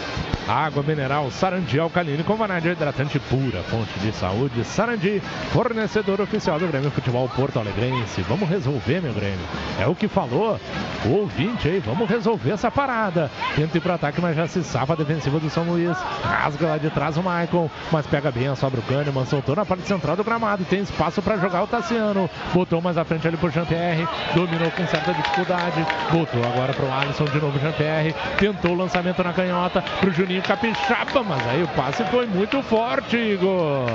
[0.47, 4.63] Água mineral Sarandi Alcalino com vanádio hidratante pura, fonte de saúde.
[4.63, 5.23] Sarandi,
[5.53, 8.21] fornecedor oficial do Grêmio Futebol Porto Alegrense.
[8.23, 9.41] Vamos resolver, meu Grêmio.
[9.81, 10.61] É o que falou
[11.07, 11.79] o ouvinte aí.
[11.79, 13.31] Vamos resolver essa parada.
[13.57, 15.97] Tenta ir pro ataque, mas já se safa a defensiva do São Luís.
[16.23, 19.27] Rasga lá de trás o Maicon, mas pega bem a sobra o Kahneman.
[19.27, 20.65] Soltou na parte central do gramado.
[20.65, 22.29] Tem espaço para jogar o Tassiano.
[22.53, 24.07] Botou mais à frente ali pro Jean-Pierre.
[24.35, 25.87] Dominou com certa dificuldade.
[26.11, 28.15] Botou agora pro Alisson de novo Jean-Pierre.
[28.39, 33.17] Tentou o lançamento na canhota pro Juninho Capixaba, mas aí o passe foi muito forte,
[33.17, 33.87] Igor.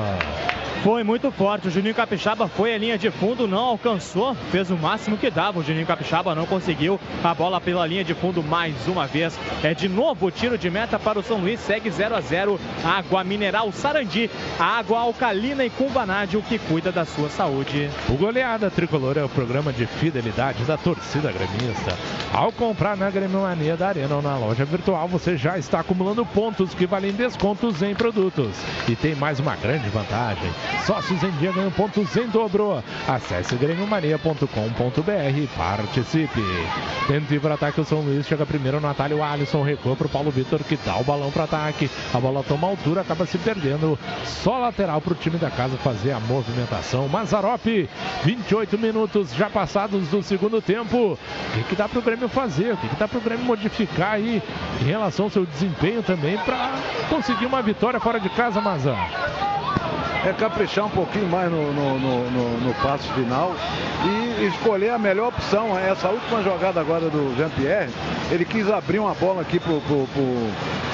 [0.83, 1.67] Foi muito forte.
[1.67, 5.59] O Juninho Capixaba foi a linha de fundo, não alcançou, fez o máximo que dava.
[5.59, 9.37] O Juninho Capixaba não conseguiu a bola pela linha de fundo mais uma vez.
[9.61, 12.59] É de novo o tiro de meta para o São Luís, segue 0 a 0.
[12.85, 17.89] Água mineral Sarandi, água alcalina e com vanádio que cuida da sua saúde.
[18.07, 21.97] O Goleada Tricolor é o programa de fidelidade da torcida gremista.
[22.33, 26.25] Ao comprar na Grêmio Mania da Arena ou na loja virtual, você já está acumulando
[26.25, 28.55] pontos que valem descontos em produtos.
[28.87, 30.49] E tem mais uma grande vantagem.
[30.85, 32.83] Sócios em dia ganham pontos em dobro.
[33.07, 36.41] Acesse grêmiomania.com.br e participe.
[37.07, 40.09] Tenta ir para ataque o São Luís, chega primeiro no Natália Alisson, recua para o
[40.09, 41.89] Paulo Vitor que dá o balão para ataque.
[42.13, 43.97] A bola toma altura, acaba se perdendo.
[44.25, 47.07] Só lateral para o time da casa fazer a movimentação.
[47.07, 47.65] Mazarop,
[48.23, 51.13] 28 minutos já passados do segundo tempo.
[51.13, 51.17] O
[51.53, 52.73] que, que dá para o Grêmio fazer?
[52.73, 54.41] O que, que dá para o Grêmio modificar aí
[54.81, 56.71] em relação ao seu desempenho também para
[57.09, 59.29] conseguir uma vitória fora de casa, Mazar?
[60.25, 63.55] é caprichar um pouquinho mais no, no, no, no, passo final
[64.03, 65.77] e escolher a melhor opção.
[65.77, 67.89] Essa última jogada agora do Jean-Pierre,
[68.29, 70.49] ele quis abrir uma bola aqui pro, pro, pro,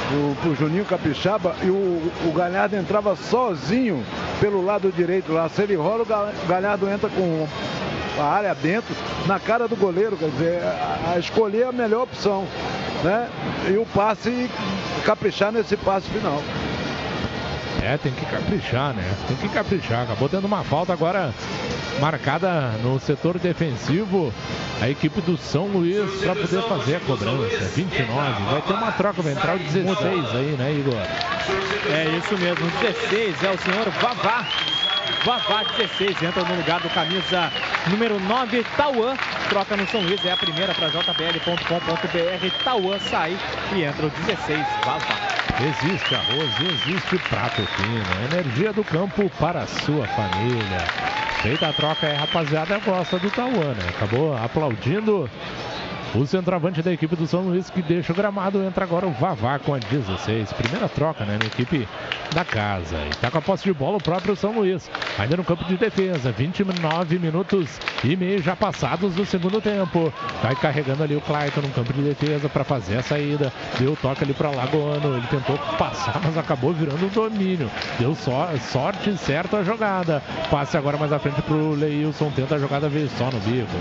[0.09, 4.05] pro, pro Juninho Capixaba e o, o Galhardo entrava sozinho
[4.39, 5.49] pelo lado direito lá.
[5.49, 7.47] Se ele rola, o Galhardo entra com
[8.19, 8.95] a área dentro,
[9.25, 12.45] na cara do goleiro, quer dizer, a, a escolher a melhor opção,
[13.03, 13.27] né?
[13.67, 14.47] E o passe,
[15.03, 16.39] caprichar nesse passe final.
[17.83, 19.03] É, tem que caprichar, né?
[19.27, 20.03] Tem que caprichar.
[20.03, 21.33] Acabou tendo uma falta agora
[21.99, 24.33] marcada no setor defensivo.
[24.81, 27.65] A equipe do São Luís para poder fazer a cobrança.
[27.75, 28.43] 29.
[28.43, 30.95] Vai ter uma troca, vai entrar o 16 aí, né, Igor?
[31.89, 34.45] É isso mesmo, 16 é o senhor Vavá.
[35.25, 37.51] Vavá 16 entra no lugar do camisa
[37.89, 39.15] número 9, Tauan.
[39.49, 42.63] Troca no São Luís, é a primeira para jbl.com.br.
[42.63, 43.35] Tauan sai
[43.73, 45.17] e entra o 16, Vavá.
[45.59, 48.05] Existe arroz, existe prato fino.
[48.31, 50.85] Energia do campo para a sua família.
[51.41, 53.89] Feita a troca aí, rapaziada, gosta do Tauan, né?
[53.97, 55.27] Acabou aplaudindo
[56.13, 58.63] o centroavante da equipe do São Luís que deixa o gramado.
[58.63, 60.53] Entra agora o Vavá com a 16.
[60.53, 61.37] Primeira troca, né?
[61.39, 61.87] Na equipe
[62.33, 62.97] da casa.
[63.09, 64.89] E tá com a posse de bola o próprio São Luís.
[65.17, 66.31] Ainda no campo de defesa.
[66.31, 70.13] 29 minutos e meio já passados do segundo tempo.
[70.41, 73.51] Vai carregando ali o Clayton no campo de defesa para fazer a saída.
[73.79, 75.17] Deu toque ali para Lagoano.
[75.17, 77.69] Ele tentou passar, mas acabou virando um domínio.
[77.99, 80.21] Deu só, sorte certo a jogada.
[80.49, 82.31] Passe agora mais à frente pro Leilson.
[82.31, 83.75] Tenta a jogada, veio só no bico.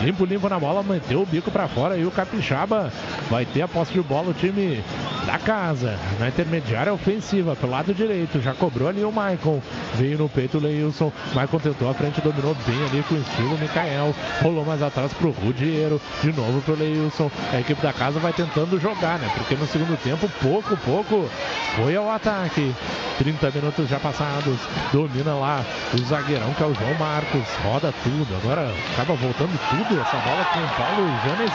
[0.00, 2.90] Limpo, limpo na bola, meteu o bico para fora e o Capixaba
[3.28, 4.82] vai ter a posse de bola o time
[5.26, 5.98] da casa.
[6.20, 9.60] Na intermediária ofensiva, pelo lado direito, já cobrou ali o Maicon.
[9.94, 11.10] Veio no peito o Leilson.
[11.34, 14.14] Maicon tentou a frente, dominou bem ali com o estilo Mikael.
[14.42, 16.00] Rolou mais atrás pro Rudiero.
[16.22, 17.30] De novo pro Leilson.
[17.52, 19.30] A equipe da casa vai tentando jogar, né?
[19.36, 21.28] Porque no segundo tempo, pouco, pouco
[21.76, 22.74] foi ao ataque.
[23.18, 24.58] 30 minutos já passados.
[24.92, 27.42] Domina lá o zagueirão que é o João Marcos.
[27.64, 28.36] Roda tudo.
[28.42, 31.04] Agora acaba voltando tudo essa bola com o Paulo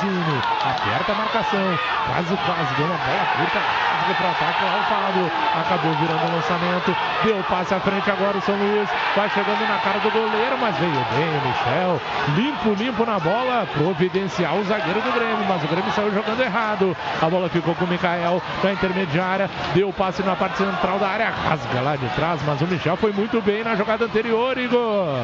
[0.08, 1.80] Aperta a marcação.
[2.08, 2.74] Quase, quase.
[2.76, 3.60] Deu uma bola curta.
[3.60, 4.64] Rasga pro ataque.
[4.64, 6.96] O Alfado acabou virando o lançamento.
[7.24, 8.90] Deu passe à frente agora o São Luís.
[9.16, 12.02] Vai chegando na cara do goleiro, mas veio bem o Michel.
[12.36, 13.68] Limpo, limpo na bola.
[13.74, 15.46] Providencial o zagueiro do Grêmio.
[15.48, 16.96] Mas o Grêmio saiu jogando errado.
[17.22, 19.50] A bola ficou com o Mikael na intermediária.
[19.74, 21.30] Deu passe na parte central da área.
[21.30, 22.42] Rasga lá de trás.
[22.46, 25.18] Mas o Michel foi muito bem na jogada anterior, Igor.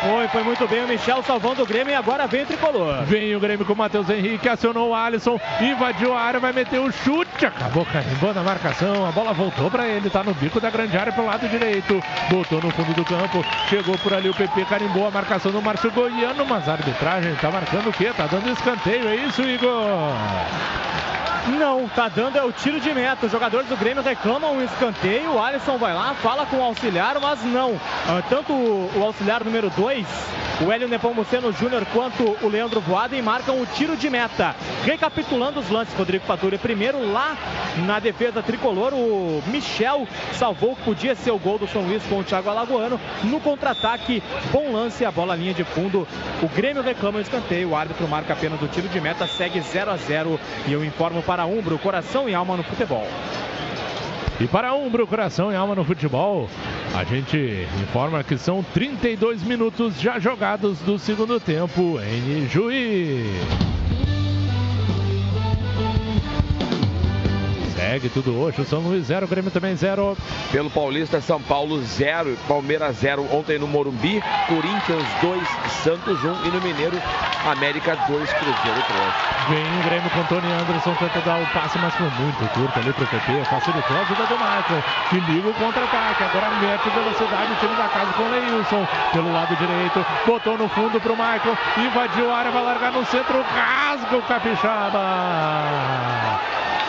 [0.00, 3.04] Foi, foi muito bem o Michel salvando o Grêmio e agora vem o tricolor.
[3.04, 4.17] Vem o Grêmio com o Matheus Henrique,
[4.48, 9.12] acionou o Alisson, invadiu a área, vai meter o chute, acabou carimbando a marcação, a
[9.12, 12.70] bola voltou para ele, tá no bico da grande área pelo lado direito, botou no
[12.70, 16.68] fundo do campo, chegou por ali o PP, carimbou a marcação do Márcio Goiano, mas
[16.68, 18.12] a arbitragem tá marcando o quê?
[18.16, 20.12] Tá dando escanteio, é isso, Igor?
[21.56, 23.26] Não, tá dando é o tiro de meta.
[23.26, 25.32] Os jogadores do Grêmio reclamam um escanteio.
[25.32, 27.80] O Alisson vai lá, fala com o auxiliar, mas não.
[28.06, 30.06] Ah, tanto o auxiliar número 2,
[30.60, 34.54] o Hélio Nepomuceno Júnior, quanto o Leandro Voaden marcam o tiro de meta.
[34.84, 36.58] Recapitulando os lances, Rodrigo Faturi.
[36.58, 37.36] Primeiro, lá
[37.86, 42.02] na defesa tricolor, o Michel salvou o que podia ser o gol do São Luís
[42.04, 43.00] com o Thiago Alagoano.
[43.24, 46.06] No contra-ataque, bom lance, a bola linha de fundo.
[46.42, 47.70] O Grêmio reclama o escanteio.
[47.70, 51.22] O árbitro marca apenas o tiro de meta, segue 0 a 0 E eu informo
[51.22, 53.06] para Umbro, coração e alma no futebol.
[54.40, 56.48] E para Umbro, coração e alma no futebol,
[56.94, 63.26] a gente informa que são 32 minutos já jogados do segundo tempo em Juiz.
[67.88, 70.14] Segue tudo hoje, o São Luís 0, Grêmio também 0.
[70.52, 75.48] Pelo Paulista, São Paulo 0, Palmeiras 0 ontem no Morumbi, Corinthians 2,
[75.82, 77.00] Santos 1 e no Mineiro,
[77.46, 79.00] América 2, Cruzeiro 3.
[79.48, 82.92] Vem o Grêmio com Tony Anderson, tenta dar o passe, mas foi muito curto ali
[82.92, 83.44] pro PP.
[83.48, 86.24] Facilitou a ajuda do Michael, que liga o contra-ataque.
[86.24, 88.86] Agora mete velocidade o time da casa com o Leilson.
[89.14, 93.42] Pelo lado direito, botou no fundo pro Michael, invadiu a área, vai largar no centro,
[93.42, 94.98] rasga o Capixaba.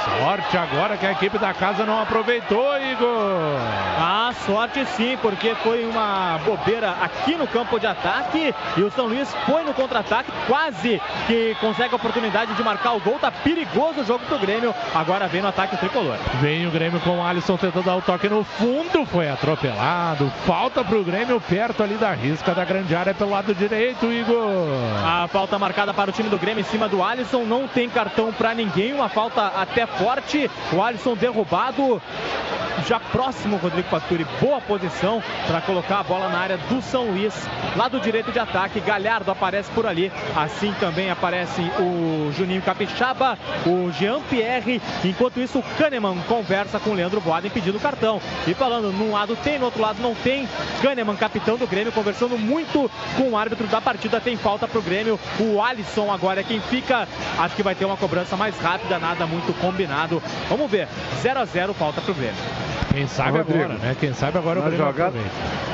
[0.05, 3.57] Sorte agora que a equipe da casa não aproveitou, Igor.
[3.97, 9.07] Ah, sorte sim, porque foi uma bobeira aqui no campo de ataque e o São
[9.07, 13.19] Luís foi no contra-ataque, quase que consegue a oportunidade de marcar o gol.
[13.19, 14.73] Tá perigoso o jogo pro Grêmio.
[14.93, 16.17] Agora vem no ataque o tricolor.
[16.41, 20.31] Vem o Grêmio com o Alisson tentando dar o toque no fundo, foi atropelado.
[20.45, 24.39] Falta pro Grêmio perto ali da risca da grande área pelo lado direito, Igor.
[25.05, 28.31] A falta marcada para o time do Grêmio em cima do Alisson, não tem cartão
[28.31, 30.49] para ninguém, uma falta até forte.
[30.71, 32.01] O Alisson derrubado,
[32.87, 33.89] já próximo Rodrigo
[34.19, 37.33] Faturi, boa posição para colocar a bola na área do São Luís,
[37.75, 38.79] lado direito de ataque.
[38.79, 44.81] Galhardo aparece por ali, assim também aparece o Juninho Capixaba, o Jean Pierre.
[45.03, 48.21] Enquanto isso, o Kahneman conversa com o Leandro Boaden pedindo cartão.
[48.47, 50.47] E falando, num lado tem, no outro lado não tem.
[50.81, 54.19] Kahneman, capitão do Grêmio, conversando muito com o árbitro da partida.
[54.19, 55.19] Tem falta pro Grêmio.
[55.39, 57.07] O Alisson agora é quem fica.
[57.37, 60.21] Acho que vai ter uma cobrança mais rápida, nada muito combinado.
[60.47, 60.87] Vamos ver,
[61.21, 62.35] 0 a 0 falta pro Grêmio.
[62.91, 63.95] Quem sabe Rodrigo, agora, né?
[63.99, 65.19] Quem sabe agora o na Grêmio jogada.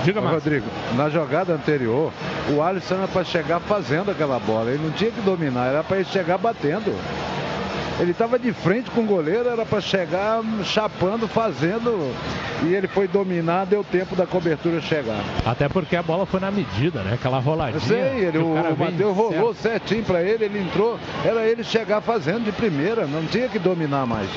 [0.03, 0.39] Diga, Márcio.
[0.39, 2.11] Rodrigo, na jogada anterior,
[2.55, 4.71] o Alisson era para chegar fazendo aquela bola.
[4.71, 6.95] Ele não tinha que dominar, era para ele chegar batendo.
[7.99, 12.13] Ele estava de frente com o goleiro, era para chegar chapando, fazendo.
[12.63, 15.23] E ele foi dominar, deu tempo da cobertura chegar.
[15.45, 17.13] Até porque a bola foi na medida, né?
[17.13, 17.77] Aquela roladinha.
[17.77, 19.13] Eu sei, ele, o, o Matheus certo.
[19.13, 20.99] rolou certinho para ele, ele entrou.
[21.23, 24.29] Era ele chegar fazendo de primeira, não tinha que dominar mais.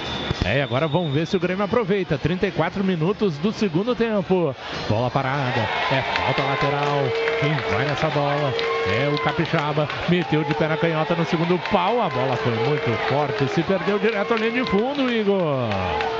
[0.45, 2.17] É, e agora vamos ver se o Grêmio aproveita.
[2.17, 4.55] 34 minutos do segundo tempo.
[4.89, 5.61] Bola parada.
[5.93, 7.05] É falta lateral.
[7.41, 8.53] Quem vai nessa bola
[8.87, 9.89] é o Capixaba.
[10.09, 12.01] Meteu de pé na canhota no segundo pau.
[12.01, 13.48] A bola foi muito forte.
[13.55, 15.69] Se perdeu direto ali de fundo, Igor.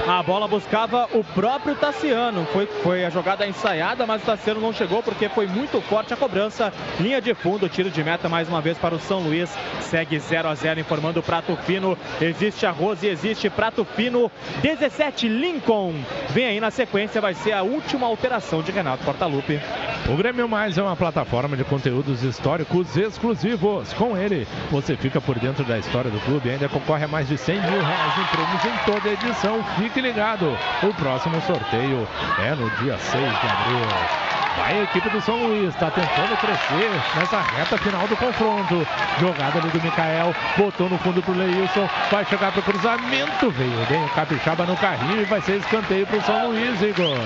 [0.09, 2.47] A bola buscava o próprio Tassiano.
[2.47, 6.17] Foi, foi a jogada ensaiada, mas o Tassiano não chegou porque foi muito forte a
[6.17, 6.73] cobrança.
[6.99, 9.51] Linha de fundo, tiro de meta mais uma vez para o São Luís.
[9.81, 11.97] Segue 0 a 0 informando o Prato Fino.
[12.21, 14.31] Existe arroz e existe Prato Fino.
[14.63, 15.95] 17 Lincoln.
[16.31, 19.61] Vem aí na sequência, vai ser a última alteração de Renato Portaluppi.
[20.09, 23.93] O Grêmio Mais é uma plataforma de conteúdos históricos exclusivos.
[23.93, 27.18] Com ele, você fica por dentro da história do clube e ainda concorre a mais
[27.27, 29.65] de 100 mil reais em prêmios em toda a edição.
[29.77, 32.07] Fique ligado, o próximo sorteio
[32.39, 34.48] é no dia 6 de abril.
[34.59, 38.85] Vai a equipe do São Luís, está tentando crescer nessa reta final do confronto.
[39.21, 44.05] Jogada ali do Mikael, botou no fundo pro Leilson, vai chegar pro cruzamento, veio bem
[44.05, 47.17] o Capixaba no carrinho e vai ser escanteio pro São Luís, Igor.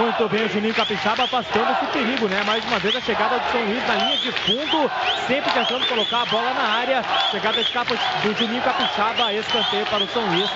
[0.00, 2.42] Muito bem, o Juninho Capixaba afastando esse perigo, né?
[2.44, 4.90] Mais uma vez a chegada do São Luís na linha de fundo,
[5.28, 7.04] sempre tentando colocar a bola na área.
[7.30, 10.50] Chegada de capa do Juninho Capixaba, escanteio para o São Luís.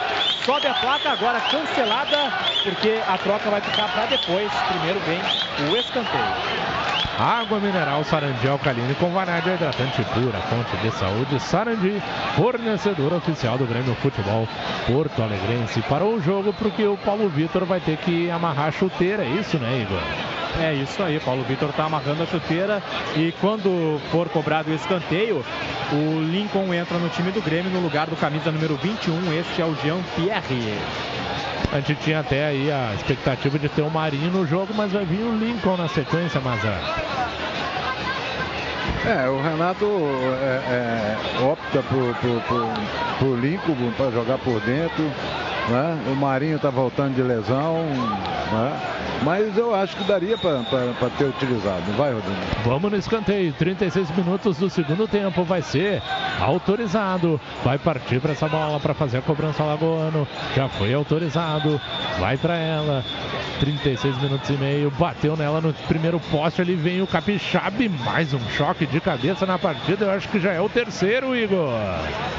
[0.44, 2.32] Sobe a placa agora cancelada,
[2.62, 4.50] porque a troca vai ficar para depois.
[4.68, 5.20] Primeiro vem
[5.70, 6.07] o escanteio.
[7.18, 11.40] Água mineral Sarandi Alcalina com vanádio hidratante pura, fonte de saúde.
[11.40, 12.00] Sarandi,
[12.36, 14.46] fornecedor oficial do Grêmio Futebol
[14.86, 15.82] Porto Alegrense.
[15.82, 19.58] Parou o jogo porque o Paulo Vitor vai ter que amarrar a chuteira, é isso,
[19.58, 20.00] né, Igor?
[20.60, 22.80] É isso aí, Paulo Vitor está amarrando a chuteira
[23.16, 25.44] e quando for cobrado o escanteio,
[25.92, 29.64] o Lincoln entra no time do Grêmio no lugar do camisa número 21, este é
[29.64, 30.78] o Jean Pierre.
[31.70, 35.04] A gente tinha até aí a expectativa de ter o Marinho no jogo, mas vai
[35.04, 36.80] vir o Lincoln na sequência, Mazar.
[39.06, 39.86] É, o Renato
[40.42, 45.10] é, é, opta por, por, por, por Lincoln para jogar por dentro.
[45.70, 46.12] Né?
[46.12, 47.84] O Marinho está voltando de lesão.
[47.84, 48.80] Né?
[49.22, 51.82] Mas eu acho que daria para ter utilizado.
[51.96, 52.36] Vai, Rodrigo?
[52.64, 53.52] Vamos no escanteio.
[53.52, 55.42] 36 minutos do segundo tempo.
[55.44, 56.02] Vai ser
[56.40, 57.40] autorizado.
[57.64, 60.26] Vai partir para essa bola para fazer a cobrança Lagoano.
[60.54, 61.80] Já foi autorizado.
[62.18, 63.04] Vai para ela.
[63.60, 64.90] 36 minutos e meio.
[64.92, 66.62] Bateu nela no primeiro poste.
[66.62, 67.82] Ali vem o Capixaba.
[67.82, 70.06] e Mais um choque de cabeça na partida.
[70.06, 71.72] Eu acho que já é o terceiro, Igor.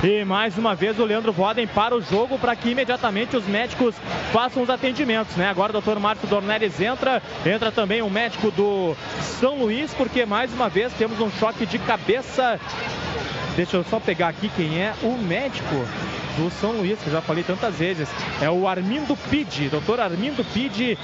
[0.02, 3.96] E mais uma vez o Leandro Voden para o jogo para que imediatamente os médicos
[4.32, 5.50] façam os atendimentos, né?
[5.50, 6.00] Agora o Dr.
[6.00, 11.20] Márcio Dornelles entra, entra também o médico do São Luís, porque mais uma vez temos
[11.20, 12.60] um choque de cabeça.
[13.56, 15.86] Deixa eu só pegar aqui quem é o médico
[16.38, 18.08] do São Luís, que eu já falei tantas vezes.
[18.42, 20.98] É o Armindo Pide, doutor Armindo Pide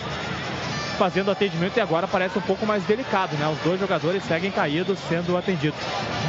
[0.95, 3.48] fazendo atendimento e agora parece um pouco mais delicado, né?
[3.48, 5.80] Os dois jogadores seguem caídos sendo atendidos.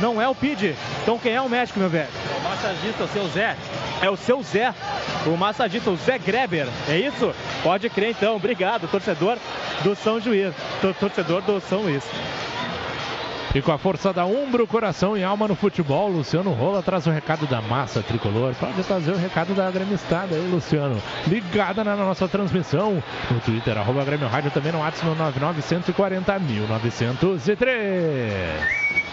[0.00, 2.08] Não é o Pide, então quem é o médico, meu velho?
[2.38, 3.56] O massagista, o seu Zé.
[4.02, 4.74] É o seu Zé,
[5.26, 7.32] o massagista, o Zé Greber, é isso?
[7.62, 9.38] Pode crer então, obrigado, torcedor
[9.82, 12.04] do São Juiz, tor- torcedor do São Luís.
[13.54, 17.10] E com a força da Umbro, coração e alma no futebol, Luciano Rola traz o
[17.10, 18.54] recado da massa tricolor.
[18.54, 21.00] Pode trazer o recado da gremistada aí, Luciano.
[21.26, 29.05] Ligada na nossa transmissão no Twitter, arroba Grêmio Rádio, também no WhatsApp no 9940 1903.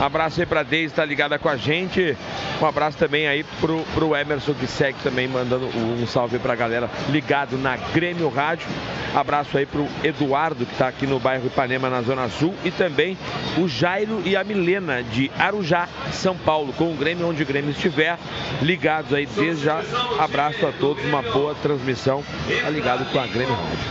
[0.00, 2.16] Abraço aí pra Deise, tá ligada com a gente.
[2.60, 6.88] Um abraço também aí pro, pro Emerson, que segue também mandando um salve pra galera
[7.10, 8.66] ligado na Grêmio Rádio.
[9.14, 12.54] Abraço aí pro Eduardo, que tá aqui no bairro Ipanema, na Zona Sul.
[12.64, 13.18] E também
[13.58, 17.72] o Jairo e a Milena, de Arujá, São Paulo, com o Grêmio onde o Grêmio
[17.72, 18.16] estiver.
[18.62, 19.82] Ligados aí desde já.
[20.18, 22.22] Abraço a todos, uma boa transmissão.
[22.62, 23.90] Tá ligado com a Grêmio Rádio.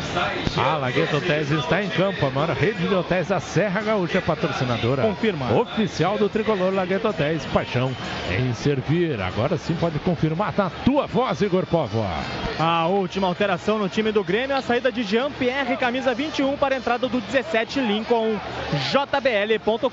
[0.57, 5.03] A Lagueta Hotéis está em campo, a maior rede de hotéis da Serra Gaúcha, patrocinadora
[5.03, 5.53] Confirma.
[5.53, 7.45] oficial do Tricolor Lagueta Hotéis.
[7.47, 7.91] Paixão
[8.31, 9.19] em servir.
[9.19, 12.09] Agora sim pode confirmar na tua voz, Igor Povoa.
[12.57, 16.77] A última alteração no time do Grêmio, a saída de Jean-Pierre, camisa 21, para a
[16.77, 18.39] entrada do 17 Lincoln,
[18.91, 19.89] jbl.com.br.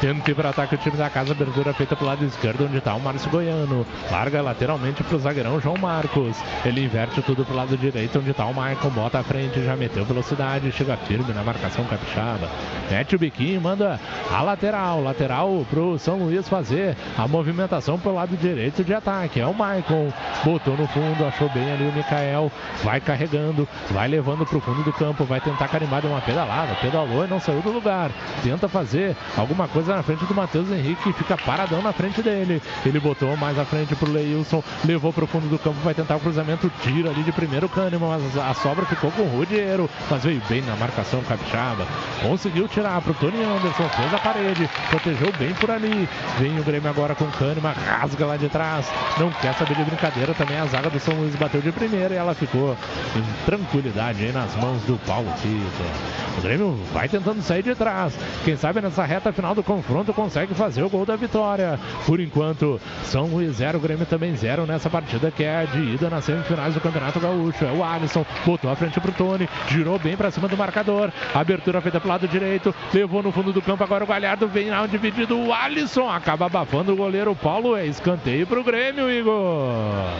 [0.00, 2.78] Tendo que ir para ataque o time da casa, abertura feita pro lado esquerdo, onde
[2.78, 3.86] está o Márcio Goiano.
[4.10, 6.36] Larga lateralmente pro zagueirão João Marcos.
[6.64, 8.90] Ele inverte tudo pro lado direito, onde está o Maicon.
[8.90, 12.50] Bota à frente, já meteu velocidade, chega firme na marcação capixaba.
[12.90, 18.14] Mete o biquinho, manda a lateral lateral, lateral pro São Luís fazer a movimentação pelo
[18.14, 19.40] lado direito de ataque.
[19.40, 20.12] É o Maicon,
[20.44, 22.50] botou no fundo, achou bem ali o Mikael,
[22.84, 27.24] vai carregando, vai levando pro fundo do campo, vai tentar carimbar de uma pedalada, pedalou
[27.24, 28.12] e não saiu do lugar.
[28.44, 32.62] Tenta fazer alguma coisa na frente do Matheus Henrique, fica paradão na frente dele.
[32.86, 36.20] Ele botou mais à frente pro Leilson, levou pro fundo do campo, vai tentar o
[36.20, 40.40] cruzamento, tira ali de primeiro Kahneman, mas a sobra ficou com o Rudiero, mas veio
[40.48, 41.84] bem na marcação capixaba.
[42.22, 44.51] Conseguiu tirar pro Tony Anderson, fez a parede,
[44.90, 46.08] protegeu bem por ali.
[46.38, 48.86] Vem o Grêmio agora com Kahneman, rasga lá de trás,
[49.18, 50.58] não quer saber de brincadeira também.
[50.58, 52.76] A zaga do São Luís bateu de primeira e ela ficou
[53.16, 56.38] em tranquilidade aí nas mãos do Paulo Tito.
[56.38, 58.14] O Grêmio vai tentando sair de trás.
[58.44, 61.78] Quem sabe nessa reta final do confronto consegue fazer o gol da vitória.
[62.06, 66.24] Por enquanto, São Luís 0, Grêmio também 0 nessa partida que é de ida nas
[66.24, 67.64] semifinais do Campeonato Gaúcho.
[67.64, 71.10] É o Alisson, botou a frente pro Tony, girou bem pra cima do marcador.
[71.34, 73.84] Abertura feita pro lado direito, levou no fundo do campo.
[73.84, 75.38] Agora o Galhardo vem lá dividido.
[75.38, 77.76] O Alisson acaba abafando o goleiro Paulo.
[77.76, 79.72] É escanteio pro Grêmio, Igor.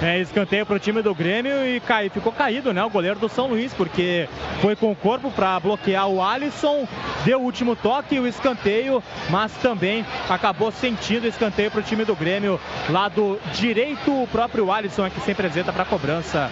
[0.03, 2.83] É escanteio pro time do Grêmio e cai, ficou caído, né?
[2.85, 4.29] O goleiro do São Luís, porque
[4.61, 6.87] foi com o corpo para bloquear o Alisson,
[7.25, 12.15] deu o último toque, o escanteio, mas também acabou sentindo o escanteio pro time do
[12.15, 12.61] Grêmio.
[12.89, 16.51] Lado direito, o próprio Alisson é que se apresenta para cobrança.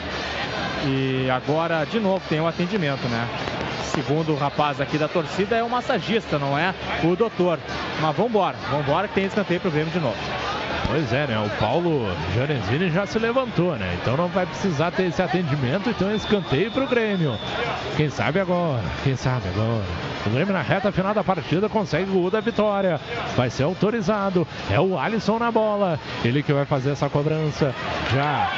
[0.87, 3.29] E agora, de novo, tem o atendimento, né?
[3.93, 6.75] Segundo o rapaz aqui da torcida, é o massagista, não é
[7.05, 7.59] o doutor.
[8.01, 10.17] Mas vambora, vambora que tem escanteio pro Grêmio de novo.
[10.87, 11.39] Pois é, né?
[11.39, 13.97] O Paulo Janezini já se levantou, né?
[14.03, 17.39] Então não vai precisar ter esse atendimento, então escanteio pro Grêmio.
[17.97, 18.83] Quem sabe agora?
[19.05, 19.85] Quem sabe agora?
[20.27, 23.01] O Grêmio na reta final da partida consegue o gol da vitória.
[23.37, 24.47] Vai ser autorizado.
[24.69, 25.97] É o Alisson na bola.
[26.25, 27.73] Ele que vai fazer essa cobrança.
[28.13, 28.51] Já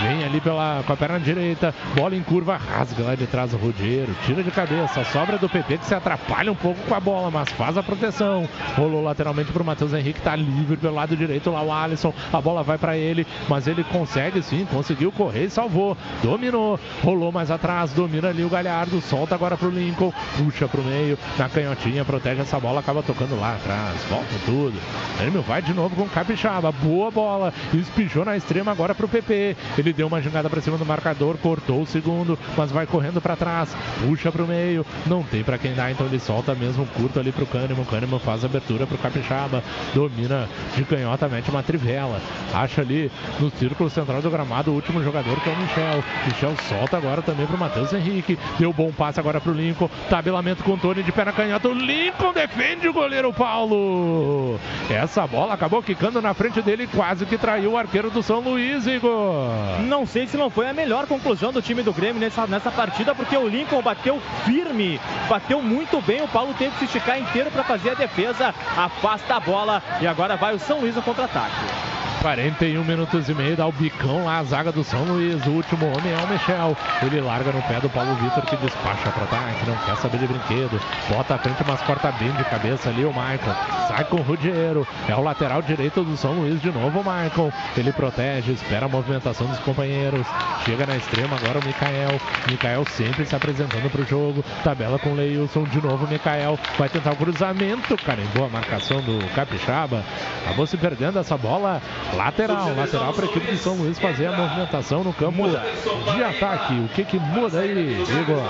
[0.00, 3.56] Vem ali pela, com a perna direita, bola em curva, rasga lá de trás o
[3.56, 7.30] Rudiero, tira de cabeça, sobra do PP que se atrapalha um pouco com a bola,
[7.30, 8.48] mas faz a proteção.
[8.76, 12.62] Rolou lateralmente pro Matheus Henrique, tá livre pelo lado direito lá o Alisson, a bola
[12.62, 15.96] vai para ele, mas ele consegue sim, conseguiu correr e salvou.
[16.22, 21.18] Dominou, rolou mais atrás, domina ali o Galhardo, solta agora pro Lincoln, puxa pro meio,
[21.38, 24.78] na canhotinha, protege essa bola, acaba tocando lá atrás, volta tudo.
[25.18, 29.56] Grêmio vai de novo com o Capixaba, boa bola, espichou na extrema agora pro PP.
[29.78, 33.36] Ele deu uma jogada para cima do marcador, cortou o segundo, mas vai correndo para
[33.36, 37.20] trás, puxa para o meio, não tem para quem dar, então ele solta mesmo curto
[37.20, 37.82] ali pro Kahneman.
[37.82, 39.62] O Kahneman faz abertura pro Capixaba,
[39.94, 42.20] domina de canhota, mete uma trivela,
[42.52, 46.04] acha ali no círculo central do gramado o último jogador que é o Michel.
[46.26, 50.72] Michel solta agora também pro Matheus Henrique, deu bom passe agora pro Lincoln, tabelamento com
[50.72, 51.68] o Tony de pé na canhota.
[51.68, 54.58] O Lincoln defende o goleiro Paulo.
[54.90, 58.86] Essa bola acabou quicando na frente dele, quase que traiu o arqueiro do São Luís,
[58.86, 59.50] Igor.
[59.80, 63.14] Não sei se não foi a melhor conclusão do time do Grêmio nessa, nessa partida,
[63.14, 66.22] porque o Lincoln bateu firme, bateu muito bem.
[66.22, 70.06] O Paulo teve que se esticar inteiro para fazer a defesa, afasta a bola e
[70.06, 71.94] agora vai o São Luís no contra-ataque.
[72.24, 75.46] 41 minutos e meio, dá o bicão lá, a zaga do São Luís.
[75.46, 76.74] O último homem é o Michel.
[77.02, 80.26] Ele larga no pé do Paulo Vitor, que despacha para ataque, não quer saber de
[80.26, 80.80] brinquedo.
[81.10, 83.54] Bota a frente, mas corta bem de cabeça ali o Michael.
[83.88, 84.88] Sai com o Rudiero.
[85.06, 87.52] É o lateral direito do São Luís de novo, o Michael.
[87.76, 90.26] Ele protege, espera a movimentação dos companheiros.
[90.64, 92.20] Chega na extrema agora o Mikael.
[92.50, 94.44] Mikael sempre se apresentando para o jogo.
[94.62, 95.64] Tabela com o Leilson.
[95.64, 96.58] De novo o Mikael.
[96.78, 97.96] Vai tentar o cruzamento.
[97.98, 100.04] Cara, em boa marcação do Capixaba.
[100.44, 101.80] Acabou se perdendo essa bola
[102.14, 102.74] lateral.
[102.76, 106.74] Lateral para a equipe de São Luís fazer a movimentação no campo de ataque.
[106.74, 108.42] O que que muda aí, Igor?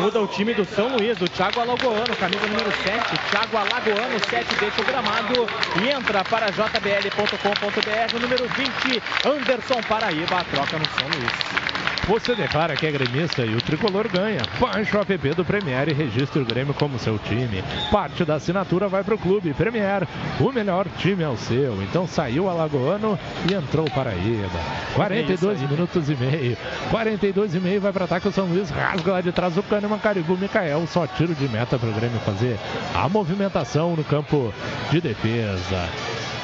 [0.00, 3.18] Muda o time do São Luís, do Thiago Alagoano, camisa número 7.
[3.30, 5.46] Thiago Alagoano, 7 deixa o gramado
[5.82, 11.60] e entra para jbl.com.br, o número 20, Anderson Paraíba, a troca no São Luís.
[12.06, 14.40] Você declara que é gremista e o tricolor ganha.
[14.58, 17.62] Baixe o app do Premier e registre o Grêmio como seu time.
[17.92, 20.08] Parte da assinatura vai para o clube Premier.
[20.40, 21.80] O melhor time é o seu.
[21.82, 23.16] Então saiu o Alagoano
[23.48, 24.58] e entrou o Paraíba.
[24.94, 26.56] 42 minutos e meio.
[26.90, 28.70] 42 e meio vai para ataque o São Luís.
[28.70, 30.86] Rasga lá de trás o Kahneman, Caribu, Mikael.
[30.88, 32.58] Só tiro de meta para o Grêmio fazer
[32.92, 34.52] a movimentação no campo
[34.90, 35.88] de defesa.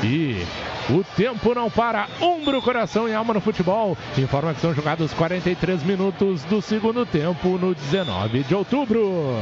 [0.05, 0.47] E
[0.91, 2.07] o tempo não para.
[2.21, 3.96] Umbro, coração e alma no futebol.
[4.19, 9.37] Informa que são jogados 43 minutos do segundo tempo no 19 de outubro.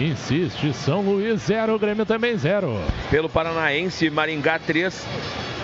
[0.00, 2.80] Insiste, São Luís 0, Grêmio também 0.
[3.10, 5.04] Pelo Paranaense, Maringá 3.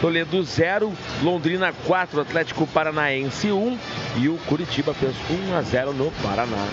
[0.04, 0.92] Toledo 0,
[1.22, 3.78] Londrina 4, Atlético Paranaense 1
[4.18, 5.14] e o Curitiba fez
[5.50, 6.68] 1 a 0 no Paraná.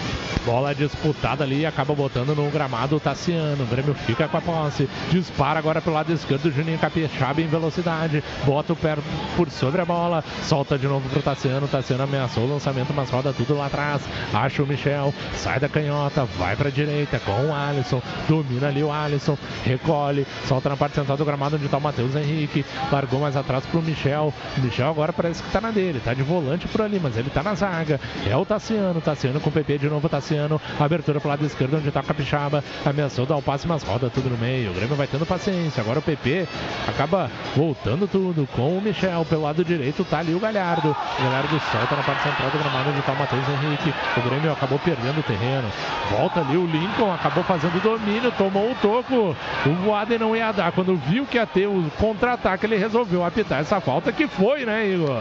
[0.45, 3.63] Bola disputada ali, acaba botando no gramado o Tassiano.
[3.63, 4.89] O Grêmio fica com a posse.
[5.11, 8.23] Dispara agora pro lado esquerdo, o Juninho Capixaba em velocidade.
[8.43, 8.97] Bota o pé
[9.37, 10.23] por sobre a bola.
[10.43, 11.67] Solta de novo pro Tassiano.
[11.67, 14.01] Tassiano ameaçou o lançamento, mas roda tudo lá atrás.
[14.33, 15.13] Acha o Michel.
[15.35, 18.01] Sai da canhota, vai pra direita com o Alisson.
[18.27, 19.37] Domina ali o Alisson.
[19.63, 20.25] Recolhe.
[20.47, 22.65] Solta na parte central do gramado onde tá o Matheus Henrique.
[22.91, 24.33] Largou mais atrás pro Michel.
[24.57, 26.01] O Michel agora parece que tá na dele.
[26.03, 27.99] Tá de volante por ali, mas ele tá na zaga.
[28.29, 28.99] É o Tassiano.
[29.01, 30.09] Tassiano com o PP de novo.
[30.09, 30.59] Tassiano.
[30.79, 32.63] Abertura pro lado esquerdo onde tá o Capixaba.
[32.85, 34.71] Ameaçou dar o passe, mas roda tudo no meio.
[34.71, 35.81] O Grêmio vai tendo paciência.
[35.81, 36.47] Agora o PP
[36.87, 39.25] acaba voltando tudo com o Michel.
[39.25, 40.89] Pelo lado direito tá ali o Galhardo.
[40.89, 43.93] O Galhardo solta na parte central do gramado onde tá o Matheus Henrique.
[44.17, 45.69] O Grêmio acabou perdendo o terreno.
[46.09, 47.13] Volta ali o Lincoln.
[47.13, 48.31] Acabou fazendo o domínio.
[48.31, 49.35] Tomou o toco.
[49.65, 50.71] O Voaden não ia dar.
[50.71, 54.87] Quando viu que ia ter o contra-ataque, ele resolveu apitar essa falta que foi, né,
[54.87, 55.17] Igor?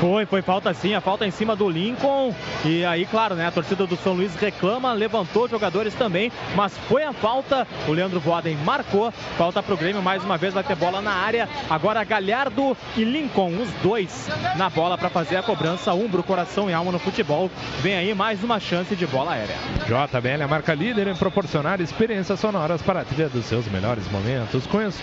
[0.00, 2.32] Foi, foi falta sim, a falta em cima do Lincoln.
[2.64, 3.46] E aí, claro, né?
[3.48, 7.66] A torcida do São Luís reclama, levantou os jogadores também, mas foi a falta.
[7.88, 9.10] O Leandro Voaden marcou.
[9.36, 11.48] Falta pro Grêmio, mais uma vez vai ter bola na área.
[11.68, 15.92] Agora Galhardo e Lincoln, os dois na bola para fazer a cobrança.
[15.92, 17.50] Umbro, coração e alma no futebol.
[17.80, 19.56] Vem aí mais uma chance de bola aérea.
[19.86, 24.64] JBL, a marca líder em proporcionar experiências sonoras para a trilha dos seus melhores momentos.
[24.66, 25.02] Conheça,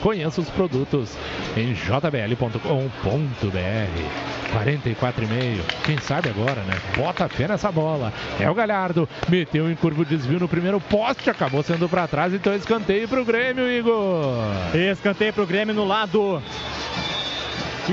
[0.00, 1.16] conheça os produtos
[1.56, 2.60] em jbl.com.br.
[4.52, 5.60] 44,5.
[5.84, 6.74] Quem sabe agora, né?
[6.96, 8.12] Bota fé nessa bola.
[8.38, 9.08] É o Galhardo.
[9.28, 11.30] Meteu em curvo desvio no primeiro poste.
[11.30, 12.32] Acabou sendo para trás.
[12.32, 14.36] Então escanteio pro Grêmio, Igor.
[14.74, 16.42] Escanteio pro Grêmio no lado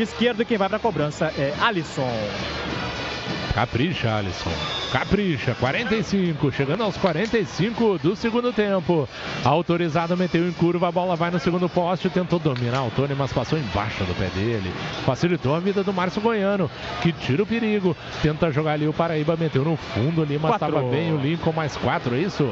[0.02, 0.46] esquerdo.
[0.46, 2.12] Quem vai pra cobrança é Alisson.
[3.54, 4.52] Capricha, Alisson.
[4.92, 9.08] Capricha, 45, chegando aos 45 do segundo tempo.
[9.46, 13.32] Autorizado, meteu em curva, a bola vai no segundo poste, tentou dominar o Tony, mas
[13.32, 14.74] passou embaixo do pé dele.
[15.06, 16.70] Facilitou a vida do Márcio Goiano,
[17.02, 17.96] que tira o perigo.
[18.24, 21.78] Tenta jogar ali o Paraíba, meteu no fundo ali, mas estava bem o Lincoln, mais
[21.78, 22.52] quatro, é isso?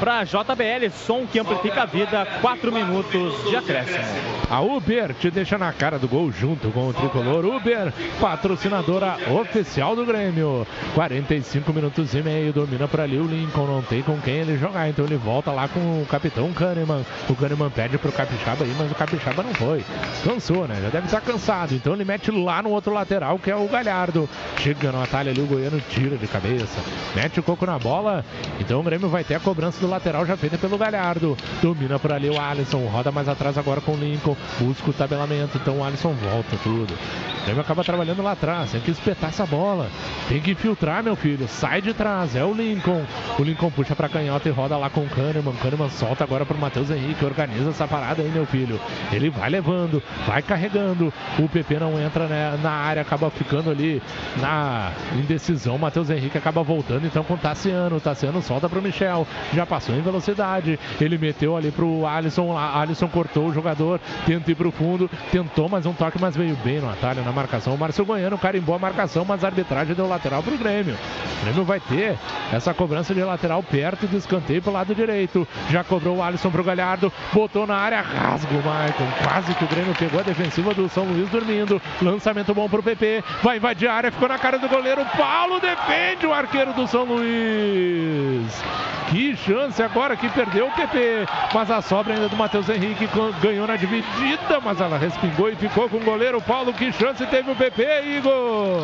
[0.00, 4.02] Para JBL, som que amplifica a vida, 4 minutos de acréscimo.
[4.48, 7.44] A Uber te deixa na cara do gol junto com o tricolor.
[7.44, 10.66] Uber, patrocinadora oficial do Grêmio.
[10.94, 13.66] 45 minutos e meio, domina por ali o Lincoln.
[13.66, 17.04] Não tem com quem ele jogar, então ele volta lá com o capitão Kahneman.
[17.28, 19.84] O Kahneman pede pro Capixaba aí, mas o Capixaba não foi.
[20.24, 20.80] Cansou, né?
[20.82, 21.74] Já deve estar cansado.
[21.74, 24.28] Então ele mete lá no outro lateral, que é o Galhardo.
[24.56, 26.80] Chega no atalho ali, o Goiano tira de cabeça.
[27.14, 28.24] Mete o coco na bola.
[28.58, 31.36] Então o Grêmio vai ter a cobrança do lateral já feita pelo Galhardo.
[31.62, 32.86] Domina por ali o Alisson.
[32.86, 34.36] Roda mais atrás agora com o Lincoln.
[34.58, 35.58] Busca o tabelamento.
[35.58, 36.94] Então o Alisson volta tudo.
[36.94, 38.72] O Grêmio acaba trabalhando lá atrás.
[38.72, 39.88] Tem que espetar essa bola.
[40.28, 41.48] Tem que infiltrar, meu filho.
[41.48, 42.36] Sai de trás.
[42.36, 43.02] É o Lincoln.
[43.38, 45.54] O Lincoln puxa pra canhota e roda lá com o Kahneman.
[45.62, 47.24] Kahneman solta agora pro Matheus Henrique.
[47.24, 48.78] Organiza essa parada aí, meu filho.
[49.12, 50.02] Ele vai levando.
[50.26, 51.12] Vai carregando.
[51.38, 53.02] O PP não entra né, na área.
[53.02, 54.02] Acaba ficando ali
[54.36, 55.78] na indecisão.
[55.78, 57.96] Matheus Henrique acaba voltando então com o Tassiano.
[57.96, 59.26] O Tassiano solta pro Michel.
[59.54, 60.78] Já passou em velocidade.
[61.00, 62.56] Ele meteu ali pro Alisson.
[62.56, 64.00] Alisson cortou o jogador.
[64.26, 65.10] Tenta ir pro fundo.
[65.30, 67.74] Tentou mais um toque, mas veio bem no atalho na marcação.
[67.74, 70.94] O Márcio Goiano carimbou a marcação, mas a arbitragem deu lateral pro Grêmio.
[70.94, 72.18] O Grêmio vai ter
[72.52, 75.46] essa cobrança de lateral perto do escanteio pro lado direito.
[75.70, 77.12] Já cobrou o Alisson pro Galhardo.
[77.32, 78.00] Botou na área.
[78.00, 79.06] Rasga o Maicon.
[79.22, 81.80] Quase que o Grêmio pegou a defensiva do São Luís dormindo.
[82.02, 83.22] Lançamento bom pro PP.
[83.42, 84.12] Vai invadir a área.
[84.12, 85.04] Ficou na cara do goleiro.
[85.16, 88.62] Paulo defende o arqueiro do São Luís.
[89.10, 91.26] Que chance agora que perdeu o PP.
[91.52, 93.08] Mas a sobra ainda do Matheus Henrique
[93.42, 96.72] ganhou na dividida, mas ela respingou e ficou com o goleiro Paulo.
[96.72, 97.82] Que chance teve o PP,
[98.16, 98.80] Igor?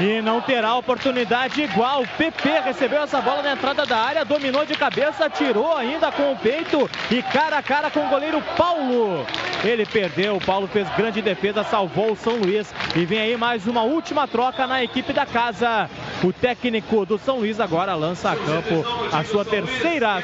[0.00, 2.04] E não terá oportunidade igual.
[2.16, 6.36] PP recebeu essa bola na entrada da área, dominou de cabeça, tirou ainda com o
[6.36, 9.26] peito e cara a cara com o goleiro Paulo.
[9.62, 12.74] Ele perdeu, o Paulo fez grande defesa, salvou o São Luís.
[12.96, 15.90] E vem aí mais uma última troca na equipe da casa.
[16.24, 19.59] O técnico do São Luís agora lança a campo a sua terceira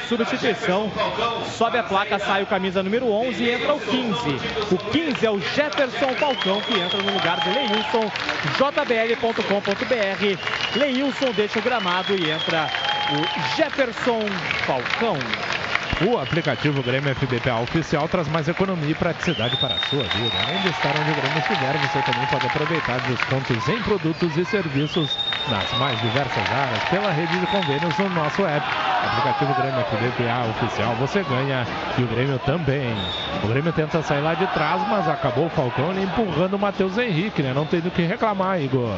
[0.07, 0.91] substituição.
[1.57, 4.19] Sobe a placa, sai o camisa número 11 e entra o 15.
[4.71, 8.11] O 15 é o Jefferson Falcão, que entra no lugar do Leilson.
[8.57, 10.37] jbl.com.br.
[10.77, 12.69] Leilson deixa o gramado e entra
[13.11, 14.21] o Jefferson
[14.65, 15.17] Falcão.
[16.05, 20.37] O aplicativo Grêmio FBPA oficial traz mais economia e praticidade para a sua vida.
[20.45, 24.45] Além de estar onde o Grêmio estiver, você também pode aproveitar descontos em produtos e
[24.45, 25.17] serviços
[25.49, 28.63] nas mais diversas áreas pela rede de convênios no nosso app.
[29.07, 31.65] Aplicativo Grêmio FBPA oficial, você ganha
[31.97, 32.93] e o Grêmio também.
[33.43, 37.41] O Grêmio tenta sair lá de trás, mas acabou o Falcão empurrando o Matheus Henrique,
[37.41, 37.53] né?
[37.55, 38.93] Não tendo o que reclamar, Igor.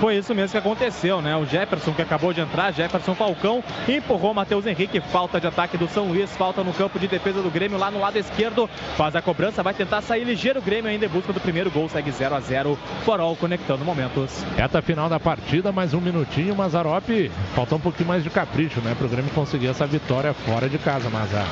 [0.00, 1.36] Foi isso mesmo que aconteceu, né?
[1.36, 5.00] O Jefferson, que acabou de entrar, Jefferson Falcão, empurrou Matheus Henrique.
[5.00, 7.98] Falta de ataque do São Luís, falta no campo de defesa do Grêmio, lá no
[7.98, 8.68] lado esquerdo.
[8.96, 11.88] Faz a cobrança, vai tentar sair ligeiro o Grêmio ainda em busca do primeiro gol.
[11.88, 14.44] Segue 0 a 0 Forol conectando momentos.
[14.56, 16.54] Reta final da partida, mais um minutinho.
[16.54, 17.08] Mazarop,
[17.54, 18.94] faltou um pouquinho mais de capricho, né?
[18.96, 21.46] Pro Grêmio conseguir essa vitória fora de casa, Mazar.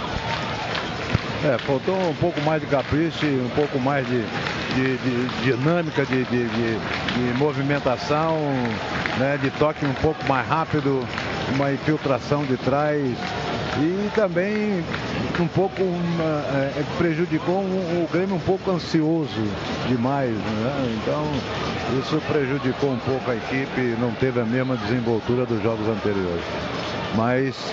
[1.46, 4.20] É, faltou um pouco mais de capricho, um pouco mais de,
[4.74, 6.78] de- de dinâmica, de, de-
[7.38, 8.36] movimentação,
[9.18, 11.06] né, de toque um pouco mais rápido,
[11.54, 13.00] uma infiltração de trás
[13.78, 14.84] e também
[15.38, 16.24] um pouco uma,
[16.74, 19.30] é, prejudicou um- o Grêmio um pouco ansioso
[19.88, 20.96] demais, né?
[21.00, 21.30] então
[22.00, 26.44] isso prejudicou um pouco a equipe, não teve a mesma desenvoltura dos jogos anteriores.
[27.14, 27.72] Mas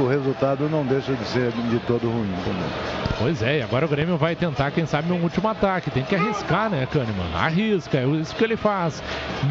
[0.00, 3.08] o resultado não deixa de ser de todo ruim também.
[3.18, 5.90] Pois é, e agora o Grêmio vai tentar, quem sabe, um último ataque.
[5.90, 7.34] Tem que arriscar, né, Kahneman?
[7.34, 9.02] Arrisca, é isso que ele faz.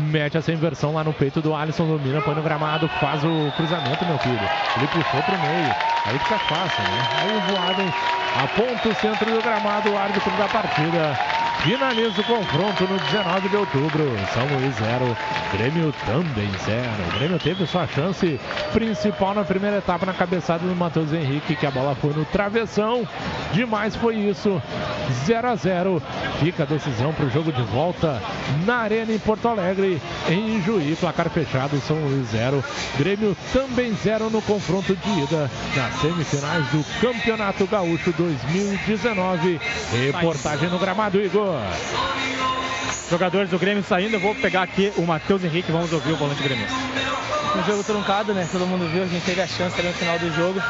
[0.10, 4.06] Mete essa inversão lá no peito do Alisson, domina, põe no gramado, faz o cruzamento,
[4.06, 4.40] meu filho.
[4.78, 5.76] Ele puxou pro meio.
[6.06, 7.08] Aí fica fácil, né?
[7.18, 7.94] Aí o Voaden
[8.44, 11.37] aponta o centro do gramado, o árbitro da partida.
[11.64, 14.04] Finaliza o confronto no 19 de outubro.
[14.34, 15.18] São Luís 0,
[15.52, 16.82] Grêmio também 0.
[17.08, 18.40] O Grêmio teve sua chance
[18.72, 23.08] principal na primeira etapa na cabeçada do Matheus Henrique, que a bola foi no travessão.
[23.54, 24.62] Demais foi isso.
[25.26, 26.02] 0 a 0.
[26.40, 28.22] Fica a decisão para o jogo de volta
[28.66, 30.96] na Arena em Porto Alegre, em Juí.
[30.96, 32.64] Placar fechado, São Luís 0.
[32.98, 39.60] Grêmio também 0 no confronto de ida nas semifinais do Campeonato Gaúcho 2019.
[39.92, 41.47] Reportagem no gramado, Igor.
[43.10, 46.44] Jogadores do Grêmio saindo, eu vou pegar aqui o Matheus Henrique, vamos ouvir o volante
[46.44, 46.68] Grêmio.
[47.58, 48.48] Um jogo truncado, né?
[48.52, 50.62] Todo mundo viu, a gente teve a chance ali no final do jogo.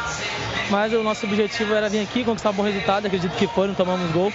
[0.69, 3.75] Mas o nosso objetivo era vir aqui, conquistar um bom resultado, acredito que foi, não
[3.75, 4.31] tomamos gol.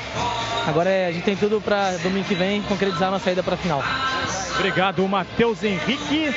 [0.67, 3.55] Agora é, a gente tem tudo para domingo que vem concretizar a nossa saída para
[3.55, 3.83] a final.
[4.57, 6.33] Obrigado, Matheus Henrique.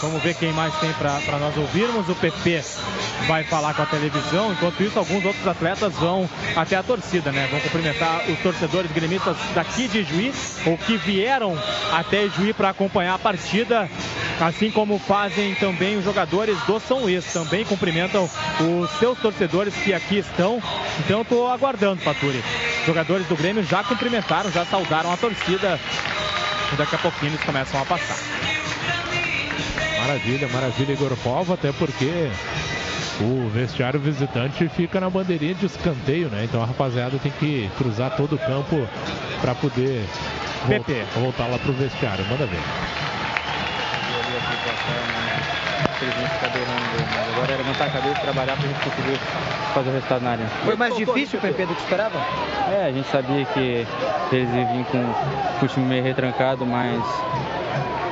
[0.00, 2.08] Vamos ver quem mais tem para nós ouvirmos.
[2.08, 2.62] O PP
[3.26, 4.52] vai falar com a televisão.
[4.52, 7.48] Enquanto isso, alguns outros atletas vão até a torcida, né?
[7.50, 10.32] Vão cumprimentar os torcedores gremistas daqui de Juí,
[10.64, 11.58] ou que vieram
[11.92, 13.90] até Juí para acompanhar a partida.
[14.40, 17.24] Assim como fazem também os jogadores do São Luís.
[17.32, 18.28] Também cumprimentam
[18.60, 20.62] os seus torcedores que aqui estão.
[21.00, 22.42] Então eu estou aguardando, Paturi.
[22.86, 25.78] Jogadores do Grêmio já cumprimentaram, já saudaram a torcida.
[26.72, 28.16] E daqui a pouquinho eles começam a passar.
[30.00, 32.30] Maravilha, maravilha, Igor Povo, até porque
[33.20, 36.44] o vestiário visitante fica na bandeirinha de escanteio, né?
[36.44, 38.88] Então a rapaziada tem que cruzar todo o campo
[39.42, 40.04] para poder
[40.66, 41.04] vol- PP.
[41.16, 42.24] voltar lá pro vestiário.
[42.26, 42.58] Manda ver.
[45.96, 46.62] Infelizmente acabei
[47.40, 49.18] agora é levantar a cabeça trabalhar pra gente conseguir
[49.74, 50.48] fazer o resultado na arena.
[50.64, 52.18] Foi mais difícil o PP do que esperava?
[52.70, 53.86] É, a gente sabia que
[54.32, 57.02] eles iam com o time meio retrancado, mas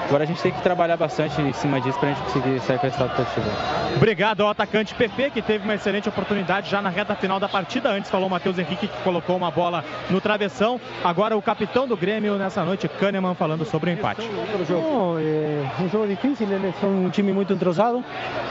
[0.09, 2.87] agora a gente tem que trabalhar bastante em cima disso pra gente conseguir sair com
[2.87, 3.47] o resultado positivo.
[3.95, 7.91] Obrigado ao atacante PP, que teve uma excelente oportunidade já na reta final da partida.
[7.91, 10.81] Antes falou o Matheus Henrique, que colocou uma bola no travessão.
[11.05, 14.23] Agora o capitão do Grêmio nessa noite, Kahneman, falando sobre o empate.
[14.71, 18.03] Não, é um jogo difícil, eles são um time muito entrosado.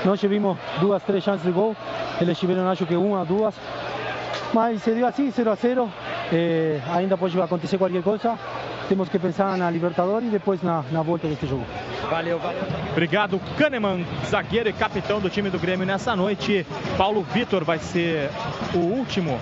[0.05, 1.75] Nós tivemos duas, três chances de gol,
[2.21, 3.55] eles tiveram acho que uma, duas.
[4.53, 5.91] Mas se deu assim, 0 a 0.
[6.31, 8.37] É, ainda pode acontecer qualquer coisa.
[8.87, 11.65] Temos que pensar na Libertadores e depois na, na volta deste jogo.
[12.09, 12.63] Valeu, valeu.
[12.91, 16.65] Obrigado, Kahneman, zagueiro e capitão do time do Grêmio nessa noite.
[16.97, 18.29] Paulo Vitor vai ser
[18.73, 19.39] o último.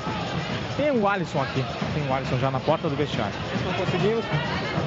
[0.78, 1.64] Tem o Alisson aqui.
[1.94, 3.34] Tem o Alisson já na porta do vestiário.
[3.66, 4.26] Não conseguimos,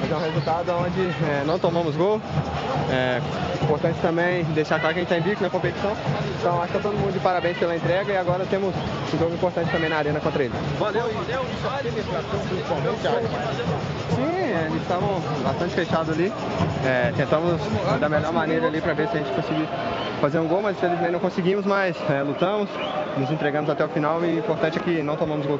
[0.01, 2.21] mas é um resultado onde é, não tomamos gol.
[2.91, 3.19] É
[3.63, 5.95] importante também deixar claro que a gente está invicto na competição.
[6.39, 8.73] Então acho que tá todo mundo de parabéns pela entrega e agora temos
[9.13, 10.55] um jogo importante também na arena contra eles.
[10.79, 11.45] Valeu, valeu.
[14.15, 16.31] Sim, eles estavam bastante fechados ali.
[16.85, 17.59] É, tentamos
[17.99, 19.67] da melhor maneira ali para ver se a gente conseguir
[20.21, 22.69] fazer um gol, mas infelizmente não conseguimos, mas é, lutamos,
[23.17, 25.59] nos entregamos até o final e o importante é que não tomamos gol.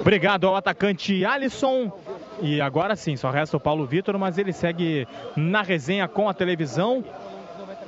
[0.00, 1.92] Obrigado ao atacante Alisson.
[2.40, 5.06] E agora sim, só resta o Paulo Vitor, mas ele segue
[5.36, 7.04] na resenha com a televisão.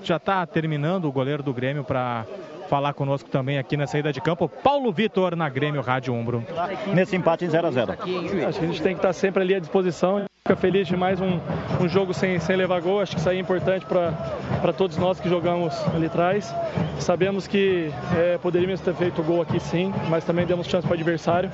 [0.03, 2.25] Já está terminando o goleiro do Grêmio para
[2.69, 4.49] falar conosco também aqui na saída de campo.
[4.49, 6.45] Paulo Vitor na Grêmio Rádio Umbro.
[6.93, 9.55] Nesse empate em 0 a 0 Acho que a gente tem que estar sempre ali
[9.55, 10.25] à disposição.
[10.47, 11.41] Fica feliz de mais um,
[11.81, 13.01] um jogo sem, sem levar gol.
[13.01, 16.55] Acho que isso aí é importante para todos nós que jogamos ali atrás.
[16.99, 21.01] Sabemos que é, poderíamos ter feito gol aqui sim, mas também demos chance para o
[21.01, 21.51] adversário.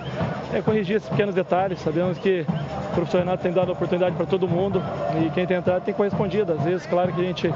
[0.53, 1.79] é corrigir esses pequenos detalhes.
[1.79, 2.45] Sabemos que
[2.91, 4.83] o professor Renato tem dado oportunidade para todo mundo
[5.25, 6.53] e quem tem entrado tem correspondido.
[6.53, 7.55] Às vezes, claro que a gente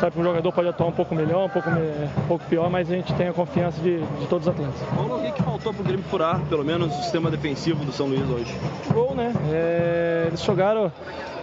[0.00, 2.90] sabe que um jogador pode atuar um pouco melhor, um pouco, um pouco pior, mas
[2.90, 4.80] a gente tem a confiança de, de todos os atletas.
[4.92, 8.28] Paulo, o que, faltou pro Grêmio furar, pelo menos, o sistema defensivo do São Luís
[8.28, 8.52] hoje?
[8.92, 9.32] Gol, né?
[9.52, 10.71] É, eles jogaram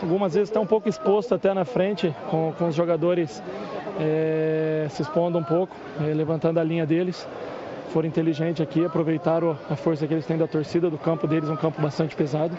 [0.02, 3.42] algumas vezes até um pouco exposto até na frente, com, com os jogadores
[4.00, 7.28] é, se expondo um pouco, é, levantando a linha deles.
[7.92, 11.56] Foram inteligentes aqui, aproveitaram a força que eles têm da torcida, do campo deles, um
[11.56, 12.56] campo bastante pesado.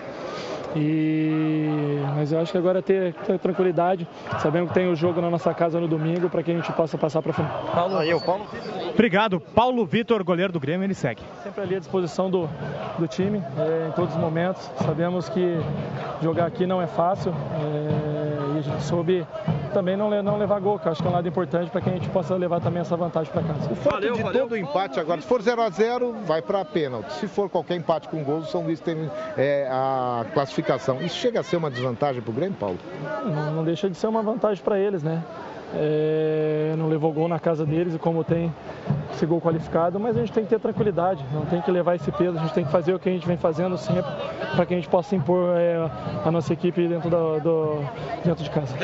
[0.77, 2.01] E...
[2.15, 4.07] Mas eu acho que agora é ter, ter tranquilidade,
[4.39, 6.99] sabendo que tem o jogo na nossa casa no domingo, para que a gente possa
[6.99, 7.51] passar para frente.
[7.73, 8.47] Paulo, aí, Paulo.
[8.93, 9.41] Obrigado.
[9.41, 11.23] Paulo Vitor, goleiro do Grêmio, ele segue.
[11.43, 12.49] Sempre ali à disposição do,
[12.99, 14.71] do time, é, em todos os momentos.
[14.85, 15.59] Sabemos que
[16.23, 19.27] jogar aqui não é fácil é, a gente soube
[19.73, 21.89] também não, não levar gol, que eu acho que é um lado importante para que
[21.89, 23.71] a gente possa levar também essa vantagem para casa.
[23.71, 27.13] O fato de todo empate agora, se for 0 a 0 vai para pênalti.
[27.15, 31.01] Se for qualquer empate com gols, o São Luís tem é, a classificação.
[31.03, 32.79] Isso chega a ser uma desvantagem para o Grêmio, Paulo?
[33.25, 35.23] Não, não deixa de ser uma vantagem para eles, né?
[35.75, 38.53] É, não levou gol na casa deles e como tem
[39.13, 42.11] esse gol qualificado, mas a gente tem que ter tranquilidade, não tem que levar esse
[42.11, 44.11] peso, a gente tem que fazer o que a gente vem fazendo sempre
[44.55, 45.77] para que a gente possa impor é,
[46.25, 47.85] a nossa equipe dentro, do,
[48.25, 48.75] dentro de casa.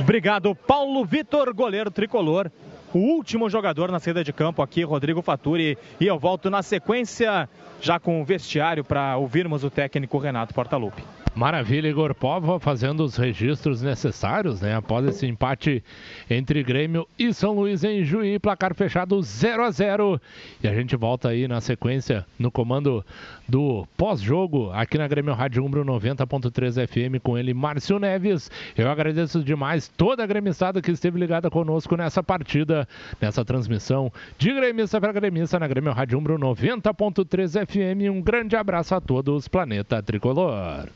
[0.00, 2.50] Obrigado, Paulo Vitor, goleiro tricolor.
[2.92, 5.76] O último jogador na saída de campo aqui, Rodrigo Faturi.
[6.00, 7.46] E eu volto na sequência,
[7.82, 11.04] já com o vestiário, para ouvirmos o técnico Renato Portaluppi.
[11.34, 14.74] Maravilha, Igor Pova fazendo os registros necessários, né?
[14.74, 15.84] Após esse empate
[16.28, 20.20] entre Grêmio e São Luís em Juí, placar fechado 0 a 0
[20.62, 23.04] E a gente volta aí na sequência no comando
[23.48, 28.50] do pós-jogo aqui na Grêmio Rádio Umbro 90.3 FM com ele, Márcio Neves.
[28.76, 32.86] Eu agradeço demais toda a gremistada que esteve ligada conosco nessa partida,
[33.20, 38.12] nessa transmissão de gremista para gremista na Grêmio Rádio Umbro 90.3 FM.
[38.12, 40.88] Um grande abraço a todos, Planeta Tricolor.